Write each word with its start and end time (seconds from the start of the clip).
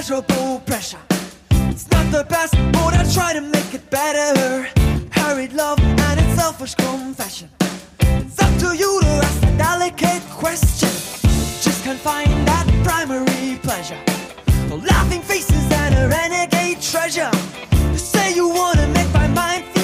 immeasurable 0.00 0.60
pressure. 0.60 0.98
It's 1.68 1.90
not 1.90 2.10
the 2.10 2.24
best, 2.24 2.54
but 2.72 2.94
I 2.94 3.04
try 3.12 3.34
to 3.34 3.42
make 3.42 3.74
it 3.74 3.90
better. 3.90 4.66
Hurried 5.10 5.52
love 5.52 5.78
and 5.78 6.20
its 6.20 6.40
selfish 6.40 6.74
confession. 6.74 7.50
It's 8.00 8.40
up 8.40 8.58
to 8.60 8.74
you 8.74 9.00
to 9.02 9.06
ask 9.06 9.42
a 9.42 9.58
delicate 9.58 10.22
question. 10.30 10.88
Just 11.60 11.84
can't 11.84 11.98
find 11.98 12.30
that 12.48 12.66
primary 12.82 13.58
pleasure. 13.62 14.02
The 14.70 14.76
laughing 14.76 15.20
faces 15.20 15.70
and 15.70 15.94
a 15.94 16.08
renegade 16.08 16.80
treasure. 16.80 17.30
You 17.92 17.98
say 17.98 18.34
you 18.34 18.48
wanna 18.48 18.86
make 18.88 19.12
my 19.12 19.28
mind 19.28 19.64
feel 19.66 19.79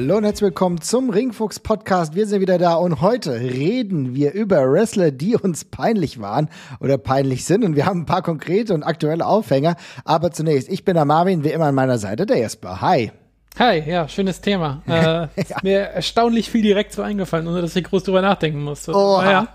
Hallo 0.00 0.18
und 0.18 0.22
herzlich 0.22 0.42
willkommen 0.42 0.80
zum 0.80 1.10
Ringfuchs 1.10 1.58
Podcast. 1.58 2.14
Wir 2.14 2.28
sind 2.28 2.40
wieder 2.40 2.56
da 2.56 2.74
und 2.74 3.00
heute 3.00 3.32
reden 3.32 4.14
wir 4.14 4.32
über 4.32 4.70
Wrestler, 4.70 5.10
die 5.10 5.34
uns 5.34 5.64
peinlich 5.64 6.20
waren 6.20 6.50
oder 6.78 6.98
peinlich 6.98 7.44
sind. 7.44 7.64
Und 7.64 7.74
wir 7.74 7.84
haben 7.84 8.02
ein 8.02 8.06
paar 8.06 8.22
konkrete 8.22 8.74
und 8.74 8.84
aktuelle 8.84 9.26
Aufhänger. 9.26 9.74
Aber 10.04 10.30
zunächst, 10.30 10.68
ich 10.68 10.84
bin 10.84 10.94
der 10.94 11.04
Marvin, 11.04 11.42
wie 11.42 11.48
immer 11.48 11.64
an 11.64 11.74
meiner 11.74 11.98
Seite, 11.98 12.26
der 12.26 12.38
Jesper. 12.38 12.80
Hi. 12.80 13.10
Hi, 13.58 13.90
ja, 13.90 14.06
schönes 14.06 14.40
Thema. 14.40 14.82
Äh, 14.88 15.26
ist 15.34 15.64
mir 15.64 15.78
erstaunlich 15.80 16.48
viel 16.48 16.62
direkt 16.62 16.92
so 16.92 17.02
eingefallen, 17.02 17.48
ohne 17.48 17.60
dass 17.60 17.74
ich 17.74 17.82
groß 17.82 18.04
drüber 18.04 18.22
nachdenken 18.22 18.62
musste. 18.62 18.94
Oha. 18.94 19.24
Naja. 19.24 19.48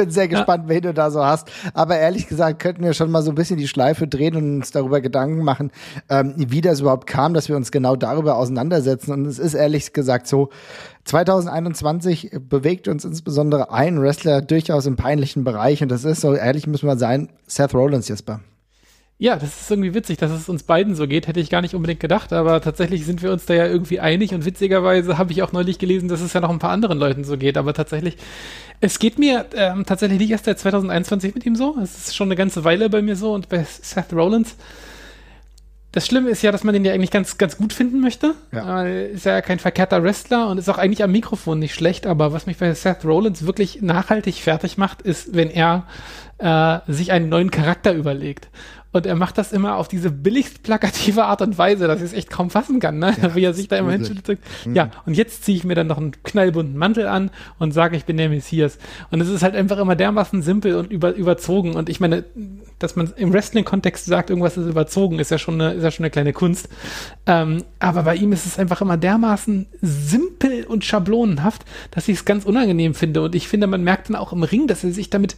Ich 0.00 0.06
bin 0.06 0.14
sehr 0.14 0.28
gespannt, 0.28 0.64
wen 0.68 0.80
du 0.80 0.94
da 0.94 1.10
so 1.10 1.24
hast. 1.24 1.50
Aber 1.74 1.98
ehrlich 1.98 2.26
gesagt, 2.26 2.58
könnten 2.58 2.82
wir 2.82 2.94
schon 2.94 3.10
mal 3.10 3.22
so 3.22 3.30
ein 3.30 3.34
bisschen 3.34 3.58
die 3.58 3.68
Schleife 3.68 4.08
drehen 4.08 4.34
und 4.34 4.56
uns 4.56 4.70
darüber 4.70 5.00
Gedanken 5.02 5.44
machen, 5.44 5.70
ähm, 6.08 6.34
wie 6.36 6.62
das 6.62 6.80
überhaupt 6.80 7.06
kam, 7.06 7.34
dass 7.34 7.50
wir 7.50 7.56
uns 7.56 7.70
genau 7.70 7.96
darüber 7.96 8.36
auseinandersetzen. 8.36 9.12
Und 9.12 9.26
es 9.26 9.38
ist 9.38 9.54
ehrlich 9.54 9.92
gesagt 9.92 10.26
so, 10.26 10.48
2021 11.04 12.30
bewegt 12.48 12.88
uns 12.88 13.04
insbesondere 13.04 13.72
ein 13.72 14.00
Wrestler 14.00 14.40
durchaus 14.40 14.86
im 14.86 14.96
peinlichen 14.96 15.44
Bereich. 15.44 15.82
Und 15.82 15.90
das 15.90 16.04
ist, 16.04 16.22
so 16.22 16.34
ehrlich 16.34 16.66
müssen 16.66 16.86
wir 16.86 16.96
sein, 16.96 17.28
Seth 17.46 17.74
Rollins, 17.74 18.08
Jesper. 18.08 18.40
Ja, 19.20 19.36
das 19.36 19.60
ist 19.60 19.70
irgendwie 19.70 19.92
witzig, 19.92 20.16
dass 20.16 20.30
es 20.30 20.48
uns 20.48 20.62
beiden 20.62 20.94
so 20.94 21.06
geht. 21.06 21.26
Hätte 21.26 21.40
ich 21.40 21.50
gar 21.50 21.60
nicht 21.60 21.74
unbedingt 21.74 22.00
gedacht, 22.00 22.32
aber 22.32 22.62
tatsächlich 22.62 23.04
sind 23.04 23.22
wir 23.22 23.30
uns 23.32 23.44
da 23.44 23.52
ja 23.52 23.66
irgendwie 23.66 24.00
einig. 24.00 24.32
Und 24.32 24.46
witzigerweise 24.46 25.18
habe 25.18 25.30
ich 25.32 25.42
auch 25.42 25.52
neulich 25.52 25.78
gelesen, 25.78 26.08
dass 26.08 26.22
es 26.22 26.32
ja 26.32 26.40
noch 26.40 26.48
ein 26.48 26.58
paar 26.58 26.70
anderen 26.70 26.98
Leuten 26.98 27.22
so 27.22 27.36
geht. 27.36 27.58
Aber 27.58 27.74
tatsächlich, 27.74 28.16
es 28.80 28.98
geht 28.98 29.18
mir 29.18 29.44
ähm, 29.54 29.84
tatsächlich 29.84 30.20
nicht 30.20 30.30
erst 30.30 30.46
seit 30.46 30.58
2021 30.58 31.34
mit 31.34 31.44
ihm 31.44 31.54
so. 31.54 31.76
Es 31.82 31.98
ist 31.98 32.16
schon 32.16 32.28
eine 32.28 32.34
ganze 32.34 32.64
Weile 32.64 32.88
bei 32.88 33.02
mir 33.02 33.14
so. 33.14 33.34
Und 33.34 33.50
bei 33.50 33.62
Seth 33.62 34.10
Rollins, 34.14 34.56
das 35.92 36.06
Schlimme 36.06 36.30
ist 36.30 36.40
ja, 36.40 36.50
dass 36.50 36.64
man 36.64 36.72
den 36.72 36.86
ja 36.86 36.94
eigentlich 36.94 37.10
ganz, 37.10 37.36
ganz 37.36 37.58
gut 37.58 37.74
finden 37.74 38.00
möchte. 38.00 38.32
Ja. 38.52 38.84
Ist 38.86 39.26
ja 39.26 39.42
kein 39.42 39.58
verkehrter 39.58 40.02
Wrestler 40.02 40.48
und 40.48 40.56
ist 40.56 40.70
auch 40.70 40.78
eigentlich 40.78 41.04
am 41.04 41.12
Mikrofon 41.12 41.58
nicht 41.58 41.74
schlecht. 41.74 42.06
Aber 42.06 42.32
was 42.32 42.46
mich 42.46 42.56
bei 42.56 42.72
Seth 42.72 43.04
Rollins 43.04 43.44
wirklich 43.44 43.82
nachhaltig 43.82 44.36
fertig 44.36 44.78
macht, 44.78 45.02
ist, 45.02 45.34
wenn 45.34 45.50
er 45.50 45.86
äh, 46.38 46.78
sich 46.90 47.12
einen 47.12 47.28
neuen 47.28 47.50
Charakter 47.50 47.92
überlegt. 47.92 48.48
Und 48.92 49.06
er 49.06 49.14
macht 49.14 49.38
das 49.38 49.52
immer 49.52 49.76
auf 49.76 49.86
diese 49.86 50.10
billigst 50.10 50.64
plakative 50.64 51.24
Art 51.24 51.42
und 51.42 51.56
Weise, 51.58 51.86
dass 51.86 51.98
ich 51.98 52.06
es 52.06 52.12
echt 52.12 52.30
kaum 52.30 52.50
fassen 52.50 52.80
kann, 52.80 52.98
ne? 52.98 53.14
Ja, 53.22 53.34
wie 53.34 53.44
er 53.44 53.54
sich 53.54 53.68
da 53.68 53.76
immer 53.76 53.92
und 53.92 54.04
sagt, 54.04 54.40
Ja, 54.72 54.90
und 55.06 55.16
jetzt 55.16 55.44
ziehe 55.44 55.56
ich 55.56 55.64
mir 55.64 55.74
dann 55.74 55.86
noch 55.86 55.98
einen 55.98 56.12
knallbunten 56.24 56.76
Mantel 56.76 57.06
an 57.06 57.30
und 57.58 57.72
sage, 57.72 57.96
ich 57.96 58.04
bin 58.04 58.16
der 58.16 58.28
Messias. 58.28 58.78
Und 59.10 59.20
es 59.20 59.28
ist 59.28 59.42
halt 59.42 59.54
einfach 59.54 59.78
immer 59.78 59.94
dermaßen 59.94 60.42
simpel 60.42 60.74
und 60.74 60.90
über, 60.90 61.14
überzogen. 61.14 61.74
Und 61.74 61.88
ich 61.88 62.00
meine, 62.00 62.24
dass 62.80 62.96
man 62.96 63.12
im 63.16 63.32
Wrestling-Kontext 63.32 64.06
sagt, 64.06 64.30
irgendwas 64.30 64.56
ist 64.56 64.66
überzogen, 64.66 65.18
ist 65.18 65.30
ja 65.30 65.38
schon 65.38 65.60
eine, 65.60 65.74
ist 65.74 65.84
ja 65.84 65.90
schon 65.90 66.04
eine 66.04 66.10
kleine 66.10 66.32
Kunst. 66.32 66.68
Ähm, 67.26 67.62
aber 67.78 68.02
bei 68.02 68.16
ihm 68.16 68.32
ist 68.32 68.46
es 68.46 68.58
einfach 68.58 68.80
immer 68.80 68.96
dermaßen 68.96 69.66
simpel 69.80 70.64
und 70.64 70.84
schablonenhaft, 70.84 71.64
dass 71.92 72.08
ich 72.08 72.18
es 72.18 72.24
ganz 72.24 72.44
unangenehm 72.44 72.94
finde. 72.94 73.22
Und 73.22 73.34
ich 73.34 73.46
finde, 73.46 73.66
man 73.68 73.84
merkt 73.84 74.08
dann 74.08 74.16
auch 74.16 74.32
im 74.32 74.42
Ring, 74.42 74.66
dass 74.66 74.82
er 74.82 74.90
sich 74.90 75.10
damit 75.10 75.36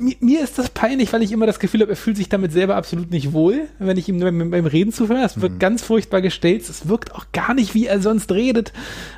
mir, 0.00 0.16
mir 0.20 0.42
ist 0.42 0.58
das 0.58 0.70
peinlich, 0.70 1.12
weil 1.12 1.22
ich 1.22 1.32
immer 1.32 1.46
das 1.46 1.58
Gefühl 1.58 1.80
habe, 1.80 1.92
er 1.92 1.96
fühlt 1.96 2.16
sich 2.16 2.28
damit 2.28 2.52
selber 2.52 2.76
absolut 2.76 3.10
nicht 3.10 3.32
wohl, 3.32 3.68
wenn 3.78 3.96
ich 3.96 4.08
ihm 4.08 4.20
beim, 4.20 4.50
beim 4.50 4.66
Reden 4.66 4.92
zuhöre. 4.92 5.22
Es 5.24 5.40
wirkt 5.40 5.60
ganz 5.60 5.82
furchtbar 5.82 6.20
gestellt. 6.20 6.68
Es 6.68 6.88
wirkt 6.88 7.14
auch 7.14 7.26
gar 7.32 7.54
nicht, 7.54 7.74
wie 7.74 7.86
er 7.86 8.00
sonst 8.00 8.32
redet. 8.32 8.72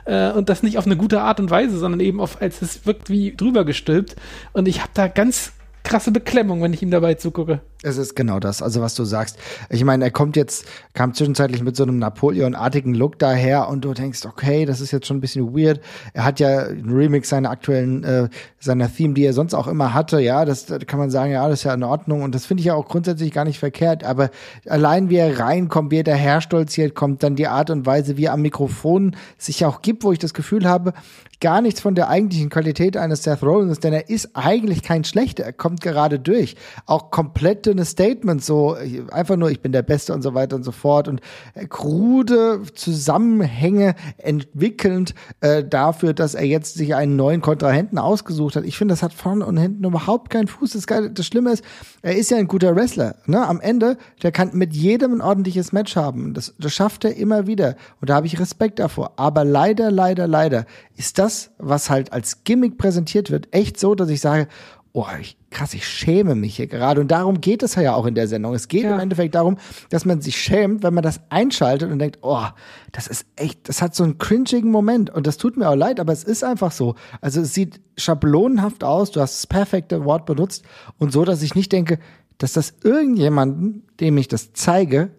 Äh, 0.04 0.32
und 0.32 0.48
das 0.48 0.62
nicht 0.62 0.78
auf 0.78 0.86
eine 0.86 0.96
gute 0.96 1.20
Art 1.20 1.40
und 1.40 1.50
Weise, 1.50 1.78
sondern 1.78 2.00
eben 2.00 2.20
auf, 2.20 2.40
als 2.40 2.62
es 2.62 2.86
wirkt 2.86 3.10
wie 3.10 3.34
drüber 3.34 3.64
gestülpt. 3.64 4.16
Und 4.52 4.68
ich 4.68 4.80
habe 4.80 4.90
da 4.94 5.08
ganz 5.08 5.52
krasse 5.82 6.12
Beklemmung, 6.12 6.62
wenn 6.62 6.72
ich 6.72 6.82
ihm 6.82 6.90
dabei 6.90 7.14
zugucke. 7.14 7.60
Es 7.82 7.96
ist 7.96 8.14
genau 8.14 8.40
das, 8.40 8.60
also 8.60 8.82
was 8.82 8.94
du 8.94 9.04
sagst. 9.04 9.38
Ich 9.70 9.84
meine, 9.84 10.04
er 10.04 10.10
kommt 10.10 10.36
jetzt, 10.36 10.66
kam 10.92 11.14
zwischenzeitlich 11.14 11.62
mit 11.62 11.76
so 11.76 11.82
einem 11.82 11.98
Napoleon-artigen 11.98 12.94
Look 12.94 13.18
daher 13.18 13.68
und 13.68 13.84
du 13.86 13.94
denkst, 13.94 14.26
okay, 14.26 14.66
das 14.66 14.82
ist 14.82 14.90
jetzt 14.90 15.06
schon 15.06 15.16
ein 15.16 15.20
bisschen 15.22 15.56
weird. 15.56 15.80
Er 16.12 16.24
hat 16.24 16.40
ja 16.40 16.64
einen 16.64 16.92
Remix 16.92 17.30
seiner 17.30 17.48
aktuellen, 17.48 18.04
äh, 18.04 18.28
seiner 18.58 18.92
Theme, 18.92 19.14
die 19.14 19.24
er 19.24 19.32
sonst 19.32 19.54
auch 19.54 19.66
immer 19.66 19.94
hatte, 19.94 20.20
ja, 20.20 20.44
das 20.44 20.66
da 20.66 20.78
kann 20.78 20.98
man 20.98 21.10
sagen, 21.10 21.32
ja, 21.32 21.48
das 21.48 21.60
ist 21.60 21.64
ja 21.64 21.72
in 21.72 21.82
Ordnung 21.82 22.22
und 22.22 22.34
das 22.34 22.44
finde 22.44 22.60
ich 22.60 22.66
ja 22.66 22.74
auch 22.74 22.86
grundsätzlich 22.86 23.32
gar 23.32 23.46
nicht 23.46 23.58
verkehrt, 23.58 24.04
aber 24.04 24.30
allein 24.68 25.08
wie 25.08 25.16
er 25.16 25.38
reinkommt, 25.38 25.90
wie 25.90 26.00
er 26.00 26.04
daherstolziert 26.04 26.94
kommt, 26.94 27.22
dann 27.22 27.34
die 27.34 27.46
Art 27.46 27.70
und 27.70 27.86
Weise, 27.86 28.18
wie 28.18 28.26
er 28.26 28.34
am 28.34 28.42
Mikrofon 28.42 29.16
sich 29.38 29.64
auch 29.64 29.80
gibt, 29.80 30.04
wo 30.04 30.12
ich 30.12 30.18
das 30.18 30.34
Gefühl 30.34 30.68
habe, 30.68 30.92
gar 31.40 31.62
nichts 31.62 31.80
von 31.80 31.94
der 31.94 32.08
eigentlichen 32.08 32.50
Qualität 32.50 32.96
eines 32.96 33.22
Seth 33.22 33.42
Rollins, 33.42 33.80
denn 33.80 33.92
er 33.92 34.10
ist 34.10 34.30
eigentlich 34.34 34.82
kein 34.82 35.04
schlechter, 35.04 35.44
er 35.44 35.52
kommt 35.52 35.80
gerade 35.80 36.18
durch. 36.18 36.54
Auch 36.86 37.10
komplett 37.10 37.66
dünne 37.66 37.84
Statements, 37.84 38.46
so 38.46 38.76
einfach 39.10 39.36
nur, 39.36 39.50
ich 39.50 39.60
bin 39.60 39.72
der 39.72 39.82
Beste 39.82 40.12
und 40.12 40.22
so 40.22 40.34
weiter 40.34 40.56
und 40.56 40.64
so 40.64 40.72
fort 40.72 41.08
und 41.08 41.20
äh, 41.54 41.66
krude 41.66 42.62
Zusammenhänge 42.74 43.94
entwickelnd 44.18 45.14
äh, 45.40 45.64
dafür, 45.64 46.12
dass 46.12 46.34
er 46.34 46.44
jetzt 46.44 46.74
sich 46.74 46.94
einen 46.94 47.16
neuen 47.16 47.40
Kontrahenten 47.40 47.98
ausgesucht 47.98 48.56
hat. 48.56 48.64
Ich 48.64 48.76
finde, 48.76 48.92
das 48.92 49.02
hat 49.02 49.14
vorne 49.14 49.46
und 49.46 49.56
hinten 49.56 49.84
überhaupt 49.84 50.30
keinen 50.30 50.48
Fuß. 50.48 50.72
Das, 50.72 50.86
das 50.86 51.26
Schlimme 51.26 51.52
ist, 51.52 51.64
er 52.02 52.16
ist 52.16 52.30
ja 52.30 52.36
ein 52.36 52.48
guter 52.48 52.76
Wrestler. 52.76 53.16
Ne? 53.26 53.46
Am 53.46 53.60
Ende, 53.60 53.96
der 54.22 54.32
kann 54.32 54.50
mit 54.52 54.74
jedem 54.74 55.14
ein 55.14 55.20
ordentliches 55.20 55.72
Match 55.72 55.96
haben. 55.96 56.34
Das, 56.34 56.54
das 56.58 56.72
schafft 56.72 57.04
er 57.04 57.16
immer 57.16 57.46
wieder. 57.46 57.76
Und 58.00 58.10
da 58.10 58.16
habe 58.16 58.26
ich 58.26 58.38
Respekt 58.38 58.78
davor. 58.78 59.12
Aber 59.16 59.44
leider, 59.44 59.90
leider, 59.90 60.26
leider 60.26 60.66
ist 60.96 61.18
das, 61.18 61.29
was 61.58 61.90
halt 61.90 62.12
als 62.12 62.44
Gimmick 62.44 62.78
präsentiert 62.78 63.30
wird, 63.30 63.48
echt 63.54 63.78
so, 63.78 63.94
dass 63.94 64.08
ich 64.08 64.20
sage, 64.20 64.48
oh, 64.92 65.06
ich, 65.20 65.36
krass, 65.50 65.72
ich 65.72 65.86
schäme 65.86 66.34
mich 66.34 66.56
hier 66.56 66.66
gerade. 66.66 67.00
Und 67.00 67.12
darum 67.12 67.40
geht 67.40 67.62
es 67.62 67.76
ja 67.76 67.94
auch 67.94 68.06
in 68.06 68.16
der 68.16 68.26
Sendung. 68.26 68.54
Es 68.54 68.66
geht 68.66 68.82
Ja. 68.82 68.94
im 68.94 69.00
Endeffekt 69.00 69.36
darum, 69.36 69.56
dass 69.88 70.04
man 70.04 70.20
sich 70.20 70.36
schämt, 70.36 70.82
wenn 70.82 70.94
man 70.94 71.04
das 71.04 71.20
einschaltet 71.28 71.92
und 71.92 72.00
denkt, 72.00 72.18
oh, 72.22 72.44
das 72.90 73.06
ist 73.06 73.24
echt, 73.36 73.68
das 73.68 73.82
hat 73.82 73.94
so 73.94 74.02
einen 74.02 74.18
cringigen 74.18 74.70
Moment. 74.72 75.08
Und 75.10 75.28
das 75.28 75.36
tut 75.36 75.56
mir 75.56 75.68
auch 75.68 75.76
leid, 75.76 76.00
aber 76.00 76.12
es 76.12 76.24
ist 76.24 76.42
einfach 76.42 76.72
so. 76.72 76.96
Also 77.20 77.40
es 77.40 77.54
sieht 77.54 77.80
schablonenhaft 77.96 78.82
aus. 78.82 79.12
Du 79.12 79.20
hast 79.20 79.34
das 79.36 79.46
perfekte 79.46 80.04
Wort 80.04 80.26
benutzt. 80.26 80.64
Und 80.98 81.12
so, 81.12 81.24
dass 81.24 81.42
ich 81.42 81.54
nicht 81.54 81.70
denke, 81.70 82.00
dass 82.38 82.52
das 82.52 82.74
irgendjemanden, 82.82 83.84
dem 84.00 84.18
ich 84.18 84.26
das 84.26 84.52
zeige, 84.54 85.10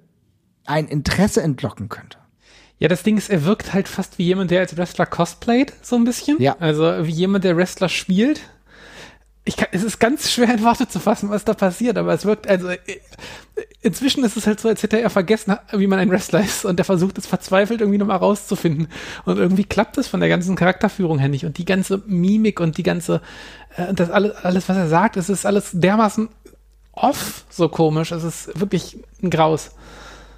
ein 0.65 0.87
Interesse 0.87 1.41
entlocken 1.41 1.87
könnte. 1.87 2.17
Ja, 2.81 2.87
das 2.87 3.03
Ding 3.03 3.15
ist, 3.15 3.29
er 3.29 3.45
wirkt 3.45 3.73
halt 3.73 3.87
fast 3.87 4.17
wie 4.17 4.23
jemand, 4.23 4.49
der 4.49 4.61
als 4.61 4.75
Wrestler 4.75 5.05
cosplayt, 5.05 5.71
so 5.83 5.95
ein 5.95 6.03
bisschen. 6.03 6.41
Ja. 6.41 6.55
Also 6.59 7.05
wie 7.05 7.11
jemand, 7.11 7.43
der 7.43 7.55
Wrestler 7.55 7.89
spielt. 7.89 8.41
Ich 9.45 9.55
kann, 9.55 9.67
es 9.71 9.83
ist 9.83 9.99
ganz 9.99 10.31
schwer 10.31 10.51
in 10.51 10.63
Worte 10.63 10.87
zu 10.87 10.99
fassen, 10.99 11.29
was 11.29 11.45
da 11.45 11.53
passiert, 11.53 11.99
aber 11.99 12.11
es 12.11 12.25
wirkt, 12.25 12.47
also 12.47 12.69
äh, 12.69 12.79
inzwischen 13.81 14.23
ist 14.23 14.35
es 14.35 14.47
halt 14.47 14.59
so, 14.59 14.67
als 14.67 14.81
hätte 14.81 14.99
er 14.99 15.11
vergessen, 15.11 15.57
wie 15.73 15.85
man 15.85 15.99
ein 15.99 16.09
Wrestler 16.09 16.41
ist 16.43 16.65
und 16.65 16.77
der 16.77 16.85
versucht 16.85 17.19
es 17.19 17.27
verzweifelt 17.27 17.81
irgendwie 17.81 17.99
nochmal 17.99 18.17
rauszufinden. 18.17 18.87
Und 19.25 19.37
irgendwie 19.37 19.63
klappt 19.63 19.99
es 19.99 20.07
von 20.07 20.19
der 20.19 20.29
ganzen 20.29 20.55
Charakterführung 20.55 21.19
her 21.19 21.29
nicht 21.29 21.45
und 21.45 21.59
die 21.59 21.65
ganze 21.65 22.01
Mimik 22.07 22.59
und 22.59 22.79
die 22.79 22.83
ganze, 22.83 23.21
äh, 23.77 23.93
das 23.93 24.09
alles, 24.09 24.35
alles, 24.37 24.67
was 24.67 24.77
er 24.77 24.87
sagt, 24.87 25.17
es 25.17 25.29
ist 25.29 25.45
alles 25.45 25.69
dermaßen 25.71 26.29
off 26.93 27.45
so 27.51 27.69
komisch. 27.69 28.11
Es 28.11 28.23
ist 28.23 28.59
wirklich 28.59 28.97
ein 29.21 29.29
Graus. 29.29 29.69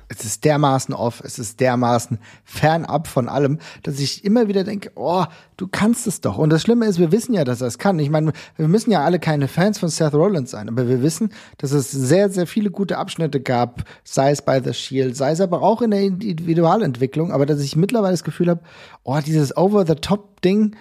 Es 0.08 0.25
ist 0.25 0.46
dermaßen 0.46 0.94
off, 0.94 1.22
es 1.24 1.40
ist 1.40 1.59
dermaßen 1.59 2.19
fernab 2.44 3.08
von 3.08 3.30
allem, 3.30 3.59
dass 3.84 4.00
ich 4.00 4.24
immer 4.24 4.47
wieder 4.47 4.64
denke, 4.64 4.91
oh, 4.96 5.25
du 5.58 5.68
kannst 5.68 6.08
es 6.08 6.22
doch. 6.22 6.38
Und 6.38 6.50
das 6.50 6.62
Schlimme 6.62 6.86
ist, 6.86 7.00
wir 7.00 7.12
wissen 7.12 7.34
ja, 7.34 7.44
dass 7.44 7.62
er 7.62 7.68
es 7.68 7.77
kann. 7.77 8.00
Ich 8.00 8.10
meine, 8.10 8.33
wir 8.57 8.68
müssen 8.68 8.92
ja 8.92 9.04
alle 9.04 9.19
keine 9.19 9.48
Fans 9.48 9.80
von 9.80 9.89
Seth 9.89 10.13
Rollins 10.13 10.51
sein, 10.51 10.69
aber 10.69 10.88
wir 10.88 11.01
wissen, 11.01 11.31
dass 11.57 11.72
es 11.72 11.92
sehr, 11.92 12.30
sehr 12.30 12.48
viele 12.48 12.72
gute 12.72 12.98
Abschnitte 12.98 13.39
gab, 13.39 13.83
sei 14.04 14.31
es 14.31 14.42
bei 14.42 14.62
The 14.62 14.74
Shield, 14.74 15.16
sei 15.16 15.31
es 15.31 15.42
aber 15.42 15.62
auch 15.62 15.81
in 15.81 15.92
der 15.92 16.01
Individualentwicklung, 16.01 17.31
aber 17.31 17.45
dass 17.45 17.62
ich 17.62 17.75
mittlerweile 17.75 18.13
das 18.13 18.24
Gefühl 18.24 18.50
habe, 18.50 18.62
oh, 19.04 19.19
dieses 19.25 19.56
Over-the-Top-Ding, 19.56 20.75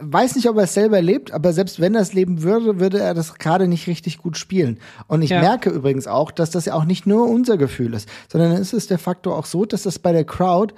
weiß 0.00 0.36
nicht, 0.36 0.48
ob 0.48 0.56
er 0.56 0.64
es 0.64 0.74
selber 0.74 1.00
lebt, 1.02 1.32
aber 1.32 1.52
selbst 1.52 1.80
wenn 1.80 1.94
er 1.94 2.00
es 2.02 2.12
leben 2.12 2.42
würde, 2.42 2.80
würde 2.80 3.00
er 3.00 3.14
das 3.14 3.34
gerade 3.34 3.68
nicht 3.68 3.86
richtig 3.86 4.18
gut 4.18 4.36
spielen. 4.36 4.78
Und 5.06 5.22
ich 5.22 5.30
Ja. 5.30 5.40
merke 5.40 5.70
übrigens 5.70 6.06
auch, 6.06 6.30
dass 6.30 6.50
das 6.50 6.64
ja 6.66 6.74
auch 6.74 6.84
nicht 6.84 7.06
nur 7.06 7.28
unser 7.28 7.56
Gefühl 7.56 7.94
ist, 7.94 8.08
sondern 8.30 8.52
es 8.52 8.72
ist 8.72 8.90
de 8.90 8.98
facto 8.98 9.34
auch 9.34 9.46
so, 9.46 9.64
dass 9.64 9.82
das 9.82 9.98
bei 9.98 10.12
der 10.12 10.24
Crowd 10.24 10.74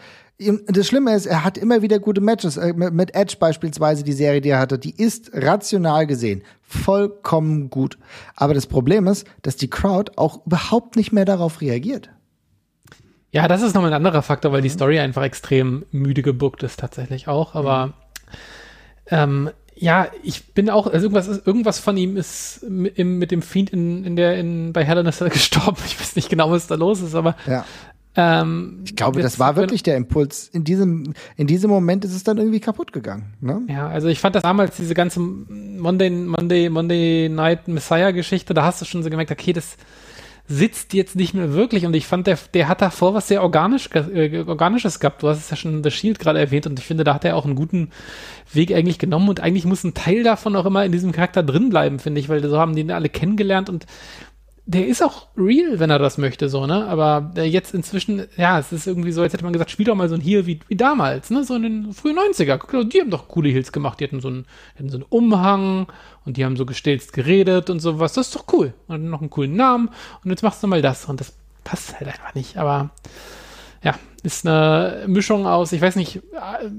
das 0.68 0.86
Schlimme 0.86 1.14
ist, 1.14 1.26
er 1.26 1.44
hat 1.44 1.58
immer 1.58 1.82
wieder 1.82 1.98
gute 1.98 2.22
Matches. 2.22 2.56
Äh, 2.56 2.72
Mit 2.72 3.14
Edge 3.14 3.36
beispielsweise, 3.38 4.02
die 4.04 4.14
Serie, 4.14 4.40
die 4.40 4.48
er 4.48 4.58
hatte, 4.58 4.78
die 4.78 4.94
ist 4.96 5.30
rational 5.34 6.06
gesehen 6.06 6.42
vollkommen 6.62 7.68
gut. 7.68 7.98
Aber 8.36 8.54
das 8.54 8.66
Problem 8.66 9.06
ist, 9.06 9.26
dass 9.42 9.56
die 9.56 9.68
Crowd 9.68 10.12
auch 10.16 10.46
überhaupt 10.46 10.96
nicht 10.96 11.12
mehr 11.12 11.26
darauf 11.26 11.60
reagiert. 11.60 12.08
Ja, 13.32 13.48
das 13.48 13.60
ist 13.60 13.74
nochmal 13.74 13.90
ein 13.92 13.96
anderer 13.96 14.22
Faktor, 14.22 14.50
weil 14.52 14.62
die 14.62 14.70
Story 14.70 14.98
einfach 14.98 15.24
extrem 15.24 15.84
müde 15.90 16.22
gebuckt 16.22 16.62
ist 16.62 16.80
tatsächlich 16.80 17.28
auch. 17.28 17.54
Aber 17.54 17.92
ähm, 19.10 19.50
Ja, 19.76 20.08
ich 20.22 20.52
bin 20.54 20.68
auch, 20.70 20.86
also 20.86 21.04
irgendwas, 21.06 21.26
ist, 21.26 21.46
irgendwas 21.46 21.78
von 21.78 21.96
ihm 21.96 22.16
ist 22.16 22.64
mit, 22.68 22.98
mit 22.98 23.30
dem 23.30 23.40
Fiend 23.42 23.70
in, 23.70 24.04
in 24.04 24.16
der, 24.16 24.36
in, 24.38 24.72
bei 24.72 24.82
in 24.82 25.06
a 25.06 25.12
Cell 25.12 25.28
gestorben. 25.30 25.78
Ich 25.86 25.98
weiß 25.98 26.16
nicht 26.16 26.28
genau, 26.28 26.50
was 26.50 26.66
da 26.66 26.74
los 26.74 27.00
ist, 27.00 27.14
aber 27.14 27.34
Ja. 27.46 27.64
ähm, 28.16 28.80
Ich 28.84 28.94
glaube, 28.96 29.22
das 29.22 29.38
war 29.38 29.56
wirklich 29.56 29.82
der 29.82 29.96
Impuls. 29.96 30.48
In 30.48 30.64
diesem, 30.64 31.14
in 31.36 31.46
diesem 31.46 31.70
Moment 31.70 32.04
ist 32.04 32.14
es 32.14 32.24
dann 32.24 32.36
irgendwie 32.38 32.60
kaputt 32.60 32.92
gegangen. 32.92 33.32
Ne? 33.40 33.62
Ja, 33.68 33.88
also 33.88 34.08
ich 34.08 34.20
fand 34.20 34.34
das 34.34 34.42
damals, 34.42 34.76
diese 34.76 34.94
ganze 34.94 35.20
Monday, 35.20 36.10
Monday, 36.10 36.68
Monday 36.68 37.28
Night 37.30 37.66
Messiah-Geschichte, 37.68 38.52
da 38.52 38.64
hast 38.64 38.80
du 38.82 38.84
schon 38.84 39.02
so 39.02 39.08
gemerkt, 39.10 39.30
okay, 39.30 39.52
das 39.54 39.76
sitzt 40.50 40.94
jetzt 40.94 41.14
nicht 41.14 41.32
mehr 41.32 41.54
wirklich. 41.54 41.86
Und 41.86 41.94
ich 41.94 42.08
fand, 42.08 42.26
der, 42.26 42.36
der 42.54 42.66
hat 42.66 42.82
davor 42.82 43.14
was 43.14 43.28
sehr 43.28 43.40
organisch, 43.40 43.88
äh, 43.94 44.42
Organisches 44.44 44.98
gehabt. 44.98 45.22
Du 45.22 45.28
hast 45.28 45.38
es 45.38 45.50
ja 45.50 45.56
schon 45.56 45.84
The 45.84 45.92
Shield 45.92 46.18
gerade 46.18 46.40
erwähnt. 46.40 46.66
Und 46.66 46.78
ich 46.80 46.84
finde, 46.84 47.04
da 47.04 47.14
hat 47.14 47.24
er 47.24 47.36
auch 47.36 47.44
einen 47.44 47.54
guten 47.54 47.90
Weg 48.52 48.74
eigentlich 48.74 48.98
genommen. 48.98 49.28
Und 49.28 49.38
eigentlich 49.38 49.64
muss 49.64 49.84
ein 49.84 49.94
Teil 49.94 50.24
davon 50.24 50.56
auch 50.56 50.66
immer 50.66 50.84
in 50.84 50.90
diesem 50.90 51.12
Charakter 51.12 51.44
drin 51.44 51.70
bleiben, 51.70 52.00
finde 52.00 52.20
ich, 52.20 52.28
weil 52.28 52.42
so 52.42 52.58
haben 52.58 52.74
die 52.74 52.82
ihn 52.82 52.90
alle 52.90 53.08
kennengelernt. 53.08 53.70
Und 53.70 53.86
der 54.72 54.86
ist 54.86 55.02
auch 55.02 55.26
real, 55.36 55.80
wenn 55.80 55.90
er 55.90 55.98
das 55.98 56.16
möchte, 56.16 56.48
so, 56.48 56.64
ne? 56.64 56.86
Aber 56.86 57.32
jetzt 57.42 57.74
inzwischen, 57.74 58.26
ja, 58.36 58.56
es 58.60 58.70
ist 58.70 58.86
irgendwie 58.86 59.10
so, 59.10 59.20
als 59.20 59.32
hätte 59.32 59.42
man 59.42 59.52
gesagt, 59.52 59.72
spiel 59.72 59.86
doch 59.86 59.96
mal 59.96 60.08
so 60.08 60.14
ein 60.14 60.20
Heel 60.20 60.46
wie, 60.46 60.60
wie 60.68 60.76
damals, 60.76 61.30
ne? 61.30 61.42
So 61.42 61.56
in 61.56 61.62
den 61.64 61.92
frühen 61.92 62.16
90er. 62.16 62.56
Guck 62.56 62.88
Die 62.88 63.00
haben 63.00 63.10
doch 63.10 63.26
coole 63.26 63.48
Heels 63.48 63.72
gemacht, 63.72 63.98
die 63.98 64.04
hatten 64.04 64.20
so 64.20 64.28
einen, 64.28 64.46
hatten 64.76 64.88
so 64.88 64.98
einen 64.98 65.06
Umhang 65.08 65.88
und 66.24 66.36
die 66.36 66.44
haben 66.44 66.56
so 66.56 66.66
gestelzt 66.66 67.12
geredet 67.12 67.68
und 67.68 67.80
sowas. 67.80 68.12
Das 68.12 68.28
ist 68.28 68.36
doch 68.36 68.44
cool. 68.52 68.72
Und 68.86 69.10
noch 69.10 69.20
einen 69.20 69.30
coolen 69.30 69.56
Namen 69.56 69.88
und 70.22 70.30
jetzt 70.30 70.44
machst 70.44 70.62
du 70.62 70.68
mal 70.68 70.82
das. 70.82 71.06
Und 71.06 71.18
das 71.18 71.32
passt 71.64 71.98
halt 71.98 72.08
einfach 72.08 72.34
nicht. 72.36 72.56
Aber 72.56 72.90
ja, 73.82 73.96
ist 74.22 74.46
eine 74.46 75.02
Mischung 75.08 75.48
aus, 75.48 75.72
ich 75.72 75.80
weiß 75.80 75.96
nicht, 75.96 76.16
äh, 76.16 76.70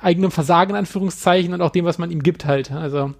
eigenem 0.00 0.30
Versagen 0.30 0.70
in 0.70 0.76
Anführungszeichen 0.76 1.52
und 1.52 1.62
auch 1.62 1.70
dem, 1.70 1.84
was 1.84 1.98
man 1.98 2.12
ihm 2.12 2.22
gibt 2.22 2.44
halt. 2.44 2.70
Also 2.70 3.14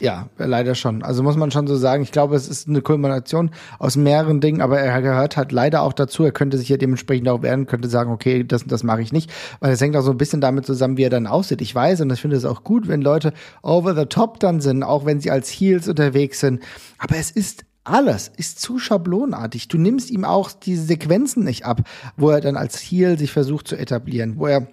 Ja, 0.00 0.28
leider 0.38 0.74
schon. 0.74 1.02
Also 1.02 1.22
muss 1.22 1.36
man 1.36 1.50
schon 1.50 1.66
so 1.66 1.76
sagen. 1.76 2.02
Ich 2.02 2.12
glaube, 2.12 2.34
es 2.36 2.48
ist 2.48 2.68
eine 2.68 2.82
Kulmination 2.82 3.50
aus 3.78 3.96
mehreren 3.96 4.40
Dingen, 4.40 4.60
aber 4.60 4.80
er 4.80 5.00
gehört 5.00 5.36
halt 5.36 5.52
leider 5.52 5.82
auch 5.82 5.92
dazu. 5.92 6.24
Er 6.24 6.32
könnte 6.32 6.58
sich 6.58 6.68
ja 6.68 6.76
dementsprechend 6.76 7.28
auch 7.28 7.42
werden, 7.42 7.66
könnte 7.66 7.88
sagen, 7.88 8.12
okay, 8.12 8.44
das 8.44 8.64
das 8.64 8.82
mache 8.82 9.02
ich 9.02 9.12
nicht, 9.12 9.32
weil 9.60 9.72
es 9.72 9.80
hängt 9.80 9.96
auch 9.96 10.02
so 10.02 10.10
ein 10.10 10.18
bisschen 10.18 10.40
damit 10.40 10.66
zusammen, 10.66 10.96
wie 10.96 11.04
er 11.04 11.10
dann 11.10 11.26
aussieht. 11.26 11.60
Ich 11.60 11.74
weiß 11.74 12.00
und 12.00 12.12
ich 12.12 12.20
finde 12.20 12.36
es 12.36 12.44
auch 12.44 12.64
gut, 12.64 12.88
wenn 12.88 13.02
Leute 13.02 13.32
over 13.62 13.94
the 13.94 14.06
top 14.06 14.40
dann 14.40 14.60
sind, 14.60 14.82
auch 14.82 15.06
wenn 15.06 15.20
sie 15.20 15.30
als 15.30 15.48
Heels 15.48 15.88
unterwegs 15.88 16.40
sind. 16.40 16.62
Aber 16.98 17.16
es 17.16 17.30
ist 17.30 17.64
alles 17.84 18.32
ist 18.34 18.60
zu 18.60 18.78
schablonartig. 18.78 19.68
Du 19.68 19.78
nimmst 19.78 20.10
ihm 20.10 20.24
auch 20.24 20.50
diese 20.52 20.84
Sequenzen 20.84 21.44
nicht 21.44 21.66
ab, 21.66 21.82
wo 22.16 22.30
er 22.30 22.40
dann 22.40 22.56
als 22.56 22.78
Heel 22.78 23.18
sich 23.18 23.30
versucht 23.30 23.68
zu 23.68 23.76
etablieren, 23.76 24.38
wo 24.38 24.46
er 24.46 24.68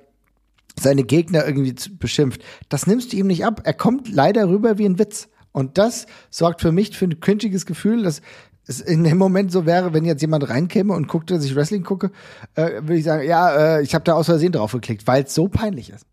seine 0.80 1.04
Gegner 1.04 1.46
irgendwie 1.46 1.76
beschimpft. 1.98 2.42
Das 2.70 2.88
nimmst 2.88 3.14
du 3.14 3.18
ihm 3.18 3.28
nicht 3.28 3.46
ab. 3.46 3.62
Er 3.64 3.74
kommt 3.74 4.10
leider 4.10 4.48
rüber 4.48 4.78
wie 4.78 4.86
ein 4.86 5.00
Witz. 5.00 5.30
Und 5.52 5.78
das 5.78 6.06
sorgt 6.30 6.62
für 6.62 6.72
mich 6.72 6.98
für 6.98 7.06
ein 7.06 7.20
cringiges 7.20 7.66
Gefühl, 7.66 8.04
dass 8.04 8.22
es 8.68 8.80
in 8.80 9.04
dem 9.04 9.18
Moment 9.18 9.52
so 9.52 9.66
wäre, 9.66 9.94
wenn 9.94 10.06
jetzt 10.06 10.22
jemand 10.22 10.48
reinkäme 10.50 10.94
und 10.94 11.08
guckte, 11.08 11.34
dass 11.34 11.46
ich 11.46 11.56
Wrestling 11.56 11.84
gucke, 11.84 12.12
äh, 12.56 12.82
würde 12.82 12.96
ich 12.98 13.04
sagen, 13.04 13.28
ja, 13.28 13.78
äh, 13.78 13.84
ich 13.84 13.94
habe 13.94 14.04
da 14.04 14.14
aus 14.14 14.28
Versehen 14.28 14.52
drauf 14.52 14.72
geklickt, 14.72 15.08
weil 15.08 15.24
es 15.24 15.34
so 15.34 15.48
peinlich 15.48 15.90
ist. 15.90 16.06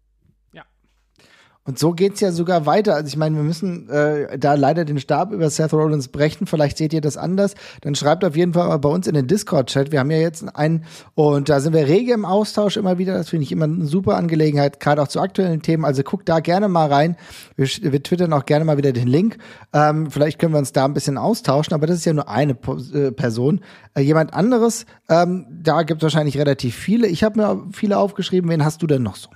Und 1.69 1.79
so 1.79 1.93
geht's 1.93 2.21
ja 2.21 2.33
sogar 2.33 2.65
weiter. 2.65 2.95
Also 2.95 3.09
ich 3.09 3.19
meine, 3.19 3.37
wir 3.37 3.43
müssen 3.43 3.91
äh, 3.91 4.39
da 4.39 4.55
leider 4.55 4.87
den 4.87 4.99
Stab 4.99 5.33
über 5.33 5.51
Seth 5.51 5.75
Rollins 5.75 6.09
brechen. 6.09 6.47
Vielleicht 6.47 6.79
seht 6.79 6.95
ihr 6.95 7.03
das 7.03 7.19
anders. 7.19 7.55
Dann 7.83 7.95
schreibt 7.95 8.25
auf 8.25 8.35
jeden 8.37 8.55
Fall 8.55 8.69
mal 8.69 8.79
bei 8.79 8.89
uns 8.89 9.07
in 9.07 9.13
den 9.13 9.27
Discord-Chat. 9.27 9.93
Wir 9.93 10.01
haben 10.01 10.11
ja 10.11 10.17
jetzt 10.17 10.57
einen 10.57 10.85
und 11.15 11.51
da 11.51 11.61
sind 11.61 11.75
wir 11.75 11.87
rege 11.87 12.15
im 12.15 12.25
Austausch 12.25 12.79
immer 12.79 12.97
wieder. 12.97 13.13
Das 13.13 13.29
finde 13.29 13.43
ich 13.43 13.53
immer 13.53 13.67
eine 13.67 13.85
super 13.85 14.17
Angelegenheit, 14.17 14.81
gerade 14.81 15.03
auch 15.03 15.09
zu 15.09 15.21
aktuellen 15.21 15.61
Themen. 15.61 15.85
Also 15.85 16.03
guckt 16.05 16.27
da 16.31 16.41
gerne 16.41 16.69
mal 16.69 16.91
rein. 16.91 17.19
Wir, 17.57 17.67
wir 17.67 18.03
twittern 18.03 18.33
auch 18.33 18.47
gerne 18.47 18.65
mal 18.65 18.79
wieder 18.79 18.93
den 18.93 19.07
Link. 19.07 19.37
Ähm, 19.75 20.11
vielleicht 20.11 20.39
können 20.39 20.55
wir 20.55 20.59
uns 20.61 20.73
da 20.73 20.87
ein 20.87 20.95
bisschen 20.95 21.19
austauschen, 21.19 21.75
aber 21.75 21.87
das 21.87 21.99
ist 21.99 22.07
ja 22.07 22.15
nur 22.15 22.31
eine 22.31 22.55
Po- 22.55 22.79
äh, 22.95 23.13
Person. 23.13 23.61
Äh, 23.93 24.01
jemand 24.01 24.33
anderes, 24.33 24.87
ähm, 25.11 25.45
da 25.51 25.83
gibt 25.83 26.01
es 26.01 26.05
wahrscheinlich 26.05 26.39
relativ 26.39 26.75
viele. 26.75 27.09
Ich 27.09 27.23
habe 27.25 27.39
mir 27.39 27.67
viele 27.73 27.99
aufgeschrieben. 27.99 28.49
Wen 28.49 28.65
hast 28.65 28.81
du 28.81 28.87
denn 28.87 29.03
noch 29.03 29.17
so? 29.17 29.29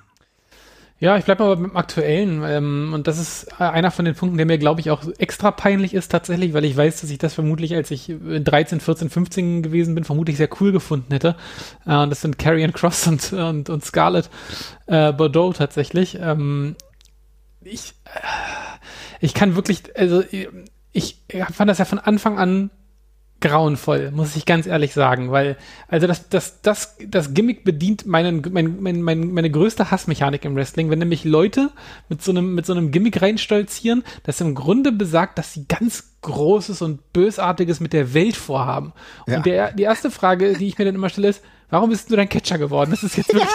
Ja, 1.02 1.16
ich 1.16 1.24
bleibe 1.24 1.42
mal 1.42 1.56
beim 1.56 1.76
Aktuellen. 1.76 2.44
Ähm, 2.46 2.92
und 2.94 3.08
das 3.08 3.18
ist 3.18 3.48
äh, 3.58 3.64
einer 3.64 3.90
von 3.90 4.04
den 4.04 4.14
Punkten, 4.14 4.36
der 4.36 4.46
mir, 4.46 4.56
glaube 4.56 4.80
ich, 4.80 4.92
auch 4.92 5.02
extra 5.18 5.50
peinlich 5.50 5.94
ist 5.94 6.12
tatsächlich, 6.12 6.54
weil 6.54 6.64
ich 6.64 6.76
weiß, 6.76 7.00
dass 7.00 7.10
ich 7.10 7.18
das 7.18 7.34
vermutlich, 7.34 7.74
als 7.74 7.90
ich 7.90 8.08
äh, 8.08 8.38
13, 8.38 8.78
14, 8.78 9.10
15 9.10 9.62
gewesen 9.64 9.96
bin, 9.96 10.04
vermutlich 10.04 10.36
sehr 10.36 10.48
cool 10.60 10.70
gefunden 10.70 11.12
hätte. 11.12 11.34
Äh, 11.86 11.96
und 11.96 12.10
das 12.10 12.20
sind 12.20 12.38
Carrion 12.38 12.72
Cross 12.72 13.06
und, 13.08 13.32
und, 13.32 13.68
und 13.68 13.84
Scarlett 13.84 14.30
äh, 14.86 15.12
Bordeaux 15.12 15.52
tatsächlich. 15.52 16.20
Ähm, 16.20 16.76
ich, 17.62 17.94
äh, 18.04 18.20
ich 19.18 19.34
kann 19.34 19.56
wirklich, 19.56 19.82
also 19.96 20.22
ich 20.92 21.18
fand 21.52 21.68
das 21.68 21.78
ja 21.78 21.84
von 21.84 21.98
Anfang 21.98 22.38
an 22.38 22.70
grauenvoll, 23.42 24.10
muss 24.12 24.36
ich 24.36 24.46
ganz 24.46 24.66
ehrlich 24.66 24.94
sagen, 24.94 25.30
weil, 25.30 25.56
also 25.88 26.06
das, 26.06 26.30
das, 26.30 26.62
das, 26.62 26.96
das 27.06 27.34
Gimmick 27.34 27.64
bedient 27.64 28.06
meinen, 28.06 28.42
mein, 28.50 28.80
mein, 28.80 29.02
mein, 29.02 29.32
meine 29.32 29.50
größte 29.50 29.90
Hassmechanik 29.90 30.44
im 30.46 30.56
Wrestling, 30.56 30.88
wenn 30.88 31.00
nämlich 31.00 31.24
Leute 31.24 31.70
mit 32.08 32.22
so 32.22 32.30
einem, 32.30 32.54
mit 32.54 32.64
so 32.64 32.72
einem 32.72 32.90
Gimmick 32.90 33.20
reinstolzieren, 33.20 34.04
das 34.22 34.40
im 34.40 34.54
Grunde 34.54 34.92
besagt, 34.92 35.38
dass 35.38 35.52
sie 35.52 35.66
ganz 35.66 36.12
Großes 36.22 36.82
und 36.82 37.12
Bösartiges 37.12 37.80
mit 37.80 37.92
der 37.92 38.14
Welt 38.14 38.36
vorhaben. 38.36 38.92
Ja. 39.26 39.36
Und 39.36 39.46
der, 39.46 39.72
die 39.72 39.82
erste 39.82 40.10
Frage, 40.10 40.54
die 40.54 40.68
ich 40.68 40.78
mir 40.78 40.84
dann 40.84 40.94
immer 40.94 41.08
stelle, 41.08 41.28
ist, 41.28 41.42
warum 41.72 41.88
bist 41.88 42.10
du 42.10 42.16
dein 42.16 42.28
Catcher 42.28 42.58
geworden? 42.58 42.90
Das 42.90 43.02
ist 43.02 43.16
jetzt 43.16 43.32
wirklich, 43.34 43.48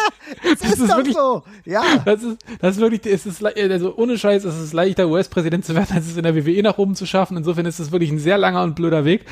das 0.59 0.71
ist 0.71 0.89
doch 0.89 0.97
wirklich, 0.97 1.15
so. 1.15 1.43
Ja. 1.65 1.83
das 2.03 2.23
ist, 2.23 2.37
das 2.59 2.75
ist 2.75 2.81
wirklich, 2.81 3.05
es 3.05 3.25
ist, 3.27 3.45
also 3.45 3.95
ohne 3.95 4.17
Scheiß, 4.17 4.43
es 4.43 4.59
ist 4.59 4.73
leichter, 4.73 5.07
US-Präsident 5.07 5.63
zu 5.63 5.75
werden, 5.75 5.89
als 5.95 6.07
es 6.07 6.17
in 6.17 6.23
der 6.23 6.35
WWE 6.35 6.63
nach 6.63 6.79
oben 6.79 6.95
zu 6.95 7.05
schaffen. 7.05 7.37
Insofern 7.37 7.67
ist 7.67 7.79
es 7.79 7.91
wirklich 7.91 8.09
ein 8.11 8.19
sehr 8.19 8.39
langer 8.39 8.63
und 8.63 8.75
blöder 8.75 9.05
Weg. 9.05 9.25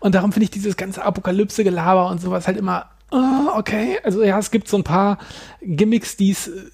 Und 0.00 0.14
darum 0.14 0.32
finde 0.32 0.44
ich 0.44 0.50
dieses 0.50 0.76
ganze 0.76 1.02
Apokalypse-Gelaber 1.02 2.10
und 2.10 2.20
sowas 2.20 2.46
halt 2.46 2.58
immer, 2.58 2.90
oh, 3.10 3.56
okay. 3.56 3.98
Also 4.04 4.22
ja, 4.22 4.38
es 4.38 4.50
gibt 4.50 4.68
so 4.68 4.76
ein 4.76 4.84
paar 4.84 5.18
Gimmicks, 5.62 6.16
die 6.16 6.30
es 6.30 6.48
äh, 6.48 6.70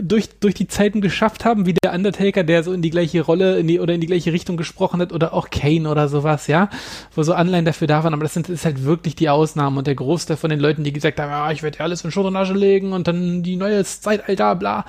durch, 0.00 0.28
durch 0.40 0.54
die 0.54 0.68
Zeiten 0.68 1.00
geschafft 1.00 1.44
haben, 1.44 1.66
wie 1.66 1.74
der 1.74 1.92
Undertaker, 1.92 2.44
der 2.44 2.62
so 2.62 2.72
in 2.72 2.82
die 2.82 2.90
gleiche 2.90 3.22
Rolle 3.22 3.58
in 3.58 3.66
die, 3.66 3.80
oder 3.80 3.94
in 3.94 4.00
die 4.00 4.06
gleiche 4.06 4.32
Richtung 4.32 4.56
gesprochen 4.56 5.00
hat, 5.00 5.12
oder 5.12 5.34
auch 5.34 5.50
Kane 5.50 5.88
oder 5.88 6.08
sowas, 6.08 6.46
ja, 6.46 6.70
wo 7.14 7.22
so 7.22 7.34
Anleihen 7.34 7.64
dafür 7.64 7.86
da 7.86 8.04
waren, 8.04 8.14
aber 8.14 8.22
das 8.22 8.34
sind, 8.34 8.48
ist 8.48 8.64
halt 8.64 8.84
wirklich 8.84 9.14
die 9.16 9.28
Ausnahmen. 9.28 9.78
Und 9.78 9.86
der 9.86 9.94
Großteil 9.94 10.36
von 10.36 10.50
den 10.50 10.60
Leuten, 10.60 10.84
die 10.84 10.92
gesagt 10.92 11.20
haben, 11.20 11.30
ja, 11.30 11.50
ich 11.50 11.62
werde 11.62 11.78
dir 11.78 11.84
alles 11.84 12.04
in 12.04 12.10
Schutt 12.10 12.26
und 12.26 12.36
Asche 12.36 12.54
legen 12.54 12.92
und 12.92 13.08
dann 13.08 13.42
die 13.42 13.56
neue 13.56 13.84
Zeitalter, 13.84 14.54
bla, 14.56 14.84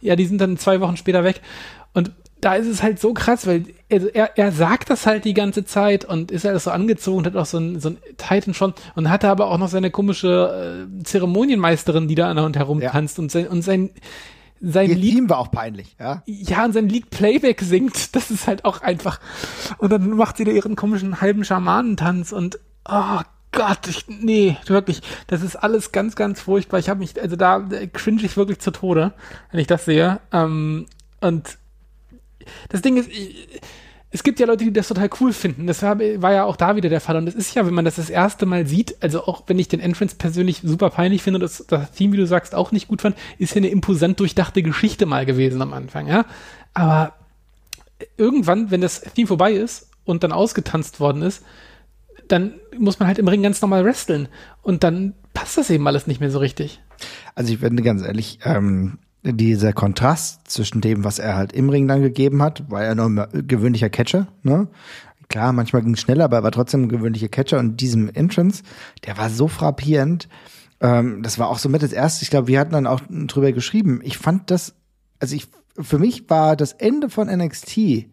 ja, 0.00 0.16
die 0.16 0.26
sind 0.26 0.40
dann 0.40 0.56
zwei 0.56 0.80
Wochen 0.80 0.96
später 0.96 1.24
weg. 1.24 1.40
Und 1.92 2.12
da 2.44 2.54
ist 2.54 2.66
es 2.66 2.82
halt 2.82 3.00
so 3.00 3.14
krass, 3.14 3.46
weil 3.46 3.64
also 3.90 4.08
er, 4.08 4.36
er 4.36 4.52
sagt 4.52 4.90
das 4.90 5.06
halt 5.06 5.24
die 5.24 5.32
ganze 5.32 5.64
Zeit 5.64 6.04
und 6.04 6.30
ist 6.30 6.44
halt 6.44 6.60
so 6.60 6.70
angezogen, 6.70 7.24
hat 7.24 7.36
auch 7.36 7.46
so 7.46 7.58
ein, 7.58 7.80
so 7.80 7.90
ein 7.90 7.98
Titan 8.18 8.52
schon 8.52 8.74
und 8.94 9.08
hatte 9.08 9.30
aber 9.30 9.50
auch 9.50 9.56
noch 9.56 9.68
seine 9.68 9.90
komische 9.90 10.86
äh, 11.00 11.04
Zeremonienmeisterin, 11.04 12.06
die 12.06 12.14
da 12.14 12.28
an 12.28 12.36
der 12.36 12.44
Hand 12.44 12.56
herumtanzt 12.56 13.18
und 13.18 13.30
sein, 13.30 13.48
und 13.48 13.62
sein, 13.62 13.90
sein 14.64 14.90
Ihr 14.90 14.96
Lied 14.96 15.14
Team 15.14 15.30
war 15.30 15.38
auch 15.38 15.50
peinlich, 15.50 15.96
ja. 15.98 16.22
ja, 16.26 16.64
und 16.64 16.72
sein 16.72 16.88
Lied 16.88 17.10
Playback 17.10 17.60
singt, 17.60 18.14
das 18.16 18.30
ist 18.30 18.46
halt 18.46 18.64
auch 18.64 18.80
einfach. 18.82 19.20
Und 19.78 19.90
dann 19.90 20.10
macht 20.10 20.36
sie 20.36 20.44
da 20.44 20.52
ihren 20.52 20.76
komischen 20.76 21.20
halben 21.20 21.44
Schamanentanz 21.44 22.32
und 22.32 22.58
oh 22.88 23.20
Gott, 23.52 23.86
ich, 23.86 24.06
nee, 24.08 24.56
wirklich, 24.66 25.00
das 25.28 25.42
ist 25.42 25.54
alles 25.54 25.92
ganz, 25.92 26.16
ganz 26.16 26.40
furchtbar. 26.40 26.80
Ich 26.80 26.88
habe 26.88 26.98
mich, 26.98 27.20
also 27.20 27.36
da 27.36 27.60
cringe 27.92 28.22
ich 28.22 28.36
wirklich 28.36 28.58
zu 28.58 28.72
Tode, 28.72 29.12
wenn 29.52 29.60
ich 29.60 29.68
das 29.68 29.84
sehe. 29.84 30.20
Ähm, 30.32 30.86
und 31.20 31.56
das 32.68 32.82
Ding 32.82 32.96
ist, 32.96 33.08
ich, 33.10 33.60
es 34.14 34.22
gibt 34.22 34.38
ja 34.38 34.46
Leute, 34.46 34.62
die 34.62 34.72
das 34.72 34.86
total 34.86 35.10
cool 35.20 35.32
finden. 35.32 35.66
Das 35.66 35.82
war, 35.82 35.98
war 35.98 36.32
ja 36.32 36.44
auch 36.44 36.54
da 36.54 36.76
wieder 36.76 36.88
der 36.88 37.00
Fall. 37.00 37.16
Und 37.16 37.26
es 37.26 37.34
ist 37.34 37.56
ja, 37.56 37.66
wenn 37.66 37.74
man 37.74 37.84
das 37.84 37.96
das 37.96 38.10
erste 38.10 38.46
Mal 38.46 38.64
sieht, 38.64 39.02
also 39.02 39.24
auch 39.24 39.42
wenn 39.48 39.58
ich 39.58 39.66
den 39.66 39.80
Entrance 39.80 40.14
persönlich 40.14 40.60
super 40.62 40.88
peinlich 40.90 41.20
finde 41.20 41.38
und 41.38 41.42
das, 41.42 41.64
das 41.66 41.90
Team, 41.90 42.12
wie 42.12 42.16
du 42.16 42.24
sagst, 42.24 42.54
auch 42.54 42.70
nicht 42.70 42.86
gut 42.86 43.02
fand, 43.02 43.16
ist 43.38 43.56
ja 43.56 43.58
eine 43.58 43.70
imposant 43.70 44.20
durchdachte 44.20 44.62
Geschichte 44.62 45.04
mal 45.04 45.26
gewesen 45.26 45.60
am 45.62 45.72
Anfang, 45.72 46.06
ja. 46.06 46.26
Aber 46.74 47.14
irgendwann, 48.16 48.70
wenn 48.70 48.80
das 48.80 49.00
Team 49.00 49.26
vorbei 49.26 49.50
ist 49.50 49.90
und 50.04 50.22
dann 50.22 50.30
ausgetanzt 50.30 51.00
worden 51.00 51.22
ist, 51.22 51.42
dann 52.28 52.54
muss 52.78 53.00
man 53.00 53.08
halt 53.08 53.18
im 53.18 53.26
Ring 53.26 53.42
ganz 53.42 53.60
normal 53.62 53.84
wresteln. 53.84 54.28
Und 54.62 54.84
dann 54.84 55.14
passt 55.32 55.58
das 55.58 55.70
eben 55.70 55.88
alles 55.88 56.06
nicht 56.06 56.20
mehr 56.20 56.30
so 56.30 56.38
richtig. 56.38 56.80
Also 57.34 57.52
ich 57.52 57.58
finde 57.58 57.82
ganz 57.82 58.02
ehrlich, 58.02 58.38
ähm, 58.44 58.98
dieser 59.24 59.72
Kontrast 59.72 60.50
zwischen 60.50 60.80
dem, 60.80 61.04
was 61.04 61.18
er 61.18 61.36
halt 61.36 61.52
im 61.52 61.70
Ring 61.70 61.88
dann 61.88 62.02
gegeben 62.02 62.42
hat, 62.42 62.70
war 62.70 62.84
er 62.84 62.94
noch 62.94 63.06
ein 63.06 63.26
gewöhnlicher 63.46 63.88
Catcher, 63.88 64.28
ne? 64.42 64.68
Klar, 65.28 65.52
manchmal 65.52 65.82
ging 65.82 65.94
es 65.94 66.00
schneller, 66.00 66.26
aber 66.26 66.36
er 66.36 66.42
war 66.42 66.52
trotzdem 66.52 66.82
ein 66.82 66.88
gewöhnlicher 66.88 67.28
Catcher 67.28 67.58
und 67.58 67.80
diesem 67.80 68.10
Entrance, 68.10 68.62
der 69.06 69.16
war 69.16 69.30
so 69.30 69.48
frappierend. 69.48 70.28
Ähm, 70.80 71.22
das 71.22 71.38
war 71.38 71.48
auch 71.48 71.58
so 71.58 71.70
mit 71.70 71.82
das 71.82 71.92
erste. 71.92 72.24
Ich 72.24 72.30
glaube, 72.30 72.48
wir 72.48 72.60
hatten 72.60 72.72
dann 72.72 72.86
auch 72.86 73.00
drüber 73.08 73.52
geschrieben. 73.52 74.00
Ich 74.04 74.18
fand 74.18 74.50
das, 74.50 74.74
also 75.20 75.34
ich, 75.34 75.48
für 75.80 75.98
mich 75.98 76.28
war 76.28 76.56
das 76.56 76.72
Ende 76.72 77.08
von 77.08 77.28
NXT, 77.28 77.78
äh, 77.78 78.06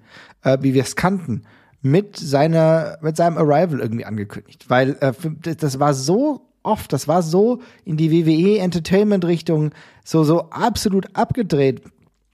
wie 0.61 0.73
wir 0.73 0.83
es 0.83 0.95
kannten, 0.95 1.43
mit 1.81 2.15
seiner, 2.15 2.97
mit 3.01 3.17
seinem 3.17 3.37
Arrival 3.37 3.79
irgendwie 3.79 4.05
angekündigt, 4.05 4.69
weil 4.69 4.97
äh, 5.01 5.11
das 5.57 5.79
war 5.79 5.93
so 5.93 6.50
oft, 6.63 6.93
das 6.93 7.07
war 7.07 7.21
so 7.21 7.61
in 7.85 7.97
die 7.97 8.11
WWE 8.11 8.59
Entertainment 8.59 9.25
Richtung 9.25 9.71
so 10.03 10.23
so 10.23 10.49
absolut 10.49 11.07
abgedreht. 11.15 11.81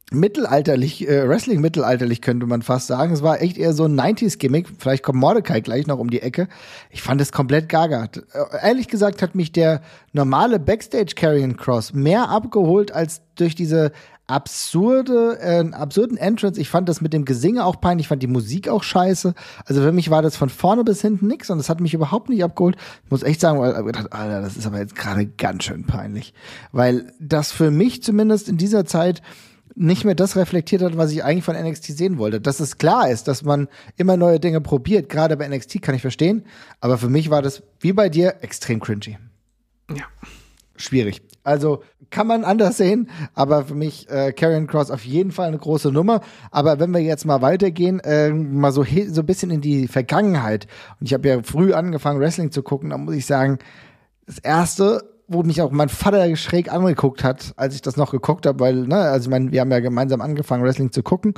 mittelalterlich, 0.09 1.05
äh, 1.05 1.27
Wrestling 1.27 1.59
mittelalterlich 1.59 2.21
könnte 2.21 2.45
man 2.45 2.61
fast 2.61 2.87
sagen. 2.87 3.11
Es 3.11 3.23
war 3.23 3.41
echt 3.41 3.57
eher 3.57 3.73
so 3.73 3.83
ein 3.83 3.99
90s-Gimmick. 3.99 4.69
Vielleicht 4.79 5.03
kommt 5.03 5.19
Mordecai 5.19 5.59
gleich 5.59 5.85
noch 5.85 5.99
um 5.99 6.09
die 6.09 6.21
Ecke. 6.21 6.47
Ich 6.91 7.01
fand 7.01 7.19
es 7.19 7.33
komplett 7.33 7.67
gaga. 7.67 8.05
Äh, 8.05 8.65
ehrlich 8.65 8.87
gesagt 8.87 9.21
hat 9.21 9.35
mich 9.35 9.51
der 9.51 9.81
normale 10.13 10.59
Backstage 10.59 11.13
Carrying 11.15 11.57
Cross 11.57 11.93
mehr 11.93 12.29
abgeholt 12.29 12.93
als 12.93 13.21
durch 13.35 13.53
diese 13.53 13.91
absurde, 14.27 15.39
äh, 15.39 15.73
absurden 15.73 16.17
Entrance. 16.17 16.59
Ich 16.59 16.69
fand 16.69 16.87
das 16.89 17.01
mit 17.01 17.13
dem 17.13 17.25
Gesinge 17.25 17.65
auch 17.65 17.79
peinlich, 17.79 18.05
ich 18.05 18.07
fand 18.09 18.21
die 18.21 18.27
Musik 18.27 18.67
auch 18.67 18.83
scheiße. 18.83 19.33
Also 19.65 19.81
für 19.81 19.93
mich 19.93 20.09
war 20.09 20.21
das 20.21 20.35
von 20.35 20.49
vorne 20.49 20.83
bis 20.83 21.01
hinten 21.01 21.27
nix 21.27 21.49
und 21.49 21.57
das 21.57 21.69
hat 21.69 21.79
mich 21.79 21.93
überhaupt 21.93 22.29
nicht 22.29 22.43
abgeholt. 22.43 22.75
Ich 23.05 23.11
muss 23.11 23.23
echt 23.23 23.39
sagen, 23.39 23.59
Alter, 23.59 24.41
das 24.41 24.57
ist 24.57 24.67
aber 24.67 24.79
jetzt 24.79 24.95
gerade 24.95 25.25
ganz 25.25 25.63
schön 25.63 25.85
peinlich. 25.85 26.33
Weil 26.73 27.13
das 27.19 27.51
für 27.51 27.71
mich 27.71 28.03
zumindest 28.03 28.49
in 28.49 28.57
dieser 28.57 28.85
Zeit 28.85 29.21
nicht 29.75 30.05
mehr 30.05 30.15
das 30.15 30.35
reflektiert 30.35 30.81
hat, 30.81 30.97
was 30.97 31.11
ich 31.11 31.23
eigentlich 31.23 31.45
von 31.45 31.55
NXT 31.55 31.85
sehen 31.97 32.17
wollte. 32.17 32.41
Dass 32.41 32.59
es 32.59 32.77
klar 32.77 33.09
ist, 33.09 33.27
dass 33.27 33.43
man 33.43 33.67
immer 33.95 34.17
neue 34.17 34.39
Dinge 34.39 34.59
probiert, 34.59 35.07
gerade 35.07 35.37
bei 35.37 35.47
NXT 35.47 35.81
kann 35.81 35.95
ich 35.95 36.01
verstehen, 36.01 36.43
aber 36.81 36.97
für 36.97 37.09
mich 37.09 37.29
war 37.29 37.41
das 37.41 37.63
wie 37.79 37.93
bei 37.93 38.09
dir 38.09 38.37
extrem 38.41 38.79
cringy. 38.79 39.17
Ja. 39.89 40.05
Schwierig. 40.75 41.21
Also 41.47 41.81
kann 42.09 42.27
man 42.27 42.43
anders 42.43 42.75
sehen, 42.75 43.09
aber 43.33 43.63
für 43.63 43.73
mich 43.73 44.09
äh, 44.09 44.33
Karrion 44.33 44.67
Cross 44.67 44.91
auf 44.91 45.05
jeden 45.05 45.31
Fall 45.31 45.47
eine 45.47 45.57
große 45.57 45.93
Nummer. 45.93 46.19
Aber 46.51 46.77
wenn 46.77 46.93
wir 46.93 46.99
jetzt 46.99 47.23
mal 47.23 47.41
weitergehen, 47.41 48.01
äh, 48.01 48.31
mal 48.31 48.73
so 48.73 48.83
so 48.83 49.21
ein 49.21 49.25
bisschen 49.25 49.49
in 49.49 49.61
die 49.61 49.87
Vergangenheit. 49.87 50.67
Und 50.99 51.07
ich 51.07 51.13
habe 51.13 51.29
ja 51.29 51.41
früh 51.43 51.71
angefangen 51.73 52.19
Wrestling 52.19 52.51
zu 52.51 52.63
gucken, 52.63 52.89
da 52.89 52.97
muss 52.97 53.15
ich 53.15 53.25
sagen, 53.25 53.59
das 54.25 54.39
erste 54.39 55.16
wo 55.27 55.43
mich 55.43 55.61
auch 55.61 55.71
mein 55.71 55.89
Vater 55.89 56.33
schräg 56.37 56.71
angeguckt 56.71 57.23
hat, 57.23 57.53
als 57.57 57.75
ich 57.75 57.81
das 57.81 57.97
noch 57.97 58.11
geguckt 58.11 58.45
habe, 58.45 58.59
weil, 58.61 58.87
ne, 58.87 58.95
also 58.95 59.25
ich 59.25 59.29
meine, 59.29 59.51
wir 59.51 59.61
haben 59.61 59.71
ja 59.71 59.81
gemeinsam 59.81 60.21
angefangen, 60.21 60.63
Wrestling 60.63 60.91
zu 60.91 61.03
gucken 61.03 61.33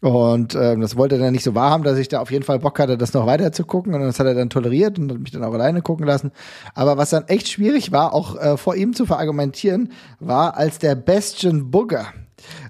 und 0.00 0.54
ähm, 0.54 0.80
das 0.80 0.96
wollte 0.96 1.16
er 1.16 1.22
dann 1.22 1.32
nicht 1.32 1.42
so 1.42 1.54
wahrhaben, 1.54 1.82
dass 1.82 1.98
ich 1.98 2.08
da 2.08 2.20
auf 2.20 2.30
jeden 2.30 2.44
Fall 2.44 2.60
Bock 2.60 2.78
hatte, 2.78 2.96
das 2.96 3.14
noch 3.14 3.26
weiter 3.26 3.50
zu 3.50 3.64
gucken 3.64 3.94
und 3.94 4.00
das 4.00 4.20
hat 4.20 4.26
er 4.26 4.34
dann 4.34 4.50
toleriert 4.50 4.98
und 4.98 5.10
hat 5.10 5.18
mich 5.18 5.32
dann 5.32 5.42
auch 5.42 5.52
alleine 5.52 5.82
gucken 5.82 6.06
lassen. 6.06 6.30
Aber 6.74 6.96
was 6.96 7.10
dann 7.10 7.26
echt 7.26 7.48
schwierig 7.48 7.90
war, 7.90 8.14
auch 8.14 8.36
äh, 8.36 8.56
vor 8.56 8.76
ihm 8.76 8.94
zu 8.94 9.06
verargumentieren, 9.06 9.90
war, 10.20 10.56
als 10.56 10.78
der 10.78 10.94
Bastion 10.94 11.70
Booger 11.70 12.06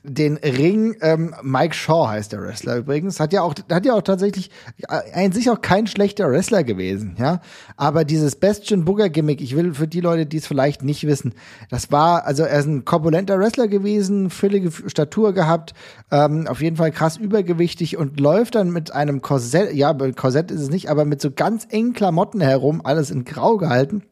den 0.05 0.37
Ring. 0.37 0.97
Ähm, 1.01 1.35
Mike 1.43 1.75
Shaw 1.75 2.09
heißt 2.09 2.33
der 2.33 2.43
Wrestler 2.43 2.79
übrigens. 2.79 3.21
Hat 3.21 3.33
ja 3.33 3.43
auch, 3.43 3.55
hat 3.71 3.87
ja 3.87 3.95
auch 3.95 4.03
tatsächlich 4.03 4.51
äh, 4.89 5.25
in 5.25 5.33
sich 5.33 5.51
auch 5.51 5.61
kein 5.61 5.87
schlechter 5.87 6.31
Wrestler 6.31 6.65
gewesen, 6.65 7.17
ja. 7.19 7.41
Aber 7.77 8.05
dieses 8.05 8.37
Bastion 8.37 8.85
Booger 8.85 9.09
Gimmick, 9.09 9.41
ich 9.41 9.57
will 9.57 9.75
für 9.75 9.87
die 9.87 10.01
Leute, 10.01 10.27
die 10.27 10.39
es 10.39 10.47
vielleicht 10.47 10.83
nicht 10.83 11.07
wissen, 11.07 11.35
das 11.71 11.93
war, 11.93 12.27
also 12.27 12.43
er 12.43 12.59
ist 12.59 12.67
ein 12.67 12.85
korpulenter 12.85 13.39
Wrestler 13.39 13.69
gewesen, 13.69 14.31
füllige 14.31 14.71
Statur 14.89 15.33
gehabt, 15.33 15.75
ähm, 16.11 16.47
auf 16.49 16.61
jeden 16.61 16.77
Fall 16.77 16.91
krass 16.91 17.17
übergewichtig 17.17 17.97
und 17.97 18.19
läuft 18.19 18.55
dann 18.55 18.71
mit 18.71 18.93
einem 18.93 19.23
Korsett, 19.23 19.75
ja, 19.75 19.93
Korsett 19.93 20.51
ist 20.51 20.61
es 20.61 20.71
nicht, 20.71 20.91
aber 20.91 21.05
mit 21.05 21.21
so 21.21 21.31
ganz 21.31 21.67
engen 21.71 21.93
Klamotten 21.93 22.41
herum, 22.41 22.81
alles 22.85 23.11
in 23.11 23.25
Grau 23.25 23.57
gehalten 23.57 24.03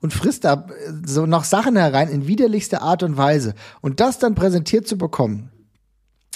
und 0.00 0.12
frisst 0.12 0.44
da 0.44 0.66
so 1.04 1.26
noch 1.26 1.44
Sachen 1.44 1.76
herein 1.76 2.08
in 2.08 2.26
widerlichster 2.26 2.82
Art 2.82 3.02
und 3.02 3.16
Weise. 3.16 3.54
Und 3.80 4.00
das 4.00 4.18
dann 4.18 4.34
präsentiert 4.34 4.86
zu 4.86 4.98
bekommen, 4.98 5.50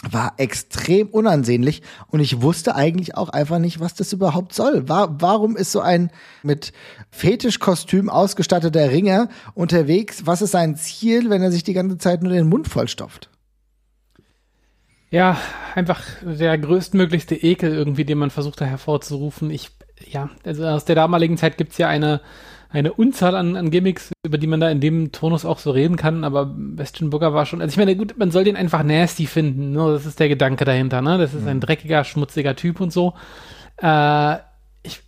war 0.08 0.34
extrem 0.36 1.08
unansehnlich 1.08 1.82
und 2.08 2.20
ich 2.20 2.40
wusste 2.40 2.76
eigentlich 2.76 3.16
auch 3.16 3.30
einfach 3.30 3.58
nicht, 3.58 3.80
was 3.80 3.94
das 3.94 4.12
überhaupt 4.12 4.54
soll. 4.54 4.88
War, 4.88 5.20
warum 5.20 5.56
ist 5.56 5.72
so 5.72 5.80
ein 5.80 6.10
mit 6.42 6.72
Fetischkostüm 7.10 8.08
ausgestatteter 8.08 8.90
Ringer 8.90 9.28
unterwegs? 9.54 10.24
Was 10.24 10.42
ist 10.42 10.52
sein 10.52 10.76
Ziel, 10.76 11.30
wenn 11.30 11.42
er 11.42 11.50
sich 11.50 11.64
die 11.64 11.72
ganze 11.72 11.98
Zeit 11.98 12.22
nur 12.22 12.32
den 12.32 12.48
Mund 12.48 12.68
vollstopft? 12.68 13.28
Ja, 15.10 15.38
einfach 15.74 16.02
der 16.22 16.56
größtmöglichste 16.58 17.34
Ekel 17.34 17.74
irgendwie, 17.74 18.04
den 18.04 18.18
man 18.18 18.30
versucht 18.30 18.60
da 18.60 18.66
hervorzurufen. 18.66 19.50
Ich, 19.50 19.70
ja, 20.06 20.30
also 20.44 20.66
aus 20.66 20.84
der 20.84 20.96
damaligen 20.96 21.38
Zeit 21.38 21.56
gibt's 21.56 21.78
ja 21.78 21.88
eine 21.88 22.20
eine 22.70 22.92
Unzahl 22.92 23.34
an, 23.34 23.56
an 23.56 23.70
Gimmicks, 23.70 24.12
über 24.24 24.36
die 24.36 24.46
man 24.46 24.60
da 24.60 24.70
in 24.70 24.80
dem 24.80 25.10
Tonus 25.10 25.44
auch 25.44 25.58
so 25.58 25.70
reden 25.70 25.96
kann, 25.96 26.24
aber 26.24 26.46
Bastian 26.46 27.10
Booker 27.10 27.32
war 27.32 27.46
schon, 27.46 27.62
also 27.62 27.72
ich 27.72 27.78
meine, 27.78 27.96
gut, 27.96 28.18
man 28.18 28.30
soll 28.30 28.44
den 28.44 28.56
einfach 28.56 28.82
nasty 28.82 29.26
finden, 29.26 29.72
ne? 29.72 29.92
das 29.92 30.04
ist 30.04 30.20
der 30.20 30.28
Gedanke 30.28 30.64
dahinter, 30.64 31.00
ne? 31.00 31.16
Das 31.16 31.32
ist 31.32 31.46
ein 31.46 31.56
mhm. 31.56 31.60
dreckiger, 31.60 32.04
schmutziger 32.04 32.56
Typ 32.56 32.80
und 32.80 32.92
so. 32.92 33.14
Äh, 33.80 34.36
ich, 34.82 35.00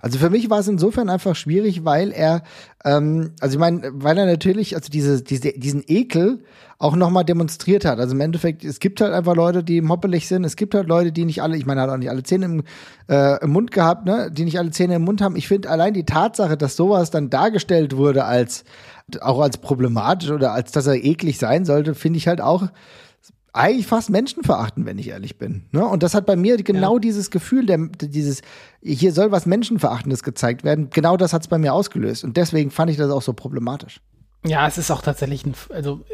also 0.00 0.18
für 0.18 0.30
mich 0.30 0.48
war 0.50 0.60
es 0.60 0.68
insofern 0.68 1.08
einfach 1.08 1.34
schwierig, 1.34 1.84
weil 1.84 2.12
er, 2.12 2.42
ähm, 2.84 3.32
also 3.40 3.54
ich 3.54 3.60
meine, 3.60 3.90
weil 3.92 4.16
er 4.18 4.26
natürlich, 4.26 4.76
also 4.76 4.90
diese, 4.90 5.22
diese, 5.22 5.52
diesen 5.52 5.82
Ekel 5.86 6.44
auch 6.78 6.94
nochmal 6.94 7.24
demonstriert 7.24 7.84
hat. 7.84 7.98
Also 7.98 8.14
im 8.14 8.20
Endeffekt, 8.20 8.64
es 8.64 8.78
gibt 8.78 9.00
halt 9.00 9.12
einfach 9.12 9.34
Leute, 9.34 9.64
die 9.64 9.80
moppelig 9.80 10.28
sind. 10.28 10.44
Es 10.44 10.54
gibt 10.54 10.74
halt 10.74 10.86
Leute, 10.86 11.10
die 11.10 11.24
nicht 11.24 11.42
alle, 11.42 11.56
ich 11.56 11.66
meine, 11.66 11.80
er 11.80 11.84
hat 11.84 11.90
auch 11.90 11.96
nicht 11.96 12.10
alle 12.10 12.22
Zähne 12.22 12.44
im, 12.44 12.62
äh, 13.08 13.42
im 13.42 13.50
Mund 13.50 13.72
gehabt, 13.72 14.06
ne, 14.06 14.30
die 14.30 14.44
nicht 14.44 14.58
alle 14.58 14.70
Zähne 14.70 14.94
im 14.94 15.02
Mund 15.02 15.20
haben. 15.20 15.34
Ich 15.34 15.48
finde 15.48 15.70
allein 15.70 15.92
die 15.92 16.04
Tatsache, 16.04 16.56
dass 16.56 16.76
sowas 16.76 17.10
dann 17.10 17.30
dargestellt 17.30 17.96
wurde 17.96 18.24
als, 18.24 18.64
auch 19.20 19.40
als 19.40 19.58
problematisch 19.58 20.30
oder 20.30 20.52
als 20.52 20.70
dass 20.70 20.86
er 20.86 21.04
eklig 21.04 21.38
sein 21.38 21.64
sollte, 21.64 21.96
finde 21.96 22.18
ich 22.18 22.28
halt 22.28 22.40
auch 22.40 22.68
eigentlich 23.52 23.86
fast 23.86 24.10
Menschenverachten, 24.10 24.86
wenn 24.86 24.98
ich 24.98 25.08
ehrlich 25.08 25.38
bin. 25.38 25.64
Ne? 25.72 25.84
Und 25.84 26.02
das 26.02 26.14
hat 26.14 26.26
bei 26.26 26.36
mir 26.36 26.56
genau 26.62 26.94
ja. 26.94 27.00
dieses 27.00 27.30
Gefühl, 27.30 27.66
der, 27.66 27.78
dieses, 27.78 28.42
hier 28.82 29.12
soll 29.12 29.32
was 29.32 29.46
Menschenverachtendes 29.46 30.22
gezeigt 30.22 30.64
werden, 30.64 30.90
genau 30.90 31.16
das 31.16 31.32
hat 31.32 31.42
es 31.42 31.48
bei 31.48 31.58
mir 31.58 31.72
ausgelöst. 31.72 32.24
Und 32.24 32.36
deswegen 32.36 32.70
fand 32.70 32.90
ich 32.90 32.96
das 32.96 33.10
auch 33.10 33.22
so 33.22 33.32
problematisch. 33.32 34.00
Ja, 34.44 34.66
es 34.68 34.78
ist 34.78 34.90
auch 34.90 35.02
tatsächlich 35.02 35.44
ein, 35.44 35.54
also 35.70 36.04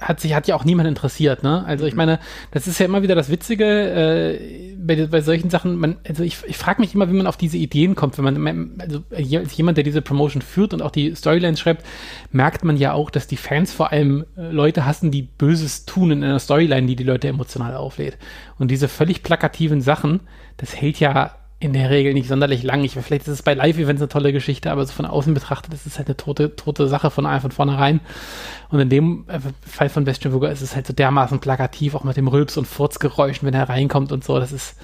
hat 0.00 0.20
sich 0.20 0.34
hat 0.34 0.48
ja 0.48 0.56
auch 0.56 0.64
niemand 0.64 0.88
interessiert, 0.88 1.42
ne? 1.42 1.64
Also 1.66 1.86
ich 1.86 1.94
mhm. 1.94 1.98
meine, 1.98 2.20
das 2.50 2.66
ist 2.66 2.78
ja 2.78 2.86
immer 2.86 3.02
wieder 3.02 3.14
das 3.14 3.28
Witzige 3.28 3.64
äh, 3.64 4.73
bei, 4.86 5.06
bei 5.06 5.20
solchen 5.20 5.50
Sachen. 5.50 5.76
Man, 5.76 5.96
also 6.06 6.22
ich, 6.22 6.38
ich 6.46 6.56
frage 6.56 6.80
mich 6.80 6.94
immer, 6.94 7.08
wie 7.08 7.14
man 7.14 7.26
auf 7.26 7.36
diese 7.36 7.56
Ideen 7.56 7.94
kommt, 7.94 8.18
wenn 8.18 8.40
man 8.40 8.76
also 8.78 9.02
als 9.10 9.56
jemand, 9.56 9.76
der 9.76 9.84
diese 9.84 10.02
Promotion 10.02 10.42
führt 10.42 10.74
und 10.74 10.82
auch 10.82 10.90
die 10.90 11.14
Storylines 11.14 11.60
schreibt, 11.60 11.84
merkt 12.30 12.64
man 12.64 12.76
ja 12.76 12.92
auch, 12.92 13.10
dass 13.10 13.26
die 13.26 13.36
Fans 13.36 13.72
vor 13.72 13.92
allem 13.92 14.24
äh, 14.36 14.50
Leute 14.50 14.84
hassen, 14.84 15.10
die 15.10 15.22
Böses 15.22 15.84
tun 15.84 16.10
in 16.10 16.24
einer 16.24 16.38
Storyline, 16.38 16.86
die 16.86 16.96
die 16.96 17.04
Leute 17.04 17.28
emotional 17.28 17.74
auflädt. 17.74 18.18
Und 18.58 18.70
diese 18.70 18.88
völlig 18.88 19.22
plakativen 19.22 19.80
Sachen, 19.80 20.20
das 20.56 20.76
hält 20.76 21.00
ja 21.00 21.34
in 21.60 21.72
der 21.72 21.88
Regel 21.90 22.12
nicht 22.14 22.28
sonderlich 22.28 22.62
lang. 22.62 22.84
Ich, 22.84 22.92
vielleicht 22.92 23.22
ist 23.22 23.32
es 23.32 23.42
bei 23.42 23.54
Live-Events 23.54 24.02
eine 24.02 24.08
tolle 24.08 24.32
Geschichte, 24.32 24.70
aber 24.70 24.84
so 24.84 24.92
von 24.92 25.06
außen 25.06 25.32
betrachtet 25.32 25.72
ist 25.72 25.86
es 25.86 25.98
halt 25.98 26.08
eine 26.08 26.16
tote, 26.16 26.56
tote 26.56 26.88
Sache 26.88 27.10
von, 27.10 27.24
von 27.40 27.50
vornherein. 27.50 28.00
Und 28.70 28.80
in 28.80 28.88
dem 28.88 29.24
äh, 29.28 29.38
Fall 29.66 29.88
von 29.88 30.04
Bastian 30.04 30.32
Burger 30.32 30.50
ist 30.50 30.62
es 30.62 30.74
halt 30.74 30.86
so 30.86 30.92
dermaßen 30.92 31.38
plakativ, 31.38 31.94
auch 31.94 32.04
mit 32.04 32.16
dem 32.16 32.28
Rülps- 32.28 32.58
und 32.58 32.66
Furzgeräuschen, 32.66 33.46
wenn 33.46 33.54
er 33.54 33.68
reinkommt 33.68 34.12
und 34.12 34.24
so. 34.24 34.38
Das 34.38 34.52
ist, 34.52 34.76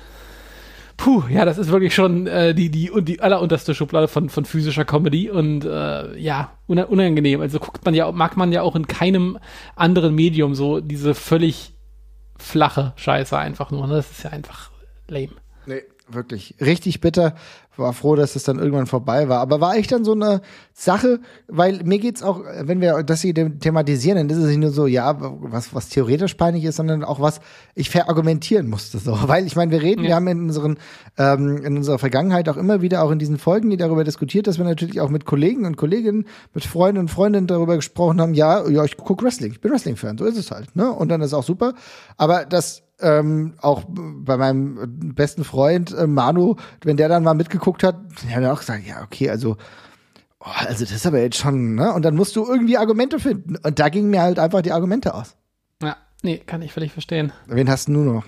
puh, 0.96 1.24
ja, 1.28 1.44
das 1.44 1.58
ist 1.58 1.70
wirklich 1.70 1.94
schon 1.94 2.26
äh, 2.26 2.54
die, 2.54 2.70
die, 2.70 2.90
die 3.02 3.20
allerunterste 3.20 3.74
Schublade 3.74 4.08
von, 4.08 4.30
von 4.30 4.44
physischer 4.44 4.84
Comedy 4.84 5.28
und 5.28 5.64
äh, 5.64 6.16
ja, 6.18 6.52
unangenehm. 6.66 7.40
Also 7.40 7.58
guckt 7.58 7.84
man 7.84 7.94
ja, 7.94 8.10
mag 8.12 8.36
man 8.36 8.52
ja 8.52 8.62
auch 8.62 8.76
in 8.76 8.86
keinem 8.86 9.38
anderen 9.76 10.14
Medium 10.14 10.54
so 10.54 10.80
diese 10.80 11.14
völlig 11.14 11.74
flache 12.38 12.94
Scheiße 12.96 13.36
einfach 13.36 13.70
nur. 13.70 13.86
Ne? 13.86 13.96
Das 13.96 14.10
ist 14.10 14.22
ja 14.22 14.30
einfach 14.30 14.70
lame. 15.08 15.32
Nee, 15.66 15.82
wirklich 16.14 16.54
richtig 16.60 17.00
bitter. 17.00 17.34
War 17.76 17.92
froh, 17.94 18.14
dass 18.14 18.36
es 18.36 18.42
dann 18.42 18.58
irgendwann 18.58 18.86
vorbei 18.86 19.28
war. 19.28 19.40
Aber 19.40 19.60
war 19.60 19.76
echt 19.76 19.90
dann 19.92 20.04
so 20.04 20.12
eine 20.12 20.42
Sache, 20.74 21.20
weil 21.48 21.82
mir 21.82 21.98
geht's 21.98 22.22
auch, 22.22 22.42
wenn 22.60 22.80
wir 22.80 23.02
das 23.02 23.22
hier 23.22 23.32
thematisieren, 23.34 24.18
dann 24.18 24.28
ist 24.28 24.42
es 24.42 24.48
nicht 24.48 24.58
nur 24.58 24.70
so, 24.70 24.86
ja, 24.86 25.16
was, 25.18 25.74
was 25.74 25.88
theoretisch 25.88 26.34
peinlich 26.34 26.64
ist, 26.64 26.76
sondern 26.76 27.04
auch 27.04 27.20
was 27.20 27.40
ich 27.74 27.88
verargumentieren 27.88 28.68
musste. 28.68 28.98
So. 28.98 29.16
Weil 29.28 29.46
ich 29.46 29.56
meine, 29.56 29.70
wir 29.70 29.80
reden, 29.80 30.02
ja. 30.02 30.08
wir 30.08 30.14
haben 30.16 30.26
in 30.26 30.40
unseren, 30.42 30.78
ähm, 31.16 31.64
in 31.64 31.76
unserer 31.76 31.98
Vergangenheit 31.98 32.48
auch 32.48 32.56
immer 32.56 32.82
wieder 32.82 33.02
auch 33.02 33.10
in 33.10 33.18
diesen 33.18 33.38
Folgen, 33.38 33.70
die 33.70 33.78
darüber 33.78 34.04
diskutiert, 34.04 34.46
dass 34.46 34.58
wir 34.58 34.64
natürlich 34.66 35.00
auch 35.00 35.08
mit 35.08 35.24
Kollegen 35.24 35.64
und 35.64 35.76
Kolleginnen, 35.76 36.26
mit 36.52 36.64
Freunden 36.64 37.00
und 37.00 37.10
Freundinnen 37.10 37.46
darüber 37.46 37.76
gesprochen 37.76 38.20
haben, 38.20 38.34
ja, 38.34 38.68
ja, 38.68 38.84
ich 38.84 38.96
gucke 38.98 39.24
Wrestling, 39.24 39.52
ich 39.52 39.60
bin 39.60 39.72
Wrestling-Fan, 39.72 40.18
so 40.18 40.26
ist 40.26 40.36
es 40.36 40.50
halt. 40.50 40.76
Ne? 40.76 40.90
Und 40.90 41.08
dann 41.08 41.22
ist 41.22 41.32
auch 41.32 41.44
super. 41.44 41.74
Aber 42.18 42.44
das 42.44 42.82
ähm, 43.02 43.54
auch 43.60 43.84
bei 43.88 44.36
meinem 44.36 45.14
besten 45.14 45.44
Freund 45.44 45.92
äh, 45.92 46.06
Manu, 46.06 46.56
wenn 46.82 46.96
der 46.96 47.08
dann 47.08 47.24
mal 47.24 47.34
mitgeguckt 47.34 47.82
hat, 47.82 47.96
hat 48.32 48.44
auch 48.44 48.60
gesagt, 48.60 48.86
ja, 48.86 49.02
okay, 49.02 49.30
also, 49.30 49.56
oh, 50.40 50.50
also 50.66 50.84
das 50.84 50.92
ist 50.92 51.06
aber 51.06 51.20
jetzt 51.20 51.36
schon, 51.36 51.74
ne? 51.74 51.92
Und 51.92 52.04
dann 52.04 52.16
musst 52.16 52.36
du 52.36 52.46
irgendwie 52.46 52.78
Argumente 52.78 53.18
finden. 53.18 53.56
Und 53.56 53.78
da 53.78 53.88
gingen 53.88 54.10
mir 54.10 54.22
halt 54.22 54.38
einfach 54.38 54.62
die 54.62 54.72
Argumente 54.72 55.14
aus. 55.14 55.36
Ja, 55.82 55.96
nee, 56.22 56.38
kann 56.38 56.62
ich 56.62 56.72
völlig 56.72 56.92
verstehen. 56.92 57.32
Wen 57.46 57.70
hast 57.70 57.88
du 57.88 57.92
nur 57.92 58.14
noch? 58.14 58.24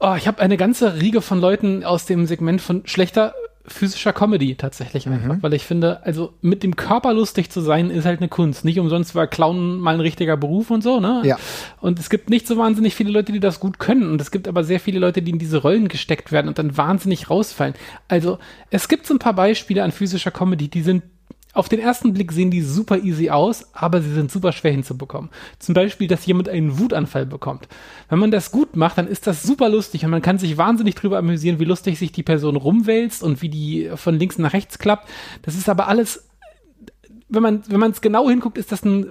Oh, 0.00 0.14
ich 0.16 0.26
habe 0.26 0.40
eine 0.40 0.56
ganze 0.56 0.94
Riege 1.00 1.20
von 1.20 1.40
Leuten 1.40 1.84
aus 1.84 2.06
dem 2.06 2.26
Segment 2.26 2.60
von 2.60 2.86
schlechter 2.86 3.34
physischer 3.66 4.12
Comedy 4.12 4.56
tatsächlich 4.56 5.08
einfach, 5.08 5.36
mhm. 5.36 5.42
weil 5.42 5.54
ich 5.54 5.64
finde, 5.64 6.04
also 6.04 6.32
mit 6.40 6.62
dem 6.62 6.74
Körper 6.74 7.14
lustig 7.14 7.50
zu 7.50 7.60
sein, 7.60 7.90
ist 7.90 8.04
halt 8.04 8.20
eine 8.20 8.28
Kunst. 8.28 8.64
Nicht 8.64 8.80
umsonst 8.80 9.14
war 9.14 9.26
Clown 9.26 9.78
mal 9.78 9.94
ein 9.94 10.00
richtiger 10.00 10.36
Beruf 10.36 10.70
und 10.70 10.82
so, 10.82 10.98
ne? 10.98 11.22
Ja. 11.24 11.38
Und 11.80 11.98
es 11.98 12.10
gibt 12.10 12.28
nicht 12.28 12.46
so 12.46 12.56
wahnsinnig 12.56 12.94
viele 12.94 13.10
Leute, 13.10 13.30
die 13.30 13.40
das 13.40 13.60
gut 13.60 13.78
können. 13.78 14.10
Und 14.10 14.20
es 14.20 14.30
gibt 14.30 14.48
aber 14.48 14.64
sehr 14.64 14.80
viele 14.80 14.98
Leute, 14.98 15.22
die 15.22 15.30
in 15.30 15.38
diese 15.38 15.58
Rollen 15.58 15.88
gesteckt 15.88 16.32
werden 16.32 16.48
und 16.48 16.58
dann 16.58 16.76
wahnsinnig 16.76 17.30
rausfallen. 17.30 17.74
Also 18.08 18.38
es 18.70 18.88
gibt 18.88 19.06
so 19.06 19.14
ein 19.14 19.20
paar 19.20 19.34
Beispiele 19.34 19.84
an 19.84 19.92
physischer 19.92 20.32
Comedy, 20.32 20.68
die 20.68 20.82
sind 20.82 21.04
auf 21.54 21.68
den 21.68 21.80
ersten 21.80 22.14
Blick 22.14 22.32
sehen 22.32 22.50
die 22.50 22.62
super 22.62 22.98
easy 22.98 23.28
aus, 23.28 23.66
aber 23.74 24.00
sie 24.00 24.12
sind 24.12 24.30
super 24.30 24.52
schwer 24.52 24.72
hinzubekommen. 24.72 25.30
Zum 25.58 25.74
Beispiel, 25.74 26.08
dass 26.08 26.24
jemand 26.24 26.48
einen 26.48 26.78
Wutanfall 26.78 27.26
bekommt. 27.26 27.68
Wenn 28.08 28.18
man 28.18 28.30
das 28.30 28.50
gut 28.50 28.74
macht, 28.74 28.96
dann 28.96 29.06
ist 29.06 29.26
das 29.26 29.42
super 29.42 29.68
lustig 29.68 30.04
und 30.04 30.10
man 30.10 30.22
kann 30.22 30.38
sich 30.38 30.56
wahnsinnig 30.56 30.94
drüber 30.94 31.18
amüsieren, 31.18 31.58
wie 31.58 31.64
lustig 31.64 31.98
sich 31.98 32.10
die 32.10 32.22
Person 32.22 32.56
rumwälzt 32.56 33.22
und 33.22 33.42
wie 33.42 33.50
die 33.50 33.90
von 33.96 34.18
links 34.18 34.38
nach 34.38 34.54
rechts 34.54 34.78
klappt. 34.78 35.08
Das 35.42 35.54
ist 35.54 35.68
aber 35.68 35.88
alles, 35.88 36.24
wenn 37.28 37.42
man, 37.42 37.62
wenn 37.68 37.80
man 37.80 37.90
es 37.90 38.00
genau 38.00 38.30
hinguckt, 38.30 38.56
ist 38.56 38.72
das 38.72 38.82
ein 38.84 39.06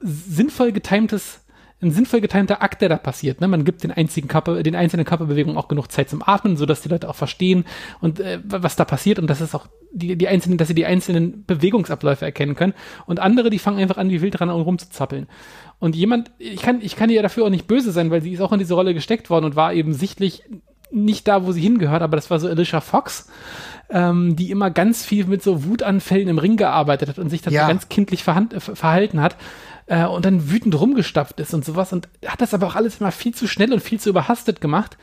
sinnvoll 0.00 0.72
getimtes 0.72 1.41
ein 1.82 1.90
sinnvoll 1.90 2.20
getimter 2.20 2.62
Akt, 2.62 2.80
der 2.80 2.88
da 2.88 2.96
passiert. 2.96 3.40
Ne? 3.40 3.48
Man 3.48 3.64
gibt 3.64 3.82
den, 3.82 3.90
einzigen 3.90 4.28
Körper, 4.28 4.62
den 4.62 4.76
einzelnen 4.76 5.04
Körperbewegungen 5.04 5.58
auch 5.58 5.68
genug 5.68 5.90
Zeit 5.90 6.08
zum 6.08 6.22
Atmen, 6.24 6.56
sodass 6.56 6.80
die 6.80 6.88
Leute 6.88 7.08
auch 7.08 7.16
verstehen 7.16 7.64
und 8.00 8.20
äh, 8.20 8.38
was 8.44 8.76
da 8.76 8.84
passiert 8.84 9.18
und 9.18 9.28
dass 9.28 9.40
es 9.40 9.54
auch 9.54 9.66
die, 9.92 10.16
die 10.16 10.28
einzelnen, 10.28 10.58
dass 10.58 10.68
sie 10.68 10.74
die 10.74 10.86
einzelnen 10.86 11.44
Bewegungsabläufe 11.44 12.24
erkennen 12.24 12.54
können. 12.54 12.74
Und 13.06 13.20
andere, 13.20 13.50
die 13.50 13.58
fangen 13.58 13.78
einfach 13.78 13.98
an, 13.98 14.10
wie 14.10 14.22
wild 14.22 14.38
dran 14.38 14.48
rumzuzappeln. 14.48 15.26
Und 15.80 15.96
jemand, 15.96 16.30
ich 16.38 16.62
kann, 16.62 16.80
ich 16.80 16.94
kann 16.94 17.10
ihr 17.10 17.22
dafür 17.22 17.44
auch 17.44 17.50
nicht 17.50 17.66
böse 17.66 17.90
sein, 17.90 18.10
weil 18.10 18.22
sie 18.22 18.32
ist 18.32 18.40
auch 18.40 18.52
in 18.52 18.60
diese 18.60 18.74
Rolle 18.74 18.94
gesteckt 18.94 19.28
worden 19.28 19.44
und 19.44 19.56
war 19.56 19.74
eben 19.74 19.92
sichtlich 19.92 20.44
nicht 20.92 21.26
da, 21.26 21.44
wo 21.44 21.52
sie 21.52 21.60
hingehört, 21.60 22.02
aber 22.02 22.16
das 22.16 22.30
war 22.30 22.38
so 22.38 22.48
Alicia 22.48 22.80
Fox, 22.80 23.28
ähm, 23.90 24.36
die 24.36 24.50
immer 24.50 24.70
ganz 24.70 25.04
viel 25.04 25.24
mit 25.24 25.42
so 25.42 25.64
Wutanfällen 25.64 26.28
im 26.28 26.38
Ring 26.38 26.56
gearbeitet 26.56 27.08
hat 27.08 27.18
und 27.18 27.30
sich 27.30 27.42
dann 27.42 27.52
ja. 27.52 27.62
so 27.62 27.68
ganz 27.68 27.88
kindlich 27.88 28.22
verhalten 28.22 29.20
hat 29.20 29.36
äh, 29.86 30.04
und 30.04 30.24
dann 30.24 30.50
wütend 30.50 30.78
rumgestapft 30.78 31.40
ist 31.40 31.54
und 31.54 31.64
sowas 31.64 31.92
und 31.92 32.08
hat 32.26 32.40
das 32.40 32.54
aber 32.54 32.66
auch 32.66 32.74
alles 32.74 33.00
immer 33.00 33.12
viel 33.12 33.34
zu 33.34 33.46
schnell 33.46 33.72
und 33.72 33.80
viel 33.80 34.00
zu 34.00 34.10
überhastet 34.10 34.60
gemacht. 34.60 34.96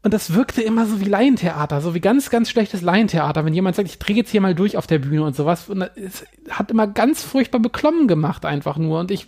Und 0.00 0.14
das 0.14 0.32
wirkte 0.32 0.62
immer 0.62 0.86
so 0.86 1.00
wie 1.00 1.06
Laientheater, 1.06 1.80
so 1.80 1.92
wie 1.92 2.00
ganz, 2.00 2.30
ganz 2.30 2.48
schlechtes 2.48 2.82
Laientheater. 2.82 3.44
Wenn 3.44 3.52
jemand 3.52 3.74
sagt, 3.74 3.88
ich 3.88 3.98
drehe 3.98 4.14
jetzt 4.14 4.30
hier 4.30 4.40
mal 4.40 4.54
durch 4.54 4.76
auf 4.76 4.86
der 4.86 5.00
Bühne 5.00 5.24
und 5.24 5.34
sowas. 5.34 5.68
Und 5.68 5.82
es 5.96 6.24
hat 6.50 6.70
immer 6.70 6.86
ganz 6.86 7.24
furchtbar 7.24 7.58
beklommen 7.58 8.06
gemacht, 8.06 8.44
einfach 8.44 8.78
nur. 8.78 9.00
Und 9.00 9.10
ich, 9.10 9.26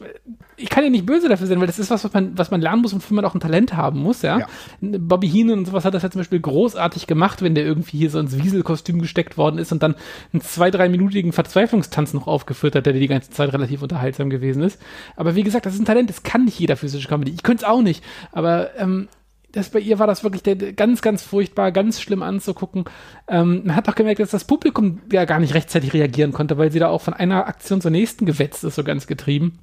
ich 0.56 0.68
kann 0.68 0.84
ja 0.84 0.90
nicht 0.90 1.06
böse 1.06 1.28
dafür 1.28 1.48
sein, 1.48 1.58
weil 1.58 1.66
das 1.66 1.80
ist 1.80 1.90
was, 1.90 2.04
was 2.04 2.12
man, 2.12 2.38
was 2.38 2.52
man 2.52 2.60
lernen 2.60 2.82
muss 2.82 2.92
und 2.92 3.02
wofür 3.02 3.16
man 3.16 3.24
auch 3.24 3.34
ein 3.34 3.40
Talent 3.40 3.74
haben 3.74 3.98
muss, 3.98 4.22
ja. 4.22 4.38
ja. 4.38 4.46
Bobby 4.80 5.28
Heenan 5.28 5.58
und 5.58 5.64
sowas 5.66 5.84
hat 5.84 5.92
das 5.92 6.04
ja 6.04 6.10
zum 6.10 6.20
Beispiel 6.20 6.40
großartig 6.40 7.08
gemacht, 7.08 7.42
wenn 7.42 7.56
der 7.56 7.64
irgendwie 7.64 7.98
hier 7.98 8.10
so 8.10 8.20
ins 8.20 8.38
Wieselkostüm 8.40 9.00
gesteckt 9.00 9.36
worden 9.36 9.58
ist 9.58 9.72
und 9.72 9.82
dann 9.82 9.96
einen 10.32 10.40
zwei, 10.40 10.70
dreiminütigen 10.70 11.32
Verzweiflungstanz 11.32 12.14
noch 12.14 12.28
aufgeführt 12.28 12.76
hat, 12.76 12.86
der 12.86 12.92
die 12.92 13.08
ganze 13.08 13.30
Zeit 13.30 13.52
relativ 13.52 13.82
unterhaltsam 13.82 14.30
gewesen 14.30 14.62
ist. 14.62 14.80
Aber 15.16 15.34
wie 15.34 15.42
gesagt, 15.42 15.66
das 15.66 15.74
ist 15.74 15.80
ein 15.80 15.84
Talent, 15.84 16.10
das 16.10 16.22
kann 16.22 16.44
nicht 16.44 16.60
jeder 16.60 16.76
physische 16.76 17.08
Comedy. 17.08 17.32
Ich 17.32 17.42
könnte 17.42 17.64
es 17.64 17.68
auch 17.68 17.82
nicht. 17.82 18.04
Aber 18.30 18.70
ähm, 18.78 19.08
das 19.52 19.70
bei 19.70 19.80
ihr 19.80 19.98
war 19.98 20.06
das 20.06 20.22
wirklich 20.22 20.42
der, 20.42 20.56
ganz, 20.56 21.02
ganz 21.02 21.22
furchtbar, 21.22 21.72
ganz 21.72 22.00
schlimm 22.00 22.22
anzugucken. 22.22 22.84
Ähm, 23.28 23.62
man 23.64 23.76
hat 23.76 23.88
auch 23.88 23.94
gemerkt, 23.94 24.20
dass 24.20 24.30
das 24.30 24.44
Publikum 24.44 25.00
ja 25.12 25.24
gar 25.24 25.40
nicht 25.40 25.54
rechtzeitig 25.54 25.92
reagieren 25.92 26.32
konnte, 26.32 26.58
weil 26.58 26.70
sie 26.72 26.78
da 26.78 26.88
auch 26.88 27.02
von 27.02 27.14
einer 27.14 27.46
Aktion 27.46 27.80
zur 27.80 27.90
nächsten 27.90 28.26
gewetzt 28.26 28.64
ist, 28.64 28.74
so 28.76 28.84
ganz 28.84 29.06
getrieben. 29.06 29.58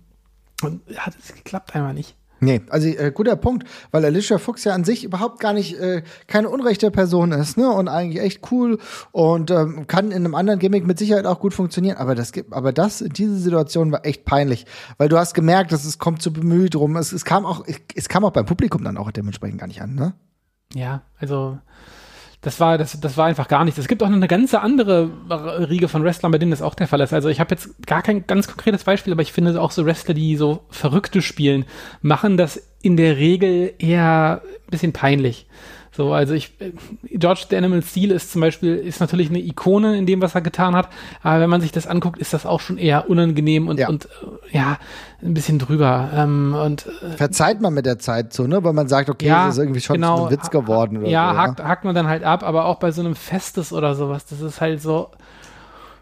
Und 0.61 0.81
hat 0.97 1.15
es 1.19 1.33
geklappt 1.33 1.75
einfach 1.75 1.93
nicht. 1.93 2.15
Nee, 2.39 2.61
also 2.69 2.87
äh, 2.87 3.11
guter 3.11 3.35
Punkt, 3.35 3.67
weil 3.91 4.05
Alicia 4.05 4.37
Fuchs 4.37 4.63
ja 4.63 4.73
an 4.73 4.83
sich 4.83 5.03
überhaupt 5.03 5.39
gar 5.39 5.53
nicht 5.53 5.79
äh, 5.79 6.03
keine 6.27 6.49
unrechte 6.49 6.91
Person 6.91 7.31
ist, 7.31 7.57
ne? 7.57 7.69
Und 7.69 7.87
eigentlich 7.87 8.21
echt 8.21 8.51
cool 8.51 8.77
und 9.11 9.49
ähm, 9.49 9.87
kann 9.87 10.11
in 10.11 10.25
einem 10.25 10.35
anderen 10.35 10.59
Gimmick 10.59 10.85
mit 10.85 10.99
Sicherheit 10.99 11.25
auch 11.25 11.39
gut 11.39 11.53
funktionieren. 11.53 11.97
Aber 11.97 12.13
das 12.15 12.31
gibt, 12.31 12.53
aber 12.53 12.71
das, 12.73 13.03
diese 13.07 13.37
Situation 13.37 13.91
war 13.91 14.05
echt 14.05 14.25
peinlich, 14.25 14.65
weil 14.97 15.09
du 15.09 15.17
hast 15.17 15.33
gemerkt, 15.33 15.71
dass 15.71 15.85
es 15.85 15.97
kommt 15.97 16.21
zu 16.21 16.31
bemüht 16.31 16.75
rum. 16.75 16.95
Es, 16.95 17.11
es 17.11 17.25
kam 17.25 17.45
auch, 17.45 17.65
es 17.95 18.07
kam 18.09 18.23
auch 18.23 18.31
beim 18.31 18.45
Publikum 18.45 18.83
dann 18.83 18.97
auch 18.97 19.11
dementsprechend 19.11 19.59
gar 19.59 19.67
nicht 19.67 19.81
an, 19.81 19.95
ne? 19.95 20.13
Ja, 20.73 21.03
also 21.17 21.57
das 22.47 22.61
war, 22.61 22.77
das, 22.77 22.97
das 22.97 23.17
war 23.17 23.25
einfach 23.25 23.49
gar 23.49 23.65
nichts. 23.65 23.77
Es 23.77 23.89
gibt 23.89 24.01
auch 24.01 24.07
noch 24.07 24.15
eine 24.15 24.29
ganze 24.29 24.61
andere 24.61 25.09
Riege 25.69 25.89
von 25.89 26.01
Wrestlern, 26.05 26.31
bei 26.31 26.37
denen 26.37 26.51
das 26.51 26.61
auch 26.61 26.75
der 26.75 26.87
Fall 26.87 27.01
ist. 27.01 27.11
Also 27.11 27.27
ich 27.27 27.41
habe 27.41 27.53
jetzt 27.53 27.85
gar 27.85 28.01
kein 28.01 28.25
ganz 28.25 28.47
konkretes 28.47 28.85
Beispiel, 28.85 29.11
aber 29.11 29.21
ich 29.21 29.33
finde 29.33 29.59
auch 29.59 29.71
so 29.71 29.85
Wrestler, 29.85 30.13
die 30.13 30.37
so 30.37 30.61
Verrückte 30.69 31.21
spielen, 31.21 31.65
machen 32.01 32.37
das 32.37 32.63
in 32.81 32.95
der 32.95 33.17
Regel 33.17 33.73
eher 33.79 34.41
ein 34.43 34.71
bisschen 34.71 34.93
peinlich. 34.93 35.45
So, 35.97 36.13
also 36.13 36.35
ich, 36.35 36.53
George 37.09 37.45
the 37.49 37.57
Animal 37.57 37.81
Steel 37.81 38.11
ist 38.11 38.31
zum 38.31 38.41
Beispiel, 38.41 38.75
ist 38.75 38.99
natürlich 38.99 39.31
eine 39.31 39.39
Ikone 39.39 39.97
in 39.97 40.05
dem, 40.05 40.21
was 40.21 40.35
er 40.35 40.41
getan 40.41 40.75
hat, 40.75 40.89
aber 41.23 41.41
wenn 41.41 41.49
man 41.49 41.59
sich 41.59 41.71
das 41.71 41.87
anguckt, 41.87 42.19
ist 42.19 42.33
das 42.33 42.45
auch 42.45 42.59
schon 42.59 42.77
eher 42.77 43.09
unangenehm 43.09 43.67
und, 43.67 43.79
ja, 43.79 43.89
und, 43.89 44.07
ja 44.51 44.77
ein 45.23 45.33
bisschen 45.33 45.57
drüber. 45.57 46.11
Ähm, 46.13 46.53
und, 46.53 46.85
äh, 47.01 47.17
Verzeiht 47.17 47.61
man 47.61 47.73
mit 47.73 47.87
der 47.87 47.97
Zeit 47.97 48.31
so, 48.31 48.45
ne? 48.45 48.63
Weil 48.63 48.73
man 48.73 48.87
sagt, 48.87 49.09
okay, 49.09 49.25
ja, 49.25 49.47
das 49.47 49.55
ist 49.55 49.59
irgendwie 49.59 49.81
schon 49.81 49.95
genau, 49.95 50.25
ein 50.25 50.31
Witz 50.31 50.51
geworden. 50.51 50.97
Oder 50.97 51.09
ja, 51.09 51.31
so, 51.31 51.37
hakt, 51.39 51.63
hakt 51.63 51.83
man 51.83 51.95
dann 51.95 52.05
halt 52.05 52.23
ab, 52.23 52.43
aber 52.43 52.65
auch 52.65 52.75
bei 52.77 52.91
so 52.91 53.01
einem 53.01 53.15
Festes 53.15 53.73
oder 53.73 53.95
sowas, 53.95 54.27
das 54.27 54.39
ist 54.39 54.61
halt 54.61 54.79
so, 54.79 55.09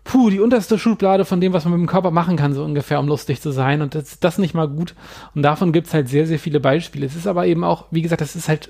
puh, 0.03 0.29
die 0.29 0.41
unterste 0.41 0.77
Schublade 0.77 1.23
von 1.23 1.39
dem, 1.39 1.53
was 1.53 1.63
man 1.63 1.71
mit 1.71 1.87
dem 1.87 1.89
Körper 1.89 2.11
machen 2.11 2.35
kann, 2.35 2.53
so 2.53 2.65
ungefähr, 2.65 2.99
um 2.99 3.07
lustig 3.07 3.41
zu 3.41 3.51
sein. 3.51 3.81
Und 3.81 3.95
das, 3.95 4.19
das 4.19 4.39
nicht 4.39 4.53
mal 4.53 4.67
gut. 4.67 4.93
Und 5.33 5.41
davon 5.41 5.71
gibt's 5.71 5.93
halt 5.93 6.09
sehr, 6.09 6.27
sehr 6.27 6.37
viele 6.37 6.59
Beispiele. 6.59 7.05
Es 7.05 7.15
ist 7.15 7.27
aber 7.27 7.45
eben 7.45 7.63
auch, 7.63 7.85
wie 7.91 8.01
gesagt, 8.01 8.19
das 8.19 8.35
ist 8.35 8.49
halt 8.49 8.69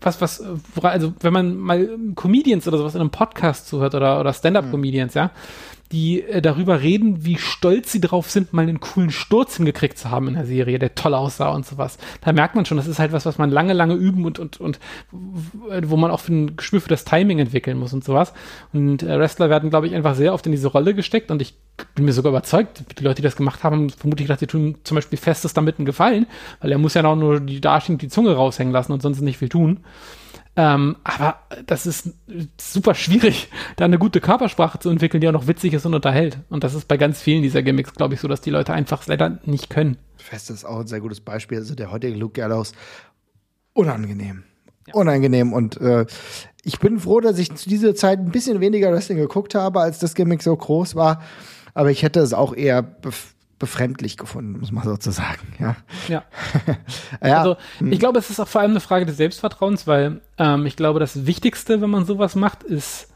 was, 0.00 0.20
was, 0.20 0.42
also 0.82 1.12
wenn 1.20 1.32
man 1.32 1.56
mal 1.56 1.88
Comedians 2.14 2.66
oder 2.68 2.78
sowas 2.78 2.94
in 2.94 3.00
einem 3.00 3.10
Podcast 3.10 3.68
zuhört 3.68 3.94
oder, 3.94 4.20
oder 4.20 4.32
Stand-up-Comedians, 4.32 5.14
mhm. 5.14 5.18
ja, 5.18 5.30
die 5.92 6.22
äh, 6.22 6.42
darüber 6.42 6.82
reden, 6.82 7.24
wie 7.24 7.38
stolz 7.38 7.92
sie 7.92 8.00
drauf 8.00 8.30
sind, 8.30 8.52
mal 8.52 8.62
einen 8.62 8.80
coolen 8.80 9.10
Sturz 9.10 9.56
hingekriegt 9.56 9.96
zu 9.98 10.10
haben 10.10 10.28
in 10.28 10.34
der 10.34 10.46
Serie, 10.46 10.78
der 10.78 10.94
toll 10.94 11.14
aussah 11.14 11.50
und 11.50 11.66
sowas. 11.66 11.98
Da 12.20 12.32
merkt 12.32 12.54
man 12.54 12.66
schon, 12.66 12.76
das 12.76 12.86
ist 12.86 12.98
halt 12.98 13.12
was, 13.12 13.24
was 13.24 13.38
man 13.38 13.50
lange, 13.50 13.72
lange 13.72 13.94
üben 13.94 14.24
und, 14.24 14.38
und, 14.38 14.60
und 14.60 14.78
wo 15.10 15.96
man 15.96 16.10
auch 16.10 16.26
ein 16.28 16.56
Gespür 16.56 16.80
für 16.80 16.88
das 16.88 17.04
Timing 17.04 17.38
entwickeln 17.38 17.78
muss 17.78 17.92
und 17.92 18.04
sowas. 18.04 18.32
Und 18.72 19.02
äh, 19.02 19.18
Wrestler 19.18 19.50
werden, 19.50 19.70
glaube 19.70 19.86
ich, 19.86 19.94
einfach 19.94 20.14
sehr 20.14 20.34
oft 20.34 20.44
in 20.46 20.52
diese 20.52 20.68
Rolle 20.68 20.94
gesteckt 20.94 21.30
und 21.30 21.40
ich 21.40 21.54
bin 21.94 22.04
mir 22.04 22.12
sogar 22.12 22.30
überzeugt, 22.30 22.82
die 22.98 23.04
Leute, 23.04 23.16
die 23.16 23.22
das 23.22 23.36
gemacht 23.36 23.62
haben, 23.64 23.90
vermutlich 23.90 24.26
gedacht, 24.26 24.40
die 24.40 24.46
tun 24.46 24.76
zum 24.84 24.96
Beispiel 24.96 25.18
Festes 25.18 25.54
damit 25.54 25.78
einen 25.78 25.86
Gefallen, 25.86 26.26
weil 26.60 26.72
er 26.72 26.78
muss 26.78 26.94
ja 26.94 27.04
auch 27.04 27.16
nur 27.16 27.40
die 27.40 27.60
Darstellung 27.60 27.98
die 27.98 28.08
Zunge 28.08 28.34
raushängen 28.34 28.72
lassen 28.72 28.92
und 28.92 29.00
sonst 29.00 29.20
nicht 29.20 29.38
viel 29.38 29.48
tun. 29.48 29.80
Ähm, 30.58 30.96
aber 31.04 31.38
das 31.66 31.86
ist 31.86 32.10
super 32.60 32.96
schwierig, 32.96 33.48
da 33.76 33.84
eine 33.84 33.96
gute 33.96 34.20
Körpersprache 34.20 34.80
zu 34.80 34.90
entwickeln, 34.90 35.20
die 35.20 35.28
auch 35.28 35.32
noch 35.32 35.46
witzig 35.46 35.72
ist 35.72 35.86
und 35.86 35.94
unterhält. 35.94 36.40
Und 36.50 36.64
das 36.64 36.74
ist 36.74 36.88
bei 36.88 36.96
ganz 36.96 37.22
vielen 37.22 37.42
dieser 37.42 37.62
Gimmicks, 37.62 37.94
glaube 37.94 38.14
ich, 38.14 38.20
so, 38.20 38.26
dass 38.26 38.40
die 38.40 38.50
Leute 38.50 38.72
einfach 38.72 39.06
leider 39.06 39.38
nicht 39.44 39.70
können. 39.70 39.98
Fest 40.16 40.50
ist 40.50 40.64
auch 40.64 40.80
ein 40.80 40.88
sehr 40.88 40.98
gutes 40.98 41.20
Beispiel. 41.20 41.58
Also 41.58 41.76
der 41.76 41.92
heutige 41.92 42.18
Luke 42.18 42.40
Gallows, 42.40 42.72
unangenehm. 43.72 44.42
Ja. 44.88 44.94
Unangenehm. 44.94 45.52
Und 45.52 45.80
äh, 45.80 46.06
ich 46.64 46.80
bin 46.80 46.98
froh, 46.98 47.20
dass 47.20 47.38
ich 47.38 47.54
zu 47.54 47.68
dieser 47.68 47.94
Zeit 47.94 48.18
ein 48.18 48.32
bisschen 48.32 48.60
weniger 48.60 48.90
Wrestling 48.90 49.18
geguckt 49.18 49.54
habe, 49.54 49.80
als 49.80 50.00
das 50.00 50.16
Gimmick 50.16 50.42
so 50.42 50.56
groß 50.56 50.96
war. 50.96 51.22
Aber 51.72 51.92
ich 51.92 52.02
hätte 52.02 52.18
es 52.18 52.32
auch 52.32 52.52
eher 52.52 52.82
befremdlich 53.58 54.16
gefunden, 54.16 54.58
muss 54.60 54.72
man 54.72 54.84
sozusagen, 54.84 55.54
ja. 55.58 55.76
Ja. 56.08 56.24
ja. 57.22 57.38
Also 57.38 57.56
hm. 57.78 57.92
ich 57.92 57.98
glaube, 57.98 58.18
es 58.18 58.30
ist 58.30 58.40
auch 58.40 58.48
vor 58.48 58.60
allem 58.60 58.72
eine 58.72 58.80
Frage 58.80 59.06
des 59.06 59.16
Selbstvertrauens, 59.16 59.86
weil 59.86 60.20
ähm, 60.38 60.66
ich 60.66 60.76
glaube, 60.76 61.00
das 61.00 61.26
Wichtigste, 61.26 61.80
wenn 61.80 61.90
man 61.90 62.04
sowas 62.04 62.34
macht, 62.34 62.62
ist 62.62 63.08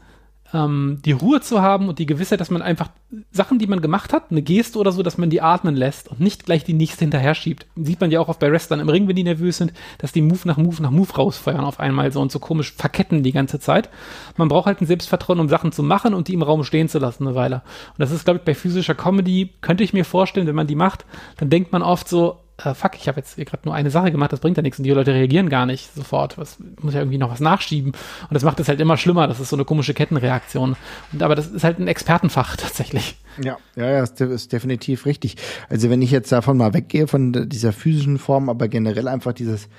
ähm, 0.53 0.99
die 1.03 1.11
Ruhe 1.11 1.41
zu 1.41 1.61
haben 1.61 1.89
und 1.89 1.99
die 1.99 2.05
Gewissheit, 2.05 2.39
dass 2.39 2.51
man 2.51 2.61
einfach 2.61 2.89
Sachen, 3.31 3.59
die 3.59 3.67
man 3.67 3.81
gemacht 3.81 4.13
hat, 4.13 4.31
eine 4.31 4.41
Geste 4.41 4.79
oder 4.79 4.91
so, 4.91 5.03
dass 5.03 5.17
man 5.17 5.29
die 5.29 5.41
atmen 5.41 5.75
lässt 5.75 6.09
und 6.09 6.19
nicht 6.19 6.45
gleich 6.45 6.63
die 6.63 6.73
nächste 6.73 7.05
hinterher 7.05 7.35
schiebt. 7.35 7.65
Sieht 7.75 8.01
man 8.01 8.11
ja 8.11 8.19
auch 8.19 8.29
oft 8.29 8.39
bei 8.39 8.51
Wrestlern 8.51 8.79
im 8.79 8.89
Ring, 8.89 9.07
wenn 9.07 9.15
die 9.15 9.23
nervös 9.23 9.57
sind, 9.57 9.73
dass 9.97 10.11
die 10.11 10.21
Move 10.21 10.41
nach 10.45 10.57
Move 10.57 10.81
nach 10.81 10.91
Move 10.91 11.11
rausfeuern 11.13 11.65
auf 11.65 11.79
einmal 11.79 12.11
so 12.11 12.21
und 12.21 12.31
so 12.31 12.39
komisch 12.39 12.73
verketten 12.73 13.23
die 13.23 13.31
ganze 13.31 13.59
Zeit. 13.59 13.89
Man 14.37 14.47
braucht 14.47 14.67
halt 14.67 14.81
ein 14.81 14.87
Selbstvertrauen, 14.87 15.39
um 15.39 15.49
Sachen 15.49 15.71
zu 15.71 15.83
machen 15.83 16.13
und 16.13 16.27
die 16.27 16.33
im 16.33 16.43
Raum 16.43 16.63
stehen 16.63 16.89
zu 16.89 16.99
lassen 16.99 17.27
eine 17.27 17.35
Weile. 17.35 17.55
Und 17.89 17.99
das 17.99 18.11
ist, 18.11 18.25
glaube 18.25 18.39
ich, 18.39 18.45
bei 18.45 18.55
physischer 18.55 18.95
Comedy, 18.95 19.51
könnte 19.61 19.83
ich 19.83 19.93
mir 19.93 20.05
vorstellen, 20.05 20.47
wenn 20.47 20.55
man 20.55 20.67
die 20.67 20.75
macht, 20.75 21.05
dann 21.37 21.49
denkt 21.49 21.71
man 21.71 21.81
oft 21.81 22.07
so, 22.07 22.42
äh, 22.65 22.73
fuck, 22.73 22.95
ich 22.95 23.07
habe 23.07 23.19
jetzt 23.19 23.35
gerade 23.37 23.63
nur 23.65 23.73
eine 23.73 23.89
Sache 23.89 24.11
gemacht, 24.11 24.31
das 24.31 24.39
bringt 24.39 24.57
ja 24.57 24.63
nichts 24.63 24.79
und 24.79 24.83
die 24.83 24.91
Leute 24.91 25.13
reagieren 25.13 25.49
gar 25.49 25.65
nicht 25.65 25.93
sofort. 25.93 26.37
Das 26.37 26.57
muss 26.81 26.93
ja 26.93 27.01
irgendwie 27.01 27.17
noch 27.17 27.31
was 27.31 27.39
nachschieben. 27.39 27.91
Und 27.91 28.33
das 28.33 28.43
macht 28.43 28.59
es 28.59 28.67
halt 28.67 28.79
immer 28.79 28.97
schlimmer. 28.97 29.27
Das 29.27 29.39
ist 29.39 29.49
so 29.49 29.55
eine 29.55 29.65
komische 29.65 29.93
Kettenreaktion. 29.93 30.75
Und 31.11 31.23
aber 31.23 31.35
das 31.35 31.47
ist 31.47 31.63
halt 31.63 31.79
ein 31.79 31.87
Expertenfach 31.87 32.55
tatsächlich. 32.57 33.17
Ja, 33.43 33.57
ja, 33.75 33.89
ja, 33.89 34.03
ist, 34.03 34.19
ist 34.21 34.51
definitiv 34.51 35.05
richtig. 35.05 35.37
Also 35.69 35.89
wenn 35.89 36.01
ich 36.01 36.11
jetzt 36.11 36.31
davon 36.31 36.57
mal 36.57 36.73
weggehe, 36.73 37.07
von 37.07 37.49
dieser 37.49 37.73
physischen 37.73 38.19
Form, 38.19 38.49
aber 38.49 38.67
generell 38.67 39.07
einfach 39.07 39.33
dieses, 39.33 39.69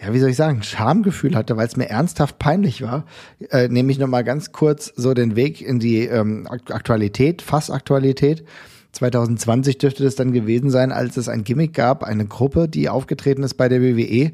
ja, 0.00 0.12
wie 0.12 0.18
soll 0.18 0.30
ich 0.30 0.36
sagen, 0.36 0.62
Schamgefühl 0.62 1.34
hatte, 1.34 1.56
weil 1.56 1.66
es 1.66 1.76
mir 1.76 1.88
ernsthaft 1.88 2.38
peinlich 2.38 2.82
war, 2.82 3.04
äh, 3.50 3.68
nehme 3.68 3.90
ich 3.90 3.98
nochmal 3.98 4.24
ganz 4.24 4.52
kurz 4.52 4.92
so 4.94 5.14
den 5.14 5.36
Weg 5.36 5.60
in 5.60 5.78
die 5.78 6.04
ähm, 6.04 6.46
Aktualität, 6.48 7.42
Fassaktualität. 7.42 8.44
2020 8.92 9.78
dürfte 9.78 10.04
das 10.04 10.16
dann 10.16 10.32
gewesen 10.32 10.70
sein, 10.70 10.92
als 10.92 11.16
es 11.16 11.28
ein 11.28 11.44
Gimmick 11.44 11.74
gab, 11.74 12.02
eine 12.04 12.26
Gruppe, 12.26 12.68
die 12.68 12.88
aufgetreten 12.88 13.42
ist 13.42 13.54
bei 13.54 13.68
der 13.68 13.82
WWE 13.82 14.32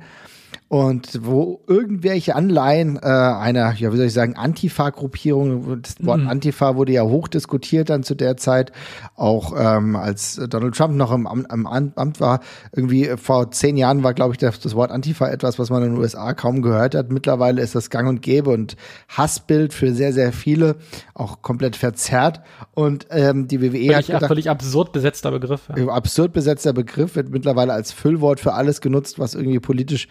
und 0.75 1.21
wo 1.25 1.61
irgendwelche 1.69 2.35
Anleihen 2.35 2.97
äh, 2.97 3.07
einer, 3.07 3.75
ja, 3.75 3.93
wie 3.93 3.97
soll 3.97 4.07
ich 4.07 4.13
sagen, 4.13 4.35
Antifa-Gruppierung, 4.35 5.81
das 5.83 5.95
Wort 6.05 6.23
Mhm. 6.23 6.29
Antifa 6.29 6.75
wurde 6.75 6.91
ja 6.93 7.03
hoch 7.05 7.29
diskutiert 7.29 7.91
dann 7.91 8.03
zu 8.03 8.17
der 8.17 8.37
Zeit, 8.37 8.73
auch 9.15 9.55
ähm, 9.57 9.95
als 9.95 10.35
Donald 10.49 10.75
Trump 10.75 10.97
noch 10.97 11.13
im, 11.13 11.29
im 11.53 11.67
Am- 11.69 11.93
Amt 11.95 12.21
war. 12.21 12.41
Irgendwie 12.75 13.09
vor 13.17 13.53
zehn 13.53 13.77
Jahren 13.77 14.03
war, 14.03 14.15
glaube 14.15 14.33
ich, 14.33 14.39
das, 14.39 14.59
das 14.59 14.75
Wort 14.75 14.91
Antifa 14.91 15.29
etwas, 15.29 15.61
was 15.61 15.71
man 15.71 15.85
in 15.85 15.91
den 15.93 15.99
USA 16.01 16.35
kaum 16.35 16.61
gehört 16.61 16.97
hat. 16.97 17.13
Mittlerweile 17.13 17.63
ist 17.63 17.77
das 17.77 17.89
gang 17.89 18.09
und 18.09 18.21
gäbe 18.21 18.51
und 18.51 18.75
Hassbild 19.09 19.73
für 19.73 19.93
sehr, 19.95 20.13
sehr 20.13 20.33
viele, 20.33 20.75
auch 21.15 21.41
komplett 21.43 21.77
verzerrt. 21.77 22.41
Und 22.73 23.07
ähm, 23.11 23.47
die 23.47 23.63
WWE 23.63 23.95
hat 23.95 24.07
Völlig, 24.07 24.07
gedacht, 24.07 24.27
völlig 24.27 24.51
absurd 24.51 24.91
besetzter 24.93 25.31
Begriff. 25.31 25.69
Ja. 25.77 25.87
absurd 25.87 26.33
besetzter 26.33 26.73
Begriff 26.73 27.15
wird 27.15 27.31
mittlerweile 27.31 27.73
als 27.73 27.93
Füllwort 27.93 28.41
für 28.41 28.55
alles 28.55 28.81
genutzt, 28.81 29.21
was 29.21 29.37
irgendwie 29.37 29.61
politisch 29.61 30.09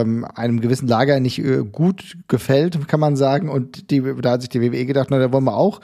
ähm, 0.00 0.24
einem 0.34 0.60
gewissen 0.60 0.88
Lager 0.88 1.20
nicht 1.20 1.38
äh, 1.38 1.64
gut 1.64 2.16
gefällt, 2.28 2.88
kann 2.88 3.00
man 3.00 3.16
sagen. 3.16 3.48
Und 3.48 3.90
die, 3.90 4.02
da 4.20 4.32
hat 4.32 4.42
sich 4.42 4.50
die 4.50 4.60
WWE 4.60 4.86
gedacht, 4.86 5.08
na, 5.10 5.18
da 5.18 5.32
wollen 5.32 5.44
wir 5.44 5.56
auch 5.56 5.80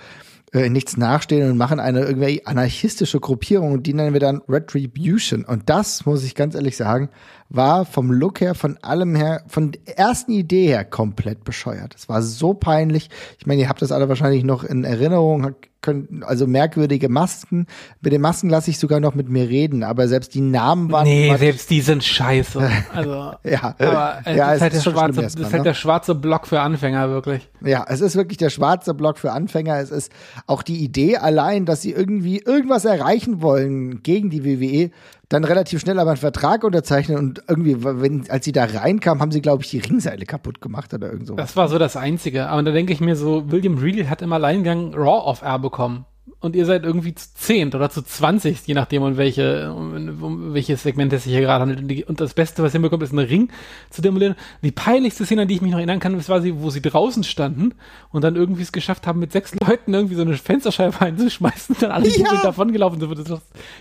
äh, 0.52 0.68
nichts 0.68 0.96
nachstehen 0.96 1.50
und 1.50 1.58
machen 1.58 1.80
eine 1.80 2.00
irgendwie 2.00 2.46
anarchistische 2.46 3.20
Gruppierung 3.20 3.72
und 3.72 3.86
die 3.86 3.94
nennen 3.94 4.12
wir 4.12 4.20
dann 4.20 4.42
Retribution. 4.48 5.44
Und 5.44 5.68
das, 5.68 6.06
muss 6.06 6.24
ich 6.24 6.34
ganz 6.34 6.54
ehrlich 6.54 6.76
sagen, 6.76 7.10
war 7.48 7.84
vom 7.84 8.10
Look 8.10 8.40
her, 8.40 8.54
von 8.54 8.78
allem 8.82 9.14
her, 9.14 9.42
von 9.48 9.72
der 9.72 9.98
ersten 9.98 10.32
Idee 10.32 10.68
her 10.68 10.84
komplett 10.84 11.44
bescheuert. 11.44 11.94
Es 11.96 12.08
war 12.08 12.22
so 12.22 12.54
peinlich. 12.54 13.10
Ich 13.38 13.46
meine, 13.46 13.62
ihr 13.62 13.68
habt 13.68 13.82
das 13.82 13.92
alle 13.92 14.08
wahrscheinlich 14.08 14.44
noch 14.44 14.64
in 14.64 14.84
Erinnerung, 14.84 15.54
können, 15.86 16.24
also 16.26 16.46
merkwürdige 16.46 17.08
Masken. 17.08 17.66
Mit 18.00 18.12
den 18.12 18.20
Masken 18.20 18.50
lasse 18.50 18.70
ich 18.70 18.78
sogar 18.78 19.00
noch 19.00 19.14
mit 19.14 19.28
mir 19.28 19.48
reden, 19.48 19.84
aber 19.84 20.08
selbst 20.08 20.34
die 20.34 20.40
Namen 20.40 20.90
waren. 20.90 21.04
Nee, 21.04 21.34
selbst 21.36 21.70
die 21.70 21.80
sind 21.80 22.04
scheiße. 22.04 22.70
Also, 22.92 23.32
ja, 23.44 23.74
aber 23.78 24.20
es 24.24 24.36
ja, 24.36 24.52
ist, 24.52 24.60
halt 24.62 24.72
der 24.72 24.80
schwarze, 24.80 25.20
das 25.20 25.34
ist 25.34 25.40
erstmal, 25.40 25.52
halt 25.52 25.60
ne? 25.60 25.64
der 25.64 25.74
schwarze 25.74 26.14
Block 26.14 26.46
für 26.46 26.60
Anfänger, 26.60 27.10
wirklich. 27.10 27.48
Ja, 27.62 27.84
es 27.88 28.00
ist 28.00 28.16
wirklich 28.16 28.38
der 28.38 28.48
schwarze 28.48 28.94
Block 28.94 29.18
für 29.18 29.32
Anfänger. 29.32 29.78
Es 29.78 29.90
ist 29.90 30.10
auch 30.46 30.62
die 30.62 30.84
Idee 30.84 31.16
allein, 31.16 31.64
dass 31.64 31.82
sie 31.82 31.92
irgendwie 31.92 32.38
irgendwas 32.38 32.84
erreichen 32.84 33.42
wollen 33.42 34.02
gegen 34.02 34.30
die 34.30 34.44
WWE, 34.44 34.90
dann 35.28 35.44
relativ 35.44 35.80
schnell 35.80 35.98
aber 35.98 36.10
einen 36.10 36.18
Vertrag 36.18 36.62
unterzeichnen 36.62 37.18
und 37.18 37.42
irgendwie, 37.48 37.82
wenn, 37.82 38.30
als 38.30 38.44
sie 38.44 38.52
da 38.52 38.64
reinkam, 38.64 39.20
haben 39.20 39.32
sie, 39.32 39.40
glaube 39.40 39.64
ich, 39.64 39.70
die 39.70 39.78
Ringseile 39.78 40.24
kaputt 40.24 40.60
gemacht 40.60 40.94
oder 40.94 41.10
irgend 41.10 41.26
so. 41.26 41.34
Das 41.34 41.56
war 41.56 41.68
so 41.68 41.78
das 41.78 41.96
Einzige. 41.96 42.48
Aber 42.48 42.62
da 42.62 42.70
denke 42.70 42.92
ich 42.92 43.00
mir 43.00 43.16
so, 43.16 43.50
William 43.50 43.78
Regal 43.78 44.08
hat 44.08 44.22
im 44.22 44.32
Alleingang 44.32 44.94
Raw 44.94 45.28
of 45.28 45.42
Air 45.42 45.58
bekommen. 45.58 46.04
Und 46.40 46.56
ihr 46.56 46.66
seid 46.66 46.84
irgendwie 46.84 47.14
zu 47.14 47.28
zehnt 47.34 47.74
oder 47.74 47.88
zu 47.88 48.02
zwanzig, 48.02 48.60
je 48.66 48.74
nachdem, 48.74 49.02
um 49.02 49.16
welche, 49.16 49.72
um, 49.72 50.22
um 50.22 50.54
welches 50.54 50.82
Segment 50.82 51.12
es 51.12 51.24
sich 51.24 51.32
hier 51.32 51.40
gerade 51.40 51.62
handelt. 51.62 51.80
Und, 51.80 51.88
die, 51.88 52.04
und 52.04 52.20
das 52.20 52.34
Beste, 52.34 52.62
was 52.62 52.74
ihr 52.74 52.80
bekommt, 52.80 53.02
ist 53.04 53.12
ein 53.12 53.18
Ring 53.20 53.48
zu 53.90 54.02
demolieren. 54.02 54.34
Die 54.62 54.72
peinlichste 54.72 55.24
Szene, 55.24 55.42
an 55.42 55.48
die 55.48 55.54
ich 55.54 55.62
mich 55.62 55.70
noch 55.70 55.78
erinnern 55.78 56.00
kann, 56.00 56.16
war 56.28 56.40
sie, 56.40 56.60
wo 56.60 56.70
sie 56.70 56.82
draußen 56.82 57.24
standen 57.24 57.74
und 58.10 58.22
dann 58.22 58.36
irgendwie 58.36 58.62
es 58.62 58.72
geschafft 58.72 59.06
haben, 59.06 59.20
mit 59.20 59.32
sechs 59.32 59.54
Leuten 59.54 59.94
irgendwie 59.94 60.16
so 60.16 60.22
eine 60.22 60.36
Fensterscheibe 60.36 61.00
einzuschmeißen 61.00 61.76
und 61.76 61.82
dann 61.82 61.90
alle 61.92 62.08
ja. 62.08 62.42
davon 62.42 62.72
gelaufen 62.72 63.00
sind. 63.00 63.08
Und 63.08 63.30
das, 63.30 63.40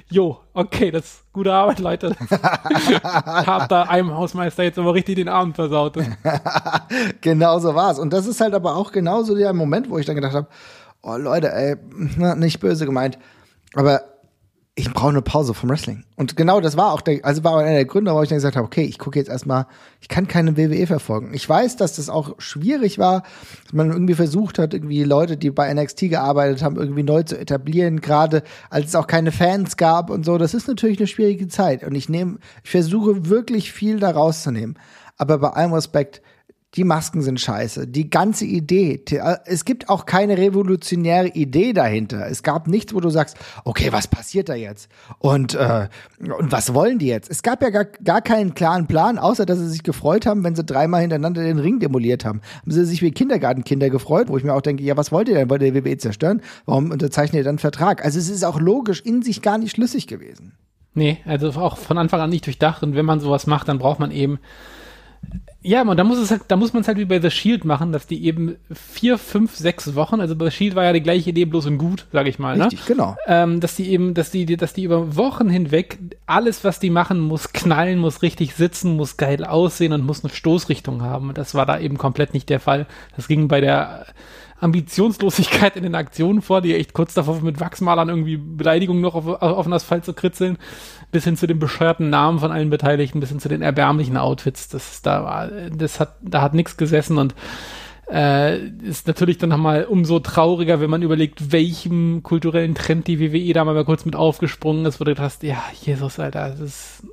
jo, 0.10 0.40
okay, 0.54 0.92
das 0.92 1.06
ist 1.06 1.34
gute 1.34 1.52
Arbeit, 1.52 1.80
Leute. 1.80 2.16
Habt 3.04 3.72
da 3.72 3.84
einem 3.84 4.14
Hausmeister 4.14 4.64
jetzt 4.64 4.80
aber 4.80 4.94
richtig 4.94 5.16
den 5.16 5.30
Abend 5.30 5.56
versaut. 5.56 5.98
Genau 7.22 7.60
so 7.60 7.76
war's. 7.76 8.00
Und 8.00 8.14
das 8.14 8.28
ist 8.28 8.40
halt 8.40 8.54
aber 8.54 8.76
auch 8.76 8.92
genauso 8.92 9.36
der 9.36 9.54
Moment, 9.54 9.90
wo 9.90 9.98
ich 9.98 10.06
dann 10.06 10.16
gedacht 10.16 10.34
habe, 10.34 10.48
oh 11.06 11.18
Leute, 11.18 11.54
ey, 11.54 11.76
nicht 12.36 12.60
böse 12.60 12.86
gemeint, 12.86 13.18
aber 13.74 14.02
ich 14.78 14.92
brauche 14.92 15.10
eine 15.10 15.22
Pause 15.22 15.54
vom 15.54 15.70
Wrestling. 15.70 16.04
Und 16.18 16.36
genau 16.36 16.60
das 16.60 16.76
war 16.76 16.92
auch 16.92 17.00
der, 17.00 17.24
also 17.24 17.46
war 17.46 17.60
einer 17.60 17.72
der 17.72 17.86
Gründe, 17.86 18.12
warum 18.12 18.24
ich 18.24 18.30
dann 18.30 18.40
gesagt 18.40 18.58
habe, 18.58 18.66
okay, 18.66 18.84
ich 18.84 19.00
gucke 19.00 19.18
jetzt 19.18 19.30
erstmal, 19.30 19.68
ich 20.02 20.10
kann 20.10 20.28
keine 20.28 20.58
WWE 20.58 20.86
verfolgen. 20.86 21.34
Ich 21.34 21.48
weiß, 21.48 21.78
dass 21.78 21.96
das 21.96 22.10
auch 22.10 22.36
schwierig 22.40 23.00
war, 23.00 23.24
dass 23.64 23.72
man 23.72 23.92
irgendwie 23.92 24.16
versucht 24.16 24.60
hat, 24.60 24.74
irgendwie 24.74 25.06
Leute, 25.06 25.38
die 25.38 25.50
bei 25.50 25.74
NXT 25.74 26.10
gearbeitet 26.10 26.62
haben, 26.62 26.76
irgendwie 26.76 27.04
neu 27.04 27.24
zu 27.24 27.40
etablieren, 27.40 28.02
gerade 28.02 28.44
als 28.70 28.88
es 28.88 28.96
auch 28.96 29.08
keine 29.08 29.32
Fans 29.32 29.78
gab 29.78 30.10
und 30.10 30.26
so. 30.26 30.38
Das 30.38 30.54
ist 30.54 30.68
natürlich 30.68 31.00
eine 31.00 31.08
schwierige 31.08 31.48
Zeit. 31.48 31.86
Und 31.86 31.96
ich 31.96 32.10
nehme, 32.10 32.40
ich 32.66 32.72
versuche 32.72 33.30
wirklich 33.30 33.72
viel 33.72 34.02
da 34.02 34.12
rauszunehmen. 34.12 34.78
Aber 35.16 35.38
bei 35.38 35.52
allem 35.52 35.72
Respekt, 35.72 36.22
die 36.76 36.84
Masken 36.84 37.22
sind 37.22 37.40
scheiße. 37.40 37.88
Die 37.88 38.10
ganze 38.10 38.46
Idee. 38.46 39.02
äh, 39.12 39.38
Es 39.46 39.66
gibt 39.66 39.90
auch 39.90 40.06
keine 40.06 40.38
revolutionäre 40.38 41.30
Idee 41.30 41.74
dahinter. 41.74 42.28
Es 42.28 42.44
gab 42.44 42.68
nichts, 42.68 42.94
wo 42.94 43.00
du 43.00 43.10
sagst, 43.10 43.38
okay, 43.64 43.92
was 43.92 44.08
passiert 44.08 44.50
da 44.50 44.56
jetzt? 44.56 44.90
Und, 45.20 45.56
äh, 45.56 45.88
und 46.20 46.52
was 46.52 46.74
wollen 46.74 47.00
die 47.00 47.08
jetzt? 47.08 47.30
Es 47.32 47.44
gab 47.44 47.62
ja 47.62 47.70
gar, 47.70 47.86
gar 47.86 48.22
keinen 48.22 48.54
klaren 48.56 48.88
Plan, 48.88 49.18
außer 49.18 49.46
dass 49.46 49.60
sie 49.60 49.70
sich 49.70 49.84
gefreut 49.84 50.26
haben, 50.26 50.44
wenn 50.44 50.56
sie 50.56 50.64
dreimal 50.64 51.02
hintereinander 51.02 51.44
den 51.44 51.60
Ring 51.60 51.80
demoliert 51.80 52.26
haben. 52.26 52.42
Haben 52.62 52.72
sie 52.72 52.86
sich 52.86 53.02
wie 53.02 53.12
Kindergartenkinder 53.12 53.90
gefreut, 53.90 54.30
wo 54.30 54.38
ich 54.38 54.44
mir 54.44 54.54
auch 54.54 54.62
denke, 54.62 54.84
ja, 54.84 54.98
was 54.98 55.12
wollt 55.12 55.30
ihr 55.30 55.36
denn? 55.36 55.50
Wollt 55.50 55.62
ihr 55.62 55.74
WWE 55.74 55.98
zerstören? 55.98 56.42
Warum 56.66 56.92
unterzeichnet 56.92 57.40
ihr 57.40 57.44
dann 57.44 57.52
einen 57.54 57.60
Vertrag? 57.60 58.04
Also 58.04 58.20
es 58.20 58.30
ist 58.30 58.44
auch 58.44 58.60
logisch 58.60 59.02
in 59.02 59.22
sich 59.22 59.42
gar 59.42 59.58
nicht 59.58 59.72
schlüssig 59.72 60.08
gewesen. 60.08 60.54
Nee, 60.94 61.18
also 61.26 61.50
auch 61.50 61.78
von 61.78 61.98
Anfang 61.98 62.22
an 62.22 62.30
nicht 62.30 62.46
durchdacht. 62.46 62.82
Und 62.84 62.96
wenn 62.96 63.06
man 63.06 63.20
sowas 63.20 63.48
macht, 63.48 63.68
dann 63.68 63.80
braucht 63.80 64.00
man 64.00 64.12
eben. 64.12 64.40
Ja, 65.68 65.82
und 65.82 65.98
da 65.98 66.04
muss 66.04 66.20
es 66.20 66.30
halt, 66.30 66.44
da 66.48 66.58
muss 66.58 66.74
man 66.74 66.82
es 66.82 66.88
halt 66.88 67.00
wie 67.00 67.06
bei 67.06 67.20
The 67.20 67.32
Shield 67.32 67.66
machen, 67.66 67.92
dass 67.92 68.06
die 68.06 68.24
eben 68.24 68.56
vier, 68.72 69.18
fünf, 69.18 69.56
sechs 69.56 69.96
Wochen, 69.96 70.22
also 70.22 70.36
bei 70.36 70.46
The 70.46 70.52
Shield 70.52 70.76
war 70.76 70.84
ja 70.84 70.94
die 70.94 71.02
gleiche 71.02 71.32
Idee, 71.32 71.46
bloß 71.46 71.66
in 71.66 71.80
gut, 71.80 72.06
sag 72.12 72.28
ich 72.28 72.38
mal, 72.38 72.56
ne? 72.56 72.66
Richtig, 72.66 72.86
genau. 72.86 73.18
Ähm, 73.26 73.60
dass 73.62 73.76
die 73.76 73.90
eben, 73.90 74.14
dass 74.14 74.30
die, 74.30 74.46
dass 74.46 74.74
die 74.74 74.84
über 74.84 75.16
Wochen 75.16 75.50
hinweg 75.50 75.98
alles, 76.28 76.64
was 76.64 76.80
die 76.80 76.92
machen, 76.92 77.20
muss 77.20 77.52
knallen, 77.52 77.98
muss 77.98 78.22
richtig 78.22 78.54
sitzen, 78.54 78.96
muss 78.96 79.18
geil 79.18 79.44
aussehen 79.44 79.92
und 79.92 80.06
muss 80.06 80.24
eine 80.24 80.32
Stoßrichtung 80.32 81.02
haben. 81.02 81.30
Und 81.30 81.38
das 81.40 81.56
war 81.56 81.66
da 81.66 81.80
eben 81.80 81.98
komplett 81.98 82.36
nicht 82.36 82.48
der 82.50 82.60
Fall. 82.60 82.86
Das 83.16 83.28
ging 83.28 83.48
bei 83.48 83.60
der 83.60 84.06
Ambitionslosigkeit 84.60 85.76
in 85.76 85.84
den 85.84 85.96
Aktionen 85.96 86.42
vor, 86.42 86.62
die 86.62 86.76
echt 86.76 86.94
kurz 86.94 87.14
davor 87.14 87.42
mit 87.42 87.60
Wachsmalern 87.60 88.10
irgendwie 88.10 88.38
Beleidigungen 88.38 89.02
noch 89.02 89.16
auf, 89.16 89.28
auf 89.28 89.66
den 89.66 89.74
Asphalt 89.74 90.06
zu 90.06 90.14
kritzeln, 90.14 90.58
bis 91.12 91.26
hin 91.26 91.36
zu 91.36 91.46
den 91.46 91.60
bescheuerten 91.60 92.10
Namen 92.10 92.40
von 92.40 92.52
allen 92.52 92.70
Beteiligten, 92.70 93.20
bis 93.20 93.30
hin 93.30 93.40
zu 93.40 93.50
den 93.50 93.62
erbärmlichen 93.62 94.18
Outfits. 94.18 94.70
Das 94.70 95.02
da 95.02 95.24
war, 95.24 95.48
das 95.48 96.00
hat, 96.00 96.16
da 96.22 96.42
hat 96.42 96.54
nichts 96.54 96.78
gesessen 96.78 97.18
und 97.18 97.36
äh, 98.10 98.68
ist 98.68 99.08
natürlich 99.08 99.38
dann 99.38 99.50
nochmal 99.50 99.86
umso 99.86 100.20
trauriger, 100.20 100.80
wenn 100.80 100.90
man 100.90 101.02
überlegt, 101.02 101.52
welchem 101.52 102.24
kulturellen 102.24 102.76
Trend 102.76 103.08
die 103.08 103.20
WWE 103.20 103.54
da 103.54 103.66
mal 103.66 103.84
kurz 103.84 104.06
mit 104.06 104.16
aufgesprungen 104.16 104.86
ist, 104.86 105.00
wo 105.00 105.04
du 105.04 105.16
dachtest, 105.16 105.44
ja, 105.44 105.62
Jesus, 105.82 106.20
Alter, 106.20 106.52
das 106.52 106.60
ist 106.60 107.04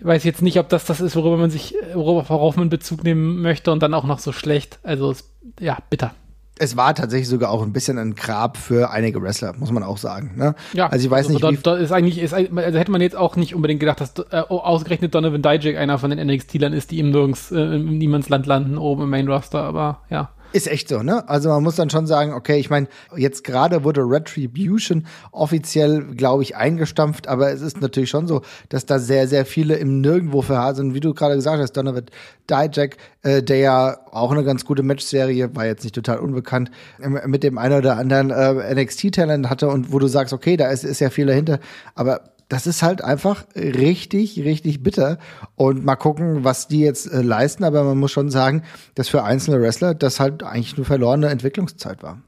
ich 0.00 0.06
weiß 0.06 0.24
jetzt 0.24 0.40
nicht, 0.40 0.58
ob 0.58 0.70
das 0.70 0.86
das 0.86 1.02
ist, 1.02 1.14
worüber 1.14 1.36
man 1.36 1.50
sich, 1.50 1.74
worauf 1.92 2.30
worauf 2.30 2.56
man 2.56 2.70
Bezug 2.70 3.04
nehmen 3.04 3.42
möchte 3.42 3.70
und 3.70 3.82
dann 3.82 3.92
auch 3.92 4.04
noch 4.04 4.18
so 4.18 4.32
schlecht. 4.32 4.78
Also, 4.82 5.10
es, 5.10 5.30
ja, 5.60 5.76
bitter. 5.90 6.14
Es 6.58 6.76
war 6.76 6.94
tatsächlich 6.94 7.28
sogar 7.28 7.50
auch 7.50 7.62
ein 7.62 7.72
bisschen 7.72 7.98
ein 7.98 8.14
Grab 8.14 8.56
für 8.56 8.90
einige 8.90 9.22
Wrestler, 9.22 9.54
muss 9.58 9.70
man 9.70 9.82
auch 9.82 9.98
sagen. 9.98 10.32
Ne? 10.36 10.54
Ja, 10.72 10.88
also 10.88 11.04
ich 11.04 11.10
weiß 11.10 11.28
nicht, 11.30 11.42
da, 11.42 11.52
da 11.52 11.76
ist 11.76 11.90
eigentlich, 11.92 12.18
ist, 12.18 12.34
also 12.34 12.78
hätte 12.78 12.90
man 12.90 13.00
jetzt 13.00 13.16
auch 13.16 13.36
nicht 13.36 13.54
unbedingt 13.54 13.80
gedacht, 13.80 14.00
dass 14.00 14.12
äh, 14.30 14.40
ausgerechnet 14.48 15.14
Donovan 15.14 15.40
Dijak 15.42 15.76
einer 15.76 15.98
von 15.98 16.10
den 16.10 16.26
NXT-Lern 16.26 16.74
ist, 16.74 16.90
die 16.90 16.98
im 16.98 17.10
nirgends, 17.10 17.50
äh, 17.50 17.60
im 17.60 17.96
Niemandsland 17.96 18.46
landen, 18.46 18.76
oben 18.78 19.04
im 19.04 19.10
Main 19.10 19.28
Roster, 19.28 19.62
aber 19.62 20.02
ja. 20.10 20.30
Ist 20.52 20.66
echt 20.66 20.88
so, 20.88 21.02
ne? 21.04 21.28
Also 21.28 21.48
man 21.48 21.62
muss 21.62 21.76
dann 21.76 21.90
schon 21.90 22.08
sagen, 22.08 22.32
okay, 22.32 22.58
ich 22.58 22.70
meine, 22.70 22.88
jetzt 23.16 23.44
gerade 23.44 23.84
wurde 23.84 24.00
Retribution 24.00 25.06
offiziell, 25.30 26.02
glaube 26.16 26.42
ich, 26.42 26.56
eingestampft, 26.56 27.28
aber 27.28 27.52
es 27.52 27.60
ist 27.60 27.80
natürlich 27.80 28.10
schon 28.10 28.26
so, 28.26 28.42
dass 28.68 28.84
da 28.84 28.98
sehr, 28.98 29.28
sehr 29.28 29.46
viele 29.46 29.76
im 29.76 30.00
Nirgendwo 30.00 30.42
verharrt 30.42 30.76
sind. 30.76 30.92
Wie 30.92 30.98
du 30.98 31.14
gerade 31.14 31.36
gesagt 31.36 31.60
hast, 31.60 31.72
Donovan 31.74 32.06
Dijak, 32.50 32.96
äh, 33.22 33.44
der 33.44 33.58
ja 33.58 33.98
auch 34.10 34.32
eine 34.32 34.42
ganz 34.42 34.64
gute 34.64 34.82
Matchserie, 34.82 35.54
war 35.54 35.66
jetzt 35.66 35.84
nicht 35.84 35.94
total 35.94 36.18
unbekannt, 36.18 36.72
ähm, 37.00 37.20
mit 37.26 37.44
dem 37.44 37.56
einen 37.56 37.78
oder 37.78 37.96
anderen 37.96 38.30
äh, 38.30 38.74
NXT-Talent 38.74 39.48
hatte 39.50 39.68
und 39.68 39.92
wo 39.92 40.00
du 40.00 40.08
sagst, 40.08 40.32
okay, 40.32 40.56
da 40.56 40.68
ist, 40.70 40.82
ist 40.82 41.00
ja 41.00 41.10
viel 41.10 41.26
dahinter, 41.26 41.60
aber 41.94 42.22
das 42.50 42.66
ist 42.66 42.82
halt 42.82 43.02
einfach 43.02 43.44
richtig, 43.56 44.38
richtig 44.44 44.82
bitter. 44.82 45.16
Und 45.56 45.84
mal 45.84 45.96
gucken, 45.96 46.44
was 46.44 46.68
die 46.68 46.80
jetzt 46.80 47.06
äh, 47.10 47.22
leisten. 47.22 47.64
Aber 47.64 47.82
man 47.84 47.96
muss 47.96 48.10
schon 48.12 48.28
sagen, 48.28 48.64
dass 48.94 49.08
für 49.08 49.22
einzelne 49.22 49.62
Wrestler 49.62 49.94
das 49.94 50.20
halt 50.20 50.42
eigentlich 50.42 50.76
eine 50.76 50.84
verlorene 50.84 51.28
Entwicklungszeit 51.28 52.02
war. 52.02 52.18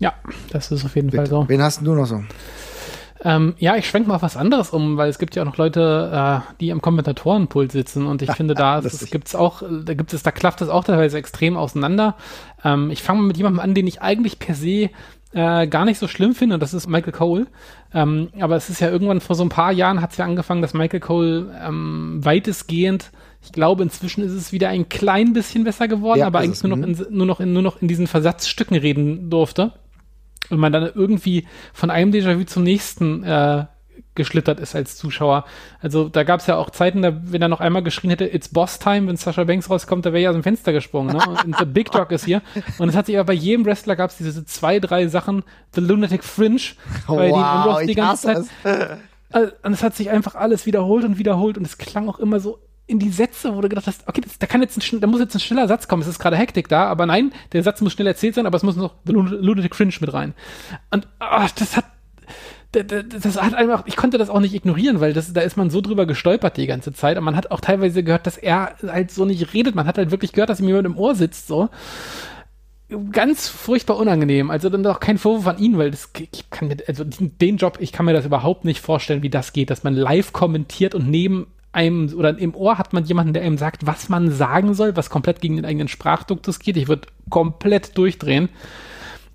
Ja, 0.00 0.14
das 0.50 0.72
ist 0.72 0.84
auf 0.84 0.96
jeden 0.96 1.10
Fall 1.12 1.26
so. 1.26 1.48
Wen 1.48 1.62
hast 1.62 1.82
du 1.86 1.94
noch 1.94 2.06
so? 2.06 2.22
Ähm, 3.24 3.54
ja, 3.58 3.74
ich 3.76 3.88
schwenk 3.88 4.06
mal 4.06 4.14
auf 4.14 4.22
was 4.22 4.36
anderes 4.36 4.70
um, 4.70 4.96
weil 4.96 5.08
es 5.10 5.18
gibt 5.18 5.34
ja 5.34 5.42
auch 5.42 5.46
noch 5.46 5.56
Leute, 5.56 6.42
äh, 6.48 6.54
die 6.60 6.70
am 6.70 6.80
Kommentatorenpult 6.80 7.72
sitzen 7.72 8.06
und 8.06 8.22
ich 8.22 8.30
finde, 8.36 8.54
da 8.54 8.78
ist- 8.78 9.10
gibt's 9.10 9.34
auch, 9.34 9.62
da 9.84 9.94
gibt 9.94 10.12
es, 10.12 10.22
da 10.22 10.30
klafft 10.30 10.60
es 10.62 10.68
auch 10.68 10.84
teilweise 10.84 11.18
extrem 11.18 11.56
auseinander. 11.56 12.14
Ähm, 12.64 12.90
ich 12.90 13.02
fange 13.02 13.20
mal 13.22 13.26
mit 13.26 13.36
jemandem 13.36 13.58
an, 13.60 13.74
den 13.74 13.88
ich 13.88 14.02
eigentlich 14.02 14.38
per 14.38 14.54
se 14.54 14.90
äh, 15.32 15.66
gar 15.66 15.84
nicht 15.84 15.98
so 15.98 16.08
schlimm 16.08 16.34
finde, 16.34 16.54
und 16.54 16.62
das 16.62 16.74
ist 16.74 16.88
Michael 16.88 17.12
Cole. 17.12 17.46
Ähm, 17.92 18.28
aber 18.40 18.56
es 18.56 18.70
ist 18.70 18.80
ja 18.80 18.90
irgendwann 18.90 19.20
vor 19.20 19.36
so 19.36 19.42
ein 19.42 19.48
paar 19.48 19.72
Jahren 19.72 20.00
hat 20.00 20.12
es 20.12 20.16
ja 20.16 20.24
angefangen, 20.24 20.62
dass 20.62 20.74
Michael 20.74 21.00
Cole 21.00 21.54
ähm, 21.62 22.20
weitestgehend, 22.22 23.10
ich 23.42 23.52
glaube, 23.52 23.82
inzwischen 23.82 24.22
ist 24.24 24.32
es 24.32 24.52
wieder 24.52 24.68
ein 24.68 24.88
klein 24.88 25.32
bisschen 25.32 25.64
besser 25.64 25.88
geworden, 25.88 26.20
Ja, 26.20 26.26
aber 26.26 26.40
eigentlich 26.40 26.62
nur 26.62 26.76
noch, 26.76 26.86
in, 26.86 26.96
nur 27.10 27.26
noch 27.26 27.40
in, 27.40 27.52
nur 27.52 27.62
noch 27.62 27.80
in 27.80 27.88
diesen 27.88 28.06
Versatzstücken 28.06 28.76
reden 28.76 29.30
durfte. 29.30 29.72
Und 30.50 30.58
man 30.58 30.72
dann 30.72 30.90
irgendwie 30.94 31.46
von 31.72 31.90
einem 31.90 32.10
Déjà-vu 32.10 32.44
zum 32.44 32.62
nächsten 32.62 33.22
äh, 33.22 33.66
geschlittert 34.14 34.60
ist 34.60 34.74
als 34.74 34.96
Zuschauer. 34.96 35.44
Also 35.80 36.08
da 36.08 36.24
gab 36.24 36.40
es 36.40 36.46
ja 36.46 36.56
auch 36.56 36.70
Zeiten, 36.70 37.02
da, 37.02 37.20
wenn 37.24 37.42
er 37.42 37.48
noch 37.48 37.60
einmal 37.60 37.82
geschrien 37.82 38.10
hätte, 38.10 38.24
it's 38.24 38.48
Boss 38.48 38.78
Time, 38.78 39.06
wenn 39.08 39.16
Sascha 39.16 39.44
Banks 39.44 39.70
rauskommt, 39.70 40.06
da 40.06 40.12
wäre 40.12 40.24
er 40.24 40.30
aus 40.30 40.36
dem 40.36 40.42
Fenster 40.42 40.72
gesprungen. 40.72 41.16
Ne? 41.16 41.22
Und 41.44 41.56
The 41.58 41.64
Big 41.64 41.90
Dog 41.90 42.10
ist 42.12 42.24
hier. 42.24 42.42
Und 42.78 42.88
es 42.88 42.96
hat 42.96 43.06
sich 43.06 43.16
aber 43.16 43.26
bei 43.26 43.32
jedem 43.34 43.64
Wrestler 43.64 43.96
gab 43.96 44.10
es 44.10 44.16
diese 44.16 44.44
zwei, 44.44 44.80
drei 44.80 45.08
Sachen, 45.08 45.44
The 45.74 45.80
Lunatic 45.80 46.24
Fringe, 46.24 46.60
bei 47.06 47.30
wow, 47.30 47.76
denen 47.76 47.88
die 47.88 47.94
ganze 47.94 48.26
Zeit. 48.26 48.98
Es. 49.30 49.52
Und 49.62 49.72
es 49.72 49.82
hat 49.82 49.94
sich 49.94 50.10
einfach 50.10 50.34
alles 50.34 50.64
wiederholt 50.64 51.04
und 51.04 51.18
wiederholt 51.18 51.58
und 51.58 51.66
es 51.66 51.76
klang 51.76 52.08
auch 52.08 52.18
immer 52.18 52.40
so 52.40 52.58
in 52.88 52.98
die 52.98 53.10
Sätze, 53.10 53.54
wo 53.54 53.60
du 53.60 53.68
gedacht 53.68 53.86
hast, 53.86 54.08
okay, 54.08 54.22
das, 54.22 54.38
da 54.38 54.46
kann 54.46 54.62
jetzt 54.62 54.78
ein, 54.78 55.00
da 55.00 55.06
muss 55.06 55.20
jetzt 55.20 55.34
ein 55.34 55.40
schneller 55.40 55.68
Satz 55.68 55.86
kommen, 55.86 56.00
es 56.00 56.08
ist 56.08 56.18
gerade 56.18 56.36
Hektik 56.36 56.68
da, 56.68 56.86
aber 56.86 57.04
nein, 57.04 57.32
der 57.52 57.62
Satz 57.62 57.82
muss 57.82 57.92
schnell 57.92 58.06
erzählt 58.06 58.34
sein, 58.34 58.46
aber 58.46 58.56
es 58.56 58.62
muss 58.62 58.76
noch 58.76 58.94
The 59.04 59.12
Lunatic 59.12 59.76
Fringe 59.76 59.92
mit 60.00 60.12
rein. 60.12 60.32
Und 60.90 61.06
ach, 61.18 61.50
das 61.50 61.76
hat 61.76 61.84
das 62.72 63.40
hat 63.40 63.54
einfach, 63.54 63.84
ich 63.86 63.96
konnte 63.96 64.18
das 64.18 64.28
auch 64.28 64.40
nicht 64.40 64.54
ignorieren, 64.54 65.00
weil 65.00 65.14
das, 65.14 65.32
da 65.32 65.40
ist 65.40 65.56
man 65.56 65.70
so 65.70 65.80
drüber 65.80 66.04
gestolpert 66.04 66.58
die 66.58 66.66
ganze 66.66 66.92
Zeit. 66.92 67.16
Und 67.16 67.24
man 67.24 67.36
hat 67.36 67.50
auch 67.50 67.60
teilweise 67.60 68.02
gehört, 68.02 68.26
dass 68.26 68.36
er 68.36 68.74
halt 68.86 69.10
so 69.10 69.24
nicht 69.24 69.54
redet. 69.54 69.74
Man 69.74 69.86
hat 69.86 69.96
halt 69.96 70.10
wirklich 70.10 70.32
gehört, 70.32 70.50
dass 70.50 70.60
ihm 70.60 70.68
jemand 70.68 70.86
im 70.86 70.98
Ohr 70.98 71.14
sitzt, 71.14 71.46
so. 71.46 71.70
Ganz 73.12 73.48
furchtbar 73.48 73.96
unangenehm. 73.96 74.50
Also 74.50 74.68
dann 74.68 74.84
auch 74.86 75.00
kein 75.00 75.18
Vorwurf 75.18 75.46
an 75.46 75.58
ihn, 75.58 75.78
weil 75.78 75.90
das, 75.90 76.10
ich 76.18 76.50
kann 76.50 76.68
mir, 76.68 76.76
also 76.86 77.04
den 77.04 77.56
Job, 77.56 77.78
ich 77.80 77.92
kann 77.92 78.06
mir 78.06 78.12
das 78.12 78.26
überhaupt 78.26 78.64
nicht 78.64 78.80
vorstellen, 78.80 79.22
wie 79.22 79.30
das 79.30 79.52
geht, 79.52 79.70
dass 79.70 79.84
man 79.84 79.94
live 79.94 80.32
kommentiert 80.32 80.94
und 80.94 81.08
neben 81.08 81.46
einem 81.72 82.12
oder 82.16 82.38
im 82.38 82.54
Ohr 82.54 82.78
hat 82.78 82.92
man 82.92 83.04
jemanden, 83.04 83.34
der 83.34 83.42
einem 83.42 83.58
sagt, 83.58 83.86
was 83.86 84.08
man 84.08 84.30
sagen 84.30 84.72
soll, 84.74 84.96
was 84.96 85.10
komplett 85.10 85.40
gegen 85.40 85.56
den 85.56 85.66
eigenen 85.66 85.88
Sprachduktus 85.88 86.58
geht. 86.58 86.78
Ich 86.78 86.88
würde 86.88 87.08
komplett 87.28 87.96
durchdrehen. 87.96 88.48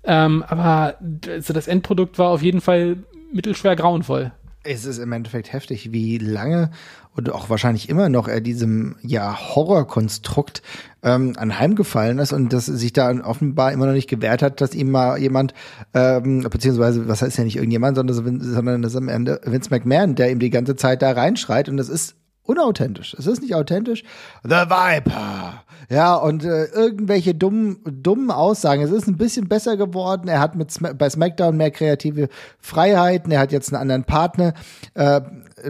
Ähm, 0.02 0.44
aber 0.46 0.98
also 1.28 1.52
das 1.52 1.68
Endprodukt 1.68 2.18
war 2.18 2.30
auf 2.30 2.42
jeden 2.42 2.60
Fall 2.60 2.98
mittelschwer 3.34 3.76
grauenvoll. 3.76 4.32
Es 4.66 4.86
ist 4.86 4.98
im 4.98 5.12
Endeffekt 5.12 5.52
heftig, 5.52 5.92
wie 5.92 6.16
lange 6.16 6.70
und 7.14 7.30
auch 7.30 7.50
wahrscheinlich 7.50 7.90
immer 7.90 8.08
noch 8.08 8.28
er 8.28 8.40
diesem 8.40 8.96
ja 9.02 9.38
Horrorkonstrukt 9.38 10.62
ähm, 11.02 11.34
anheimgefallen 11.36 12.18
ist 12.18 12.32
und 12.32 12.52
dass 12.52 12.64
sich 12.64 12.94
da 12.94 13.10
offenbar 13.24 13.72
immer 13.72 13.86
noch 13.86 13.92
nicht 13.92 14.08
gewehrt 14.08 14.42
hat, 14.42 14.62
dass 14.62 14.74
ihm 14.74 14.90
mal 14.90 15.18
jemand, 15.18 15.52
ähm, 15.92 16.46
beziehungsweise, 16.50 17.06
was 17.06 17.20
heißt 17.20 17.36
ja 17.36 17.44
nicht 17.44 17.56
irgendjemand, 17.56 17.96
sondern, 17.96 18.40
sondern 18.40 18.82
das 18.82 18.92
ist 18.92 18.98
am 18.98 19.08
Ende 19.08 19.40
Vince 19.44 19.68
McMahon, 19.70 20.14
der 20.14 20.30
ihm 20.30 20.38
die 20.38 20.50
ganze 20.50 20.76
Zeit 20.76 21.02
da 21.02 21.12
reinschreit 21.12 21.68
und 21.68 21.76
das 21.76 21.90
ist 21.90 22.16
unauthentisch. 22.42 23.14
Es 23.18 23.26
ist 23.26 23.42
nicht 23.42 23.54
authentisch. 23.54 24.02
The 24.42 24.50
Viper. 24.50 25.63
Ja, 25.90 26.14
und 26.14 26.44
äh, 26.44 26.64
irgendwelche 26.66 27.34
dummen, 27.34 27.78
dummen 27.84 28.30
Aussagen. 28.30 28.82
Es 28.82 28.90
ist 28.90 29.06
ein 29.06 29.16
bisschen 29.16 29.48
besser 29.48 29.76
geworden. 29.76 30.28
Er 30.28 30.40
hat 30.40 30.54
mit 30.54 30.70
Sm 30.70 30.96
bei 30.96 31.10
SmackDown 31.10 31.56
mehr 31.56 31.70
kreative 31.70 32.28
Freiheiten. 32.58 33.32
Er 33.32 33.40
hat 33.40 33.52
jetzt 33.52 33.72
einen 33.72 33.82
anderen 33.82 34.04
Partner. 34.04 34.54
Äh, 34.94 35.20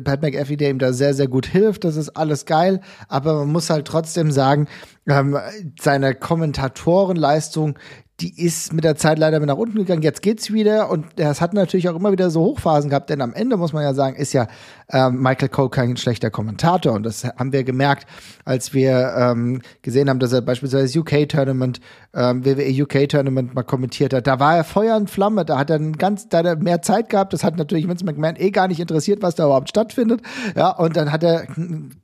Pat 0.02 0.22
McAfee, 0.22 0.56
der 0.56 0.70
ihm 0.70 0.78
da 0.78 0.92
sehr, 0.92 1.14
sehr 1.14 1.28
gut 1.28 1.46
hilft. 1.46 1.84
Das 1.84 1.96
ist 1.96 2.10
alles 2.10 2.46
geil. 2.46 2.80
Aber 3.08 3.34
man 3.34 3.52
muss 3.52 3.70
halt 3.70 3.86
trotzdem 3.86 4.30
sagen, 4.30 4.68
ähm, 5.06 5.36
seine 5.80 6.14
Kommentatorenleistung, 6.14 7.78
die 8.20 8.40
ist 8.40 8.72
mit 8.72 8.84
der 8.84 8.94
Zeit 8.94 9.18
leider 9.18 9.40
nach 9.40 9.56
unten 9.56 9.78
gegangen. 9.78 10.02
Jetzt 10.02 10.22
geht's 10.22 10.52
wieder 10.52 10.88
und 10.88 11.06
das 11.16 11.40
hat 11.40 11.52
natürlich 11.52 11.88
auch 11.88 11.96
immer 11.96 12.12
wieder 12.12 12.30
so 12.30 12.42
Hochphasen 12.42 12.88
gehabt, 12.88 13.10
denn 13.10 13.20
am 13.20 13.34
Ende 13.34 13.56
muss 13.56 13.72
man 13.72 13.82
ja 13.82 13.92
sagen, 13.92 14.14
ist 14.14 14.32
ja 14.32 14.46
ähm, 14.92 15.20
Michael 15.20 15.48
Cole 15.48 15.68
kein 15.68 15.96
schlechter 15.96 16.30
Kommentator 16.30 16.92
und 16.92 17.02
das 17.02 17.24
haben 17.24 17.52
wir 17.52 17.64
gemerkt, 17.64 18.06
als 18.44 18.72
wir 18.72 19.14
ähm, 19.16 19.62
gesehen 19.82 20.08
haben, 20.08 20.20
dass 20.20 20.32
er 20.32 20.42
beispielsweise 20.42 20.84
das 20.84 20.96
UK 20.96 21.28
Tournament, 21.28 21.80
ähm, 22.14 22.44
WWE 22.44 22.82
UK 22.84 23.08
Tournament 23.08 23.54
mal 23.54 23.64
kommentiert 23.64 24.14
hat. 24.14 24.28
Da 24.28 24.38
war 24.38 24.56
er 24.56 24.64
Feuer 24.64 24.96
und 24.96 25.10
Flamme, 25.10 25.44
da 25.44 25.58
hat 25.58 25.70
er 25.70 25.80
ganz, 25.80 26.28
da 26.28 26.38
hat 26.38 26.46
er 26.46 26.56
mehr 26.56 26.82
Zeit 26.82 27.08
gehabt. 27.08 27.32
Das 27.32 27.42
hat 27.42 27.56
natürlich 27.56 27.88
Vince 27.88 28.04
McMahon 28.04 28.36
eh 28.36 28.50
gar 28.50 28.68
nicht 28.68 28.78
interessiert, 28.78 29.22
was 29.22 29.34
da 29.34 29.46
überhaupt 29.46 29.70
stattfindet. 29.70 30.22
Ja, 30.54 30.70
und 30.70 30.96
dann 30.96 31.10
hat 31.10 31.24
er 31.24 31.46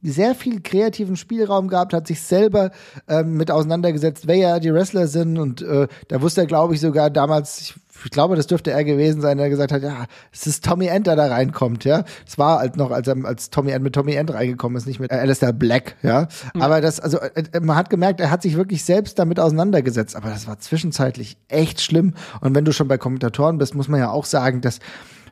sehr 0.02 0.34
viel 0.34 0.60
kreativen 0.60 1.16
Spielraum 1.16 1.68
gehabt, 1.68 1.92
hat 1.92 2.08
sich 2.08 2.20
selber 2.22 2.70
ähm, 3.08 3.36
mit 3.36 3.50
auseinandergesetzt, 3.50 4.26
wer 4.26 4.36
ja 4.36 4.58
die 4.58 4.72
Wrestler 4.72 5.06
sind 5.06 5.38
und 5.38 5.62
äh, 5.62 5.86
da 6.08 6.20
wusste 6.22 6.42
er, 6.42 6.46
glaube 6.46 6.74
ich, 6.74 6.80
sogar 6.80 7.10
damals, 7.10 7.60
ich, 7.60 7.74
ich, 8.04 8.10
glaube, 8.10 8.36
das 8.36 8.46
dürfte 8.46 8.70
er 8.70 8.84
gewesen 8.84 9.20
sein, 9.20 9.38
der 9.38 9.50
gesagt 9.50 9.72
hat, 9.72 9.82
ja, 9.82 10.06
es 10.32 10.46
ist 10.46 10.64
Tommy 10.64 10.86
End, 10.86 11.06
der 11.06 11.16
da 11.16 11.26
reinkommt, 11.26 11.84
ja. 11.84 12.04
Es 12.26 12.38
war 12.38 12.60
halt 12.60 12.76
noch, 12.76 12.90
als 12.90 13.08
er 13.08 13.16
als 13.24 13.50
Tommy 13.50 13.72
End 13.72 13.84
mit 13.84 13.94
Tommy 13.94 14.14
End 14.14 14.32
reingekommen 14.32 14.76
ist, 14.76 14.86
nicht 14.86 15.00
mit 15.00 15.10
Alistair 15.10 15.52
Black, 15.52 15.96
ja. 16.02 16.28
Mhm. 16.54 16.62
Aber 16.62 16.80
das, 16.80 17.00
also 17.00 17.18
äh, 17.18 17.60
man 17.60 17.76
hat 17.76 17.90
gemerkt, 17.90 18.20
er 18.20 18.30
hat 18.30 18.42
sich 18.42 18.56
wirklich 18.56 18.84
selbst 18.84 19.18
damit 19.18 19.38
auseinandergesetzt. 19.38 20.16
Aber 20.16 20.30
das 20.30 20.46
war 20.46 20.58
zwischenzeitlich 20.58 21.36
echt 21.48 21.80
schlimm. 21.80 22.14
Und 22.40 22.54
wenn 22.54 22.64
du 22.64 22.72
schon 22.72 22.88
bei 22.88 22.98
Kommentatoren 22.98 23.58
bist, 23.58 23.74
muss 23.74 23.88
man 23.88 24.00
ja 24.00 24.10
auch 24.10 24.24
sagen, 24.24 24.60
dass 24.60 24.80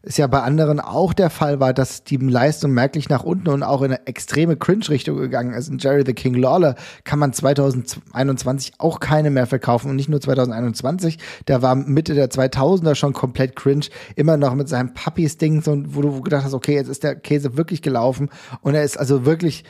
es 0.03 0.17
ja 0.17 0.27
bei 0.27 0.43
anderen 0.43 0.81
auch 0.81 1.13
der 1.13 1.31
Fall 1.31 1.61
war, 1.61 1.73
dass 1.73 2.05
die 2.05 2.17
Leistung 2.17 2.73
merklich 2.73 3.09
nach 3.09 3.25
unten 3.25 3.49
und 3.49 3.63
auch 3.63 3.83
in 3.83 3.93
eine 3.93 4.07
extreme 4.07 4.57
Cringe-Richtung 4.57 5.17
gegangen 5.17 5.55
ist. 5.55 5.69
Und 5.69 5.83
Jerry 5.83 6.05
the 6.07 6.15
King 6.15 6.35
Lawler 6.35 6.77
kann 7.05 7.19
man 7.19 7.33
2021 7.33 8.75
auch 8.79 9.01
keine 9.01 9.31
mehr 9.31 9.47
verkaufen 9.47 9.91
und 9.91 9.97
nicht 9.97 10.09
nur 10.09 10.21
2021. 10.21 11.19
Der 11.47 11.63
war 11.63 11.75
Mitte 11.75 12.15
der 12.15 12.31
2000er 12.31 12.95
schon 12.95 13.13
komplett 13.13 13.57
cringe, 13.57 13.87
immer 14.17 14.37
noch 14.37 14.55
mit 14.55 14.69
seinem 14.69 14.95
Puppies-Ding, 14.95 15.63
so, 15.63 15.83
wo 15.87 16.03
du 16.03 16.21
gedacht 16.23 16.45
hast, 16.45 16.55
okay, 16.55 16.75
jetzt 16.75 16.89
ist 16.89 17.03
der 17.03 17.17
Käse 17.17 17.57
wirklich 17.57 17.83
gelaufen 17.83 18.31
und 18.63 18.75
er 18.75 18.85
ist 18.85 18.99
also 18.99 19.25
wirklich, 19.25 19.65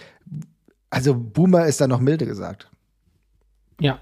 also 0.90 1.14
Boomer 1.14 1.66
ist 1.66 1.80
da 1.80 1.86
noch 1.86 2.00
milde 2.00 2.26
gesagt. 2.26 2.70
Ja. 3.80 3.98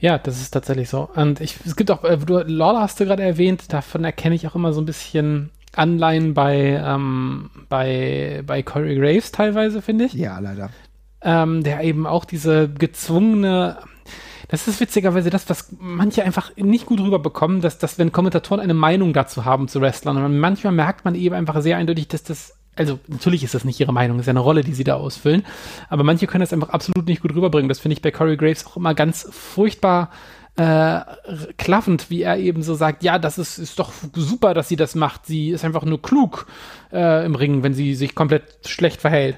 Ja, 0.00 0.18
das 0.18 0.40
ist 0.40 0.50
tatsächlich 0.50 0.88
so. 0.88 1.08
Und 1.14 1.40
ich, 1.40 1.56
es 1.66 1.74
gibt 1.74 1.90
auch, 1.90 2.04
äh, 2.04 2.16
du, 2.18 2.38
Lawler 2.38 2.80
hast 2.80 3.00
du 3.00 3.04
gerade 3.04 3.22
erwähnt, 3.22 3.72
davon 3.72 4.04
erkenne 4.04 4.34
ich 4.34 4.46
auch 4.46 4.54
immer 4.54 4.72
so 4.72 4.80
ein 4.80 4.86
bisschen 4.86 5.50
Anleihen 5.74 6.34
bei, 6.34 6.80
ähm, 6.84 7.50
bei, 7.68 8.42
bei 8.46 8.62
Corey 8.62 8.96
Graves 8.96 9.32
teilweise, 9.32 9.82
finde 9.82 10.06
ich. 10.06 10.14
Ja, 10.14 10.38
leider. 10.38 10.70
Ähm, 11.20 11.64
der 11.64 11.82
eben 11.82 12.06
auch 12.06 12.24
diese 12.24 12.68
gezwungene, 12.68 13.78
das 14.46 14.68
ist 14.68 14.80
witzigerweise 14.80 15.30
das, 15.30 15.50
was 15.50 15.74
manche 15.78 16.22
einfach 16.22 16.56
nicht 16.56 16.86
gut 16.86 17.00
rüberbekommen, 17.00 17.60
dass, 17.60 17.78
dass 17.78 17.98
wenn 17.98 18.12
Kommentatoren 18.12 18.60
eine 18.60 18.74
Meinung 18.74 19.12
dazu 19.12 19.44
haben 19.44 19.66
zu 19.66 19.80
Wrestlern, 19.80 20.16
und 20.16 20.38
manchmal 20.38 20.72
merkt 20.72 21.04
man 21.04 21.16
eben 21.16 21.34
einfach 21.34 21.60
sehr 21.60 21.76
eindeutig, 21.76 22.06
dass 22.06 22.22
das 22.22 22.54
also 22.78 22.98
natürlich 23.08 23.44
ist 23.44 23.54
das 23.54 23.64
nicht 23.64 23.80
ihre 23.80 23.92
Meinung, 23.92 24.18
ist 24.18 24.26
ja 24.26 24.30
eine 24.30 24.40
Rolle, 24.40 24.62
die 24.62 24.74
sie 24.74 24.84
da 24.84 24.94
ausfüllen, 24.94 25.44
aber 25.88 26.04
manche 26.04 26.26
können 26.26 26.40
das 26.40 26.52
einfach 26.52 26.70
absolut 26.70 27.06
nicht 27.06 27.22
gut 27.22 27.34
rüberbringen. 27.34 27.68
Das 27.68 27.80
finde 27.80 27.94
ich 27.94 28.02
bei 28.02 28.10
Corey 28.10 28.36
Graves 28.36 28.66
auch 28.66 28.76
immer 28.76 28.94
ganz 28.94 29.28
furchtbar 29.30 30.10
äh, 30.58 31.00
klaffend, 31.56 32.10
wie 32.10 32.22
er 32.22 32.36
eben 32.38 32.62
so 32.62 32.74
sagt, 32.74 33.04
ja, 33.04 33.18
das 33.18 33.38
ist, 33.38 33.58
ist 33.58 33.78
doch 33.78 33.92
super, 34.14 34.54
dass 34.54 34.68
sie 34.68 34.76
das 34.76 34.96
macht. 34.96 35.24
Sie 35.24 35.50
ist 35.50 35.64
einfach 35.64 35.84
nur 35.84 36.02
klug 36.02 36.46
äh, 36.92 37.24
im 37.24 37.36
Ringen, 37.36 37.62
wenn 37.62 37.74
sie 37.74 37.94
sich 37.94 38.16
komplett 38.16 38.66
schlecht 38.66 39.00
verhält. 39.00 39.36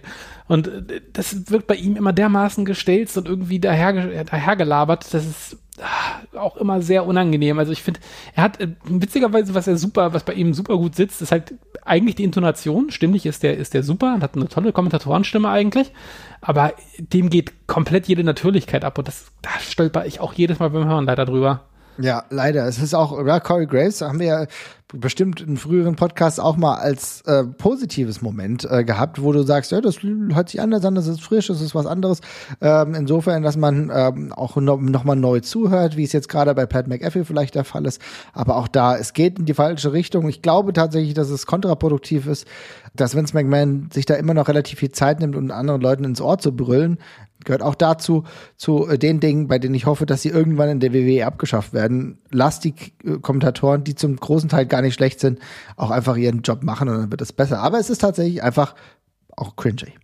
Und 0.50 0.66
äh, 0.66 1.00
das 1.12 1.48
wird 1.48 1.68
bei 1.68 1.76
ihm 1.76 1.94
immer 1.94 2.12
dermaßen 2.12 2.64
gestelzt 2.64 3.16
und 3.16 3.28
irgendwie 3.28 3.60
daher, 3.60 4.24
dahergelabert, 4.24 5.14
dass 5.14 5.24
es 5.24 5.58
ah, 5.80 6.38
auch 6.40 6.56
immer 6.56 6.82
sehr 6.82 7.06
unangenehm. 7.06 7.60
Also 7.60 7.70
ich 7.70 7.84
finde, 7.84 8.00
er 8.34 8.42
hat 8.42 8.60
äh, 8.60 8.66
witzigerweise, 8.82 9.54
was 9.54 9.68
er 9.68 9.76
super, 9.76 10.12
was 10.12 10.24
bei 10.24 10.32
ihm 10.32 10.52
super 10.52 10.76
gut 10.76 10.96
sitzt, 10.96 11.22
ist 11.22 11.30
halt 11.30 11.54
eigentlich 11.84 12.16
die 12.16 12.24
Intonation. 12.24 12.90
Stimmlich 12.90 13.26
ist 13.26 13.44
der, 13.44 13.58
ist 13.58 13.74
der 13.74 13.84
super 13.84 14.12
und 14.12 14.24
hat 14.24 14.34
eine 14.34 14.48
tolle 14.48 14.72
Kommentatorenstimme 14.72 15.48
eigentlich. 15.48 15.92
Aber 16.40 16.72
dem 16.98 17.30
geht 17.30 17.68
komplett 17.68 18.08
jede 18.08 18.24
Natürlichkeit 18.24 18.84
ab 18.84 18.98
und 18.98 19.06
das, 19.06 19.30
da 19.42 19.50
stolper 19.60 20.04
ich 20.06 20.18
auch 20.18 20.32
jedes 20.32 20.58
Mal 20.58 20.70
beim 20.70 20.88
Hören 20.88 21.04
leider 21.04 21.26
drüber. 21.26 21.62
Ja, 21.98 22.24
leider. 22.31 22.66
Es 22.66 22.79
ist 22.79 22.94
auch, 22.94 23.26
ja, 23.26 23.40
Corey 23.40 23.66
Graves 23.66 24.00
haben 24.00 24.20
wir 24.20 24.26
ja 24.26 24.46
bestimmt 24.92 25.40
in 25.40 25.57
früheren 25.57 25.96
Podcasts 25.96 26.40
auch 26.40 26.57
mal 26.57 26.74
als 26.76 27.22
äh, 27.22 27.44
positives 27.44 28.22
Moment 28.22 28.68
äh, 28.68 28.85
gehabt, 28.85 29.22
wo 29.22 29.33
du 29.33 29.42
sagst, 29.42 29.70
ja, 29.70 29.81
das 29.81 30.03
hört 30.03 30.48
sich 30.48 30.61
anders 30.61 30.85
an, 30.85 30.94
das 30.94 31.07
ist 31.07 31.22
frisch, 31.22 31.46
das 31.46 31.61
ist 31.61 31.74
was 31.74 31.87
anderes. 31.87 32.20
Ähm, 32.61 32.94
insofern, 32.94 33.42
dass 33.42 33.57
man 33.57 33.90
ähm, 33.94 34.33
auch 34.33 34.57
no, 34.57 34.76
noch 34.76 35.05
mal 35.05 35.14
neu 35.14 35.40
zuhört, 35.40 35.96
wie 35.96 36.05
es 36.05 36.12
jetzt 36.12 36.29
gerade 36.29 36.55
bei 36.55 36.66
Pat 36.66 36.88
McAfee 36.88 37.24
vielleicht 37.24 37.55
der 37.55 37.64
Fall 37.64 37.87
ist. 37.87 38.00
Aber 38.33 38.57
auch 38.57 38.68
da, 38.68 38.96
es 38.96 39.12
geht 39.12 39.38
in 39.38 39.44
die 39.44 39.55
falsche 39.55 39.92
Richtung. 39.92 40.29
Ich 40.29 40.42
glaube 40.42 40.72
tatsächlich, 40.72 41.14
dass 41.14 41.31
es 41.31 41.46
kontraproduktiv 41.46 42.26
ist, 42.26 42.46
dass 42.94 43.14
Vince 43.14 43.35
McMahon 43.35 43.88
sich 43.92 44.07
da 44.07 44.14
immer 44.14 44.35
noch 44.35 44.48
relativ 44.48 44.81
viel 44.81 44.92
Zeit 44.92 45.20
nimmt, 45.20 45.37
um 45.37 45.50
anderen 45.50 45.81
Leuten 45.81 46.05
ins 46.05 46.20
Ohr 46.20 46.38
zu 46.38 46.55
brüllen 46.55 46.98
gehört 47.44 47.62
auch 47.62 47.74
dazu, 47.74 48.24
zu 48.57 48.88
äh, 48.88 48.98
den 48.98 49.20
Dingen, 49.20 49.48
bei 49.48 49.59
denen 49.59 49.74
ich 49.74 49.87
hoffe, 49.87 50.07
dass 50.07 50.22
sie 50.22 50.29
irgendwann 50.29 50.68
in 50.68 50.81
der 50.81 50.92
WWE 50.92 51.26
abgeschafft 51.26 51.72
werden. 51.72 52.18
Lass 52.31 52.61
die 52.61 52.74
äh, 53.05 53.18
Kommentatoren, 53.20 53.85
die 53.85 53.94
zum 53.94 54.16
großen 54.16 54.48
Teil 54.48 54.66
gar 54.66 54.83
nicht 54.83 54.94
schlecht 54.94 55.20
sind, 55.20 55.38
auch 55.76 55.90
einfach 55.90 56.16
ihren 56.16 56.42
Job 56.42 56.62
machen 56.62 56.88
und 56.88 56.98
dann 56.98 57.11
wird 57.11 57.22
es 57.22 57.33
besser. 57.33 57.61
Aber 57.61 57.79
es 57.79 57.90
ist 57.90 57.98
tatsächlich 57.98 58.42
einfach 58.42 58.74
auch 59.37 59.57
cringy. 59.57 59.94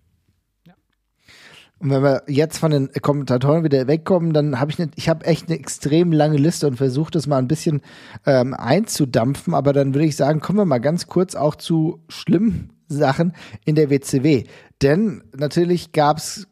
Und 1.79 1.91
wenn 1.91 2.03
wir 2.03 2.23
jetzt 2.27 2.57
von 2.57 2.71
den 2.71 2.91
Kommentatoren 3.03 3.63
wieder 3.63 3.87
wegkommen, 3.87 4.33
dann 4.33 4.59
habe 4.59 4.71
ich 4.71 4.79
ne, 4.79 4.89
ich 4.95 5.11
habe 5.11 5.27
echt 5.27 5.49
eine 5.49 5.59
extrem 5.59 6.11
lange 6.11 6.39
Liste 6.39 6.67
und 6.67 6.77
versucht 6.77 7.15
das 7.15 7.27
mal 7.27 7.37
ein 7.37 7.49
bisschen 7.49 7.83
ähm, 8.25 8.55
einzudampfen. 8.55 9.53
Aber 9.53 9.75
dann 9.75 9.93
würde 9.93 10.07
ich 10.07 10.17
sagen, 10.17 10.41
kommen 10.41 10.59
wir 10.59 10.65
mal 10.65 10.79
ganz 10.79 11.07
kurz 11.07 11.35
auch 11.35 11.55
zu 11.55 12.03
schlimmen 12.09 12.73
Sachen 12.89 13.35
in 13.67 13.75
der 13.75 13.91
WCW. 13.91 14.45
Denn 14.81 15.23
natürlich 15.37 15.93
gab 15.93 16.17
es 16.17 16.49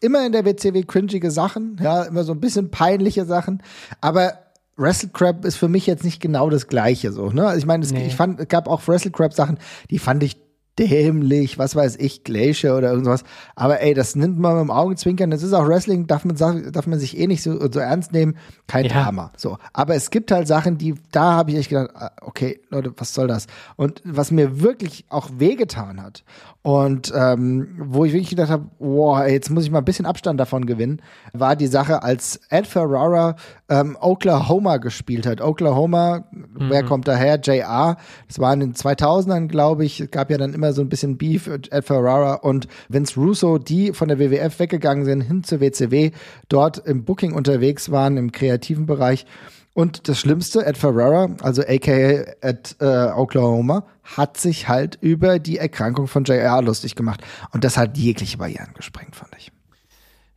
immer 0.00 0.24
in 0.26 0.32
der 0.32 0.44
WCW 0.44 0.82
cringige 0.82 1.30
Sachen, 1.30 1.78
ja, 1.82 2.02
immer 2.04 2.24
so 2.24 2.32
ein 2.32 2.40
bisschen 2.40 2.70
peinliche 2.70 3.24
Sachen, 3.24 3.62
aber 4.00 4.32
Wrestle 4.76 5.08
Crab 5.12 5.44
ist 5.44 5.56
für 5.56 5.68
mich 5.68 5.86
jetzt 5.86 6.04
nicht 6.04 6.20
genau 6.20 6.50
das 6.50 6.68
Gleiche 6.68 7.12
so, 7.12 7.30
ne? 7.30 7.46
Also 7.46 7.58
ich 7.58 7.66
meine, 7.66 7.84
Nee. 7.86 8.06
ich 8.06 8.14
fand, 8.16 8.38
es 8.40 8.48
gab 8.48 8.68
auch 8.68 8.86
Wrestle 8.86 9.10
Crab 9.10 9.32
Sachen, 9.34 9.58
die 9.90 9.98
fand 9.98 10.22
ich 10.22 10.36
dämlich, 10.78 11.58
was 11.58 11.74
weiß 11.74 11.96
ich, 11.96 12.22
Glacier 12.22 12.76
oder 12.76 12.90
irgendwas. 12.92 13.24
Aber 13.56 13.80
ey, 13.80 13.94
das 13.94 14.14
nimmt 14.14 14.38
man 14.38 14.54
mit 14.54 14.62
dem 14.62 14.70
Augenzwinkern. 14.70 15.30
Das 15.30 15.42
ist 15.42 15.52
auch 15.52 15.66
Wrestling, 15.66 16.06
darf 16.06 16.24
man, 16.24 16.36
darf 16.36 16.86
man 16.86 16.98
sich 17.00 17.18
eh 17.18 17.26
nicht 17.26 17.42
so, 17.42 17.58
so 17.70 17.80
ernst 17.80 18.12
nehmen. 18.12 18.36
Kein 18.68 18.84
Ja. 18.84 19.02
Drama. 19.02 19.32
So. 19.36 19.58
Aber 19.72 19.96
es 19.96 20.10
gibt 20.10 20.30
halt 20.30 20.46
Sachen, 20.46 20.78
die, 20.78 20.94
da 21.10 21.32
habe 21.32 21.50
ich 21.50 21.56
echt 21.56 21.70
gedacht, 21.70 21.90
ah, 21.94 22.12
okay, 22.20 22.60
Leute, 22.70 22.92
was 22.96 23.12
soll 23.12 23.26
das? 23.26 23.48
Und 23.74 24.00
was 24.04 24.30
mir 24.30 24.60
wirklich 24.60 25.04
auch 25.08 25.28
wehgetan 25.36 26.00
hat 26.00 26.22
und 26.62 27.12
ähm, 27.16 27.68
wo 27.78 28.04
ich 28.04 28.12
wirklich 28.12 28.30
gedacht 28.30 28.50
habe, 28.50 28.66
wow, 28.78 29.26
jetzt 29.26 29.48
muss 29.48 29.64
ich 29.64 29.70
mal 29.70 29.78
ein 29.78 29.84
bisschen 29.84 30.06
Abstand 30.06 30.40
davon 30.40 30.66
gewinnen, 30.66 31.00
war 31.32 31.54
die 31.54 31.68
Sache, 31.68 32.02
als 32.02 32.40
Ed 32.50 32.66
Ferrara 32.66 33.36
ähm, 33.68 33.96
Oklahoma 34.00 34.78
gespielt 34.78 35.24
hat. 35.24 35.40
Oklahoma, 35.40 36.24
wer 36.54 36.82
kommt 36.82 37.06
daher? 37.06 37.38
JR. 37.40 37.96
Das 38.26 38.38
war 38.40 38.52
in 38.52 38.60
den 38.60 38.74
2000ern, 38.74 39.46
glaube 39.46 39.84
ich. 39.84 40.00
Es 40.00 40.10
gab 40.10 40.30
ja 40.30 40.36
dann 40.36 40.52
immer 40.52 40.72
so 40.72 40.82
ein 40.82 40.88
bisschen 40.88 41.16
Beef, 41.16 41.46
Ed 41.46 41.84
Ferrara 41.84 42.34
und 42.34 42.66
Vince 42.88 43.18
Russo, 43.18 43.58
die 43.58 43.92
von 43.92 44.08
der 44.08 44.18
WWF 44.18 44.58
weggegangen 44.58 45.04
sind 45.04 45.20
hin 45.22 45.44
zur 45.44 45.60
WCW, 45.60 46.10
dort 46.48 46.78
im 46.86 47.04
Booking 47.04 47.34
unterwegs 47.34 47.90
waren, 47.92 48.16
im 48.16 48.32
kreativen 48.32 48.86
Bereich. 48.86 49.26
Und 49.74 50.08
das 50.08 50.18
Schlimmste, 50.18 50.66
Ed 50.66 50.76
Ferrara, 50.76 51.28
also 51.40 51.62
aka 51.62 51.92
Ed 52.40 52.76
äh, 52.80 53.12
Oklahoma, 53.12 53.84
hat 54.16 54.36
sich 54.36 54.68
halt 54.68 54.98
über 55.00 55.38
die 55.38 55.58
Erkrankung 55.58 56.08
von 56.08 56.24
JR 56.24 56.62
lustig 56.62 56.96
gemacht. 56.96 57.20
Und 57.52 57.64
das 57.64 57.76
hat 57.76 57.96
jegliche 57.96 58.38
Barrieren 58.38 58.74
gesprengt, 58.74 59.14
fand 59.14 59.32
ich. 59.38 59.52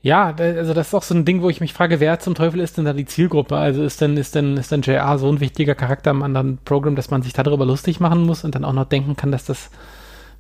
Ja, 0.04 0.34
also 0.36 0.74
das 0.74 0.88
ist 0.88 0.94
auch 0.96 1.04
so 1.04 1.14
ein 1.14 1.26
Ding, 1.26 1.44
wo 1.44 1.50
ich 1.50 1.62
mich 1.62 1.74
frage, 1.74 2.00
wer 2.00 2.20
zum 2.20 2.34
Teufel 2.34 2.60
ist 2.60 2.78
denn 2.78 2.86
da 2.86 2.94
die 2.94 3.06
Zielgruppe? 3.06 3.56
Also 3.56 3.84
ist 3.84 4.02
denn, 4.02 4.18
ist 4.18 4.34
denn, 4.34 4.58
ist 4.58 4.72
denn 4.72 4.82
JR 4.82 5.18
so 5.20 5.32
ein 5.32 5.40
wichtiger 5.40 5.76
Charakter 5.76 6.10
im 6.10 6.24
anderen 6.24 6.58
Programm, 6.66 6.96
dass 6.96 7.12
man 7.12 7.22
sich 7.22 7.34
darüber 7.34 7.66
lustig 7.66 8.00
machen 8.00 8.24
muss 8.24 8.44
und 8.44 8.56
dann 8.56 8.66
auch 8.66 8.74
noch 8.74 8.86
denken 8.86 9.16
kann, 9.16 9.32
dass 9.32 9.46
das, 9.46 9.70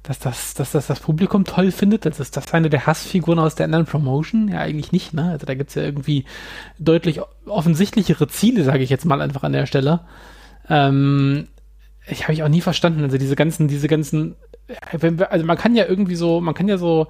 dass 0.03 0.19
das, 0.19 0.53
dass 0.55 0.71
das, 0.71 0.87
das 0.87 0.99
Publikum 0.99 1.45
toll 1.45 1.71
findet? 1.71 2.05
Das 2.05 2.19
ist 2.19 2.35
das 2.35 2.53
eine 2.53 2.69
der 2.69 2.87
Hassfiguren 2.87 3.39
aus 3.39 3.55
der 3.55 3.65
anderen 3.65 3.85
Promotion? 3.85 4.47
Ja, 4.47 4.59
eigentlich 4.59 4.91
nicht, 4.91 5.13
ne? 5.13 5.31
Also 5.31 5.45
da 5.45 5.53
gibt's 5.53 5.75
ja 5.75 5.83
irgendwie 5.83 6.25
deutlich 6.79 7.21
offensichtlichere 7.45 8.27
Ziele, 8.27 8.63
sage 8.63 8.83
ich 8.83 8.89
jetzt 8.89 9.05
mal 9.05 9.21
einfach 9.21 9.43
an 9.43 9.53
der 9.53 9.67
Stelle. 9.67 10.01
Ähm, 10.69 11.47
ich 12.07 12.23
habe 12.23 12.33
ich 12.33 12.43
auch 12.43 12.49
nie 12.49 12.61
verstanden. 12.61 13.03
Also 13.03 13.17
diese 13.17 13.35
ganzen, 13.35 13.67
diese 13.67 13.87
ganzen, 13.87 14.35
also 15.29 15.45
man 15.45 15.57
kann 15.57 15.75
ja 15.75 15.85
irgendwie 15.85 16.15
so, 16.15 16.41
man 16.41 16.53
kann 16.53 16.67
ja 16.67 16.77
so 16.77 17.07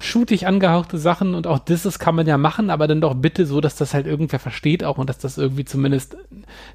shootig 0.00 0.46
angehauchte 0.46 0.98
Sachen 0.98 1.34
und 1.34 1.46
auch 1.46 1.60
Disses 1.60 1.98
kann 1.98 2.16
man 2.16 2.26
ja 2.26 2.38
machen, 2.38 2.70
aber 2.70 2.88
dann 2.88 3.00
doch 3.00 3.14
bitte 3.14 3.46
so, 3.46 3.60
dass 3.60 3.76
das 3.76 3.94
halt 3.94 4.06
irgendwer 4.06 4.40
versteht 4.40 4.82
auch 4.82 4.98
und 4.98 5.08
dass 5.08 5.18
das 5.18 5.38
irgendwie 5.38 5.64
zumindest 5.64 6.16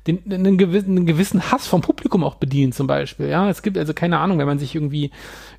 den, 0.06 0.24
einen, 0.32 0.58
gewissen, 0.58 0.96
einen 0.96 1.06
gewissen 1.06 1.52
Hass 1.52 1.68
vom 1.68 1.82
Publikum 1.82 2.24
auch 2.24 2.36
bedient 2.36 2.74
zum 2.74 2.88
Beispiel. 2.88 3.28
Ja, 3.28 3.50
es 3.50 3.62
gibt 3.62 3.78
also 3.78 3.94
keine 3.94 4.20
Ahnung, 4.20 4.38
wenn 4.38 4.48
man 4.48 4.60
sich 4.60 4.76
irgendwie 4.76 5.12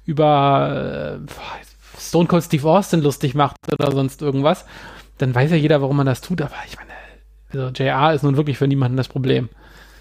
über 0.08 1.20
äh, 1.28 2.00
Stone 2.00 2.28
Cold 2.28 2.42
Steve 2.42 2.66
Austin 2.66 3.02
lustig 3.02 3.34
macht 3.34 3.56
oder 3.70 3.92
sonst 3.92 4.22
irgendwas, 4.22 4.64
dann 5.18 5.34
weiß 5.34 5.50
ja 5.50 5.56
jeder, 5.56 5.82
warum 5.82 5.98
man 5.98 6.06
das 6.06 6.22
tut, 6.22 6.40
aber 6.40 6.54
ich 6.66 6.76
meine, 6.76 6.92
also 7.52 7.68
JR 7.74 8.14
ist 8.14 8.22
nun 8.22 8.38
wirklich 8.38 8.56
für 8.56 8.66
niemanden 8.66 8.96
das 8.96 9.08
Problem. 9.08 9.50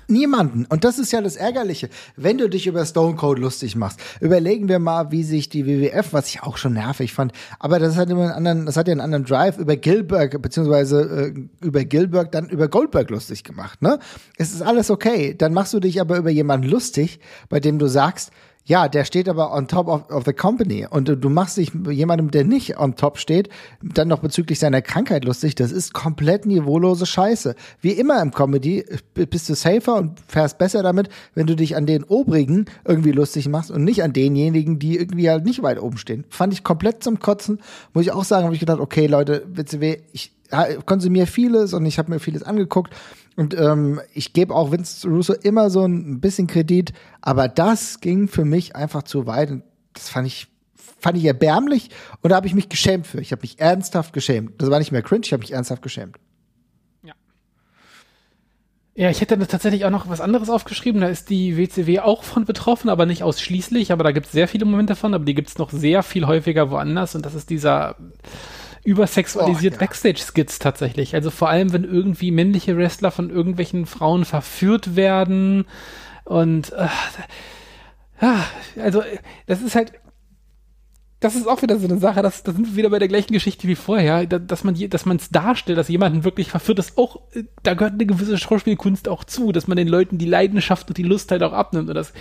Niemanden. 0.09 0.65
Und 0.69 0.85
das 0.85 0.99
ist 0.99 1.11
ja 1.11 1.19
das 1.19 1.35
Ärgerliche. 1.35 1.89
Wenn 2.15 2.37
du 2.37 2.47
dich 2.47 2.65
über 2.65 2.85
Stone 2.85 3.17
Cold 3.17 3.39
lustig 3.39 3.75
machst, 3.75 3.99
überlegen 4.21 4.69
wir 4.69 4.79
mal, 4.79 5.11
wie 5.11 5.23
sich 5.23 5.49
die 5.49 5.65
WWF, 5.65 6.13
was 6.13 6.29
ich 6.29 6.43
auch 6.43 6.55
schon 6.55 6.75
nervig 6.75 7.11
fand, 7.11 7.33
aber 7.59 7.77
das 7.77 7.97
hat 7.97 8.09
immer 8.09 8.21
einen 8.21 8.31
anderen, 8.31 8.65
das 8.65 8.77
hat 8.77 8.87
ja 8.87 8.93
einen 8.93 9.01
anderen 9.01 9.25
Drive 9.25 9.57
über 9.57 9.75
Gilbert, 9.75 10.41
beziehungsweise 10.41 11.33
äh, 11.35 11.65
über 11.65 11.83
Gilbert, 11.83 12.33
dann 12.33 12.47
über 12.47 12.69
Goldberg 12.69 13.09
lustig 13.09 13.43
gemacht, 13.43 13.81
ne? 13.81 13.99
Es 14.37 14.53
ist 14.53 14.61
alles 14.61 14.89
okay. 14.89 15.35
Dann 15.37 15.53
machst 15.53 15.73
du 15.73 15.81
dich 15.81 15.99
aber 15.99 16.17
über 16.17 16.29
jemanden 16.29 16.69
lustig, 16.69 17.19
bei 17.49 17.59
dem 17.59 17.77
du 17.77 17.87
sagst, 17.87 18.31
ja, 18.67 18.89
der 18.89 19.05
steht 19.05 19.29
aber 19.29 19.53
on 19.53 19.69
top 19.69 19.87
of, 19.87 20.09
of 20.09 20.25
the 20.25 20.33
company 20.33 20.85
und 20.87 21.07
du, 21.07 21.29
machst 21.29 21.55
dich 21.55 21.71
jemandem, 21.89 22.31
der 22.31 22.43
nicht 22.43 22.77
on 22.77 22.95
top 22.95 23.17
steht, 23.17 23.47
dann 23.81 24.09
noch 24.09 24.19
bezüglich 24.19 24.59
seiner 24.59 24.81
Krankheit 24.81 25.23
lustig. 25.23 25.55
Das 25.55 25.71
ist 25.71 25.93
komplett 25.93 26.45
niveaulose 26.45 27.05
Scheiße. 27.05 27.55
Wie 27.79 27.91
immer 27.91 28.21
im 28.21 28.31
Comedy 28.31 28.85
bist 29.13 29.47
du 29.47 29.55
safer 29.55 29.95
und 29.95 30.19
fährst 30.27 30.57
besser 30.57 30.83
damit, 30.83 31.07
wenn 31.33 31.47
du 31.47 31.55
dich 31.55 31.77
an 31.77 31.85
den 31.85 32.03
Obrigen 32.03 32.65
irgendwie 32.83 33.13
lustig 33.13 33.47
machst 33.47 33.71
und 33.71 33.85
nicht 33.85 34.03
an 34.03 34.11
denjenigen, 34.11 34.79
die 34.79 34.97
irgendwie 34.97 35.29
halt 35.29 35.45
nicht 35.45 35.63
weit 35.63 35.81
oben 35.81 35.97
stehen. 35.97 36.25
Fand 36.29 36.51
ich 36.51 36.65
komplett 36.65 37.01
zum 37.05 37.19
Kotzen. 37.19 37.61
Muss 37.93 38.03
ich 38.03 38.11
auch 38.11 38.25
sagen, 38.25 38.43
habe 38.43 38.53
ich 38.53 38.59
gedacht, 38.59 38.81
okay, 38.81 39.07
Leute, 39.07 39.45
WCW, 39.47 39.99
ich 40.11 40.33
konsumiere 40.85 41.27
vieles 41.27 41.73
und 41.73 41.85
ich 41.85 41.97
habe 41.97 42.11
mir 42.11 42.19
vieles 42.19 42.43
angeguckt. 42.43 42.93
Und 43.37 43.53
ähm, 43.53 44.01
ich 44.13 44.33
gebe 44.33 44.53
auch 44.53 44.71
Vince 44.71 45.07
Russo 45.07 45.33
immer 45.33 45.69
so 45.69 45.85
ein 45.85 46.19
bisschen 46.19 46.47
Kredit, 46.47 46.91
aber 47.21 47.47
das 47.47 48.01
ging 48.01 48.27
für 48.27 48.43
mich 48.43 48.75
einfach 48.75 49.03
zu 49.03 49.27
weit. 49.27 49.51
Und 49.51 49.63
das 49.93 50.09
fand 50.09 50.27
ich, 50.27 50.47
fand 50.75 51.17
ich 51.17 51.23
erbärmlich 51.23 51.89
und 52.21 52.31
da 52.31 52.35
habe 52.35 52.47
ich 52.47 52.55
mich 52.55 52.67
geschämt 52.67 53.07
für. 53.07 53.21
Ich 53.21 53.31
habe 53.31 53.43
mich 53.43 53.59
ernsthaft 53.59 54.11
geschämt. 54.11 54.59
Das 54.61 54.69
war 54.69 54.79
nicht 54.79 54.91
mehr 54.91 55.03
cringe, 55.03 55.21
ich 55.23 55.33
habe 55.33 55.41
mich 55.41 55.53
ernsthaft 55.53 55.81
geschämt. 55.81 56.17
Ja, 58.97 59.11
ich 59.11 59.21
hätte 59.21 59.37
tatsächlich 59.37 59.85
auch 59.85 59.91
noch 59.91 60.09
was 60.09 60.21
anderes 60.21 60.49
aufgeschrieben. 60.49 61.01
Da 61.01 61.07
ist 61.07 61.29
die 61.29 61.55
WCW 61.55 61.99
auch 61.99 62.23
von 62.23 62.45
betroffen, 62.45 62.89
aber 62.89 63.05
nicht 63.05 63.21
ausschließlich. 63.21 63.91
Aber 63.91 64.03
da 64.03 64.11
gibt 64.11 64.25
es 64.25 64.31
sehr 64.31 64.47
viele 64.47 64.65
Momente 64.65 64.95
von, 64.95 65.13
aber 65.13 65.23
die 65.23 65.35
gibt 65.35 65.49
es 65.49 65.59
noch 65.59 65.69
sehr 65.69 66.01
viel 66.01 66.25
häufiger 66.25 66.71
woanders. 66.71 67.13
Und 67.13 67.23
das 67.23 67.35
ist 67.35 67.51
dieser 67.51 67.95
übersexualisiert 68.87 69.73
Oh, 69.73 69.75
ja. 69.75 69.79
Backstage-Skits 69.81 70.59
tatsächlich. 70.59 71.13
Also 71.13 71.29
vor 71.29 71.49
allem, 71.49 71.73
wenn 71.73 71.83
irgendwie 71.83 72.31
männliche 72.31 72.77
Wrestler 72.77 73.11
von 73.11 73.29
irgendwelchen 73.29 73.85
Frauen 73.85 74.23
verführt 74.23 74.95
werden. 74.95 75.65
Und 76.23 76.71
äh, 76.71 76.87
ja, 78.21 78.45
also 78.81 79.01
äh, 79.01 79.17
das 79.45 79.61
ist 79.61 79.75
halt 79.75 79.91
das 81.19 81.35
ist 81.35 81.47
auch 81.47 81.63
wieder 81.63 81.79
so 81.79 81.87
eine 81.87 81.97
Sache, 81.97 82.21
dass 82.21 82.43
da 82.43 82.53
sind 82.53 82.67
wir 82.67 82.75
wieder 82.75 82.89
bei 82.91 82.99
der 82.99 83.07
gleichen 83.07 83.33
Geschichte 83.33 83.67
wie 83.67 83.75
vorher, 83.75 84.25
da, 84.25 84.37
dass 84.39 84.63
man 84.63 84.75
dass 84.89 85.05
man 85.05 85.17
es 85.17 85.29
darstellt, 85.29 85.77
dass 85.77 85.89
jemanden 85.89 86.23
wirklich 86.23 86.49
verführt, 86.51 86.79
das 86.79 86.97
auch 86.97 87.19
äh, 87.33 87.43
da 87.63 87.73
gehört 87.73 87.93
eine 87.93 88.05
gewisse 88.05 88.37
Schauspielkunst 88.37 89.09
auch 89.09 89.25
zu, 89.25 89.51
dass 89.51 89.67
man 89.67 89.75
den 89.75 89.89
Leuten 89.89 90.17
die 90.17 90.27
Leidenschaft 90.27 90.87
und 90.87 90.97
die 90.97 91.03
Lust 91.03 91.31
halt 91.31 91.43
auch 91.43 91.53
abnimmt 91.53 91.89
und 91.89 91.95
das 91.95 92.13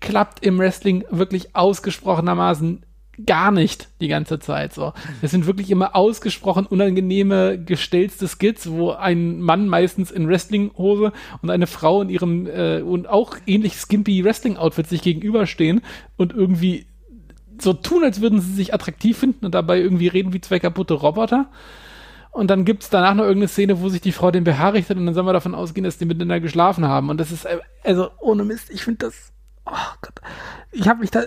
klappt 0.00 0.42
im 0.46 0.58
Wrestling 0.58 1.04
wirklich 1.10 1.54
ausgesprochenermaßen 1.54 2.86
gar 3.26 3.50
nicht 3.50 3.88
die 4.00 4.08
ganze 4.08 4.38
Zeit 4.38 4.72
so. 4.72 4.92
Es 5.22 5.30
sind 5.30 5.46
wirklich 5.46 5.70
immer 5.70 5.94
ausgesprochen 5.94 6.66
unangenehme 6.66 7.62
gestellte 7.62 8.28
Skits, 8.28 8.70
wo 8.70 8.90
ein 8.90 9.40
Mann 9.40 9.68
meistens 9.68 10.10
in 10.10 10.28
Wrestlinghose 10.28 11.12
und 11.42 11.50
eine 11.50 11.66
Frau 11.66 12.02
in 12.02 12.08
ihrem 12.08 12.46
äh, 12.46 12.80
und 12.80 13.08
auch 13.08 13.36
ähnlich 13.46 13.76
skimpy 13.76 14.24
Wrestling 14.24 14.56
Outfit 14.56 14.88
sich 14.88 15.02
gegenüberstehen 15.02 15.82
und 16.16 16.32
irgendwie 16.32 16.86
so 17.60 17.72
tun, 17.72 18.04
als 18.04 18.20
würden 18.20 18.40
sie 18.40 18.52
sich 18.52 18.74
attraktiv 18.74 19.18
finden 19.18 19.46
und 19.46 19.54
dabei 19.54 19.80
irgendwie 19.80 20.08
reden 20.08 20.32
wie 20.32 20.40
zwei 20.40 20.58
kaputte 20.58 20.94
Roboter. 20.94 21.50
Und 22.32 22.48
dann 22.50 22.64
gibt's 22.64 22.90
danach 22.90 23.14
noch 23.14 23.22
irgendeine 23.22 23.48
Szene, 23.48 23.80
wo 23.80 23.88
sich 23.88 24.00
die 24.00 24.10
Frau 24.10 24.32
den 24.32 24.42
BH 24.42 24.70
richtet 24.70 24.98
und 24.98 25.06
dann 25.06 25.14
sollen 25.14 25.26
wir 25.26 25.32
davon 25.32 25.54
ausgehen, 25.54 25.84
dass 25.84 25.98
die 25.98 26.04
miteinander 26.04 26.40
geschlafen 26.40 26.84
haben. 26.84 27.08
Und 27.08 27.18
das 27.18 27.30
ist, 27.30 27.44
äh, 27.44 27.58
also 27.84 28.10
ohne 28.20 28.44
Mist, 28.44 28.70
ich 28.70 28.82
finde 28.82 29.06
das, 29.06 29.32
oh 29.66 29.94
Gott, 30.02 30.20
ich 30.72 30.88
habe 30.88 31.00
mich 31.00 31.10
da, 31.10 31.22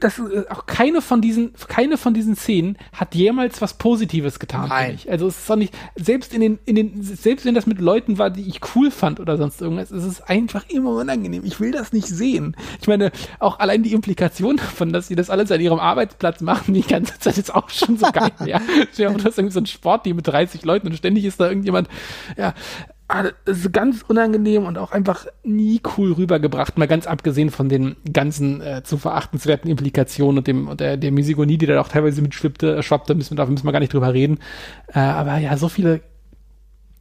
das 0.00 0.18
ist 0.18 0.32
äh, 0.32 0.44
auch 0.50 0.66
keine 0.66 1.00
von 1.00 1.20
diesen, 1.20 1.52
keine 1.68 1.96
von 1.96 2.14
diesen 2.14 2.36
Szenen 2.36 2.76
hat 2.92 3.14
jemals 3.14 3.62
was 3.62 3.74
Positives 3.74 4.38
getan 4.38 4.64
für 4.64 4.68
Nein. 4.68 4.92
mich. 4.92 5.10
Also 5.10 5.28
es 5.28 5.38
ist 5.38 5.48
doch 5.48 5.56
nicht, 5.56 5.74
selbst 5.94 6.34
in 6.34 6.40
den, 6.40 6.58
in 6.64 6.74
den, 6.74 7.02
selbst 7.02 7.46
wenn 7.46 7.54
das 7.54 7.66
mit 7.66 7.80
Leuten 7.80 8.18
war, 8.18 8.30
die 8.30 8.48
ich 8.48 8.60
cool 8.74 8.90
fand 8.90 9.20
oder 9.20 9.36
sonst 9.36 9.60
irgendwas, 9.62 9.90
es 9.90 10.04
ist 10.04 10.28
einfach 10.28 10.68
immer 10.68 10.90
unangenehm. 10.90 11.44
Ich 11.44 11.60
will 11.60 11.70
das 11.70 11.92
nicht 11.92 12.08
sehen. 12.08 12.56
Ich 12.80 12.88
meine, 12.88 13.10
auch 13.38 13.58
allein 13.58 13.82
die 13.82 13.92
Implikation 13.92 14.56
davon, 14.56 14.92
dass 14.92 15.08
sie 15.08 15.14
das 15.14 15.30
alles 15.30 15.50
an 15.50 15.60
ihrem 15.60 15.78
Arbeitsplatz 15.78 16.40
machen, 16.40 16.74
die 16.74 16.82
ganze 16.82 17.18
Zeit 17.18 17.38
ist 17.38 17.54
auch 17.54 17.70
schon 17.70 17.96
so 17.96 18.10
geil, 18.12 18.32
ja. 18.44 18.60
Du 18.96 19.24
hast 19.24 19.38
irgendwie 19.38 19.52
so 19.52 19.60
ein 19.60 19.66
Sportteam 19.66 20.16
mit 20.16 20.26
30 20.26 20.64
Leuten 20.64 20.88
und 20.88 20.96
ständig 20.96 21.24
ist 21.24 21.40
da 21.40 21.48
irgendjemand, 21.48 21.88
ja, 22.36 22.54
das 23.08 23.58
ist 23.58 23.72
ganz 23.72 24.04
unangenehm 24.06 24.66
und 24.66 24.76
auch 24.76 24.92
einfach 24.92 25.26
nie 25.42 25.80
cool 25.96 26.12
rübergebracht, 26.12 26.76
mal 26.76 26.86
ganz 26.86 27.06
abgesehen 27.06 27.50
von 27.50 27.70
den 27.70 27.96
ganzen 28.12 28.60
äh, 28.60 28.82
zu 28.84 28.98
verachtenswerten 28.98 29.70
Implikationen 29.70 30.38
und 30.38 30.46
dem 30.46 30.68
und 30.68 30.80
der, 30.80 30.98
der 30.98 31.10
Misogonie, 31.10 31.56
die 31.56 31.64
da 31.64 31.80
auch 31.80 31.88
teilweise 31.88 32.20
mitschwippte, 32.20 32.76
äh, 32.76 32.82
schwappte, 32.82 33.14
müssen 33.14 33.30
wir, 33.30 33.36
da 33.36 33.50
müssen 33.50 33.66
wir 33.66 33.72
gar 33.72 33.80
nicht 33.80 33.94
drüber 33.94 34.12
reden. 34.12 34.38
Äh, 34.88 34.98
aber 34.98 35.38
ja, 35.38 35.56
so 35.56 35.70
viele 35.70 36.02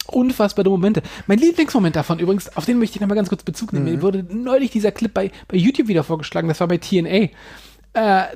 unfassbare 0.08 0.70
Momente. 0.70 1.02
Mein 1.28 1.40
Lieblingsmoment 1.40 1.98
davon 1.98 2.20
übrigens, 2.20 2.56
auf 2.56 2.64
den 2.64 2.80
möchte 2.80 2.96
ich 2.96 3.02
nochmal 3.02 3.18
ganz 3.18 3.28
kurz 3.28 3.44
Bezug 3.44 3.74
nehmen. 3.74 3.86
Mir 3.86 4.02
wurde 4.02 4.24
neulich 4.30 4.72
dieser 4.72 4.94
Clip 4.94 5.14
bei, 5.14 5.32
bei 5.50 5.58
YouTube 5.58 5.90
wieder 5.90 6.06
vorgeschlagen, 6.06 6.48
das 6.48 6.62
war 6.62 6.70
bei 6.70 6.78
TNA. 6.78 7.10
Äh, 7.10 7.30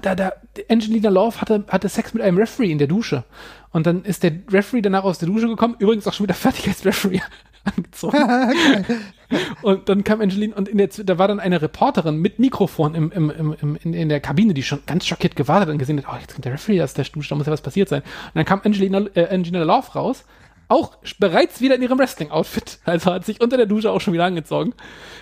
da, 0.02 0.16
da, 0.16 0.34
Angelina 0.70 1.10
Love 1.10 1.40
hatte, 1.40 1.64
hatte 1.70 1.88
Sex 1.88 2.14
mit 2.14 2.22
einem 2.22 2.38
Referee 2.38 2.72
in 2.72 2.80
der 2.80 2.88
Dusche. 2.88 3.24
Und 3.70 3.88
dann 3.88 4.04
ist 4.04 4.24
der 4.24 4.34
Referee 4.52 4.82
danach 4.82 5.06
aus 5.06 5.20
der 5.20 5.30
Dusche 5.30 5.48
gekommen, 5.48 5.78
übrigens 5.80 6.06
auch 6.06 6.14
schon 6.14 6.26
wieder 6.26 6.34
fertig 6.34 6.68
als 6.68 6.84
Referee 6.84 7.22
angezogen. 7.64 8.18
und 9.62 9.90
dann 9.90 10.04
kam 10.04 10.22
Angelina 10.22 10.56
und 10.56 10.68
in 10.68 10.78
der, 10.78 10.88
da 10.88 11.18
war 11.18 11.28
dann 11.28 11.40
eine 11.40 11.62
Reporterin 11.62 12.18
mit 12.18 12.40
Mikrofon 12.40 12.96
im, 12.96 13.12
im, 13.12 13.30
im, 13.30 13.78
in, 13.82 13.94
in 13.94 14.10
der 14.10 14.20
Kabine, 14.20 14.54
die 14.54 14.64
schon 14.64 14.84
ganz 14.86 15.06
schockiert 15.06 15.36
gewartet 15.36 15.68
hat 15.68 15.74
und 15.74 15.80
gesehen 15.80 15.98
hat, 15.98 16.14
oh, 16.14 16.18
jetzt 16.20 16.34
kommt 16.34 16.46
der 16.46 16.54
Referee 16.54 16.82
aus 16.82 16.94
der 16.94 17.06
Dusche, 17.06 17.30
da 17.30 17.36
muss 17.36 17.48
ja 17.48 17.54
was 17.54 17.62
passiert 17.62 17.90
sein. 17.90 18.02
Und 18.02 18.36
dann 18.36 18.46
kam 18.46 18.62
Angelina, 18.64 19.06
äh, 19.16 19.28
Angelina 19.28 19.64
Love 19.64 19.92
raus 19.94 20.26
auch 20.72 20.96
bereits 21.20 21.60
wieder 21.60 21.76
in 21.76 21.82
ihrem 21.82 22.00
Wrestling-Outfit, 22.00 22.80
also 22.86 23.12
hat 23.14 23.26
sich 23.26 23.42
unter 23.42 23.58
der 23.58 23.66
Dusche 23.66 23.92
auch 23.92 24.00
schon 24.00 24.14
wieder 24.14 24.24
angezogen, 24.24 24.74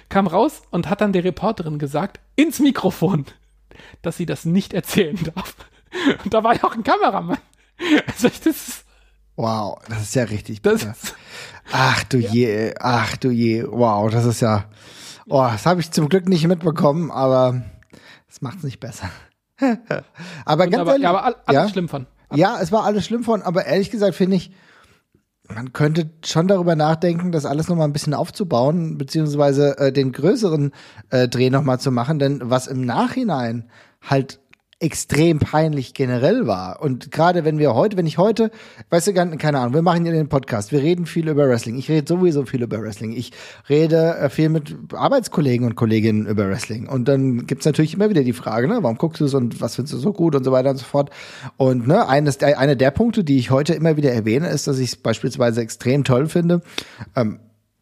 kam 0.08 0.28
raus 0.28 0.62
und 0.70 0.88
hat 0.90 1.02
dann 1.02 1.12
der 1.12 1.24
Reporterin 1.24 1.80
gesagt, 1.80 2.20
ins 2.36 2.60
Mikrofon, 2.60 3.26
dass 4.04 4.18
sie 4.18 4.28
das 4.28 4.46
nicht 4.46 4.74
erzählen 4.74 5.18
darf. 5.36 5.56
Und 6.24 6.36
da 6.36 6.44
war 6.44 6.56
ja 6.56 6.64
auch 6.66 6.76
ein 6.76 6.84
Kameramann. 6.84 7.40
Also 8.06 8.28
das 8.28 8.46
ist, 8.46 8.86
Wow, 9.36 9.80
das 9.88 10.02
ist 10.02 10.16
ja 10.16 10.26
richtig 10.26 10.62
das 10.62 10.82
bitter. 10.82 10.92
ist 10.92 11.16
Ach 11.72 12.04
du 12.06 12.18
je, 12.18 12.74
ach 12.80 13.18
du 13.18 13.30
je, 13.30 13.66
wow, 13.70 14.10
das 14.10 14.26
ist 14.26 14.42
ja, 14.42 14.66
oh, 15.28 15.48
das 15.52 15.66
habe 15.66 15.82
ich 15.82 15.92
zum 15.92 16.10
Glück 16.10 16.28
nicht 16.28 16.48
mitbekommen, 16.48 17.12
aber 17.12 17.62
das 18.28 18.42
macht 18.42 18.58
es 18.58 18.64
nicht 18.64 18.80
besser. 18.80 19.10
aber 20.46 20.68
ganz 20.68 20.78
wunderbar. 20.78 20.94
ehrlich, 20.94 21.04
ja, 21.04 21.10
aber 21.10 21.24
all- 21.24 21.36
alles 21.46 21.62
ja? 21.64 21.70
schlimm 21.70 21.90
von. 21.90 22.08
Ja, 22.34 22.60
es 22.62 22.72
war 22.72 22.84
alles 22.84 23.06
schlimm 23.06 23.24
von, 23.24 23.42
aber 23.42 23.66
ehrlich 23.66 23.92
gesagt 23.92 24.16
finde 24.16 24.38
ich, 24.38 24.52
man 25.54 25.74
könnte 25.74 26.12
schon 26.24 26.48
darüber 26.48 26.76
nachdenken, 26.76 27.32
das 27.32 27.46
alles 27.46 27.68
nochmal 27.70 27.88
ein 27.88 27.94
bisschen 27.94 28.14
aufzubauen, 28.14 28.98
beziehungsweise 28.98 29.78
äh, 29.80 29.92
den 29.92 30.12
größeren 30.12 30.72
äh, 31.10 31.28
Dreh 31.28 31.50
nochmal 31.50 31.80
zu 31.80 31.92
machen, 31.92 32.20
denn 32.20 32.40
was 32.44 32.68
im 32.68 32.82
Nachhinein 32.86 33.70
halt 34.02 34.40
extrem 34.82 35.40
peinlich 35.40 35.94
generell 35.94 36.48
war. 36.48 36.82
Und 36.82 37.12
gerade 37.12 37.44
wenn 37.44 37.58
wir 37.60 37.76
heute, 37.76 37.98
wenn 37.98 38.06
ich 38.08 38.18
heute, 38.18 38.50
weißt 38.90 39.08
du, 39.08 39.14
gar- 39.14 39.28
keine 39.36 39.60
Ahnung, 39.60 39.74
wir 39.74 39.82
machen 39.82 40.04
hier 40.06 40.14
den 40.14 40.30
Podcast, 40.30 40.72
wir 40.72 40.82
reden 40.82 41.06
viel 41.06 41.28
über 41.28 41.50
Wrestling. 41.50 41.78
Ich 41.78 41.90
rede 41.90 42.08
sowieso 42.08 42.46
viel 42.46 42.64
über 42.64 42.82
Wrestling. 42.82 43.12
Ich 43.12 43.34
rede 43.68 44.16
äh, 44.16 44.30
viel 44.30 44.48
mit 44.48 44.74
Arbeitskollegen 44.94 45.66
und 45.68 45.76
Kolleginnen 45.76 46.26
über 46.28 46.48
Wrestling. 46.48 46.88
Und 46.88 47.10
dann 47.10 47.46
gibt's 47.46 47.66
natürlich 47.66 47.94
immer 47.94 48.10
wieder 48.10 48.24
die 48.24 48.32
Frage, 48.32 48.70
ne, 48.70 48.80
warum 48.82 48.98
guckst 48.98 49.20
du 49.20 49.26
es 49.26 49.34
und 49.34 49.60
was 49.60 49.76
findest 49.76 49.96
du 49.96 49.98
so 49.98 50.14
gut 50.14 50.34
und 50.34 50.46
so 50.46 50.54
weiter 50.54 50.70
und 50.70 50.78
so 50.78 50.86
fort. 50.86 51.10
Und 51.58 51.86
ne, 51.86 52.08
eines 52.08 52.42
einer 52.42 52.76
der 52.78 52.92
Punkte, 52.92 53.26
die 53.26 53.38
ich 53.38 53.52
heute 53.52 53.74
immer 53.74 53.98
wieder 53.98 54.14
erwähne, 54.14 54.48
ist, 54.48 54.68
dass 54.68 54.80
ich 54.80 54.92
es 54.92 54.96
beispielsweise 54.96 55.60
extrem 55.62 56.06
toll 56.06 56.28
finde, 56.28 56.62
ähm, 57.18 57.40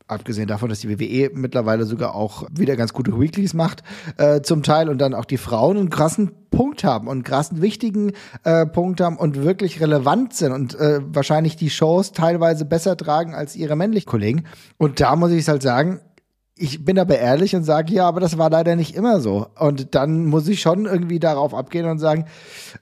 Abgesehen 0.08 0.48
davon, 0.48 0.70
dass 0.70 0.80
die 0.80 0.90
WWE 0.90 1.32
mittlerweile 1.34 1.86
sogar 1.86 2.16
auch 2.16 2.48
wieder 2.50 2.78
ganz 2.78 2.94
gute 2.94 3.20
Weeklies 3.20 3.54
macht, 3.54 3.84
äh, 4.18 4.42
zum 4.42 4.64
Teil 4.64 4.88
und 4.88 5.00
dann 5.00 5.14
auch 5.14 5.26
die 5.26 5.38
Frauen 5.38 5.78
einen 5.78 5.90
krassen 5.90 6.32
Punkt 6.50 6.86
haben 6.86 7.08
und 7.08 7.14
einen 7.14 7.24
krassen 7.24 7.62
wichtigen 7.62 8.14
äh, 8.46 8.66
Punkt 8.66 9.02
haben 9.02 9.18
und 9.18 9.44
wirklich 9.44 9.82
relevant 9.82 10.34
sind 10.34 10.54
und 10.54 10.76
äh, 10.76 11.02
wahrscheinlich 11.04 11.58
die 11.58 11.70
Shows 11.70 12.14
teilweise 12.14 12.64
besser 12.64 12.96
tragen 12.96 13.36
als 13.36 13.58
ihre 13.58 13.76
männlichen 13.76 14.10
Kollegen. 14.10 14.46
Und 14.78 15.02
da 15.02 15.16
muss 15.18 15.32
ich 15.32 15.46
halt 15.50 15.62
sagen, 15.62 16.00
ich 16.58 16.84
bin 16.84 16.98
aber 16.98 17.18
ehrlich 17.18 17.56
und 17.56 17.64
sage, 17.64 17.94
ja, 17.94 18.08
aber 18.08 18.20
das 18.20 18.38
war 18.38 18.50
leider 18.50 18.76
nicht 18.76 18.96
immer 18.96 19.20
so. 19.20 19.48
Und 19.60 19.94
dann 19.94 20.26
muss 20.26 20.48
ich 20.48 20.62
schon 20.62 20.86
irgendwie 20.86 21.20
darauf 21.20 21.54
abgehen 21.54 21.86
und 21.86 22.00
sagen, 22.00 22.26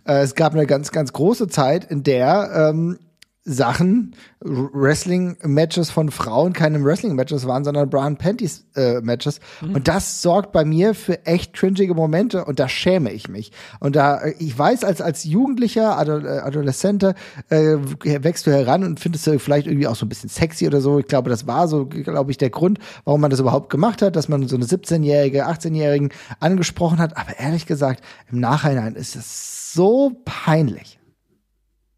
äh, 0.05 0.21
es 0.21 0.35
gab 0.35 0.53
eine 0.53 0.65
ganz, 0.65 0.91
ganz 0.91 1.11
große 1.11 1.47
Zeit, 1.47 1.85
in 1.85 2.03
der 2.03 2.71
ähm, 2.71 2.99
Sachen, 3.47 4.15
Wrestling-Matches 4.41 5.91
von 5.91 6.09
Frauen 6.09 6.53
keine 6.53 6.83
Wrestling-Matches 6.83 7.45
waren, 7.45 7.63
sondern 7.63 7.91
Bra 7.91 8.05
and 8.05 8.17
Panties-Matches. 8.17 9.39
Und 9.61 9.87
das 9.87 10.23
sorgt 10.23 10.51
bei 10.51 10.65
mir 10.65 10.95
für 10.95 11.27
echt 11.27 11.53
cringige 11.53 11.93
Momente 11.93 12.43
und 12.45 12.59
da 12.59 12.67
schäme 12.67 13.11
ich 13.11 13.29
mich. 13.29 13.51
Und 13.79 13.95
da, 13.95 14.17
äh, 14.17 14.33
ich 14.39 14.57
weiß, 14.57 14.83
als, 14.83 14.99
als 14.99 15.25
Jugendlicher, 15.25 15.95
Adol 15.95 16.25
äh, 16.25 16.39
Adoleszente, 16.39 17.13
äh, 17.49 17.77
wächst 18.03 18.47
du 18.47 18.51
heran 18.51 18.83
und 18.83 18.99
findest 18.99 19.27
du 19.27 19.37
vielleicht 19.37 19.67
irgendwie 19.67 19.87
auch 19.87 19.95
so 19.95 20.07
ein 20.07 20.09
bisschen 20.09 20.29
sexy 20.29 20.65
oder 20.65 20.81
so. 20.81 20.97
Ich 20.97 21.05
glaube, 21.05 21.29
das 21.29 21.45
war 21.45 21.67
so, 21.67 21.85
glaube 21.85 22.31
ich, 22.31 22.39
der 22.39 22.49
Grund, 22.49 22.79
warum 23.03 23.21
man 23.21 23.29
das 23.29 23.39
überhaupt 23.39 23.69
gemacht 23.69 24.01
hat, 24.01 24.15
dass 24.15 24.27
man 24.27 24.47
so 24.47 24.55
eine 24.55 24.65
17-Jährige, 24.65 25.47
18-Jährigen 25.47 26.09
angesprochen 26.39 26.97
hat. 26.97 27.15
Aber 27.15 27.37
ehrlich 27.37 27.67
gesagt, 27.67 28.03
im 28.31 28.39
Nachhinein 28.39 28.95
ist 28.95 29.15
es 29.15 29.71
so 29.73 30.19
peinlich. 30.25 30.97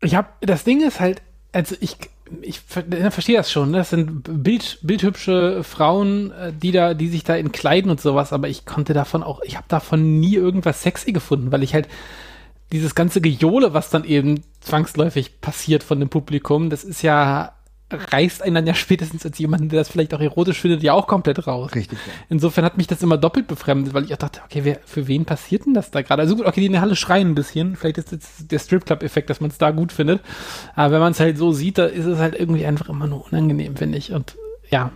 Ich 0.02 0.14
habe 0.14 0.28
das 0.42 0.64
Ding 0.64 0.86
ist 0.86 1.00
halt, 1.00 1.22
also 1.58 1.76
ich 1.80 1.98
ich 2.42 2.60
ver 2.60 2.84
verstehe 3.10 3.38
das 3.38 3.52
schon, 3.52 3.72
ne? 3.72 3.78
das 3.78 3.90
sind 3.90 4.44
Bild, 4.44 4.78
bildhübsche 4.84 5.64
Frauen, 5.64 6.32
äh, 6.32 6.54
die 6.54 6.72
da, 6.72 6.94
die 6.94 7.08
sich 7.08 7.24
da 7.24 7.36
in 7.36 7.52
Kleiden 7.52 7.90
und 7.90 8.00
sowas, 8.00 8.32
aber 8.32 8.48
ich 8.48 8.66
konnte 8.66 8.94
davon 8.94 9.24
auch, 9.24 9.42
ich 9.44 9.56
habe 9.56 9.66
davon 9.70 10.20
nie 10.20 10.36
irgendwas 10.36 10.84
sexy 10.84 11.14
gefunden, 11.14 11.52
weil 11.52 11.64
ich 11.64 11.74
halt 11.74 11.88
dieses 12.72 12.94
ganze 12.94 13.22
Gejohle, 13.22 13.74
was 13.74 13.90
dann 13.90 14.04
eben 14.04 14.44
zwangsläufig 14.60 15.42
passiert 15.42 15.84
von 15.84 16.00
dem 16.00 16.10
Publikum, 16.10 16.70
das 16.70 16.84
ist 16.84 17.02
ja 17.02 17.54
reißt 17.90 18.44
einen 18.44 18.56
dann 18.56 18.68
ja 18.68 18.74
spätestens 18.74 19.26
als 19.26 19.38
jemanden, 19.40 19.70
der 19.70 19.80
das 19.80 19.88
vielleicht 19.90 20.14
auch 20.14 20.20
erotisch 20.20 20.60
findet, 20.60 20.84
ja 20.84 20.92
auch 20.94 21.08
komplett 21.08 21.48
raus. 21.48 21.72
Richtig, 21.74 21.98
ja. 22.06 22.14
Insofern 22.30 22.66
hat 22.66 22.78
mich 22.78 22.88
das 22.88 23.02
immer 23.02 23.18
doppelt 23.18 23.48
befremdet, 23.48 23.94
weil 23.94 24.04
ich 24.04 24.14
auch 24.14 24.18
dachte, 24.18 24.42
okay, 24.44 24.62
wer, 24.66 24.80
für 24.86 25.08
wen 25.08 25.24
passiert 25.26 25.66
denn 25.66 25.74
das 25.74 25.90
da 25.92 26.02
gerade? 26.02 26.22
Also 26.22 26.36
gut, 26.36 26.46
okay, 26.46 26.60
die 26.60 26.66
in 26.66 26.74
der 26.74 26.82
Halle 26.82 26.96
schreien 26.98 27.30
ein 27.30 27.36
bisschen. 27.36 27.76
Vielleicht 27.78 27.98
ist 27.98 28.12
jetzt 28.12 28.52
der 28.52 28.60
Stripclub-Effekt, 28.60 29.30
dass 29.30 29.40
man 29.40 29.50
es 29.52 29.58
da 29.58 29.72
gut 29.72 29.92
findet. 29.94 30.22
Aber 30.76 30.94
wenn 30.96 31.00
man 31.00 31.14
es 31.14 31.20
halt 31.22 31.38
so 31.38 31.54
sieht, 31.54 31.78
da 31.78 31.86
ist 31.86 32.06
es 32.06 32.20
halt 32.20 32.36
irgendwie 32.38 32.66
einfach 32.66 32.90
immer 32.90 33.08
nur 33.08 33.26
unangenehm, 33.26 33.78
finde 33.78 33.98
ich. 33.98 34.12
Und 34.12 34.36
ja, 34.70 34.92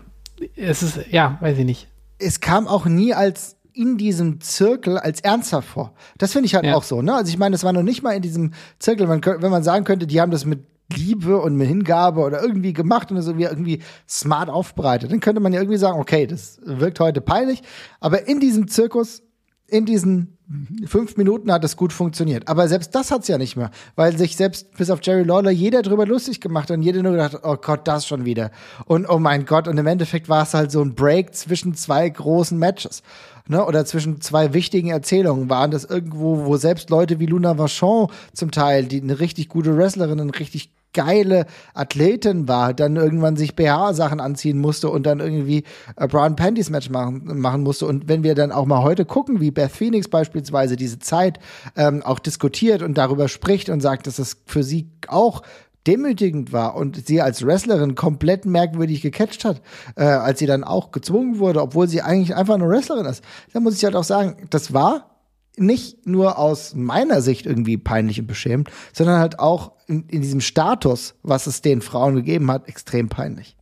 es 0.58 0.84
ist, 0.84 1.00
ja, 1.12 1.38
weiß 1.40 1.58
ich 1.60 1.66
nicht. 1.66 1.88
es 2.20 2.42
kam 2.42 2.68
auch 2.68 2.86
nie 2.86 3.14
als 3.14 3.56
in 3.74 3.98
diesem 3.98 4.42
Zirkel 4.42 4.98
als 4.98 5.22
ernsthaft 5.22 5.70
vor. 5.70 5.94
Das 6.18 6.34
finde 6.34 6.48
ich 6.48 6.56
halt 6.56 6.66
Ja. 6.66 6.76
auch 6.76 6.84
so, 6.84 7.02
ne? 7.02 7.16
Also 7.16 7.30
ich 7.30 7.38
meine, 7.38 7.56
es 7.56 7.64
war 7.64 7.72
noch 7.72 7.84
nicht 7.84 8.04
mal 8.04 8.12
in 8.12 8.22
diesem 8.22 8.52
Zirkel, 8.80 9.08
man, 9.08 9.24
wenn 9.24 9.50
man 9.50 9.64
sagen 9.64 9.86
könnte, 9.86 10.08
die 10.08 10.20
haben 10.20 10.30
das 10.32 10.44
mit 10.44 10.66
Liebe 10.96 11.40
und 11.40 11.56
mit 11.56 11.68
Hingabe 11.68 12.22
oder 12.22 12.42
irgendwie 12.42 12.74
gemacht 12.74 13.12
und 13.12 13.18
das 13.18 13.28
irgendwie, 13.28 13.46
irgendwie 13.46 13.82
smart 14.08 14.50
aufbereitet, 14.50 15.12
dann 15.12 15.20
könnte 15.20 15.42
man 15.42 15.54
ja 15.54 15.60
irgendwie 15.60 15.78
sagen, 15.78 16.00
okay, 16.00 16.28
das 16.28 16.60
wirkt 16.64 17.00
heute 17.00 17.22
peinlich, 17.22 17.62
aber 18.00 18.28
in 18.28 18.40
diesem 18.40 18.68
Zirkus, 18.68 19.24
in 19.68 19.86
diesen 19.86 20.38
fünf 20.86 21.18
Minuten 21.18 21.52
hat 21.52 21.64
es 21.64 21.78
gut 21.78 21.94
funktioniert. 21.94 22.48
Aber 22.48 22.68
selbst 22.68 22.94
das 22.94 23.12
hat's 23.12 23.28
ja 23.28 23.38
nicht 23.38 23.56
mehr, 23.56 23.72
weil 23.96 24.18
sich 24.18 24.36
selbst 24.36 24.76
bis 24.78 24.90
auf 24.90 25.00
Jerry 25.02 25.24
Lawler 25.24 25.52
jeder 25.52 25.82
drüber 25.82 26.06
lustig 26.06 26.42
gemacht 26.42 26.70
hat 26.70 26.78
und 26.78 26.84
jeder 26.84 27.02
nur 27.04 27.14
gedacht, 27.14 27.40
oh 27.44 27.56
Gott, 27.56 27.88
das 27.88 28.06
schon 28.06 28.26
wieder. 28.26 28.52
Und 28.86 29.08
oh 29.08 29.20
mein 29.20 29.46
Gott, 29.46 29.68
und 29.68 29.78
im 29.78 29.88
Endeffekt 29.88 30.30
war 30.30 30.44
es 30.44 30.54
halt 30.54 30.72
so 30.72 30.82
ein 30.82 30.96
Break 30.96 31.34
zwischen 31.36 31.74
zwei 31.74 32.08
großen 32.10 32.58
Matches. 32.58 33.02
Ne, 33.48 33.66
oder 33.66 33.86
zwischen 33.86 34.22
zwei 34.22 34.54
wichtigen 34.54 34.90
Erzählungen 34.90 35.50
waren 35.50 35.72
das 35.72 35.84
irgendwo, 35.84 36.46
wo 36.46 36.58
selbst 36.58 36.90
Leute 36.92 37.20
wie 37.20 37.26
Luna 37.26 37.58
Vachon 37.58 38.08
zum 38.34 38.52
Teil, 38.52 38.86
die 38.86 39.02
eine 39.02 39.20
richtig 39.20 39.50
gute 39.50 39.76
Wrestlerin, 39.76 40.22
eine 40.22 40.40
richtig 40.40 40.72
geile 40.94 41.46
Athletin 41.74 42.48
war, 42.48 42.74
dann 42.74 42.96
irgendwann 42.96 43.38
sich 43.38 43.56
BH-Sachen 43.56 44.20
anziehen 44.20 44.60
musste 44.60 44.90
und 44.90 45.06
dann 45.06 45.20
irgendwie 45.20 45.64
äh, 45.96 46.08
Brown 46.08 46.36
Panties 46.36 46.70
Match 46.70 46.90
machen, 46.90 47.40
machen 47.40 47.64
musste. 47.64 47.86
Und 47.86 48.08
wenn 48.08 48.24
wir 48.24 48.36
dann 48.36 48.52
auch 48.52 48.66
mal 48.66 48.84
heute 48.84 49.06
gucken, 49.06 49.40
wie 49.40 49.52
Beth 49.52 49.72
Phoenix 49.72 50.08
beispielsweise 50.08 50.76
diese 50.76 51.00
Zeit 51.00 51.40
ähm, 51.76 52.02
auch 52.04 52.20
diskutiert 52.20 52.82
und 52.82 52.98
darüber 52.98 53.28
spricht 53.28 53.70
und 53.70 53.82
sagt, 53.82 54.08
dass 54.08 54.18
das 54.18 54.38
für 54.46 54.64
sie 54.64 54.90
auch 55.08 55.42
demütigend 55.88 56.54
war 56.54 56.76
und 56.76 57.08
sie 57.08 57.22
als 57.22 57.46
Wrestlerin 57.46 57.96
komplett 57.96 58.46
merkwürdig 58.46 59.02
gecatcht 59.02 59.46
hat, 59.46 59.62
äh, 59.96 60.04
als 60.04 60.40
sie 60.40 60.46
dann 60.46 60.64
auch 60.64 60.92
gezwungen 60.92 61.40
wurde, 61.40 61.62
obwohl 61.62 61.88
sie 61.88 62.02
eigentlich 62.02 62.36
einfach 62.36 62.56
eine 62.56 62.70
Wrestlerin 62.70 63.06
ist. 63.06 63.24
Da 63.54 63.60
muss 63.60 63.76
ich 63.76 63.84
halt 63.84 63.96
auch 63.96 64.04
sagen, 64.04 64.48
das 64.50 64.74
war 64.74 65.11
nicht 65.58 66.08
nur 66.08 66.38
aus 66.38 66.74
meiner 66.76 67.22
Sicht 67.22 67.46
irgendwie 67.46 67.78
peinlich 67.78 68.20
und 68.20 68.28
beschämend, 68.28 68.70
sondern 68.94 69.20
halt 69.20 69.40
auch 69.40 69.74
in, 69.88 70.08
in 70.08 70.22
diesem 70.22 70.42
Status, 70.42 71.16
was 71.24 71.48
es 71.48 71.62
den 71.62 71.82
Frauen 71.82 72.16
gegeben 72.16 72.50
hat, 72.50 72.68
extrem 72.68 73.10
peinlich. 73.10 73.58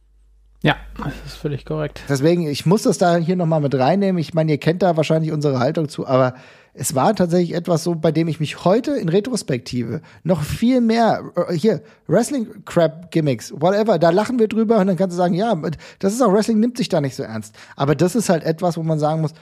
Ja, 0.62 0.76
das 0.98 1.14
ist 1.26 1.36
völlig 1.36 1.66
korrekt. 1.66 2.02
Deswegen, 2.10 2.46
ich 2.48 2.66
muss 2.66 2.84
das 2.84 2.98
da 2.98 3.16
hier 3.16 3.38
nochmal 3.38 3.62
mit 3.62 3.76
reinnehmen. 3.76 4.20
Ich 4.20 4.34
meine, 4.34 4.52
ihr 4.52 4.58
kennt 4.58 4.82
da 4.82 4.98
wahrscheinlich 4.98 5.32
unsere 5.32 5.60
Haltung 5.60 5.88
zu, 5.88 6.06
aber 6.06 6.34
es 6.74 6.96
war 6.96 7.16
tatsächlich 7.16 7.56
etwas 7.56 7.84
so, 7.84 7.96
bei 7.96 8.12
dem 8.12 8.28
ich 8.28 8.40
mich 8.42 8.66
heute 8.66 8.92
in 8.92 9.10
Retrospektive 9.10 10.02
noch 10.24 10.44
viel 10.44 10.82
mehr, 10.82 11.32
äh, 11.36 11.54
hier, 11.54 11.82
Wrestling-Crap-Gimmicks, 12.08 13.54
whatever, 13.54 14.00
da 14.00 14.10
lachen 14.10 14.38
wir 14.38 14.50
drüber 14.50 14.78
und 14.78 14.88
dann 14.88 14.98
kannst 14.98 15.14
du 15.14 15.18
sagen, 15.18 15.34
ja, 15.34 15.56
das 16.00 16.14
ist 16.14 16.22
auch, 16.22 16.34
Wrestling 16.34 16.60
nimmt 16.60 16.78
sich 16.78 16.90
da 16.90 17.00
nicht 17.00 17.16
so 17.16 17.24
ernst. 17.24 17.56
Aber 17.78 17.96
das 17.96 18.16
ist 18.16 18.30
halt 18.30 18.44
etwas, 18.44 18.76
wo 18.76 18.84
man 18.84 19.00
sagen 19.00 19.22
muss, 19.22 19.34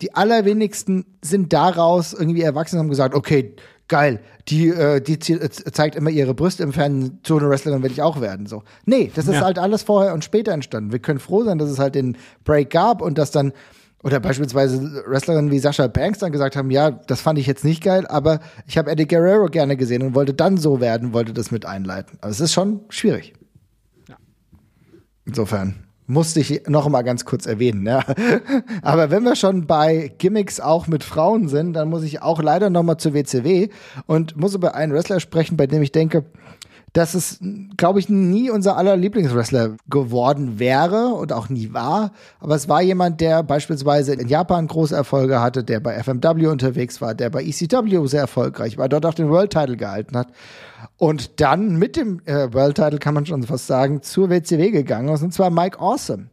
die 0.00 0.14
allerwenigsten 0.14 1.04
sind 1.22 1.52
daraus 1.52 2.12
irgendwie 2.12 2.42
erwachsen 2.42 2.76
und 2.76 2.84
haben 2.84 2.90
gesagt, 2.90 3.14
okay, 3.14 3.54
geil, 3.88 4.20
die, 4.48 4.68
äh, 4.68 5.00
die 5.00 5.18
zeigt 5.18 5.96
immer 5.96 6.10
ihre 6.10 6.34
Brüste 6.34 6.62
im 6.62 6.72
Fernsehen, 6.72 7.20
so 7.26 7.36
eine 7.38 7.48
Wrestlerin 7.50 7.82
will 7.82 7.92
ich 7.92 8.00
auch 8.02 8.20
werden. 8.20 8.46
So. 8.46 8.62
Nee, 8.86 9.12
das 9.14 9.28
ist 9.28 9.34
Ja. 9.34 9.40
halt 9.42 9.58
alles 9.58 9.82
vorher 9.82 10.14
und 10.14 10.24
später 10.24 10.52
entstanden. 10.52 10.92
Wir 10.92 10.98
können 10.98 11.18
froh 11.18 11.44
sein, 11.44 11.58
dass 11.58 11.68
es 11.70 11.78
halt 11.78 11.94
den 11.94 12.16
Break 12.44 12.70
gab 12.70 13.02
und 13.02 13.18
dass 13.18 13.30
dann, 13.30 13.52
oder 14.02 14.18
beispielsweise 14.18 15.04
Wrestlerinnen 15.06 15.50
wie 15.50 15.58
Sascha 15.58 15.86
Banks 15.88 16.20
dann 16.20 16.32
gesagt 16.32 16.56
haben, 16.56 16.70
ja, 16.70 16.90
das 16.90 17.20
fand 17.20 17.38
ich 17.38 17.46
jetzt 17.46 17.64
nicht 17.64 17.82
geil, 17.84 18.06
aber 18.06 18.40
ich 18.66 18.78
habe 18.78 18.90
Eddie 18.90 19.06
Guerrero 19.06 19.46
gerne 19.46 19.76
gesehen 19.76 20.02
und 20.02 20.14
wollte 20.14 20.32
dann 20.34 20.56
so 20.56 20.80
werden, 20.80 21.12
wollte 21.12 21.32
das 21.34 21.50
mit 21.50 21.66
einleiten. 21.66 22.16
Aber 22.22 22.30
es 22.30 22.40
ist 22.40 22.52
schon 22.52 22.80
schwierig. 22.88 23.34
Insofern 25.24 25.84
musste 26.12 26.40
ich 26.40 26.68
noch 26.68 26.88
mal 26.88 27.02
ganz 27.02 27.24
kurz 27.24 27.46
erwähnen. 27.46 27.86
Ja. 27.86 28.04
Aber 28.82 29.10
wenn 29.10 29.24
wir 29.24 29.34
schon 29.34 29.66
bei 29.66 30.12
Gimmicks 30.18 30.60
auch 30.60 30.86
mit 30.86 31.04
Frauen 31.04 31.48
sind, 31.48 31.72
dann 31.72 31.88
muss 31.88 32.02
ich 32.02 32.22
auch 32.22 32.42
leider 32.42 32.70
noch 32.70 32.82
mal 32.82 32.98
zur 32.98 33.14
WCW 33.14 33.68
und 34.06 34.36
muss 34.36 34.54
über 34.54 34.74
einen 34.74 34.92
Wrestler 34.92 35.20
sprechen, 35.20 35.56
bei 35.56 35.66
dem 35.66 35.82
ich 35.82 35.92
denke, 35.92 36.24
dass 36.92 37.14
es, 37.14 37.38
glaube 37.76 38.00
ich, 38.00 38.08
nie 38.08 38.50
unser 38.50 38.76
aller 38.76 38.96
Lieblingswrestler 38.96 39.76
geworden 39.88 40.58
wäre 40.58 41.06
und 41.14 41.32
auch 41.32 41.48
nie 41.48 41.72
war. 41.72 42.12
Aber 42.38 42.54
es 42.54 42.68
war 42.68 42.82
jemand, 42.82 43.20
der 43.20 43.42
beispielsweise 43.42 44.14
in 44.14 44.28
Japan 44.28 44.66
große 44.66 44.94
Erfolge 44.94 45.40
hatte, 45.40 45.64
der 45.64 45.80
bei 45.80 45.94
FMW 45.94 46.48
unterwegs 46.48 47.00
war, 47.00 47.14
der 47.14 47.30
bei 47.30 47.42
ECW 47.42 48.06
sehr 48.06 48.20
erfolgreich 48.20 48.76
war, 48.76 48.90
dort 48.90 49.06
auch 49.06 49.14
den 49.14 49.30
World 49.30 49.52
Title 49.52 49.76
gehalten 49.76 50.16
hat. 50.16 50.28
Und 50.98 51.40
dann 51.40 51.76
mit 51.76 51.96
dem 51.96 52.20
äh, 52.26 52.52
World 52.52 52.76
Title, 52.76 52.98
kann 52.98 53.14
man 53.14 53.24
schon 53.24 53.42
fast 53.44 53.66
sagen, 53.66 54.02
zur 54.02 54.28
WCW 54.28 54.70
gegangen 54.70 55.08
ist, 55.08 55.22
und 55.22 55.32
zwar 55.32 55.50
Mike 55.50 55.78
Awesome. 55.78 56.26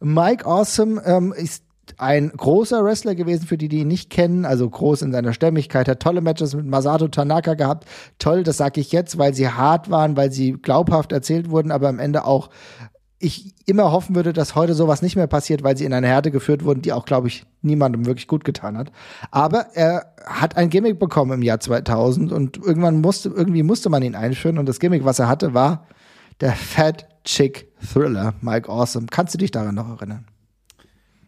Mike 0.00 0.44
Awesome 0.44 1.00
ähm, 1.06 1.32
ist 1.32 1.64
ein 1.98 2.30
großer 2.30 2.84
Wrestler 2.84 3.14
gewesen, 3.14 3.46
für 3.46 3.58
die, 3.58 3.68
die 3.68 3.80
ihn 3.80 3.88
nicht 3.88 4.10
kennen, 4.10 4.44
also 4.44 4.68
groß 4.68 5.02
in 5.02 5.12
seiner 5.12 5.32
Stämmigkeit, 5.32 5.88
hat 5.88 6.00
tolle 6.00 6.20
Matches 6.20 6.54
mit 6.54 6.66
Masato 6.66 7.08
Tanaka 7.08 7.54
gehabt. 7.54 7.86
Toll, 8.18 8.44
das 8.44 8.56
sage 8.56 8.80
ich 8.80 8.92
jetzt, 8.92 9.18
weil 9.18 9.34
sie 9.34 9.48
hart 9.48 9.90
waren, 9.90 10.16
weil 10.16 10.32
sie 10.32 10.52
glaubhaft 10.52 11.12
erzählt 11.12 11.50
wurden, 11.50 11.70
aber 11.70 11.88
am 11.88 11.98
Ende 11.98 12.24
auch 12.24 12.50
ich 13.18 13.54
immer 13.66 13.92
hoffen 13.92 14.16
würde, 14.16 14.32
dass 14.32 14.56
heute 14.56 14.74
sowas 14.74 15.00
nicht 15.00 15.14
mehr 15.14 15.28
passiert, 15.28 15.62
weil 15.62 15.76
sie 15.76 15.84
in 15.84 15.92
eine 15.92 16.08
Härte 16.08 16.32
geführt 16.32 16.64
wurden, 16.64 16.82
die 16.82 16.92
auch, 16.92 17.04
glaube 17.04 17.28
ich, 17.28 17.46
niemandem 17.62 18.04
wirklich 18.04 18.26
gut 18.26 18.44
getan 18.44 18.76
hat. 18.76 18.90
Aber 19.30 19.66
er 19.74 20.12
hat 20.26 20.56
ein 20.56 20.70
Gimmick 20.70 20.98
bekommen 20.98 21.30
im 21.30 21.42
Jahr 21.42 21.60
2000 21.60 22.32
und 22.32 22.58
irgendwann 22.58 23.00
musste, 23.00 23.28
irgendwie 23.28 23.62
musste 23.62 23.90
man 23.90 24.02
ihn 24.02 24.16
einführen 24.16 24.58
und 24.58 24.66
das 24.68 24.80
Gimmick, 24.80 25.04
was 25.04 25.20
er 25.20 25.28
hatte, 25.28 25.54
war 25.54 25.86
der 26.40 26.52
Fat 26.52 27.06
Chick 27.24 27.68
Thriller, 27.92 28.34
Mike 28.40 28.68
Awesome. 28.68 29.06
Kannst 29.08 29.34
du 29.34 29.38
dich 29.38 29.52
daran 29.52 29.76
noch 29.76 29.88
erinnern? 29.88 30.26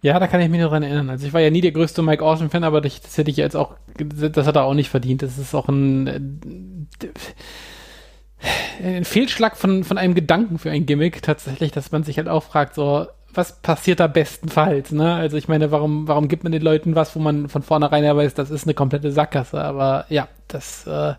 Ja, 0.04 0.18
da 0.18 0.26
kann 0.26 0.42
ich 0.42 0.50
mich 0.50 0.60
noch 0.60 0.68
dran 0.68 0.82
erinnern. 0.82 1.08
Also 1.08 1.26
ich 1.26 1.32
war 1.32 1.40
ja 1.40 1.48
nie 1.48 1.62
der 1.62 1.72
größte 1.72 2.02
Mike 2.02 2.22
Awesome-Fan, 2.22 2.62
aber 2.62 2.82
das, 2.82 3.00
das, 3.00 3.16
hätte 3.16 3.30
ich 3.30 3.38
jetzt 3.38 3.56
auch, 3.56 3.74
das 3.96 4.46
hat 4.46 4.54
er 4.54 4.64
auch 4.64 4.74
nicht 4.74 4.90
verdient. 4.90 5.22
Das 5.22 5.38
ist 5.38 5.54
auch 5.54 5.66
ein, 5.66 6.86
ein 8.82 9.04
Fehlschlag 9.06 9.56
von, 9.56 9.82
von 9.82 9.96
einem 9.96 10.14
Gedanken 10.14 10.58
für 10.58 10.70
ein 10.70 10.84
Gimmick 10.84 11.22
tatsächlich, 11.22 11.72
dass 11.72 11.90
man 11.90 12.04
sich 12.04 12.18
halt 12.18 12.28
auch 12.28 12.42
fragt, 12.42 12.74
so, 12.74 13.06
was 13.32 13.62
passiert 13.62 13.98
da 13.98 14.06
bestenfalls, 14.06 14.92
ne? 14.92 15.14
Also 15.14 15.38
ich 15.38 15.48
meine, 15.48 15.70
warum, 15.70 16.06
warum 16.06 16.28
gibt 16.28 16.42
man 16.42 16.52
den 16.52 16.60
Leuten 16.60 16.94
was, 16.94 17.16
wo 17.16 17.20
man 17.20 17.48
von 17.48 17.62
vornherein 17.62 18.04
ja 18.04 18.14
weiß, 18.14 18.34
das 18.34 18.50
ist 18.50 18.64
eine 18.64 18.74
komplette 18.74 19.10
Sackgasse, 19.10 19.58
aber 19.58 20.04
ja, 20.10 20.28
das 20.48 20.86
äh, 20.86 21.14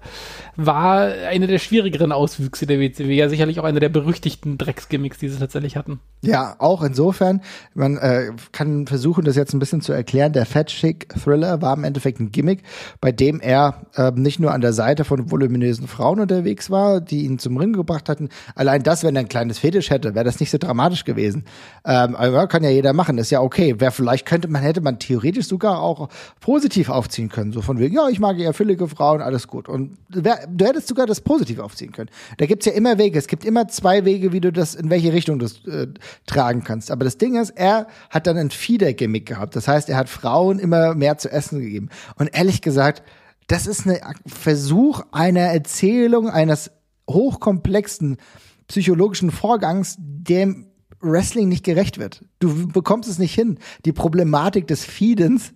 war 0.55 1.01
eine 1.27 1.47
der 1.47 1.59
schwierigeren 1.59 2.11
Auswüchse 2.11 2.65
der 2.65 2.79
WCW, 2.79 3.13
ja 3.13 3.29
sicherlich 3.29 3.59
auch 3.59 3.63
einer 3.63 3.79
der 3.79 3.89
berüchtigten 3.89 4.57
Drecksgimmicks, 4.57 5.17
die 5.17 5.29
sie 5.29 5.39
tatsächlich 5.39 5.75
hatten. 5.75 5.99
Ja, 6.21 6.55
auch 6.59 6.81
insofern, 6.81 7.41
man 7.73 7.97
äh, 7.97 8.31
kann 8.51 8.87
versuchen, 8.87 9.25
das 9.25 9.35
jetzt 9.35 9.53
ein 9.53 9.59
bisschen 9.59 9.81
zu 9.81 9.93
erklären. 9.93 10.33
Der 10.33 10.45
Fat 10.45 10.67
Chick 10.67 11.09
Thriller 11.09 11.61
war 11.61 11.75
im 11.75 11.83
Endeffekt 11.83 12.19
ein 12.19 12.31
Gimmick, 12.31 12.63
bei 12.99 13.11
dem 13.11 13.39
er 13.39 13.85
äh, 13.95 14.11
nicht 14.11 14.39
nur 14.39 14.51
an 14.51 14.61
der 14.61 14.73
Seite 14.73 15.05
von 15.05 15.29
voluminösen 15.29 15.87
Frauen 15.87 16.19
unterwegs 16.19 16.71
war, 16.71 17.01
die 17.01 17.25
ihn 17.25 17.37
zum 17.37 17.57
Ring 17.57 17.73
gebracht 17.73 18.09
hatten. 18.09 18.29
Allein 18.55 18.81
das, 18.83 19.03
wenn 19.03 19.15
er 19.15 19.21
ein 19.21 19.29
kleines 19.29 19.59
Fetisch 19.59 19.89
hätte, 19.89 20.15
wäre 20.15 20.25
das 20.25 20.39
nicht 20.39 20.51
so 20.51 20.57
dramatisch 20.57 21.03
gewesen. 21.03 21.45
Ähm, 21.85 22.15
aber 22.15 22.47
kann 22.47 22.63
ja 22.63 22.69
jeder 22.69 22.93
machen, 22.93 23.17
ist 23.17 23.29
ja 23.29 23.41
okay. 23.41 23.75
Wer 23.77 23.91
vielleicht 23.91 24.25
könnte 24.25 24.47
man, 24.47 24.61
hätte 24.61 24.81
man 24.81 24.99
theoretisch 24.99 25.47
sogar 25.47 25.81
auch 25.81 26.09
positiv 26.39 26.89
aufziehen 26.89 27.29
können. 27.29 27.51
So 27.51 27.61
von 27.61 27.79
wegen, 27.79 27.95
ja, 27.95 28.07
ich 28.09 28.19
mag 28.19 28.39
eher 28.39 28.53
füllige 28.53 28.87
Frauen, 28.87 29.21
alles 29.25 29.47
gut. 29.47 29.67
Und 29.67 29.97
du 30.09 30.65
hättest 30.65 30.87
sogar 30.87 31.05
das 31.05 31.21
positiv 31.21 31.59
aufziehen 31.59 31.91
können. 31.91 32.09
Da 32.37 32.45
gibt's 32.45 32.65
ja 32.65 32.71
immer 32.71 32.97
Wege. 32.97 33.19
Es 33.19 33.27
gibt 33.27 33.43
immer 33.43 33.67
zwei 33.67 34.05
Wege, 34.05 34.31
wie 34.31 34.41
du 34.41 34.51
das, 34.51 34.75
in 34.75 34.89
welche 34.89 35.11
Richtung 35.11 35.39
du 35.39 35.45
das 35.45 35.65
äh, 35.65 35.87
tragen 36.25 36.63
kannst. 36.63 36.91
Aber 36.91 37.03
das 37.03 37.17
Ding 37.17 37.35
ist, 37.39 37.51
er 37.51 37.87
hat 38.09 38.27
dann 38.27 38.37
ein 38.37 38.51
Fieder-Gimmick 38.51 39.25
gehabt. 39.25 39.55
Das 39.55 39.67
heißt, 39.67 39.89
er 39.89 39.97
hat 39.97 40.09
Frauen 40.09 40.59
immer 40.59 40.95
mehr 40.95 41.17
zu 41.17 41.31
essen 41.31 41.59
gegeben. 41.59 41.89
Und 42.15 42.29
ehrlich 42.33 42.61
gesagt, 42.61 43.03
das 43.47 43.67
ist 43.67 43.85
ein 43.85 43.99
Versuch 44.25 45.01
einer 45.11 45.41
Erzählung 45.41 46.29
eines 46.29 46.71
hochkomplexen 47.09 48.17
psychologischen 48.67 49.31
Vorgangs, 49.31 49.97
dem 49.99 50.67
Wrestling 51.01 51.49
nicht 51.49 51.63
gerecht 51.63 51.99
wird. 51.99 52.23
Du 52.39 52.67
bekommst 52.67 53.09
es 53.09 53.19
nicht 53.19 53.35
hin, 53.35 53.59
die 53.85 53.93
Problematik 53.93 54.67
des 54.67 54.83
Feedens 54.83 55.53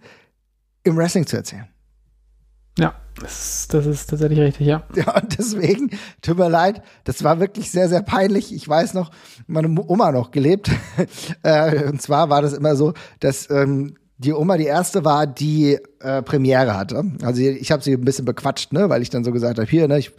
im 0.84 0.98
Wrestling 0.98 1.26
zu 1.26 1.38
erzählen. 1.38 1.68
Ja, 2.80 2.96
das, 3.20 3.68
das 3.70 3.86
ist 3.86 4.10
tatsächlich 4.10 4.40
richtig, 4.40 4.68
ja. 4.68 4.84
Ja, 4.96 5.16
und 5.16 5.38
deswegen, 5.38 5.92
tut 6.22 6.38
mir 6.38 6.50
leid, 6.50 6.82
das 7.04 7.24
war 7.24 7.40
wirklich 7.40 7.72
sehr, 7.72 7.90
sehr 7.90 8.02
peinlich. 8.02 8.54
Ich 8.54 8.68
weiß 8.68 8.94
noch, 8.94 9.12
meine 9.48 9.70
Oma 9.88 10.12
noch 10.12 10.32
gelebt. 10.32 10.72
äh, 11.44 11.86
und 11.86 12.02
zwar 12.02 12.30
war 12.30 12.42
das 12.42 12.54
immer 12.54 12.76
so, 12.76 12.94
dass 13.20 13.50
ähm, 13.50 13.96
die 14.18 14.34
Oma 14.34 14.58
die 14.58 14.66
erste 14.66 15.06
war, 15.06 15.28
die 15.28 15.80
äh, 16.02 16.22
Premiere 16.22 16.78
hatte. 16.78 17.04
Also 17.24 17.42
ich 17.42 17.72
habe 17.72 17.84
sie 17.84 17.94
ein 17.94 18.06
bisschen 18.06 18.26
bequatscht, 18.26 18.72
ne, 18.72 18.90
weil 18.90 19.02
ich 19.02 19.10
dann 19.10 19.24
so 19.24 19.32
gesagt 19.32 19.60
habe, 19.60 19.70
hier, 19.70 19.88
ne, 19.88 20.00
ich, 20.00 20.12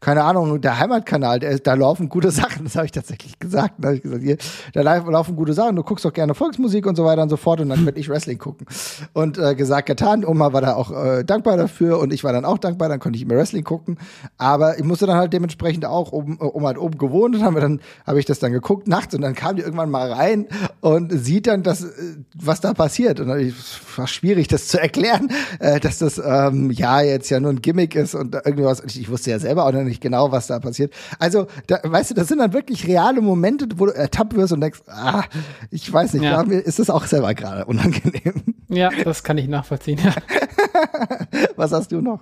keine 0.00 0.24
Ahnung, 0.24 0.60
der 0.60 0.78
Heimatkanal, 0.78 1.38
der, 1.38 1.58
da 1.58 1.74
laufen 1.74 2.08
gute 2.08 2.30
Sachen, 2.38 2.64
das 2.64 2.76
habe 2.76 2.86
ich 2.86 2.92
tatsächlich 2.92 3.38
gesagt. 3.38 3.78
Ne? 3.78 3.94
Ich 3.94 4.02
gesagt, 4.02 4.22
hier, 4.22 4.38
da 4.72 4.82
laufen 4.82 5.36
gute 5.36 5.52
Sachen, 5.52 5.76
du 5.76 5.82
guckst 5.82 6.04
doch 6.04 6.12
gerne 6.12 6.34
Volksmusik 6.34 6.86
und 6.86 6.96
so 6.96 7.04
weiter 7.04 7.22
und 7.22 7.28
so 7.28 7.36
fort 7.36 7.60
und 7.60 7.68
dann 7.68 7.84
werde 7.84 8.00
ich 8.00 8.08
Wrestling 8.08 8.38
gucken. 8.38 8.66
Und 9.12 9.38
äh, 9.38 9.54
gesagt, 9.54 9.86
getan, 9.86 10.24
Oma 10.24 10.52
war 10.52 10.60
da 10.60 10.74
auch 10.74 10.90
äh, 10.90 11.24
dankbar 11.24 11.56
dafür 11.56 11.98
und 11.98 12.12
ich 12.12 12.24
war 12.24 12.32
dann 12.32 12.44
auch 12.44 12.58
dankbar, 12.58 12.88
dann 12.88 13.00
konnte 13.00 13.16
ich 13.16 13.22
immer 13.22 13.36
Wrestling 13.36 13.64
gucken. 13.64 13.98
Aber 14.38 14.78
ich 14.78 14.84
musste 14.84 15.06
dann 15.06 15.16
halt 15.16 15.32
dementsprechend 15.32 15.84
auch 15.84 16.12
oben, 16.12 16.38
Oma 16.40 16.70
hat 16.70 16.78
oben 16.78 16.98
gewohnt 16.98 17.36
und 17.36 17.44
haben 17.44 17.54
wir 17.54 17.60
dann, 17.60 17.80
habe 18.06 18.18
ich 18.18 18.24
das 18.24 18.38
dann 18.38 18.52
geguckt 18.52 18.88
nachts 18.88 19.14
und 19.14 19.20
dann 19.20 19.34
kam 19.34 19.56
die 19.56 19.62
irgendwann 19.62 19.90
mal 19.90 20.10
rein 20.10 20.46
und 20.80 21.12
sieht 21.12 21.46
dann, 21.46 21.62
dass, 21.62 21.84
äh, 21.84 22.16
was 22.34 22.60
da 22.60 22.72
passiert. 22.72 23.20
Und 23.20 23.28
dann 23.28 23.52
war 23.96 24.06
schwierig, 24.06 24.48
das 24.48 24.68
zu 24.68 24.80
erklären 24.80 25.17
erklären, 25.18 25.30
äh, 25.58 25.80
dass 25.80 25.98
das 25.98 26.20
ähm, 26.24 26.70
ja 26.70 27.00
jetzt 27.00 27.30
ja 27.30 27.40
nur 27.40 27.52
ein 27.52 27.62
Gimmick 27.62 27.94
ist 27.94 28.14
und 28.14 28.34
irgendwas. 28.34 28.82
Ich, 28.84 29.00
ich 29.00 29.08
wusste 29.08 29.30
ja 29.30 29.38
selber 29.38 29.66
auch 29.66 29.72
noch 29.72 29.82
nicht 29.82 30.00
genau, 30.00 30.32
was 30.32 30.46
da 30.46 30.58
passiert. 30.58 30.92
Also, 31.18 31.46
da, 31.66 31.80
weißt 31.82 32.10
du, 32.10 32.14
das 32.14 32.28
sind 32.28 32.38
dann 32.38 32.52
wirklich 32.52 32.86
reale 32.86 33.20
Momente, 33.20 33.66
wo 33.76 33.86
du 33.86 33.92
ertappt 33.92 34.34
wirst 34.36 34.52
und 34.52 34.60
denkst, 34.60 34.82
ah, 34.86 35.24
ich 35.70 35.92
weiß 35.92 36.14
nicht, 36.14 36.24
ja. 36.24 36.42
mir 36.42 36.60
ist 36.60 36.78
es 36.78 36.90
auch 36.90 37.04
selber 37.04 37.34
gerade 37.34 37.64
unangenehm. 37.64 38.54
Ja, 38.68 38.90
das 39.04 39.22
kann 39.22 39.38
ich 39.38 39.48
nachvollziehen. 39.48 39.98
Ja. 40.02 40.14
was 41.56 41.72
hast 41.72 41.92
du 41.92 42.00
noch? 42.00 42.20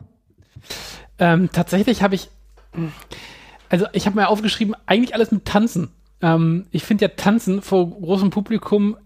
Ähm, 1.19 1.51
tatsächlich 1.53 2.03
habe 2.03 2.15
ich, 2.15 2.31
also 3.69 3.87
ich 3.93 4.07
habe 4.07 4.17
mir 4.17 4.29
aufgeschrieben, 4.29 4.75
eigentlich 4.87 5.15
alles 5.15 5.31
mit 5.31 5.45
Tanzen. 5.45 5.91
Ähm, 6.23 6.67
ich 6.71 6.85
finde 6.85 7.07
ja 7.07 7.09
Tanzen 7.09 7.63
vor 7.63 7.91
großem 7.91 8.31
Publikum 8.31 8.97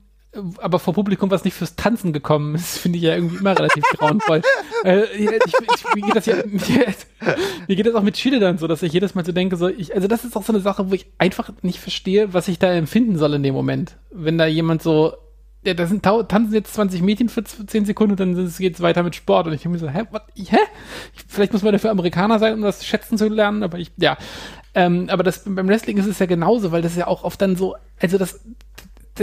aber 0.59 0.79
vor 0.79 0.95
Publikum, 0.95 1.31
was 1.31 1.45
nicht 1.45 1.55
fürs 1.55 1.75
Tanzen 1.77 2.13
gekommen 2.13 2.55
ist, 2.55 2.79
finde 2.83 2.99
ich 2.99 3.05
ja 3.05 3.15
irgendwie 3.15 3.37
immer 3.37 3.57
relativ 3.57 3.83
grauenvoll. 3.85 4.43
äh, 4.85 5.05
ich, 5.15 5.29
ich, 5.29 5.95
mir, 5.95 6.03
geht 6.03 6.17
das 6.17 6.27
ja, 6.27 6.37
mir, 6.47 6.97
geht 7.77 7.87
das 7.87 7.95
auch 7.95 8.03
mit 8.03 8.15
Chile 8.15 8.39
dann 8.39 8.59
so, 8.59 8.67
dass 8.67 8.83
ich 8.83 8.93
jedes 8.93 9.15
Mal 9.15 9.25
so 9.25 9.33
denke, 9.33 9.57
so, 9.57 9.69
ich, 9.69 9.95
also 9.95 10.09
das 10.09 10.25
ist 10.25 10.37
auch 10.37 10.45
so 10.45 10.53
eine 10.53 10.61
Sache, 10.61 10.91
wo 10.91 10.95
ich 10.95 11.07
einfach 11.19 11.51
nicht 11.63 11.81
verstehe, 11.81 12.33
was 12.33 12.49
ich 12.49 12.59
da 12.59 12.73
empfinden 12.73 13.19
soll 13.19 13.35
in 13.35 13.43
dem 13.43 13.55
Moment. 13.55 13.97
Wenn 14.11 14.39
da 14.39 14.47
jemand 14.47 14.83
so, 14.83 15.15
ja, 15.65 15.75
da 15.75 15.87
sind 15.87 16.03
tanzen 16.03 16.55
jetzt 16.55 16.73
20 16.75 17.03
Mädchen 17.03 17.29
für 17.29 17.45
10 17.45 17.85
Sekunden 17.85 18.13
und 18.13 18.21
dann 18.21 18.53
geht 18.59 18.75
es 18.75 18.81
weiter 18.81 19.03
mit 19.03 19.15
Sport. 19.15 19.47
Und 19.47 19.53
ich 19.53 19.63
denke 19.63 19.75
mir 19.75 19.79
so, 19.79 19.91
hä, 19.91 20.05
was, 20.11 20.23
hä? 20.37 20.57
Ich, 21.15 21.25
vielleicht 21.29 21.53
muss 21.53 21.63
man 21.63 21.73
dafür 21.73 21.91
Amerikaner 21.91 22.39
sein, 22.39 22.55
um 22.55 22.63
das 22.63 22.87
schätzen 22.87 23.19
zu 23.19 23.29
lernen, 23.29 23.63
aber 23.63 23.79
ich, 23.79 23.93
ja. 23.99 24.17
Ähm, 24.73 25.09
aber 25.11 25.23
das, 25.23 25.45
beim 25.45 25.69
Wrestling 25.69 25.99
ist 25.99 26.07
es 26.07 26.19
ja 26.19 26.27
genauso, 26.27 26.73
weil 26.73 26.81
das 26.81 26.97
ja 26.97 27.09
auch 27.09 27.25
oft 27.25 27.43
dann 27.43 27.57
so, 27.57 27.75
also 28.01 28.17
das, 28.17 28.41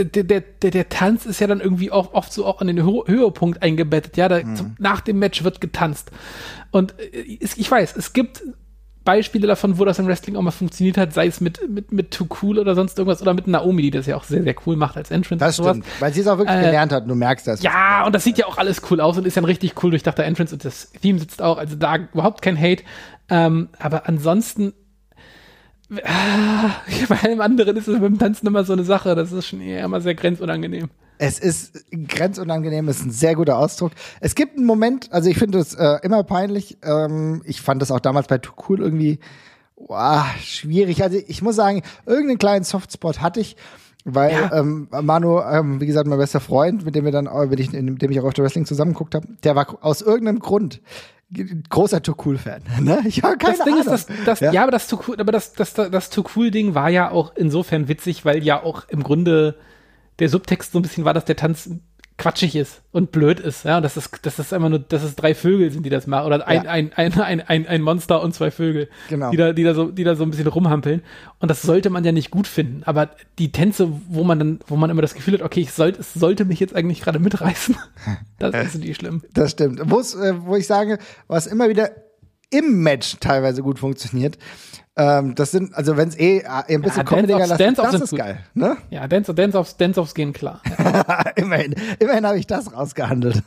der, 0.04 0.24
der, 0.24 0.40
der, 0.40 0.70
der 0.70 0.88
Tanz 0.88 1.26
ist 1.26 1.40
ja 1.40 1.46
dann 1.46 1.60
irgendwie 1.60 1.90
auch 1.90 2.14
oft 2.14 2.32
so 2.32 2.46
auch 2.46 2.60
an 2.60 2.66
den 2.66 2.82
Höhepunkt 2.82 3.62
eingebettet. 3.62 4.16
Ja, 4.16 4.28
da, 4.28 4.42
mhm. 4.42 4.56
zum, 4.56 4.76
nach 4.78 5.00
dem 5.00 5.18
Match 5.18 5.44
wird 5.44 5.60
getanzt. 5.60 6.10
Und 6.70 6.98
äh, 6.98 7.20
ich 7.20 7.70
weiß, 7.70 7.96
es 7.96 8.12
gibt 8.12 8.42
Beispiele 9.08 9.46
davon, 9.46 9.78
wo 9.78 9.86
das 9.86 9.98
im 9.98 10.06
Wrestling 10.06 10.36
auch 10.36 10.42
mal 10.42 10.50
funktioniert 10.50 10.98
hat, 10.98 11.14
sei 11.14 11.26
es 11.26 11.40
mit, 11.40 11.66
mit, 11.66 11.92
mit 11.92 12.10
Too 12.10 12.26
Cool 12.42 12.58
oder 12.58 12.74
sonst 12.74 12.98
irgendwas 12.98 13.22
oder 13.22 13.32
mit 13.32 13.46
Naomi, 13.46 13.80
die 13.80 13.90
das 13.90 14.04
ja 14.04 14.16
auch 14.16 14.24
sehr, 14.24 14.42
sehr 14.42 14.54
cool 14.66 14.76
macht 14.76 14.98
als 14.98 15.10
Entrance. 15.10 15.42
Das 15.42 15.54
stimmt, 15.56 15.86
weil 15.98 16.12
sie 16.12 16.20
es 16.20 16.26
auch 16.26 16.36
wirklich 16.36 16.58
äh, 16.58 16.64
gelernt 16.64 16.92
hat, 16.92 17.08
du 17.08 17.14
merkst 17.14 17.46
das. 17.46 17.62
Ja, 17.62 18.04
und 18.04 18.14
das 18.14 18.22
sieht 18.22 18.36
ja 18.36 18.44
auch 18.44 18.58
alles 18.58 18.82
cool 18.90 19.00
aus 19.00 19.16
und 19.16 19.26
ist 19.26 19.34
ja 19.34 19.40
ein 19.40 19.46
richtig 19.46 19.82
cool 19.82 19.92
durchdachter 19.92 20.24
Entrance 20.24 20.54
und 20.54 20.62
das 20.62 20.92
Theme 21.00 21.18
sitzt 21.18 21.40
auch, 21.40 21.56
also 21.56 21.74
da 21.74 21.96
überhaupt 22.12 22.42
kein 22.42 22.60
Hate. 22.60 22.82
Ähm, 23.30 23.70
aber 23.78 24.06
ansonsten 24.06 24.74
bei 27.08 27.22
allem 27.22 27.40
anderen 27.40 27.76
ist 27.76 27.88
es 27.88 27.98
beim 27.98 28.18
Tanzen 28.18 28.46
immer 28.46 28.64
so 28.64 28.74
eine 28.74 28.84
Sache. 28.84 29.14
Das 29.14 29.32
ist 29.32 29.46
schon 29.46 29.60
eher 29.60 29.84
immer 29.84 30.00
sehr 30.00 30.14
grenzunangenehm. 30.14 30.90
Es 31.18 31.38
ist 31.38 31.84
grenzunangenehm, 31.90 32.88
ist 32.88 33.04
ein 33.04 33.10
sehr 33.10 33.34
guter 33.34 33.58
Ausdruck. 33.58 33.92
Es 34.20 34.34
gibt 34.34 34.56
einen 34.56 34.66
Moment, 34.66 35.12
also 35.12 35.28
ich 35.28 35.38
finde 35.38 35.58
es 35.58 35.74
äh, 35.74 35.98
immer 36.02 36.22
peinlich. 36.22 36.78
Ähm, 36.82 37.42
ich 37.44 37.60
fand 37.60 37.82
das 37.82 37.90
auch 37.90 38.00
damals 38.00 38.28
bei 38.28 38.38
Too 38.38 38.52
Cool 38.68 38.80
irgendwie 38.80 39.18
wow, 39.76 40.24
schwierig. 40.40 41.02
Also 41.02 41.18
ich 41.26 41.42
muss 41.42 41.56
sagen, 41.56 41.82
irgendeinen 42.06 42.38
kleinen 42.38 42.64
Softspot 42.64 43.20
hatte 43.20 43.40
ich, 43.40 43.56
weil 44.04 44.32
ja. 44.32 44.60
ähm, 44.60 44.88
Manu, 44.90 45.40
ähm, 45.40 45.80
wie 45.80 45.86
gesagt, 45.86 46.06
mein 46.06 46.18
bester 46.18 46.40
Freund, 46.40 46.84
mit 46.84 46.94
dem 46.94 47.04
wir 47.04 47.12
dann, 47.12 47.28
mit 47.48 48.02
dem 48.02 48.10
ich 48.10 48.20
auch 48.20 48.24
auf 48.24 48.34
der 48.34 48.44
Wrestling 48.44 48.66
zusammengeguckt 48.66 49.14
habe, 49.14 49.26
der 49.42 49.56
war 49.56 49.78
aus 49.80 50.02
irgendeinem 50.02 50.38
Grund 50.38 50.80
großer 51.68 52.02
Too 52.02 52.14
Cool 52.24 52.38
Fan. 52.38 52.62
Ne? 52.80 53.02
Ich 53.04 53.22
habe 53.22 53.36
keine 53.36 53.56
das 53.56 53.64
Ding 53.64 53.74
Ahnung. 53.74 53.94
ist, 53.94 54.08
das, 54.08 54.24
das, 54.24 54.40
ja. 54.40 54.52
ja, 54.52 54.62
aber 54.62 54.70
das 54.70 54.88
Too 54.88 54.98
Cool, 55.06 55.16
aber 55.20 55.32
das, 55.32 55.52
das, 55.52 55.74
das, 55.74 55.90
das 55.90 56.10
Too 56.10 56.24
Cool 56.34 56.50
Ding 56.50 56.74
war 56.74 56.88
ja 56.88 57.10
auch 57.10 57.32
insofern 57.36 57.88
witzig, 57.88 58.24
weil 58.24 58.42
ja 58.42 58.62
auch 58.62 58.88
im 58.88 59.02
Grunde 59.02 59.56
der 60.18 60.28
Subtext 60.28 60.72
so 60.72 60.78
ein 60.78 60.82
bisschen 60.82 61.04
war, 61.04 61.14
dass 61.14 61.24
der 61.24 61.36
Tanz 61.36 61.70
quatschig 62.18 62.56
ist 62.56 62.82
und 62.90 63.12
blöd 63.12 63.38
ist, 63.40 63.64
ja, 63.64 63.80
dass 63.80 63.96
es, 63.96 64.10
dass 64.22 64.38
es 64.40 64.52
einfach 64.52 64.68
nur, 64.68 64.80
dass 64.80 65.04
es 65.04 65.14
drei 65.14 65.34
Vögel 65.34 65.70
sind, 65.70 65.84
die 65.86 65.90
das 65.90 66.06
machen, 66.08 66.26
oder 66.26 66.46
ein, 66.48 66.64
Ja. 66.64 66.70
ein, 66.70 66.92
ein, 66.94 67.12
ein, 67.20 67.40
ein, 67.40 67.66
ein 67.66 67.80
Monster 67.82 68.20
und 68.22 68.34
zwei 68.34 68.50
Vögel, 68.50 68.88
Genau. 69.08 69.30
die 69.30 69.36
da, 69.36 69.52
die 69.52 69.62
da 69.62 69.72
so, 69.72 69.90
die 69.90 70.02
da 70.04 70.16
so 70.16 70.24
ein 70.24 70.30
bisschen 70.30 70.48
rumhampeln. 70.48 71.02
Und 71.38 71.48
das 71.50 71.62
sollte 71.62 71.90
man 71.90 72.04
ja 72.04 72.10
nicht 72.12 72.30
gut 72.32 72.48
finden. 72.48 72.82
Aber 72.84 73.10
die 73.38 73.52
Tänze, 73.52 73.88
wo 74.08 74.24
man 74.24 74.38
dann, 74.38 74.58
wo 74.66 74.74
man 74.76 74.90
immer 74.90 75.02
das 75.02 75.14
Gefühl 75.14 75.34
hat, 75.34 75.42
okay, 75.42 75.60
ich 75.60 75.72
sollte, 75.72 76.00
es 76.00 76.12
sollte 76.12 76.44
mich 76.44 76.58
jetzt 76.60 76.74
eigentlich 76.74 77.00
gerade 77.00 77.20
mitreißen, 77.20 77.76
das 78.38 78.74
ist 78.74 78.82
die 78.82 78.94
schlimm. 78.94 79.22
Das 79.32 79.52
stimmt. 79.52 79.80
Wo's, 79.84 80.14
äh, 80.16 80.34
wo 80.44 80.56
ich 80.56 80.66
sage, 80.66 80.98
was 81.28 81.46
immer 81.46 81.68
wieder 81.68 81.90
im 82.50 82.82
Match 82.82 83.16
teilweise 83.20 83.62
gut 83.62 83.78
funktioniert, 83.78 84.38
ähm, 84.98 85.36
das 85.36 85.52
sind, 85.52 85.74
also 85.76 85.96
wenn 85.96 86.08
es 86.08 86.18
eh 86.18 86.38
äh, 86.38 86.42
ein 86.44 86.82
bisschen 86.82 87.04
Dance-Offs- 87.04 87.04
Comedy 87.04 87.76
das 87.76 87.94
ist 87.94 88.10
gut. 88.10 88.18
geil. 88.18 88.40
Ne? 88.54 88.76
Ja, 88.90 89.06
Dance, 89.06 89.32
Dance-Offs, 89.32 89.76
Dance-Offs 89.76 90.12
gehen 90.12 90.32
klar. 90.32 90.60
immerhin, 91.36 91.76
immerhin 92.00 92.26
habe 92.26 92.36
ich 92.36 92.48
das 92.48 92.74
rausgehandelt. 92.74 93.44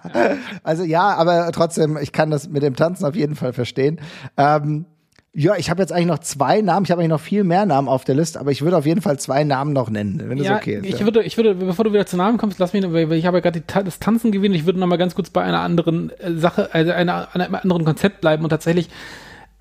also 0.62 0.84
ja, 0.84 1.14
aber 1.14 1.50
trotzdem, 1.50 1.98
ich 2.00 2.12
kann 2.12 2.30
das 2.30 2.48
mit 2.48 2.62
dem 2.62 2.76
Tanzen 2.76 3.04
auf 3.04 3.16
jeden 3.16 3.34
Fall 3.34 3.52
verstehen. 3.52 4.00
Ähm, 4.36 4.86
ja, 5.32 5.56
ich 5.56 5.68
habe 5.68 5.82
jetzt 5.82 5.92
eigentlich 5.92 6.06
noch 6.06 6.20
zwei 6.20 6.60
Namen. 6.60 6.84
Ich 6.84 6.92
habe 6.92 7.00
eigentlich 7.00 7.10
noch 7.10 7.20
viel 7.20 7.42
mehr 7.42 7.66
Namen 7.66 7.88
auf 7.88 8.04
der 8.04 8.14
Liste, 8.14 8.38
aber 8.38 8.52
ich 8.52 8.62
würde 8.62 8.76
auf 8.76 8.86
jeden 8.86 9.02
Fall 9.02 9.18
zwei 9.18 9.42
Namen 9.42 9.72
noch 9.72 9.90
nennen, 9.90 10.22
wenn 10.28 10.38
das 10.38 10.46
ja, 10.46 10.56
okay 10.56 10.76
ist. 10.76 10.86
ich 10.86 11.00
ja. 11.00 11.06
würde, 11.06 11.24
ich 11.24 11.36
würde, 11.36 11.56
bevor 11.56 11.84
du 11.84 11.92
wieder 11.92 12.06
zu 12.06 12.16
Namen 12.16 12.38
kommst, 12.38 12.60
lass 12.60 12.72
mich, 12.72 12.84
weil 12.92 13.12
ich 13.14 13.26
habe 13.26 13.38
ja 13.38 13.40
gerade 13.40 13.84
das 13.84 13.98
Tanzen 13.98 14.30
gewählt. 14.30 14.54
Ich 14.54 14.64
würde 14.64 14.78
noch 14.78 14.86
mal 14.86 14.96
ganz 14.96 15.16
kurz 15.16 15.30
bei 15.30 15.42
einer 15.42 15.58
anderen 15.58 16.10
äh, 16.20 16.34
Sache, 16.34 16.72
also 16.72 16.92
einer, 16.92 17.34
einem 17.34 17.56
anderen 17.56 17.84
Konzept 17.84 18.20
bleiben 18.20 18.44
und 18.44 18.50
tatsächlich 18.50 18.90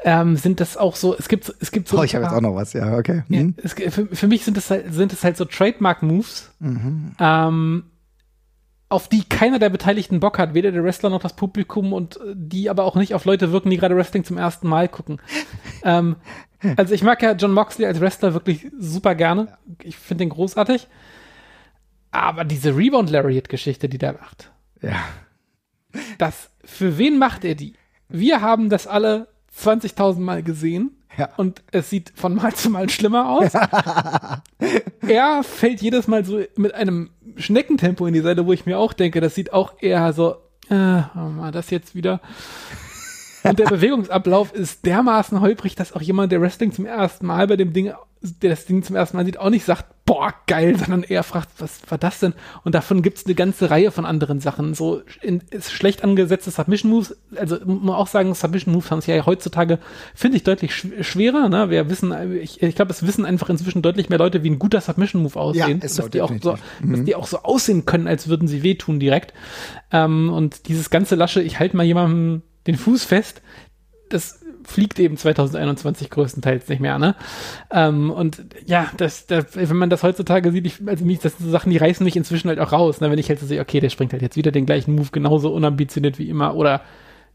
ähm, 0.04 0.36
sind 0.36 0.60
das 0.60 0.78
auch 0.78 0.96
so. 0.96 1.16
Es 1.18 1.28
gibt, 1.30 1.54
es 1.60 1.72
gibt 1.72 1.88
so. 1.88 2.00
oh, 2.00 2.04
ich 2.04 2.14
habe 2.16 2.26
jetzt 2.26 2.34
auch 2.34 2.42
noch 2.42 2.56
was, 2.56 2.74
ja, 2.74 2.98
okay. 2.98 3.24
Ja, 3.30 3.40
Hm? 3.40 3.56
es, 3.58 3.74
für, 3.74 4.08
für 4.08 4.28
mich 4.28 4.44
sind 4.44 4.58
es 4.58 4.70
halt, 4.70 4.94
sind 4.94 5.14
es 5.14 5.24
halt 5.24 5.38
so 5.38 5.46
Trademark-Moves, 5.46 6.52
Mhm. 6.60 7.16
ähm, 7.20 7.84
auf 8.90 9.08
die 9.10 9.24
keiner 9.24 9.58
der 9.58 9.70
Beteiligten 9.70 10.20
Bock 10.20 10.38
hat, 10.38 10.54
weder 10.54 10.72
der 10.72 10.84
Wrestler 10.84 11.10
noch 11.10 11.22
das 11.22 11.36
Publikum 11.36 11.94
und 11.94 12.18
äh, 12.18 12.34
die 12.36 12.70
aber 12.70 12.84
auch 12.84 12.96
nicht 12.96 13.16
auf 13.16 13.26
Leute 13.26 13.52
wirken, 13.52 13.70
die 13.72 13.78
gerade 13.78 13.96
Wrestling 13.96 14.24
zum 14.24 14.38
ersten 14.38 14.68
Mal 14.68 14.88
gucken. 14.88 15.20
ähm, 15.84 16.18
also 16.78 16.94
ich 16.94 17.02
mag 17.04 17.22
ja 17.24 17.32
John 17.34 17.52
Moxley 17.54 17.86
als 17.88 18.00
Wrestler 18.00 18.34
wirklich 18.34 18.68
super 18.78 19.16
gerne. 19.16 19.58
Ich 19.82 19.98
finde 19.98 20.24
den 20.26 20.30
großartig. 20.30 20.88
Aber 22.12 22.44
diese 22.46 22.78
Rebound 22.78 23.10
Lariat-Geschichte, 23.10 23.90
die 23.90 23.98
der 23.98 24.14
macht, 24.14 24.52
Ja. 24.82 24.96
das, 26.20 26.52
für 26.64 26.98
wen 27.00 27.18
macht 27.18 27.44
er 27.46 27.56
die? 27.56 27.74
Wir 28.10 28.42
haben 28.42 28.70
das 28.70 28.86
alle 28.86 29.28
20.000 29.58 30.20
Mal 30.20 30.44
gesehen. 30.44 30.92
Ja. 31.18 31.30
Und 31.38 31.62
es 31.72 31.90
sieht 31.90 32.12
von 32.16 32.36
Mal 32.36 32.56
zu 32.56 32.70
Mal 32.70 32.90
schlimmer 32.90 33.30
aus. 33.30 33.52
er 35.08 35.44
fällt 35.44 35.82
jedes 35.82 36.08
Mal 36.08 36.26
so 36.26 36.42
mit 36.56 36.74
einem 36.74 37.12
Schneckentempo 37.36 38.06
in 38.08 38.14
die 38.14 38.22
Seite, 38.22 38.46
wo 38.46 38.54
ich 38.54 38.66
mir 38.66 38.80
auch 38.80 38.94
denke, 38.94 39.22
das 39.22 39.36
sieht 39.36 39.54
auch 39.54 39.74
eher 39.80 40.12
so, 40.14 40.38
äh, 40.70 40.74
mal 40.76 41.52
das 41.52 41.70
jetzt 41.70 41.94
wieder. 41.94 42.20
Und 43.44 43.60
der 43.60 43.66
Bewegungsablauf 43.70 44.54
ist 44.54 44.86
dermaßen 44.86 45.40
holprig, 45.40 45.76
dass 45.76 45.94
auch 45.94 46.02
jemand, 46.02 46.32
der 46.32 46.42
Wrestling 46.42 46.72
zum 46.72 46.86
ersten 46.86 47.28
Mal 47.28 47.48
bei 47.48 47.58
dem 47.58 47.74
Ding, 47.74 47.94
der 48.24 48.52
das 48.52 48.66
Ding 48.66 48.84
zum 48.84 48.96
ersten 48.96 49.18
Mal 49.18 49.26
sieht, 49.26 49.38
auch 49.38 49.50
nicht 49.50 49.66
sagt, 49.66 49.86
boah, 50.06 50.34
geil, 50.48 50.78
sondern 50.78 51.04
eher 51.04 51.24
fragt, 51.24 51.50
was 51.60 51.80
war 51.90 51.98
das 51.98 52.20
denn? 52.20 52.34
Und 52.64 52.76
davon 52.76 53.02
gibt 53.02 53.18
es 53.18 53.26
eine 53.26 53.36
ganze 53.36 53.70
Reihe 53.70 53.92
von 53.92 54.06
anderen 54.06 54.40
Sachen. 54.40 54.74
So 54.74 55.02
in, 55.22 55.42
ist 55.50 55.72
schlecht 55.72 56.04
angesetzte 56.04 56.52
Submission 56.52 56.92
Moves, 56.92 57.18
also 57.36 57.58
muss 57.66 57.84
man 57.84 57.96
auch 57.96 58.08
sagen, 58.08 58.34
Submission 58.34 58.74
Moves 58.74 58.92
haben 58.92 59.00
es 59.00 59.08
ja 59.08 59.26
heutzutage, 59.26 59.80
finde 60.16 60.38
ich, 60.38 60.44
deutlich 60.44 60.76
schw 60.76 61.04
schwerer. 61.04 61.50
Ne? 61.50 61.70
Wir 61.70 61.90
wissen, 61.90 62.14
ich, 62.34 62.62
ich 62.62 62.76
glaube, 62.76 62.92
es 62.92 63.06
wissen 63.06 63.26
einfach 63.26 63.50
inzwischen 63.50 63.82
deutlich 63.82 64.10
mehr 64.10 64.20
Leute, 64.20 64.44
wie 64.44 64.50
ein 64.50 64.60
guter 64.60 64.82
Submission 64.82 65.22
Move 65.22 65.40
aussehen. 65.40 65.82
so, 65.86 66.02
dass, 66.02 66.12
die 66.12 66.22
auch 66.22 66.32
so, 66.42 66.52
definitiv. 66.54 66.92
dass 66.92 67.06
die 67.06 67.16
auch 67.16 67.28
so 67.28 67.40
aussehen 67.40 67.86
können, 67.86 68.08
als 68.08 68.28
würden 68.28 68.48
sie 68.48 68.64
wehtun 68.64 69.00
direkt. 69.00 69.34
Ähm, 69.92 70.32
und 70.32 70.68
dieses 70.68 70.90
ganze 70.90 71.16
Lasche, 71.16 71.42
ich 71.42 71.60
halte 71.60 71.78
mal 71.78 71.84
jemandem 71.84 72.44
den 72.68 72.76
Fuß 72.76 73.04
fest, 73.04 73.42
das 74.10 74.43
fliegt 74.66 75.00
eben 75.00 75.18
2021 75.18 76.10
größtenteils 76.10 76.68
nicht 76.70 76.80
mehr, 76.80 77.00
ne? 77.00 77.16
Ähm, 77.72 78.12
und 78.12 78.44
ja, 78.66 78.88
das, 78.98 79.28
das, 79.28 79.56
wenn 79.56 79.78
man 79.78 79.90
das 79.90 80.04
heutzutage 80.04 80.52
sieht, 80.52 80.66
ich, 80.66 80.76
also 80.86 81.06
mich, 81.06 81.20
das 81.20 81.38
sind 81.38 81.46
so 81.46 81.52
Sachen, 81.52 81.72
die 81.72 81.78
reißen 81.78 82.04
mich 82.04 82.16
inzwischen 82.16 82.50
halt 82.50 82.60
auch 82.60 82.72
raus, 82.72 83.02
ne? 83.02 83.12
Wenn 83.12 83.20
ich 83.20 83.30
halt 83.30 83.40
so 83.40 83.46
sehe, 83.46 83.62
okay, 83.62 83.80
der 83.80 83.90
springt 83.90 84.14
halt 84.14 84.22
jetzt 84.22 84.38
wieder 84.38 84.52
den 84.52 84.66
gleichen 84.66 84.96
Move 84.96 85.10
genauso 85.12 85.54
unambitioniert 85.54 86.20
wie 86.20 86.30
immer 86.30 86.56
oder 86.56 86.82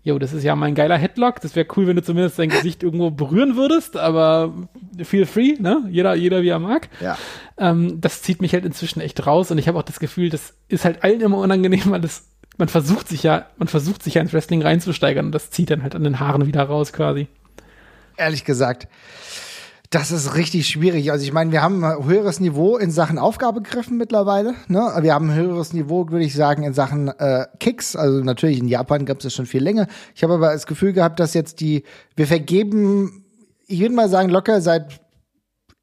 Jo, 0.04 0.18
das 0.18 0.32
ist 0.32 0.44
ja 0.44 0.54
mein 0.54 0.74
geiler 0.74 0.96
Headlock. 0.96 1.40
Das 1.40 1.56
wäre 1.56 1.66
cool, 1.76 1.86
wenn 1.86 1.96
du 1.96 2.02
zumindest 2.02 2.38
dein 2.38 2.48
Gesicht 2.48 2.82
irgendwo 2.82 3.10
berühren 3.10 3.56
würdest, 3.56 3.96
aber 3.96 4.54
feel 5.02 5.26
free, 5.26 5.56
ne? 5.58 5.84
Jeder, 5.90 6.14
jeder 6.14 6.42
wie 6.42 6.48
er 6.48 6.60
mag. 6.60 6.88
Ja. 7.00 7.18
Ähm, 7.58 8.00
das 8.00 8.22
zieht 8.22 8.40
mich 8.40 8.52
halt 8.52 8.64
inzwischen 8.64 9.00
echt 9.00 9.26
raus 9.26 9.50
und 9.50 9.58
ich 9.58 9.66
habe 9.66 9.78
auch 9.78 9.82
das 9.82 9.98
Gefühl, 9.98 10.30
das 10.30 10.54
ist 10.68 10.84
halt 10.84 11.02
allen 11.02 11.20
immer 11.20 11.38
unangenehm, 11.38 11.82
weil 11.90 12.00
das, 12.00 12.28
man 12.58 12.68
versucht 12.68 13.08
sich 13.08 13.22
ja, 13.22 13.46
man 13.56 13.68
versucht 13.68 14.02
sich 14.02 14.14
ja 14.14 14.22
ins 14.22 14.32
Wrestling 14.32 14.62
reinzusteigern 14.62 15.26
und 15.26 15.32
das 15.32 15.50
zieht 15.50 15.70
dann 15.70 15.82
halt 15.82 15.94
an 15.94 16.04
den 16.04 16.20
Haaren 16.20 16.46
wieder 16.46 16.64
raus 16.64 16.92
quasi. 16.92 17.28
Ehrlich 18.16 18.44
gesagt, 18.44 18.88
das 19.90 20.10
ist 20.10 20.34
richtig 20.34 20.68
schwierig. 20.68 21.12
Also 21.12 21.24
ich 21.24 21.32
meine, 21.32 21.50
wir 21.50 21.62
haben 21.62 21.82
ein 21.82 22.04
höheres 22.04 22.40
Niveau 22.40 22.76
in 22.76 22.90
Sachen 22.90 23.18
Aufgabegriffen 23.18 23.96
mittlerweile. 23.96 24.54
Ne? 24.66 24.80
Wir 25.00 25.14
haben 25.14 25.30
ein 25.30 25.36
höheres 25.36 25.72
Niveau, 25.72 26.10
würde 26.10 26.24
ich 26.24 26.34
sagen, 26.34 26.62
in 26.62 26.74
Sachen 26.74 27.08
äh, 27.08 27.46
Kicks. 27.58 27.96
Also 27.96 28.22
natürlich 28.22 28.58
in 28.58 28.68
Japan 28.68 29.06
gab 29.06 29.18
es 29.18 29.22
das 29.22 29.34
schon 29.34 29.46
viel 29.46 29.62
länger. 29.62 29.86
Ich 30.14 30.22
habe 30.22 30.34
aber 30.34 30.52
das 30.52 30.66
Gefühl 30.66 30.92
gehabt, 30.92 31.20
dass 31.20 31.32
jetzt 31.32 31.60
die, 31.60 31.84
wir 32.16 32.26
vergeben, 32.26 33.24
ich 33.66 33.80
würde 33.80 33.94
mal 33.94 34.10
sagen, 34.10 34.28
locker 34.28 34.60
seit 34.60 35.00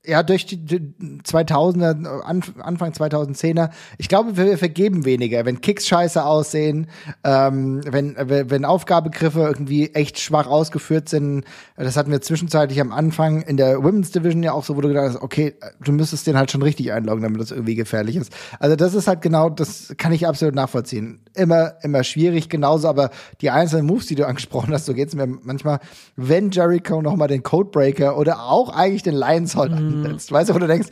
ja, 0.08 0.24
durch 0.24 0.46
die, 0.46 0.58
die 0.58 0.80
2000er, 1.24 2.22
Anf- 2.24 2.60
Anfang 2.60 2.92
2010er, 2.92 3.70
ich 3.98 4.08
glaube, 4.08 4.38
wir 4.38 4.58
vergeben 4.58 5.06
weniger, 5.06 5.46
wenn 5.46 5.62
Kicks 5.62 5.88
scheiße 5.88 6.24
aussehen, 6.26 6.88
ähm, 7.24 7.82
wenn, 7.86 8.16
wenn 8.18 8.66
Aufgabegriffe 8.66 9.42
irgendwie 9.42 9.94
echt 9.94 10.20
schwach 10.20 10.48
ausgeführt 10.48 11.10
sind. 11.10 11.44
Das 11.78 11.98
hatten 11.98 12.12
wir 12.12 12.22
zwischenzeitlich 12.22 12.80
am 12.82 12.92
Anfang 12.92 13.42
in 13.42 13.58
der 13.58 13.84
Women's 13.84 14.12
Division 14.12 14.44
ja 14.44 14.54
auch 14.54 14.64
so, 14.64 14.76
wo 14.78 14.82
du 14.82 14.88
gedacht 14.90 15.10
hast, 15.10 15.22
okay, 15.22 15.56
du 15.84 15.92
müsstest 15.92 16.28
den 16.28 16.38
halt 16.38 16.52
schon 16.52 16.62
richtig 16.62 16.92
einloggen, 16.92 17.24
damit 17.24 17.42
das 17.42 17.52
irgendwie 17.52 17.76
gefährlich 17.76 18.16
ist. 18.16 18.32
Also 18.60 18.76
das 18.76 18.94
ist 18.94 19.08
halt 19.08 19.22
genau, 19.22 19.50
das 19.50 19.94
kann 19.98 20.12
ich 20.12 20.28
absolut 20.28 20.56
nachvollziehen. 20.56 21.22
Immer, 21.34 21.74
immer 21.84 22.04
schwierig, 22.04 22.50
genauso, 22.50 22.88
aber 22.88 23.10
die 23.42 23.50
einzelnen 23.50 23.86
Moves, 23.86 24.06
die 24.08 24.16
du 24.16 24.26
angesprochen 24.28 24.74
hast, 24.74 24.86
so 24.86 24.94
geht's 24.94 25.16
mir 25.16 25.28
manchmal, 25.28 25.80
wenn 26.16 26.52
Jericho 26.52 27.02
nochmal 27.02 27.28
den 27.28 27.44
Codebreaker 27.44 28.18
oder 28.18 28.44
auch 28.44 28.70
eigentlich 28.70 29.04
den 29.04 29.16
Lions 29.16 29.56
Hold 29.56 29.72
ansetzt, 30.04 30.32
weißt 30.32 30.50
du, 30.50 30.56
wo 30.56 30.60
du 30.60 30.68
denkst, 30.68 30.90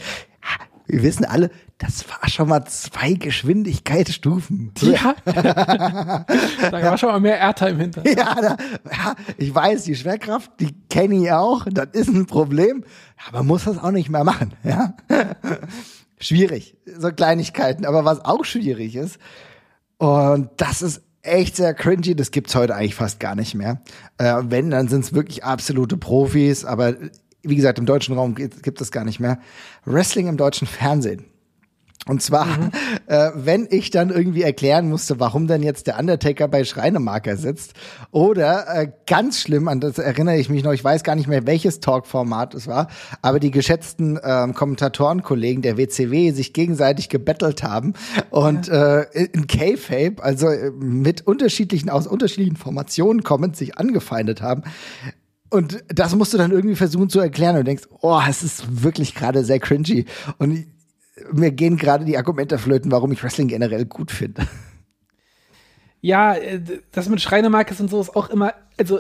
wir 0.86 1.02
wissen 1.02 1.26
alle, 1.26 1.50
das 1.78 2.06
war 2.10 2.30
schon 2.30 2.50
mal 2.50 2.66
zwei 2.66 3.14
Geschwindigkeitsstufen. 3.14 4.74
Ja. 4.82 5.16
da 5.26 6.72
war 6.72 6.98
schon 6.98 7.10
mal 7.10 7.20
mehr 7.20 7.40
Airtime 7.40 7.78
hinter. 7.80 8.06
Ja, 8.08 8.36
da, 8.36 8.58
ja, 8.92 9.16
ich 9.38 9.54
weiß, 9.54 9.84
die 9.84 9.96
Schwerkraft, 9.96 10.52
die 10.60 10.76
kenne 10.90 11.24
ich 11.24 11.32
auch, 11.32 11.66
das 11.72 11.90
ist 11.94 12.10
ein 12.10 12.26
Problem, 12.26 12.84
aber 13.28 13.44
muss 13.44 13.64
das 13.64 13.80
auch 13.80 13.92
nicht 13.92 14.10
mehr 14.10 14.24
machen, 14.24 14.54
ja. 14.64 14.96
schwierig, 16.20 16.78
so 16.86 17.12
Kleinigkeiten, 17.12 17.86
aber 17.86 18.06
was 18.06 18.24
auch 18.24 18.46
schwierig 18.46 18.96
ist, 18.96 19.18
und 19.98 20.50
das 20.58 20.82
ist 20.82 21.02
echt 21.22 21.56
sehr 21.56 21.74
cringy, 21.74 22.16
das 22.16 22.32
gibt's 22.32 22.54
heute 22.54 22.76
eigentlich 22.76 22.96
fast 22.96 23.20
gar 23.20 23.36
nicht 23.36 23.56
mehr. 23.56 23.82
Äh, 24.18 24.42
wenn, 24.44 24.70
dann 24.70 24.90
sind's 24.90 25.14
wirklich 25.14 25.44
absolute 25.46 25.96
Profis, 25.96 26.66
aber 26.66 26.96
wie 27.44 27.56
gesagt, 27.56 27.78
im 27.78 27.86
deutschen 27.86 28.16
Raum 28.16 28.36
gibt, 28.36 28.82
es 28.82 28.92
gar 28.92 29.06
nicht 29.06 29.20
mehr. 29.20 29.40
Wrestling 29.86 30.28
im 30.28 30.38
deutschen 30.38 30.68
Fernsehen. 30.68 31.26
Und 32.06 32.22
zwar, 32.22 32.48
äh, 33.08 33.32
wenn 33.34 33.68
ich 33.70 33.90
dann 33.90 34.10
irgendwie 34.10 34.42
erklären 34.42 34.90
musste, 34.90 35.20
warum 35.20 35.48
denn 35.48 35.64
jetzt 35.64 35.88
der 35.88 35.98
Undertaker 36.00 36.48
bei 36.48 36.66
Schreinemarker 36.66 37.38
sitzt. 37.38 37.74
Oder 38.12 38.66
äh, 38.68 38.92
ganz 39.08 39.40
schlimm, 39.40 39.68
an 39.68 39.80
das 39.80 39.98
erinnere 40.00 40.38
ich 40.38 40.50
mich 40.50 40.64
noch, 40.64 40.74
ich 40.74 40.84
weiß 40.84 41.04
gar 41.04 41.16
nicht 41.16 41.28
mehr, 41.28 41.46
welches 41.46 41.80
Talkformat 41.80 42.56
es 42.56 42.68
war, 42.68 42.88
aber 43.22 43.40
die 43.40 43.52
geschätzten 43.52 44.20
ähm, 44.22 44.54
Kommentatorenkollegen 44.54 45.62
der 45.62 45.78
WCW 45.78 46.32
sich 46.32 46.52
gegenseitig 46.52 47.08
gebettelt 47.08 47.64
haben 47.64 47.94
und 48.32 48.68
äh, 48.68 49.04
in 49.14 49.48
K-Fape, 49.48 50.22
also 50.22 50.48
äh, 50.48 50.72
mit 50.72 51.26
unterschiedlichen, 51.26 51.90
aus 51.90 52.06
unterschiedlichen 52.08 52.58
Formationen 52.58 53.24
kommend, 53.24 53.56
sich 53.56 53.78
angefeindet 53.78 54.42
haben. 54.42 54.64
Und 55.54 55.84
das 55.88 56.16
musst 56.16 56.34
du 56.34 56.40
dann 56.40 56.50
irgendwie 56.50 56.76
versuchen 56.76 57.10
zu 57.10 57.20
erklären 57.20 57.56
und 57.56 57.68
denkst, 57.68 57.84
oh, 58.02 58.20
es 58.28 58.42
ist 58.42 58.84
wirklich 58.84 59.14
gerade 59.14 59.44
sehr 59.44 59.60
cringy. 59.60 60.06
Und 60.40 60.66
mir 61.32 61.52
gehen 61.52 61.78
gerade 61.78 62.06
die 62.06 62.18
Argumente 62.18 62.58
flöten, 62.58 62.92
warum 62.92 63.12
ich 63.12 63.24
Wrestling 63.24 63.50
generell 63.50 63.86
gut 63.86 64.10
finde. 64.10 64.48
Ja, 66.02 66.34
äh, 66.34 66.60
das 66.92 67.08
mit 67.08 67.22
Schreinemarkes 67.22 67.80
und 67.80 67.92
so 67.92 68.02
ist 68.02 68.16
auch 68.16 68.32
immer, 68.32 68.56
also 68.80 69.00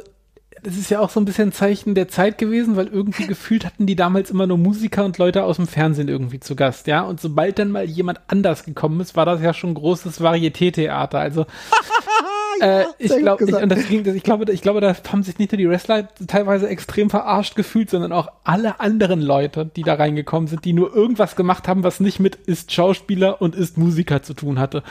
das 0.61 0.77
ist 0.77 0.91
ja 0.91 0.99
auch 0.99 1.09
so 1.09 1.19
ein 1.19 1.25
bisschen 1.25 1.49
ein 1.49 1.53
Zeichen 1.53 1.95
der 1.95 2.07
Zeit 2.07 2.37
gewesen, 2.37 2.75
weil 2.75 2.85
irgendwie 2.85 3.25
gefühlt 3.25 3.65
hatten 3.65 3.87
die 3.87 3.95
damals 3.95 4.29
immer 4.29 4.45
nur 4.45 4.59
Musiker 4.59 5.03
und 5.05 5.17
Leute 5.17 5.45
aus 5.45 5.55
dem 5.55 5.65
Fernsehen 5.65 6.07
irgendwie 6.07 6.39
zu 6.39 6.55
Gast, 6.55 6.85
ja. 6.85 7.01
Und 7.01 7.19
sobald 7.19 7.57
dann 7.57 7.71
mal 7.71 7.85
jemand 7.85 8.21
anders 8.27 8.63
gekommen 8.63 9.01
ist, 9.01 9.15
war 9.15 9.25
das 9.25 9.41
ja 9.41 9.55
schon 9.55 9.73
großes 9.73 10.21
Varieté-Theater. 10.21 11.17
Also 11.17 11.47
äh, 12.61 12.85
ich 12.97 13.15
glaube, 13.17 13.45
ich, 13.45 13.53
und 13.53 13.69
das 13.69 13.87
ging, 13.87 14.05
ich 14.15 14.23
glaube, 14.23 14.51
ich 14.51 14.61
glaube, 14.61 14.81
da 14.81 14.95
haben 15.11 15.23
sich 15.23 15.37
nicht 15.39 15.51
nur 15.51 15.57
die 15.57 15.69
Wrestler 15.69 16.07
teilweise 16.27 16.67
extrem 16.67 17.09
verarscht 17.09 17.55
gefühlt, 17.55 17.89
sondern 17.89 18.11
auch 18.11 18.27
alle 18.43 18.79
anderen 18.79 19.21
Leute, 19.21 19.65
die 19.65 19.83
da 19.83 19.95
reingekommen 19.95 20.47
sind, 20.47 20.65
die 20.65 20.73
nur 20.73 20.93
irgendwas 20.95 21.35
gemacht 21.35 21.67
haben, 21.67 21.83
was 21.83 21.99
nicht 21.99 22.19
mit 22.19 22.35
ist 22.35 22.71
Schauspieler 22.71 23.41
und 23.41 23.55
ist 23.55 23.77
Musiker 23.77 24.23
zu 24.23 24.33
tun 24.33 24.59
hatte. 24.59 24.83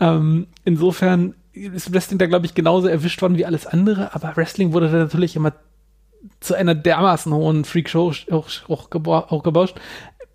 Ähm, 0.00 0.46
insofern 0.64 1.34
ist 1.52 1.92
Wrestling 1.92 2.18
da, 2.18 2.26
glaube 2.26 2.46
ich, 2.46 2.54
genauso 2.54 2.88
erwischt 2.88 3.20
worden 3.22 3.36
wie 3.36 3.46
alles 3.46 3.66
andere, 3.66 4.14
aber 4.14 4.36
Wrestling 4.36 4.72
wurde 4.72 4.90
da 4.90 4.98
natürlich 4.98 5.36
immer 5.36 5.52
zu 6.40 6.54
einer 6.54 6.74
dermaßen 6.74 7.32
hohen 7.32 7.64
Freakshow 7.64 8.12
hochgebauscht. 8.68 9.76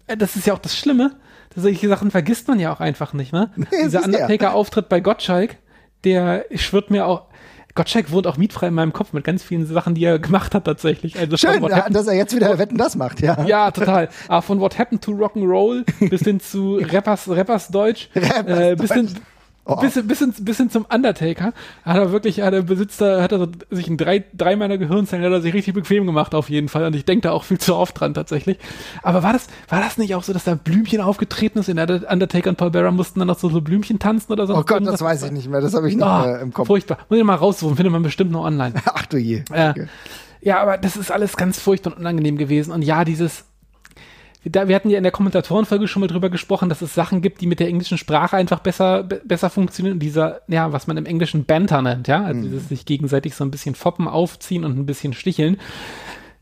Äh, 0.07 0.17
das 0.17 0.35
ist 0.35 0.47
ja 0.47 0.53
auch 0.53 0.59
das 0.59 0.77
Schlimme. 0.77 1.11
Solche 1.55 1.87
Sachen 1.87 2.11
vergisst 2.11 2.47
man 2.47 2.59
ja 2.59 2.71
auch 2.71 2.79
einfach 2.81 3.13
nicht, 3.13 3.33
ne? 3.33 3.51
Nee, 3.55 3.65
Dieser 3.85 4.03
Undertaker-Auftritt 4.03 4.89
bei 4.89 4.99
Gottschalk, 4.99 5.57
der 6.03 6.45
schwirrt 6.55 6.91
mir 6.91 7.05
auch, 7.05 7.23
Gottschalk 7.77 8.11
wohnt 8.11 8.25
auch 8.25 8.37
mietfrei 8.37 8.67
in 8.67 8.73
meinem 8.73 8.91
Kopf 8.91 9.13
mit 9.13 9.23
ganz 9.23 9.43
vielen 9.43 9.65
Sachen, 9.67 9.93
die 9.93 10.03
er 10.03 10.17
gemacht 10.17 10.55
hat 10.55 10.65
tatsächlich. 10.65 11.17
Also 11.17 11.37
Schön, 11.37 11.63
ja, 11.63 11.87
dass 11.89 12.07
er 12.07 12.15
jetzt 12.15 12.35
wieder 12.35 12.57
Wetten 12.57 12.77
das 12.77 12.95
macht, 12.95 13.21
ja. 13.21 13.45
Ja, 13.45 13.69
total. 13.69 14.09
Aber 14.27 14.41
von 14.41 14.59
What 14.59 14.79
Happened 14.79 15.03
to 15.03 15.11
Rock'n'Roll 15.11 15.85
bis 16.09 16.21
hin 16.21 16.39
zu 16.39 16.77
Rappers, 16.77 17.29
Rappers 17.29 17.67
Deutsch, 17.67 18.09
Rappers 18.15 18.59
äh, 18.59 18.75
bis 18.75 18.91
hin 18.91 19.15
Oh. 19.69 19.75
Bis, 19.75 20.01
bis, 20.01 20.19
hin, 20.19 20.33
bis 20.39 20.57
hin 20.57 20.69
zum 20.69 20.85
Undertaker 20.85 21.51
hat 21.83 21.97
er 21.97 22.13
wirklich, 22.13 22.39
hat 22.39 22.53
er 22.53 22.61
besitzt 22.61 23.01
da, 23.01 23.21
hat 23.21 23.33
er 23.33 23.39
so, 23.39 23.47
sich 23.69 23.89
in 23.89 23.97
drei, 23.97 24.23
drei 24.33 24.55
meiner 24.55 24.77
Gehirnzellen 24.77 25.25
hat 25.25 25.31
er 25.33 25.41
sich 25.41 25.53
richtig 25.53 25.73
bequem 25.73 26.05
gemacht 26.05 26.33
auf 26.33 26.49
jeden 26.49 26.69
Fall 26.69 26.85
und 26.85 26.95
ich 26.95 27.03
denke 27.03 27.27
da 27.27 27.31
auch 27.33 27.43
viel 27.43 27.57
zu 27.57 27.75
oft 27.75 27.99
dran 27.99 28.13
tatsächlich. 28.13 28.59
Aber 29.03 29.23
war 29.23 29.33
das, 29.33 29.47
war 29.67 29.81
das 29.81 29.97
nicht 29.97 30.15
auch 30.15 30.23
so, 30.23 30.31
dass 30.31 30.45
da 30.45 30.55
Blümchen 30.55 31.01
aufgetreten 31.01 31.59
ist? 31.59 31.67
In 31.67 31.79
Undertaker 31.79 32.49
und 32.49 32.55
Paul 32.55 32.71
Bearer 32.71 32.91
mussten 32.91 33.19
dann 33.19 33.27
noch 33.27 33.37
so, 33.37 33.49
so 33.49 33.59
Blümchen 33.59 33.99
tanzen 33.99 34.31
oder 34.31 34.47
so? 34.47 34.55
Oh 34.55 34.63
Gott, 34.63 34.87
das 34.87 35.01
weiß 35.01 35.23
ich 35.23 35.31
nicht 35.31 35.49
mehr, 35.49 35.59
das 35.59 35.73
habe 35.73 35.89
ich 35.89 35.97
nicht 35.97 36.07
oh, 36.07 36.21
mehr 36.25 36.39
im 36.39 36.53
Kopf. 36.53 36.67
Furchtbar. 36.67 36.99
Muss 37.09 37.19
ich 37.19 37.25
mal 37.25 37.35
raussuchen, 37.35 37.75
findet 37.75 37.91
man 37.91 38.03
bestimmt 38.03 38.31
noch 38.31 38.45
online. 38.45 38.73
Ach 38.85 39.05
du 39.05 39.17
je. 39.17 39.43
Äh, 39.51 39.71
okay. 39.71 39.87
Ja, 40.39 40.61
aber 40.61 40.77
das 40.77 40.95
ist 40.95 41.11
alles 41.11 41.35
ganz 41.35 41.59
furchtbar 41.59 41.91
und 41.91 41.99
unangenehm 41.99 42.37
gewesen 42.37 42.71
und 42.71 42.83
ja, 42.83 43.03
dieses, 43.03 43.43
da, 44.45 44.67
wir 44.67 44.75
hatten 44.75 44.89
ja 44.89 44.97
in 44.97 45.03
der 45.03 45.11
Kommentatorenfolge 45.11 45.87
schon 45.87 46.01
mal 46.01 46.07
drüber 46.07 46.29
gesprochen, 46.29 46.69
dass 46.69 46.81
es 46.81 46.93
Sachen 46.93 47.21
gibt, 47.21 47.41
die 47.41 47.47
mit 47.47 47.59
der 47.59 47.67
englischen 47.67 47.97
Sprache 47.97 48.37
einfach 48.37 48.59
besser, 48.59 49.03
besser 49.03 49.49
funktionieren. 49.49 49.99
dieser, 49.99 50.41
ja, 50.47 50.71
was 50.71 50.87
man 50.87 50.97
im 50.97 51.05
Englischen 51.05 51.45
Banter 51.45 51.81
nennt, 51.81 52.07
ja, 52.07 52.23
also 52.23 52.39
mhm. 52.39 52.43
dieses 52.43 52.69
sich 52.69 52.85
gegenseitig 52.85 53.35
so 53.35 53.43
ein 53.43 53.51
bisschen 53.51 53.75
foppen, 53.75 54.07
aufziehen 54.07 54.63
und 54.63 54.77
ein 54.77 54.85
bisschen 54.85 55.13
sticheln. 55.13 55.57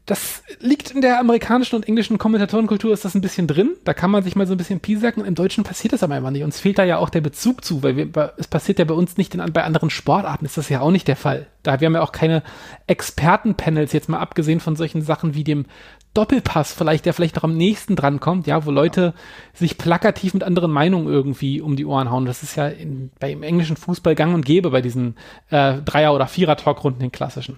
Das 0.05 0.43
liegt 0.59 0.91
in 0.91 1.01
der 1.01 1.19
amerikanischen 1.19 1.75
und 1.75 1.87
englischen 1.87 2.19
Kommentatorenkultur, 2.19 2.93
ist 2.93 3.05
das 3.05 3.15
ein 3.15 3.21
bisschen 3.21 3.47
drin. 3.47 3.75
Da 3.85 3.95
kann 3.95 4.11
man 4.11 4.23
sich 4.23 4.35
mal 4.35 4.45
so 4.45 4.53
ein 4.53 4.57
bisschen 4.57 4.79
piesacken. 4.79 5.25
Im 5.25 5.33
Deutschen 5.33 5.63
passiert 5.63 5.93
das 5.93 6.03
aber 6.03 6.13
einfach 6.13 6.29
nicht. 6.29 6.43
Uns 6.43 6.59
fehlt 6.59 6.77
da 6.77 6.83
ja 6.83 6.99
auch 6.99 7.09
der 7.09 7.21
Bezug 7.21 7.65
zu, 7.65 7.81
weil 7.81 7.97
wir, 7.97 8.33
es 8.37 8.47
passiert 8.47 8.77
ja 8.77 8.85
bei 8.85 8.93
uns 8.93 9.17
nicht 9.17 9.33
in, 9.33 9.43
bei 9.51 9.63
anderen 9.63 9.89
Sportarten, 9.89 10.45
ist 10.45 10.57
das 10.57 10.69
ja 10.69 10.81
auch 10.81 10.91
nicht 10.91 11.07
der 11.07 11.15
Fall. 11.15 11.47
Da 11.63 11.79
wir 11.79 11.87
haben 11.87 11.95
ja 11.95 12.03
auch 12.03 12.11
keine 12.11 12.43
Expertenpanels, 12.85 13.93
jetzt 13.93 14.07
mal 14.07 14.19
abgesehen 14.19 14.59
von 14.59 14.75
solchen 14.75 15.01
Sachen 15.01 15.33
wie 15.33 15.43
dem 15.43 15.65
Doppelpass 16.13 16.71
vielleicht, 16.71 17.07
der 17.07 17.13
vielleicht 17.13 17.37
noch 17.37 17.43
am 17.43 17.57
nächsten 17.57 17.95
dran 17.95 18.19
kommt, 18.19 18.45
ja, 18.45 18.63
wo 18.63 18.69
Leute 18.69 19.01
ja. 19.01 19.13
sich 19.53 19.79
plakativ 19.79 20.35
mit 20.35 20.43
anderen 20.43 20.71
Meinungen 20.71 21.07
irgendwie 21.07 21.61
um 21.61 21.75
die 21.75 21.85
Ohren 21.85 22.11
hauen. 22.11 22.25
Das 22.25 22.43
ist 22.43 22.55
ja 22.55 22.67
in, 22.67 23.09
bei 23.19 23.31
im 23.31 23.41
englischen 23.41 23.75
Fußball 23.75 24.13
gang 24.13 24.35
und 24.35 24.45
gäbe 24.45 24.69
bei 24.69 24.81
diesen 24.81 25.15
äh, 25.49 25.81
Dreier- 25.81 26.13
oder 26.13 26.27
Vierer-Talkrunden, 26.27 26.99
den 26.99 27.11
klassischen. 27.11 27.57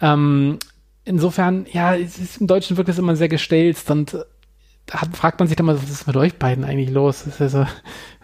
Ähm, 0.00 0.58
insofern, 1.06 1.66
ja, 1.72 1.96
es 1.96 2.18
ist, 2.18 2.40
im 2.40 2.46
Deutschen 2.46 2.76
wirkt 2.76 2.90
es 2.90 2.98
immer 2.98 3.16
sehr 3.16 3.28
gestelzt 3.28 3.90
und 3.90 4.18
hat, 4.90 5.16
fragt 5.16 5.38
man 5.38 5.48
sich 5.48 5.56
dann 5.56 5.66
mal, 5.66 5.80
was 5.80 5.90
ist 5.90 6.06
mit 6.06 6.16
euch 6.16 6.38
beiden 6.38 6.64
eigentlich 6.64 6.90
los? 6.90 7.24
Das 7.24 7.40
ist 7.40 7.54
ja 7.54 7.66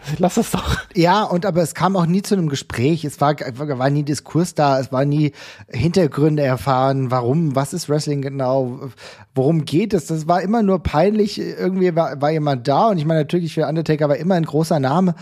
lass 0.17 0.35
das 0.35 0.51
doch. 0.51 0.77
Ja, 0.95 1.23
und 1.23 1.45
aber 1.45 1.61
es 1.61 1.73
kam 1.73 1.95
auch 1.95 2.05
nie 2.05 2.21
zu 2.21 2.35
einem 2.35 2.49
Gespräch. 2.49 3.05
Es 3.05 3.21
war, 3.21 3.35
war 3.37 3.89
nie 3.89 4.03
Diskurs 4.03 4.53
da. 4.53 4.79
Es 4.79 4.91
war 4.91 5.05
nie 5.05 5.31
Hintergründe 5.69 6.43
erfahren. 6.43 7.11
Warum? 7.11 7.55
Was 7.55 7.73
ist 7.73 7.89
Wrestling 7.89 8.21
genau? 8.21 8.89
Worum 9.35 9.65
geht 9.65 9.93
es? 9.93 10.07
Das 10.07 10.27
war 10.27 10.41
immer 10.41 10.63
nur 10.63 10.83
peinlich. 10.83 11.39
Irgendwie 11.39 11.95
war, 11.95 12.21
war 12.21 12.31
jemand 12.31 12.67
da 12.67 12.87
und 12.89 12.97
ich 12.97 13.05
meine 13.05 13.21
natürlich 13.21 13.53
für 13.53 13.67
Undertaker 13.67 14.09
war 14.09 14.17
immer 14.17 14.35
ein 14.35 14.45
großer 14.45 14.79
Name. 14.79 15.15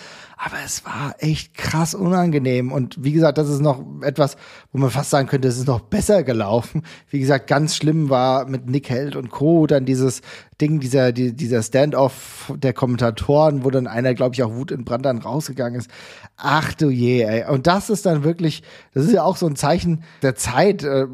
Aber 0.44 0.56
es 0.66 0.84
war 0.86 1.14
echt 1.20 1.54
krass 1.54 1.94
unangenehm. 1.94 2.72
Und 2.72 3.04
wie 3.04 3.12
gesagt, 3.12 3.38
das 3.38 3.48
ist 3.48 3.60
noch 3.60 3.86
etwas, 4.02 4.38
wo 4.72 4.80
man 4.80 4.90
fast 4.90 5.12
sagen 5.12 5.28
könnte, 5.28 5.48
es 5.48 5.60
ist 5.60 5.68
noch 5.68 5.82
besser 5.82 6.24
gelaufen. 6.24 6.82
Wie 7.12 7.20
gesagt, 7.20 7.46
ganz 7.46 7.76
schlimm 7.76 8.10
war 8.10 8.48
mit 8.48 8.68
Nick 8.68 8.90
Held 8.90 9.16
und 9.16 9.30
Co. 9.30 9.68
dann 9.68 9.86
dieses 9.86 10.22
Ding, 10.60 10.80
dieser, 10.80 11.12
dieser 11.12 11.62
Standoff 11.62 12.52
der 12.56 12.74
Kommentatoren, 12.74 13.64
wo 13.64 13.70
dann 13.70 13.86
einer, 13.86 14.16
glaube 14.16 14.34
ich, 14.34 14.42
auch 14.42 14.52
Wut 14.52 14.71
in 14.72 14.86
Brand 14.86 15.06
dann 15.06 15.20
rausgegangen 15.20 15.80
ist. 15.80 15.90
Ach 16.38 16.74
du 16.74 16.90
je, 16.90 17.22
ey. 17.24 17.46
Und 17.50 17.68
das 17.68 17.90
ist 17.90 18.06
dann 18.06 18.24
wirklich, 18.24 18.64
das 18.94 19.06
ist 19.06 19.14
ja 19.14 19.24
auch 19.24 19.38
so 19.38 19.48
ein 19.48 19.56
Zeichen 19.56 20.04
der 20.22 20.36
Zeit. 20.36 20.84
Äh, 20.84 21.08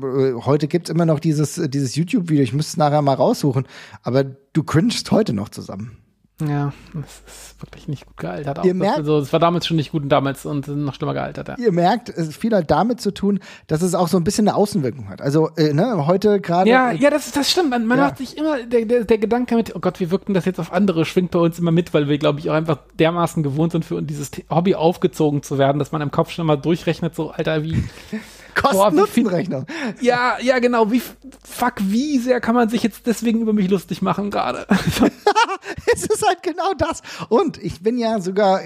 heute 0.45 0.67
gibt's 0.67 0.89
immer 0.89 1.05
noch 1.05 1.19
dieses, 1.19 1.55
dieses 1.55 1.95
YouTube-Video. 1.95 2.43
Ich 2.43 2.53
müsste 2.53 2.71
es 2.71 2.77
nachher 2.77 3.01
mal 3.01 3.15
raussuchen. 3.15 3.67
Aber 4.03 4.23
du 4.23 4.63
cringest 4.63 5.11
heute 5.11 5.33
noch 5.33 5.49
zusammen. 5.49 5.97
Ja, 6.39 6.71
das 6.93 7.23
ist 7.25 7.61
wirklich 7.61 7.87
nicht 7.87 8.05
gut 8.05 8.17
gealtert. 8.17 8.63
Ihr 8.63 8.75
merkt, 8.75 8.97
also, 8.99 9.17
es 9.17 9.33
war 9.33 9.39
damals 9.39 9.65
schon 9.65 9.75
nicht 9.75 9.91
gut 9.91 10.03
und 10.03 10.09
damals 10.09 10.45
und 10.45 10.67
noch 10.67 10.93
schlimmer 10.93 11.15
gealtert. 11.15 11.47
Ja. 11.47 11.55
Ihr 11.57 11.71
merkt, 11.71 12.09
es 12.09 12.27
ist 12.27 12.37
viel 12.37 12.53
halt 12.53 12.69
damit 12.69 13.01
zu 13.01 13.11
tun, 13.11 13.39
dass 13.65 13.81
es 13.81 13.95
auch 13.95 14.07
so 14.07 14.17
ein 14.17 14.23
bisschen 14.23 14.47
eine 14.47 14.55
Außenwirkung 14.55 15.09
hat. 15.09 15.19
Also 15.19 15.49
äh, 15.55 15.73
ne, 15.73 16.05
heute 16.05 16.39
gerade. 16.39 16.69
Ja, 16.69 16.91
ja, 16.91 17.09
das, 17.09 17.31
das 17.31 17.49
stimmt. 17.49 17.71
Man, 17.71 17.87
man 17.87 17.97
ja. 17.97 18.05
hat 18.05 18.19
sich 18.19 18.37
immer 18.37 18.61
der, 18.61 18.85
der, 18.85 19.05
der 19.05 19.17
Gedanke 19.17 19.55
mit, 19.55 19.75
oh 19.75 19.79
Gott, 19.79 19.99
wie 19.99 20.11
wirken 20.11 20.35
das 20.35 20.45
jetzt 20.45 20.59
auf 20.59 20.71
andere, 20.71 21.05
schwingt 21.05 21.31
bei 21.31 21.39
uns 21.39 21.57
immer 21.57 21.71
mit, 21.71 21.95
weil 21.95 22.07
wir, 22.07 22.19
glaube 22.19 22.39
ich, 22.39 22.51
auch 22.51 22.55
einfach 22.55 22.77
dermaßen 22.99 23.41
gewohnt 23.41 23.71
sind, 23.71 23.83
für 23.83 24.03
dieses 24.03 24.29
Hobby 24.51 24.75
aufgezogen 24.75 25.41
zu 25.41 25.57
werden, 25.57 25.79
dass 25.79 25.91
man 25.91 26.03
im 26.03 26.11
Kopf 26.11 26.29
schon 26.29 26.45
mal 26.45 26.57
durchrechnet, 26.57 27.15
so 27.15 27.31
Alter, 27.31 27.63
wie 27.63 27.83
Kosten-Nutzen-Rechnung. 28.61 29.65
Ja, 30.01 30.37
ja, 30.41 30.59
genau. 30.59 30.91
Wie, 30.91 31.01
fuck, 31.43 31.75
wie 31.79 32.17
sehr 32.17 32.41
kann 32.41 32.55
man 32.55 32.69
sich 32.69 32.83
jetzt 32.83 33.05
deswegen 33.05 33.41
über 33.41 33.53
mich 33.53 33.69
lustig 33.69 34.01
machen 34.01 34.31
gerade? 34.31 34.65
es 35.93 36.05
ist 36.05 36.25
halt 36.25 36.43
genau 36.43 36.73
das. 36.77 37.01
Und 37.29 37.63
ich 37.63 37.81
bin 37.81 37.97
ja 37.97 38.19
sogar, 38.19 38.61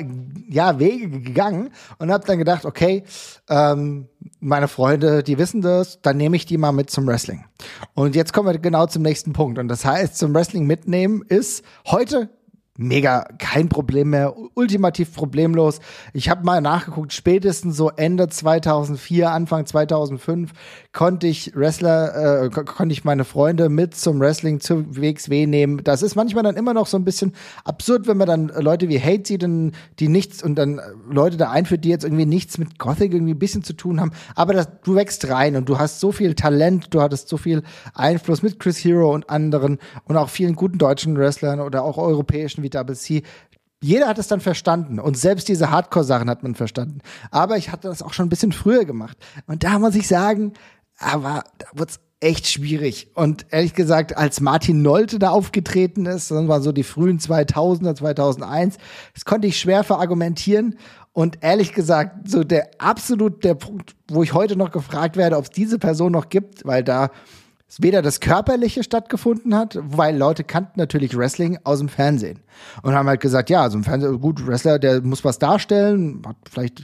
ja, 0.48 0.80
Wege 0.80 1.10
gegangen 1.10 1.72
und 2.00 2.12
habe 2.12 2.26
dann 2.26 2.38
gedacht, 2.38 2.66
okay, 2.66 3.04
ähm, 3.50 4.08
meine 4.39 4.68
Freunde, 4.68 5.24
die 5.24 5.38
wissen 5.38 5.62
das, 5.62 6.02
dann 6.02 6.18
nehme 6.18 6.36
ich 6.36 6.46
die 6.46 6.58
mal 6.58 6.72
mit 6.72 6.89
zum 6.89 7.08
Wrestling. 7.08 7.46
Und 7.94 8.16
jetzt 8.16 8.34
kommen 8.34 8.52
wir 8.52 8.60
genau 8.60 8.88
zum 8.88 9.04
nächsten 9.04 9.34
Punkt. 9.34 9.60
Und 9.60 9.68
das 9.68 9.86
heißt, 9.86 10.18
zum 10.18 10.34
Wrestling 10.34 10.66
mitnehmen 10.66 11.24
ist 11.28 11.64
heute 11.86 12.30
mega 12.78 13.26
kein 13.38 13.69
Problem 13.69 14.11
mehr, 14.11 14.34
ultimativ 14.53 15.13
problemlos. 15.13 15.80
Ich 16.13 16.30
habe 16.30 16.45
mal 16.45 16.61
nachgeguckt, 16.61 17.13
spätestens 17.13 17.76
so 17.78 17.89
Ende 17.89 18.30
2004, 18.30 19.30
Anfang 19.32 19.65
2005 19.65 20.51
konnte 20.94 21.28
ich 21.28 21.56
Wrestler, 21.56 22.44
äh, 22.44 22.50
konnte 22.50 22.92
ich 22.92 23.06
meine 23.06 23.24
Freunde 23.24 23.70
mit 23.70 23.96
zum 23.96 24.20
Wrestling 24.20 24.60
zu 24.60 24.96
WXW 24.96 25.48
nehmen. 25.48 25.82
Das 25.84 26.02
ist 26.02 26.16
manchmal 26.16 26.44
dann 26.44 26.58
immer 26.58 26.74
noch 26.74 26.88
so 26.88 26.98
ein 26.98 27.06
bisschen 27.06 27.34
absurd, 27.64 28.08
wenn 28.08 28.18
man 28.18 28.28
dann 28.28 28.48
Leute 28.50 28.89
wie 28.89 29.00
Hate 29.00 29.24
sieht, 29.26 29.46
die 30.00 30.08
nichts 30.10 30.44
und 30.44 30.56
dann 30.56 30.82
Leute 31.10 31.38
da 31.38 31.50
einführt, 31.50 31.86
die 31.86 31.89
jetzt 31.89 32.04
irgendwie 32.04 32.26
nichts 32.26 32.58
mit 32.58 32.78
Gothic 32.78 33.14
irgendwie 33.14 33.34
ein 33.34 33.39
bisschen 33.39 33.64
zu 33.64 33.74
tun 33.74 34.02
haben. 34.02 34.12
Aber 34.36 34.54
das, 34.54 34.68
du 34.84 34.96
wächst 34.96 35.30
rein 35.30 35.56
und 35.56 35.70
du 35.70 35.80
hast 35.80 36.02
so 36.02 36.12
viel 36.12 36.36
Talent, 36.36 36.94
du 36.94 37.02
hattest 37.02 37.30
so 37.30 37.38
viel 37.38 37.64
Einfluss 37.94 38.44
mit 38.44 38.60
Chris 38.60 38.78
Hero 38.84 39.14
und 39.14 39.30
anderen 39.30 39.80
und 40.06 40.18
auch 40.18 40.30
vielen 40.30 40.56
guten 40.56 40.78
deutschen 40.78 41.18
Wrestlern 41.18 41.62
oder 41.62 41.84
auch 41.84 41.98
europäischen 41.98 42.64
wie 42.64 42.70
Double 42.70 42.98
C. 42.98 43.24
Jeder 43.84 44.08
hat 44.08 44.20
es 44.20 44.28
dann 44.28 44.42
verstanden 44.42 45.00
und 45.00 45.18
selbst 45.18 45.48
diese 45.48 45.72
Hardcore-Sachen 45.72 46.30
hat 46.30 46.44
man 46.44 46.54
verstanden. 46.54 47.00
Aber 47.32 47.58
ich 47.58 47.72
hatte 47.72 47.88
das 47.88 48.04
auch 48.04 48.14
schon 48.14 48.28
ein 48.28 48.30
bisschen 48.30 48.52
früher 48.52 48.86
gemacht. 48.86 49.18
Und 49.48 49.64
da 49.64 49.80
muss 49.80 49.96
ich 49.96 50.08
sagen, 50.08 50.54
aber 51.02 51.43
da 51.58 51.66
wird's 51.74 51.99
echt 52.22 52.47
schwierig. 52.47 53.10
Und 53.16 53.47
ehrlich 53.49 53.74
gesagt, 53.74 54.16
als 54.16 54.41
Martin 54.41 54.82
Nolte 54.82 55.20
da 55.20 55.32
aufgetreten 55.32 56.06
ist, 56.06 56.32
das 56.32 56.47
war 56.47 56.62
so 56.62 56.72
die 56.72 56.84
frühen 56.84 57.20
2000er, 57.20 57.95
2001, 57.95 58.78
das 59.14 59.26
konnte 59.26 59.47
ich 59.47 59.60
schwer 59.60 59.84
verargumentieren. 59.84 60.78
Und 61.14 61.39
ehrlich 61.41 61.74
gesagt, 61.74 62.30
so 62.30 62.43
der 62.43 62.70
absolut 62.78 63.43
der 63.43 63.56
Punkt, 63.56 63.95
wo 64.10 64.24
ich 64.24 64.34
heute 64.34 64.56
noch 64.56 64.72
gefragt 64.72 65.18
werde, 65.18 65.36
ob 65.36 65.45
es 65.45 65.49
diese 65.49 65.78
Person 65.78 66.14
noch 66.14 66.30
gibt, 66.30 66.66
weil 66.66 66.84
da 66.84 67.10
weder 67.80 68.02
das 68.02 68.20
Körperliche 68.20 68.84
stattgefunden 68.84 69.56
hat, 69.56 69.78
weil 69.82 70.18
Leute 70.18 70.43
kannten 70.43 70.80
natürlich 70.80 71.18
Wrestling 71.18 71.58
aus 71.64 71.80
dem 71.80 71.89
Fernsehen 71.89 72.39
und 72.84 72.93
haben 72.93 73.08
halt 73.08 73.22
gesagt, 73.22 73.49
ja, 73.49 73.62
also 73.62 73.78
im 73.78 73.84
Fernsehen, 73.84 74.20
gut, 74.20 74.45
Wrestler, 74.45 74.78
der 74.78 75.02
muss 75.02 75.24
was 75.24 75.39
darstellen, 75.39 76.22
hat 76.28 76.36
vielleicht 76.49 76.84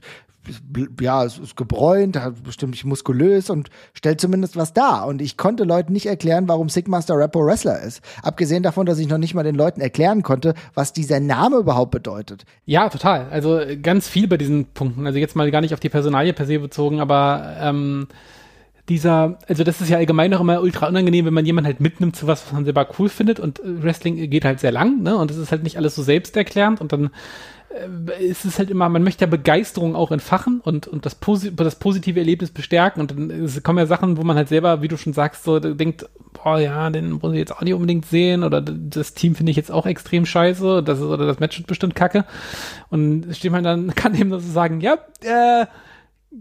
ja, 1.00 1.24
es 1.24 1.38
ist 1.38 1.56
gebräunt, 1.56 2.20
bestimmt 2.44 2.84
muskulös 2.86 3.50
und 3.50 3.70
stellt 3.94 4.22
zumindest 4.22 4.56
was 4.56 4.74
dar. 4.74 5.08
Und 5.08 5.22
ich 5.22 5.38
konnte 5.38 5.64
Leuten 5.64 5.94
nicht 5.94 6.06
erklären, 6.06 6.48
warum 6.48 6.70
Sigmaster 6.70 7.16
Rapper 7.18 7.46
Wrestler 7.46 7.82
ist. 7.82 8.02
Abgesehen 8.24 8.64
davon, 8.64 8.86
dass 8.86 9.00
ich 9.00 9.08
noch 9.08 9.18
nicht 9.18 9.34
mal 9.34 9.44
den 9.44 9.56
Leuten 9.56 9.82
erklären 9.82 10.24
konnte, 10.24 10.54
was 10.74 10.94
dieser 10.94 11.20
Name 11.20 11.58
überhaupt 11.58 11.92
bedeutet. 11.92 12.46
Ja, 12.66 12.90
total. 12.90 13.28
Also 13.30 13.62
ganz 13.82 14.08
viel 14.08 14.28
bei 14.28 14.38
diesen 14.38 14.66
Punkten. 14.66 15.06
Also 15.06 15.20
jetzt 15.20 15.36
mal 15.36 15.50
gar 15.52 15.62
nicht 15.62 15.74
auf 15.74 15.80
die 15.80 15.90
Personalie 15.90 16.34
per 16.34 16.46
se 16.46 16.60
bezogen, 16.60 17.00
aber 17.00 17.56
ähm, 17.60 18.08
dieser, 18.90 19.38
also 19.48 19.64
das 19.64 19.82
ist 19.82 19.90
ja 19.90 19.98
allgemein 19.98 20.34
auch 20.34 20.40
immer 20.40 20.62
ultra 20.62 20.88
unangenehm, 20.88 21.26
wenn 21.26 21.34
man 21.34 21.46
jemanden 21.46 21.68
halt 21.68 21.82
mitnimmt 21.82 22.16
zu 22.16 22.26
was, 22.26 22.46
was 22.46 22.54
man 22.54 22.64
selber 22.64 22.88
cool 22.98 23.10
findet 23.10 23.40
und 23.40 23.60
äh, 23.60 23.84
Wrestling 23.84 24.30
geht 24.30 24.46
halt 24.46 24.60
sehr 24.60 24.72
lang, 24.72 25.02
ne? 25.02 25.18
Und 25.18 25.30
es 25.30 25.38
ist 25.38 25.52
halt 25.52 25.64
nicht 25.64 25.78
alles 25.78 25.96
so 25.96 26.04
selbsterklärend 26.04 26.80
und 26.80 26.94
dann 26.94 27.10
äh, 27.70 28.24
ist 28.24 28.46
es 28.46 28.60
halt 28.60 28.70
immer, 28.70 28.90
man 28.90 29.04
möchte 29.04 29.26
ja 29.26 29.30
Begeisterung 29.30 29.96
auch 29.96 30.12
entfachen 30.12 30.62
und, 30.62 30.88
und 30.88 31.06
das, 31.06 31.16
Posi 31.16 31.56
das 31.56 31.76
positive 31.76 32.20
Erlebnis 32.20 32.52
bestärken 32.52 33.02
und 33.02 33.12
dann 33.12 33.64
kommen 33.64 33.80
ja 33.80 33.86
Sachen, 33.86 34.18
wo 34.18 34.24
man 34.24 34.38
halt 34.38 34.50
selber, 34.50 34.82
wie 34.82 34.88
du 34.88 34.98
schon 34.98 35.14
sagst, 35.14 35.44
so 35.44 35.60
denkt, 35.60 36.08
boah, 36.34 36.60
ja, 36.60 36.90
den 36.90 37.12
muss 37.12 37.34
ich 37.34 37.40
jetzt 37.40 37.56
auch 37.56 37.62
nicht 37.62 37.74
unbedingt 37.74 38.06
sehen 38.06 38.44
oder 38.44 38.62
das 38.62 39.14
Team 39.14 39.36
finde 39.36 39.52
ich 39.52 39.58
jetzt 39.58 39.72
auch 39.72 39.86
extrem 39.86 40.26
scheiße 40.26 40.84
das 40.84 41.00
ist, 41.00 41.06
oder 41.06 41.26
das 41.26 41.40
Match 41.40 41.58
wird 41.58 41.68
bestimmt 41.68 41.96
kacke 41.96 42.26
und 42.90 43.36
steht 43.36 43.52
man 43.52 43.64
dann, 43.64 43.88
kann 43.96 44.16
eben 44.16 44.32
so 44.32 44.40
sagen, 44.40 44.82
ja, 44.82 44.98
äh, 45.22 45.66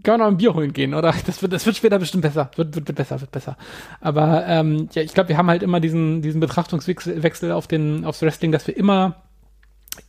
können 0.03 0.19
wir 0.19 0.25
noch 0.25 0.27
ein 0.27 0.37
Bier 0.37 0.53
holen 0.53 0.73
gehen, 0.73 0.93
oder? 0.93 1.13
Das 1.25 1.41
wird, 1.41 1.53
das 1.53 1.65
wird 1.65 1.75
später 1.75 1.97
bestimmt 1.97 2.21
besser. 2.21 2.51
Wird, 2.55 2.75
wird, 2.75 2.87
wird 2.87 2.97
besser, 2.97 3.19
wird 3.21 3.31
besser. 3.31 3.57
Aber 4.01 4.45
ähm, 4.45 4.89
ja, 4.93 5.01
ich 5.01 5.13
glaube, 5.13 5.29
wir 5.29 5.37
haben 5.37 5.47
halt 5.47 5.63
immer 5.63 5.79
diesen, 5.79 6.21
diesen 6.21 6.41
Betrachtungswechsel 6.41 7.51
auf 7.51 7.67
den, 7.67 8.05
aufs 8.05 8.21
Wrestling, 8.21 8.51
dass 8.51 8.67
wir 8.67 8.75
immer 8.75 9.15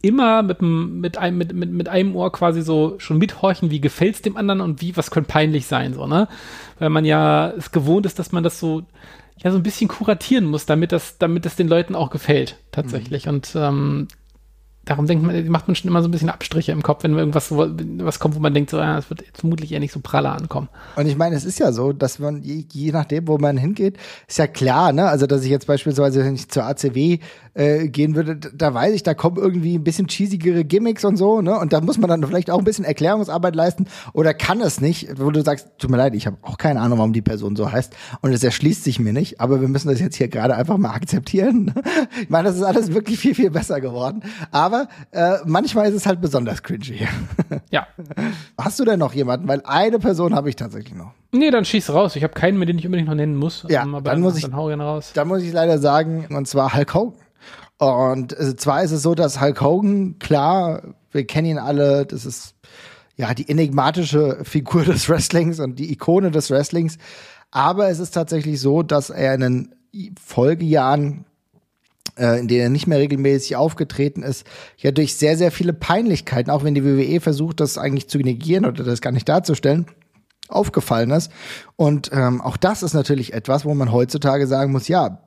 immer 0.02 0.42
mit, 0.42 0.62
mit, 0.62 1.18
einem, 1.18 1.38
mit, 1.38 1.52
mit, 1.52 1.70
mit 1.70 1.88
einem 1.88 2.14
Ohr 2.16 2.32
quasi 2.32 2.62
so 2.62 2.94
schon 2.98 3.18
mithorchen, 3.18 3.70
wie 3.70 3.80
gefällt's 3.80 4.22
dem 4.22 4.36
anderen 4.36 4.60
und 4.60 4.80
wie, 4.80 4.96
was 4.96 5.10
könnte 5.10 5.30
peinlich 5.30 5.66
sein, 5.66 5.94
so, 5.94 6.06
ne? 6.06 6.28
Weil 6.78 6.90
man 6.90 7.04
ja 7.04 7.50
es 7.56 7.70
gewohnt 7.72 8.06
ist, 8.06 8.18
dass 8.18 8.32
man 8.32 8.42
das 8.42 8.60
so, 8.60 8.82
ja, 9.38 9.50
so 9.50 9.56
ein 9.56 9.62
bisschen 9.62 9.88
kuratieren 9.88 10.46
muss, 10.46 10.66
damit 10.66 10.92
das, 10.92 11.18
damit 11.18 11.46
es 11.46 11.56
den 11.56 11.68
Leuten 11.68 11.94
auch 11.94 12.10
gefällt, 12.10 12.56
tatsächlich. 12.72 13.26
Mhm. 13.26 13.32
Und 13.32 13.52
ähm, 13.54 14.08
darum 14.88 15.06
denkt 15.06 15.24
man, 15.24 15.48
macht 15.48 15.68
man 15.68 15.74
schon 15.74 15.90
immer 15.90 16.02
so 16.02 16.08
ein 16.08 16.10
bisschen 16.10 16.30
Abstriche 16.30 16.72
im 16.72 16.82
Kopf, 16.82 17.04
wenn 17.04 17.16
irgendwas 17.16 17.50
was 17.50 18.18
kommt, 18.18 18.34
wo 18.34 18.40
man 18.40 18.54
denkt, 18.54 18.70
so, 18.70 18.78
ja, 18.78 18.96
das 18.96 19.10
wird 19.10 19.24
vermutlich 19.34 19.72
eher 19.72 19.80
nicht 19.80 19.92
so 19.92 20.00
praller 20.00 20.32
ankommen. 20.32 20.68
Und 20.96 21.06
ich 21.06 21.16
meine, 21.16 21.36
es 21.36 21.44
ist 21.44 21.58
ja 21.58 21.72
so, 21.72 21.92
dass 21.92 22.18
man, 22.18 22.42
je, 22.42 22.64
je 22.72 22.92
nachdem, 22.92 23.28
wo 23.28 23.38
man 23.38 23.56
hingeht, 23.58 23.98
ist 24.26 24.38
ja 24.38 24.46
klar, 24.46 24.92
ne? 24.92 25.06
Also, 25.08 25.26
dass 25.26 25.44
ich 25.44 25.50
jetzt 25.50 25.66
beispielsweise, 25.66 26.24
wenn 26.24 26.34
ich 26.34 26.48
zur 26.48 26.64
ACW 26.64 27.18
äh, 27.58 27.88
gehen 27.88 28.14
würde, 28.14 28.36
da 28.36 28.72
weiß 28.72 28.94
ich, 28.94 29.02
da 29.02 29.14
kommen 29.14 29.36
irgendwie 29.36 29.76
ein 29.76 29.82
bisschen 29.82 30.06
cheesigere 30.06 30.64
Gimmicks 30.64 31.04
und 31.04 31.16
so, 31.16 31.40
ne? 31.40 31.58
Und 31.58 31.72
da 31.72 31.80
muss 31.80 31.98
man 31.98 32.08
dann 32.08 32.24
vielleicht 32.24 32.50
auch 32.50 32.58
ein 32.58 32.64
bisschen 32.64 32.84
Erklärungsarbeit 32.84 33.56
leisten 33.56 33.86
oder 34.12 34.32
kann 34.32 34.60
es 34.60 34.80
nicht, 34.80 35.20
wo 35.20 35.30
du 35.32 35.42
sagst, 35.42 35.68
tut 35.78 35.90
mir 35.90 35.96
leid, 35.96 36.14
ich 36.14 36.26
habe 36.26 36.36
auch 36.42 36.56
keine 36.56 36.80
Ahnung, 36.80 36.98
warum 36.98 37.12
die 37.12 37.22
Person 37.22 37.56
so 37.56 37.70
heißt 37.70 37.92
und 38.20 38.32
es 38.32 38.44
erschließt 38.44 38.84
sich 38.84 39.00
mir 39.00 39.12
nicht, 39.12 39.40
aber 39.40 39.60
wir 39.60 39.66
müssen 39.66 39.88
das 39.88 39.98
jetzt 39.98 40.14
hier 40.14 40.28
gerade 40.28 40.54
einfach 40.54 40.76
mal 40.76 40.90
akzeptieren. 40.90 41.74
ich 42.22 42.30
meine, 42.30 42.48
das 42.48 42.56
ist 42.56 42.62
alles 42.62 42.94
wirklich 42.94 43.18
viel, 43.18 43.34
viel 43.34 43.50
besser 43.50 43.80
geworden. 43.80 44.22
Aber 44.52 44.88
äh, 45.10 45.38
manchmal 45.44 45.88
ist 45.88 45.94
es 45.94 46.06
halt 46.06 46.20
besonders 46.20 46.62
cringy. 46.62 47.08
ja. 47.70 47.88
Hast 48.56 48.78
du 48.78 48.84
denn 48.84 49.00
noch 49.00 49.14
jemanden? 49.14 49.48
Weil 49.48 49.62
eine 49.64 49.98
Person 49.98 50.34
habe 50.34 50.48
ich 50.48 50.56
tatsächlich 50.56 50.94
noch. 50.94 51.12
Nee, 51.32 51.50
dann 51.50 51.64
schieß 51.64 51.90
raus. 51.90 52.16
Ich 52.16 52.22
habe 52.22 52.32
keinen 52.34 52.58
mehr, 52.58 52.66
den 52.66 52.78
ich 52.78 52.86
unbedingt 52.86 53.08
noch 53.08 53.16
nennen 53.16 53.36
muss. 53.36 53.66
Ja, 53.68 53.82
um, 53.82 54.02
dann, 54.02 54.20
muss 54.20 54.36
ich, 54.36 54.42
dann 54.42 54.56
hau 54.56 54.68
raus. 54.68 55.10
Dann 55.14 55.28
muss 55.28 55.42
ich 55.42 55.52
leider 55.52 55.78
sagen, 55.78 56.26
und 56.30 56.46
zwar 56.46 56.74
Hulk 56.74 56.94
Hogan. 56.94 57.14
Und 57.78 58.38
äh, 58.38 58.56
zwar 58.56 58.82
ist 58.82 58.90
es 58.90 59.02
so, 59.02 59.14
dass 59.14 59.40
Hulk 59.40 59.60
Hogan, 59.60 60.18
klar, 60.18 60.82
wir 61.12 61.26
kennen 61.26 61.46
ihn 61.46 61.58
alle, 61.58 62.04
das 62.06 62.26
ist 62.26 62.54
ja 63.16 63.32
die 63.34 63.48
enigmatische 63.48 64.40
Figur 64.42 64.84
des 64.84 65.08
Wrestlings 65.08 65.60
und 65.60 65.78
die 65.78 65.92
Ikone 65.92 66.30
des 66.30 66.50
Wrestlings. 66.50 66.98
Aber 67.50 67.88
es 67.88 67.98
ist 67.98 68.12
tatsächlich 68.12 68.60
so, 68.60 68.82
dass 68.82 69.10
er 69.10 69.34
in 69.34 69.40
den 69.40 69.74
Folgejahren, 70.22 71.24
äh, 72.18 72.38
in 72.40 72.48
denen 72.48 72.62
er 72.62 72.70
nicht 72.70 72.86
mehr 72.86 72.98
regelmäßig 72.98 73.56
aufgetreten 73.56 74.22
ist, 74.22 74.44
ja 74.76 74.90
durch 74.90 75.14
sehr, 75.14 75.38
sehr 75.38 75.50
viele 75.50 75.72
Peinlichkeiten, 75.72 76.50
auch 76.50 76.64
wenn 76.64 76.74
die 76.74 76.84
WWE 76.84 77.20
versucht, 77.20 77.60
das 77.60 77.78
eigentlich 77.78 78.08
zu 78.08 78.18
negieren 78.18 78.66
oder 78.66 78.84
das 78.84 79.00
gar 79.00 79.12
nicht 79.12 79.28
darzustellen, 79.28 79.86
aufgefallen 80.48 81.10
ist. 81.10 81.30
Und 81.76 82.10
ähm, 82.12 82.40
auch 82.40 82.56
das 82.56 82.82
ist 82.82 82.92
natürlich 82.92 83.32
etwas, 83.32 83.64
wo 83.64 83.74
man 83.74 83.92
heutzutage 83.92 84.46
sagen 84.46 84.72
muss, 84.72 84.88
ja, 84.88 85.22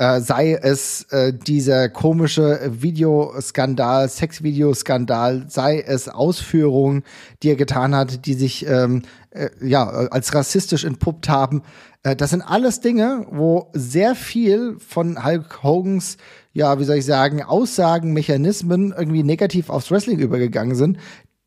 äh, 0.00 0.22
sei 0.22 0.54
es 0.54 1.02
äh, 1.10 1.34
dieser 1.34 1.90
komische 1.90 2.58
Videoskandal, 2.72 4.08
Sexvideoskandal, 4.08 5.44
sei 5.48 5.80
es 5.80 6.08
Ausführungen, 6.08 7.02
die 7.42 7.50
er 7.50 7.56
getan 7.56 7.94
hat, 7.94 8.24
die 8.24 8.32
sich 8.32 8.66
ähm, 8.66 9.02
äh, 9.28 9.50
ja 9.60 9.86
als 9.86 10.34
rassistisch 10.34 10.84
entpuppt 10.84 11.28
haben. 11.28 11.62
Äh, 12.02 12.16
das 12.16 12.30
sind 12.30 12.40
alles 12.40 12.80
Dinge, 12.80 13.26
wo 13.30 13.68
sehr 13.74 14.14
viel 14.14 14.76
von 14.78 15.22
Hulk 15.22 15.62
Hogans 15.62 16.16
ja, 16.52 16.80
wie 16.80 16.84
soll 16.84 16.96
ich 16.96 17.04
sagen, 17.04 17.42
Aussagen, 17.42 18.12
Mechanismen 18.12 18.92
irgendwie 18.96 19.22
negativ 19.22 19.68
aufs 19.68 19.90
Wrestling 19.90 20.18
übergegangen 20.18 20.74
sind, 20.74 20.96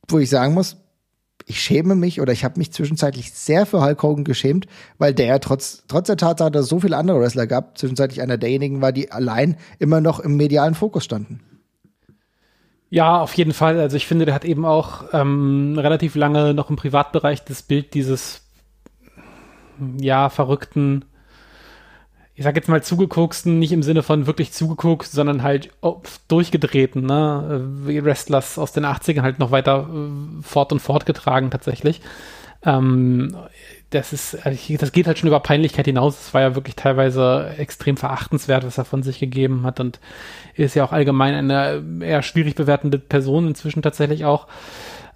wo 0.07 0.19
ich 0.19 0.29
sagen 0.29 0.53
muss, 0.53 0.77
ich 1.45 1.59
schäme 1.59 1.95
mich 1.95 2.21
oder 2.21 2.33
ich 2.33 2.43
habe 2.43 2.57
mich 2.57 2.71
zwischenzeitlich 2.71 3.33
sehr 3.33 3.65
für 3.65 3.81
Hulk 3.81 4.01
Hogan 4.01 4.23
geschämt, 4.23 4.67
weil 4.97 5.13
der 5.13 5.39
trotz, 5.39 5.83
trotz 5.87 6.07
der 6.07 6.17
Tatsache, 6.17 6.51
dass 6.51 6.63
es 6.63 6.69
so 6.69 6.79
viele 6.79 6.97
andere 6.97 7.19
Wrestler 7.19 7.47
gab, 7.47 7.77
zwischenzeitlich 7.77 8.21
einer 8.21 8.37
derjenigen 8.37 8.81
war, 8.81 8.91
die 8.91 9.11
allein 9.11 9.57
immer 9.79 10.01
noch 10.01 10.19
im 10.19 10.37
medialen 10.37 10.75
Fokus 10.75 11.03
standen. 11.03 11.41
Ja, 12.89 13.19
auf 13.19 13.33
jeden 13.33 13.53
Fall. 13.53 13.79
Also 13.79 13.97
ich 13.97 14.05
finde, 14.05 14.25
der 14.25 14.35
hat 14.35 14.45
eben 14.45 14.65
auch 14.65 15.05
ähm, 15.13 15.75
relativ 15.77 16.15
lange 16.15 16.53
noch 16.53 16.69
im 16.69 16.75
Privatbereich 16.75 17.43
das 17.43 17.63
Bild 17.63 17.93
dieses 17.95 18.41
ja 19.97 20.29
verrückten 20.29 21.05
ich 22.35 22.43
sag 22.43 22.55
jetzt 22.55 22.69
mal 22.69 22.81
zugegucksten, 22.81 23.59
nicht 23.59 23.71
im 23.71 23.83
Sinne 23.83 24.01
von 24.01 24.25
wirklich 24.25 24.51
zugeguckt, 24.51 25.05
sondern 25.07 25.43
halt 25.43 25.69
durchgedrehten, 26.27 27.05
ne, 27.05 27.63
wie 27.85 28.03
Wrestlers 28.03 28.57
aus 28.57 28.71
den 28.71 28.85
80ern 28.85 29.21
halt 29.21 29.39
noch 29.39 29.51
weiter 29.51 29.87
äh, 29.87 30.41
fort 30.41 30.71
und 30.71 30.79
fortgetragen 30.79 31.51
tatsächlich. 31.51 32.01
Ähm, 32.65 33.35
das 33.91 34.11
ist, 34.13 34.37
das 34.43 34.91
geht 34.91 35.05
halt 35.05 35.19
schon 35.19 35.27
über 35.27 35.39
Peinlichkeit 35.39 35.85
hinaus. 35.85 36.19
Es 36.19 36.33
war 36.33 36.41
ja 36.41 36.55
wirklich 36.55 36.75
teilweise 36.75 37.53
extrem 37.57 37.97
verachtenswert, 37.97 38.65
was 38.65 38.79
er 38.79 38.85
von 38.85 39.03
sich 39.03 39.19
gegeben 39.19 39.63
hat 39.63 39.79
und 39.79 39.99
ist 40.55 40.75
ja 40.75 40.83
auch 40.83 40.91
allgemein 40.91 41.35
eine 41.35 41.83
eher 42.03 42.23
schwierig 42.23 42.55
bewertende 42.55 42.97
Person 42.97 43.47
inzwischen 43.47 43.83
tatsächlich 43.83 44.25
auch. 44.25 44.47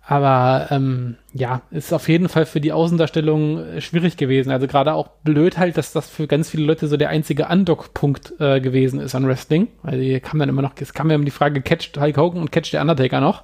Aber 0.10 0.68
ähm, 0.72 1.18
ja, 1.34 1.64
ist 1.70 1.92
auf 1.92 2.08
jeden 2.08 2.30
Fall 2.30 2.46
für 2.46 2.62
die 2.62 2.72
Außendarstellung 2.72 3.60
äh, 3.60 3.82
schwierig 3.82 4.16
gewesen. 4.16 4.52
Also 4.52 4.66
gerade 4.66 4.94
auch 4.94 5.10
blöd 5.26 5.58
halt, 5.58 5.78
dass 5.78 5.92
das 5.92 6.10
für 6.10 6.28
ganz 6.28 6.50
viele 6.50 6.64
Leute 6.64 6.88
so 6.88 6.96
der 6.96 7.10
einzige 7.10 7.48
Undock-Punkt 7.48 8.36
äh, 8.40 8.62
gewesen 8.62 9.02
ist 9.02 9.16
an 9.16 9.28
Wrestling. 9.28 9.68
Weil 9.84 10.00
die 10.00 10.20
kam 10.22 10.40
dann 10.40 10.48
immer 10.48 10.62
noch, 10.62 10.72
es 10.80 10.94
kam 10.94 11.10
ja 11.10 11.16
immer 11.16 11.26
die 11.26 11.32
Frage, 11.32 11.62
catcht 11.62 12.00
Hulk 12.00 12.16
Hogan 12.16 12.40
und 12.40 12.54
catcht 12.54 12.72
der 12.72 12.82
Undertaker 12.82 13.20
noch. 13.20 13.44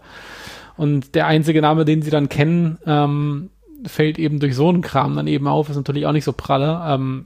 Und 0.77 1.15
der 1.15 1.27
einzige 1.27 1.61
Name, 1.61 1.83
den 1.83 2.01
sie 2.01 2.11
dann 2.11 2.29
kennen, 2.29 2.77
ähm, 2.85 3.49
fällt 3.85 4.17
eben 4.17 4.39
durch 4.39 4.55
so 4.55 4.69
einen 4.69 4.81
Kram 4.81 5.17
dann 5.17 5.27
eben 5.27 5.47
auf, 5.47 5.69
ist 5.69 5.75
natürlich 5.75 6.05
auch 6.05 6.13
nicht 6.13 6.23
so 6.23 6.31
pralle. 6.31 6.81
Ähm, 6.87 7.25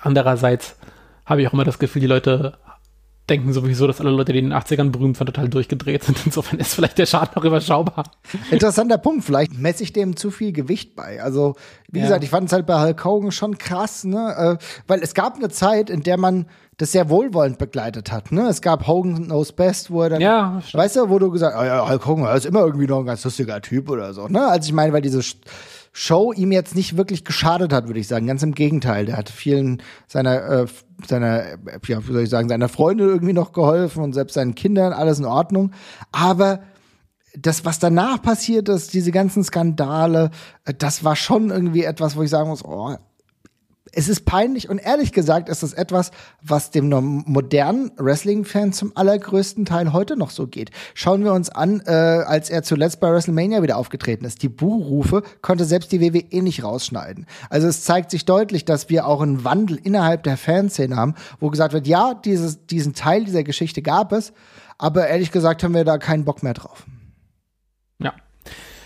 andererseits 0.00 0.78
habe 1.26 1.42
ich 1.42 1.48
auch 1.48 1.52
immer 1.52 1.64
das 1.64 1.78
Gefühl, 1.78 2.00
die 2.00 2.08
Leute 2.08 2.54
denken 3.30 3.52
sowieso, 3.52 3.86
dass 3.86 4.00
alle 4.00 4.10
Leute, 4.10 4.32
die 4.32 4.40
in 4.40 4.50
den 4.50 4.58
80ern 4.58 4.90
berühmt 4.90 5.18
waren, 5.18 5.26
total 5.26 5.48
durchgedreht 5.48 6.02
sind. 6.04 6.18
Insofern 6.26 6.58
ist 6.58 6.74
vielleicht 6.74 6.98
der 6.98 7.06
Schaden 7.06 7.32
noch 7.36 7.44
überschaubar. 7.44 8.04
Interessanter 8.50 8.98
Punkt. 8.98 9.24
Vielleicht 9.24 9.56
messe 9.58 9.84
ich 9.84 9.92
dem 9.92 10.16
zu 10.16 10.30
viel 10.30 10.52
Gewicht 10.52 10.96
bei. 10.96 11.22
Also, 11.22 11.54
wie 11.90 12.00
ja. 12.00 12.06
gesagt, 12.06 12.24
ich 12.24 12.30
fand 12.30 12.46
es 12.46 12.52
halt 12.52 12.66
bei 12.66 12.80
Hulk 12.80 13.04
Hogan 13.04 13.30
schon 13.30 13.58
krass, 13.58 14.04
ne? 14.04 14.58
Äh, 14.60 14.64
weil 14.88 15.02
es 15.02 15.14
gab 15.14 15.36
eine 15.36 15.48
Zeit, 15.50 15.88
in 15.88 16.02
der 16.02 16.16
man 16.16 16.46
das 16.78 16.92
sehr 16.92 17.08
wohlwollend 17.08 17.58
begleitet 17.58 18.10
hat. 18.10 18.32
Ne? 18.32 18.48
Es 18.48 18.60
gab 18.60 18.86
Hogan 18.86 19.26
Knows 19.26 19.52
Best, 19.52 19.90
wo 19.90 20.02
er 20.02 20.10
dann, 20.10 20.20
ja, 20.20 20.60
weißt 20.72 20.96
du, 20.96 21.10
wo 21.10 21.18
du 21.18 21.30
gesagt 21.30 21.54
hast, 21.54 21.62
oh 21.62 21.64
ja, 21.64 21.88
Hulk 21.88 22.06
Hogan, 22.06 22.24
er 22.24 22.34
ist 22.34 22.46
immer 22.46 22.60
irgendwie 22.60 22.86
noch 22.86 23.00
ein 23.00 23.06
ganz 23.06 23.22
lustiger 23.24 23.60
Typ 23.60 23.88
oder 23.88 24.12
so. 24.14 24.26
Ne? 24.26 24.44
Also 24.44 24.66
ich 24.66 24.72
meine, 24.72 24.92
weil 24.92 25.02
diese 25.02 25.20
Show 25.92 26.32
ihm 26.32 26.52
jetzt 26.52 26.74
nicht 26.74 26.96
wirklich 26.96 27.24
geschadet 27.24 27.72
hat, 27.72 27.86
würde 27.86 28.00
ich 28.00 28.08
sagen. 28.08 28.26
Ganz 28.26 28.42
im 28.42 28.54
Gegenteil. 28.54 29.06
Der 29.06 29.16
hat 29.16 29.28
vielen 29.28 29.82
seiner, 30.06 30.42
äh, 30.42 30.66
seiner, 31.06 31.44
ja, 31.86 32.08
wie 32.08 32.12
soll 32.12 32.22
ich 32.22 32.30
sagen, 32.30 32.48
seiner 32.48 32.70
Freunde 32.70 33.04
irgendwie 33.04 33.34
noch 33.34 33.52
geholfen 33.52 34.02
und 34.02 34.14
selbst 34.14 34.34
seinen 34.34 34.54
Kindern, 34.54 34.94
alles 34.94 35.18
in 35.18 35.26
Ordnung. 35.26 35.72
Aber 36.10 36.60
das, 37.38 37.64
was 37.64 37.78
danach 37.78 38.22
passiert 38.22 38.68
ist, 38.68 38.94
diese 38.94 39.10
ganzen 39.10 39.44
Skandale, 39.44 40.30
äh, 40.64 40.74
das 40.74 41.04
war 41.04 41.16
schon 41.16 41.50
irgendwie 41.50 41.84
etwas, 41.84 42.16
wo 42.16 42.22
ich 42.22 42.30
sagen 42.30 42.48
muss, 42.48 42.64
oh, 42.64 42.96
es 43.92 44.08
ist 44.08 44.24
peinlich 44.24 44.68
und 44.68 44.78
ehrlich 44.78 45.12
gesagt 45.12 45.48
ist 45.48 45.62
es 45.62 45.74
etwas, 45.74 46.10
was 46.42 46.70
dem 46.70 46.88
modernen 46.88 47.92
Wrestling-Fan 47.96 48.72
zum 48.72 48.96
allergrößten 48.96 49.66
Teil 49.66 49.92
heute 49.92 50.16
noch 50.16 50.30
so 50.30 50.46
geht. 50.46 50.70
Schauen 50.94 51.24
wir 51.24 51.32
uns 51.32 51.50
an, 51.50 51.82
äh, 51.86 51.90
als 51.90 52.48
er 52.48 52.62
zuletzt 52.62 53.00
bei 53.00 53.12
WrestleMania 53.12 53.62
wieder 53.62 53.76
aufgetreten 53.76 54.24
ist. 54.24 54.42
Die 54.42 54.48
Buhrufe 54.48 55.22
konnte 55.42 55.64
selbst 55.64 55.92
die 55.92 56.00
WWE 56.00 56.42
nicht 56.42 56.64
rausschneiden. 56.64 57.26
Also 57.50 57.68
es 57.68 57.84
zeigt 57.84 58.10
sich 58.10 58.24
deutlich, 58.24 58.64
dass 58.64 58.88
wir 58.88 59.06
auch 59.06 59.20
einen 59.20 59.44
Wandel 59.44 59.76
innerhalb 59.76 60.22
der 60.22 60.38
Fanszene 60.38 60.96
haben, 60.96 61.14
wo 61.38 61.50
gesagt 61.50 61.74
wird, 61.74 61.86
ja, 61.86 62.14
dieses, 62.14 62.66
diesen 62.66 62.94
Teil 62.94 63.24
dieser 63.24 63.44
Geschichte 63.44 63.82
gab 63.82 64.12
es, 64.12 64.32
aber 64.78 65.06
ehrlich 65.06 65.30
gesagt 65.30 65.62
haben 65.62 65.74
wir 65.74 65.84
da 65.84 65.98
keinen 65.98 66.24
Bock 66.24 66.42
mehr 66.42 66.54
drauf. 66.54 66.86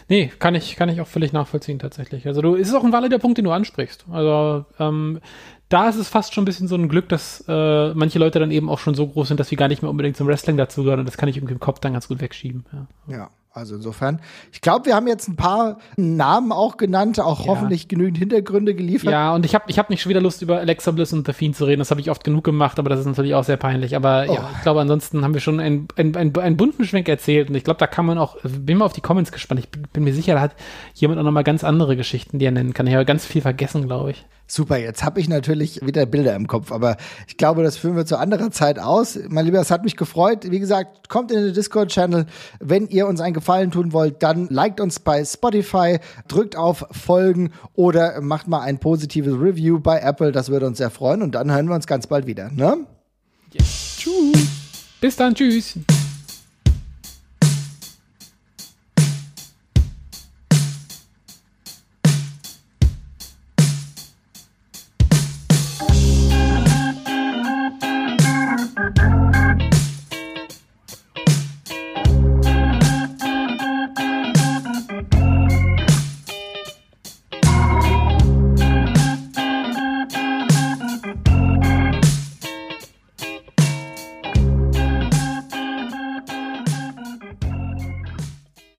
Nee, 0.09 0.33
kann 0.39 0.55
ich, 0.55 0.77
kann 0.77 0.89
ich 0.89 1.01
auch 1.01 1.07
völlig 1.07 1.33
nachvollziehen 1.33 1.79
tatsächlich. 1.79 2.27
Also 2.27 2.41
du, 2.41 2.55
ist 2.55 2.73
auch 2.75 2.85
ein 2.85 2.93
valider 2.93 3.19
Punkt, 3.19 3.39
den 3.39 3.45
du 3.45 3.51
ansprichst. 3.51 4.05
Also 4.11 4.65
ähm, 4.79 5.21
da 5.69 5.89
ist 5.89 5.97
es 5.97 6.09
fast 6.09 6.33
schon 6.33 6.43
ein 6.43 6.45
bisschen 6.45 6.69
so 6.69 6.77
ein 6.77 6.89
Glück, 6.89 7.09
dass 7.09 7.45
äh, 7.49 7.95
manche 7.95 8.19
Leute 8.19 8.39
dann 8.39 8.53
eben 8.53 8.69
auch 8.69 8.79
schon 8.79 8.95
so 8.95 9.09
groß 9.09 9.29
sind, 9.29 9.41
dass 9.41 9.49
sie 9.49 9.57
gar 9.57 9.69
nicht 9.69 9.83
mehr 9.83 9.91
unbedingt 9.91 10.17
zum 10.17 10.29
Wrestling 10.29 10.57
dazugehören 10.57 11.01
und 11.01 11.07
das 11.07 11.17
kann 11.17 11.29
ich 11.29 11.37
irgendwie 11.37 11.55
im 11.55 11.61
Kopf 11.61 11.81
dann 11.81 11.93
ganz 11.93 12.07
gut 12.07 12.21
wegschieben. 12.21 12.65
Ja. 12.73 12.87
ja. 13.17 13.31
Also 13.57 13.75
insofern, 13.77 14.21
ich 14.53 14.61
glaube, 14.61 14.85
wir 14.85 14.95
haben 14.95 15.07
jetzt 15.09 15.29
ein 15.29 15.37
paar 15.37 15.79
Namen 15.97 16.53
auch 16.53 16.77
genannt, 16.77 17.19
auch 17.19 17.41
Ja. 17.41 17.47
hoffentlich 17.47 17.89
genügend 17.89 18.19
Hintergründe 18.19 18.75
geliefert. 18.75 19.11
Ja, 19.11 19.35
und 19.35 19.47
ich 19.47 19.55
habe 19.55 19.65
ich 19.69 19.79
hab 19.79 19.89
nicht 19.89 20.03
schon 20.03 20.11
wieder 20.11 20.21
Lust, 20.21 20.43
über 20.43 20.59
Alexa 20.59 20.91
Bliss 20.91 21.15
und 21.15 21.27
The 21.27 21.33
Fiend 21.33 21.57
zu 21.57 21.65
reden. 21.65 21.79
Das 21.79 21.91
habe 21.91 22.01
ich 22.03 22.11
oft 22.11 22.23
genug 22.23 22.45
gemacht, 22.45 22.79
aber 22.79 22.91
das 22.91 23.01
ist 23.01 23.07
natürlich 23.07 23.35
auch 23.35 23.45
sehr 23.45 23.57
peinlich. 23.57 23.97
Aber 23.97 24.27
Oh. 24.29 24.35
ja, 24.35 24.51
ich 24.57 24.63
glaube, 24.63 24.81
ansonsten 24.83 25.25
haben 25.25 25.33
wir 25.33 25.41
schon 25.41 25.59
einen, 25.59 25.89
einen, 25.97 26.15
einen, 26.17 26.37
einen 26.37 26.57
bunten 26.59 26.85
Schwenk 26.85 27.09
erzählt. 27.09 27.49
Und 27.49 27.55
ich 27.55 27.65
glaube, 27.65 27.79
da 27.79 27.87
kann 27.87 28.05
man 28.05 28.19
auch, 28.19 28.37
bin 28.43 28.77
mal 28.77 28.85
auf 28.85 28.93
die 28.93 29.01
Comments 29.01 29.33
gespannt. 29.33 29.61
Ich 29.61 29.71
bin, 29.71 29.83
bin 29.91 30.05
mir 30.05 30.13
sicher, 30.13 30.35
da 30.35 30.41
hat 30.43 30.53
jemand 30.95 31.19
auch 31.19 31.25
noch 31.25 31.33
mal 31.33 31.43
ganz 31.43 31.65
andere 31.65 31.97
Geschichten, 31.97 32.39
die 32.39 32.45
er 32.45 32.53
nennen 32.53 32.75
kann. 32.75 32.87
Ich 32.87 32.93
habe 32.95 33.07
ganz 33.07 33.25
viel 33.25 33.41
vergessen, 33.41 33.87
glaube 33.87 34.11
ich. 34.11 34.27
Super, 34.49 34.77
jetzt 34.77 35.03
habe 35.03 35.19
ich 35.19 35.29
natürlich 35.29 35.85
wieder 35.85 36.07
Bilder 36.07 36.37
im 36.37 36.47
Kopf, 36.47 36.71
aber 36.71 36.97
ich 37.27 37.37
glaube, 37.37 37.65
das 37.65 37.77
führen 37.77 37.97
wir 37.97 38.07
zu 38.07 38.17
anderer 38.17 38.53
Zeit 38.53 38.79
aus. 38.79 39.19
Mein 39.29 39.45
Lieber, 39.45 39.61
es 39.61 39.73
hat 39.73 39.83
mich 39.83 39.97
gefreut. 39.97 40.51
Wie 40.51 40.61
gesagt, 40.61 41.09
kommt 41.09 41.33
in 41.33 41.43
den 41.43 41.53
Discord-Channel. 41.53 42.27
Wenn 42.61 42.87
ihr 42.87 43.09
uns 43.09 43.21
einen 43.21 43.35
Gefallen 43.35 43.73
tun 43.73 43.93
wollt, 43.93 44.23
dann 44.23 44.47
liked 44.49 44.81
uns 44.81 45.01
bei 45.01 45.25
Spotify, 45.25 45.99
drückt 46.29 46.55
auf 46.55 46.87
Folgen 46.93 47.51
oder 47.75 48.21
macht 48.21 48.47
mal 48.47 48.61
ein 48.61 48.79
positives 48.79 49.35
Review 49.35 49.81
bei 49.81 49.99
Apple. 49.99 50.31
Das 50.31 50.49
würde 50.49 50.67
uns 50.67 50.79
sehr 50.79 50.91
freuen 50.91 51.23
und 51.23 51.35
dann 51.35 51.51
hören 51.51 51.67
wir 51.67 51.75
uns 51.75 51.89
ganz 51.89 52.07
bald 52.07 52.29
wieder. 52.29 52.51
Ne? 52.53 52.87
Bis 55.01 55.17
dann, 55.17 55.35
tschüss. 55.35 55.75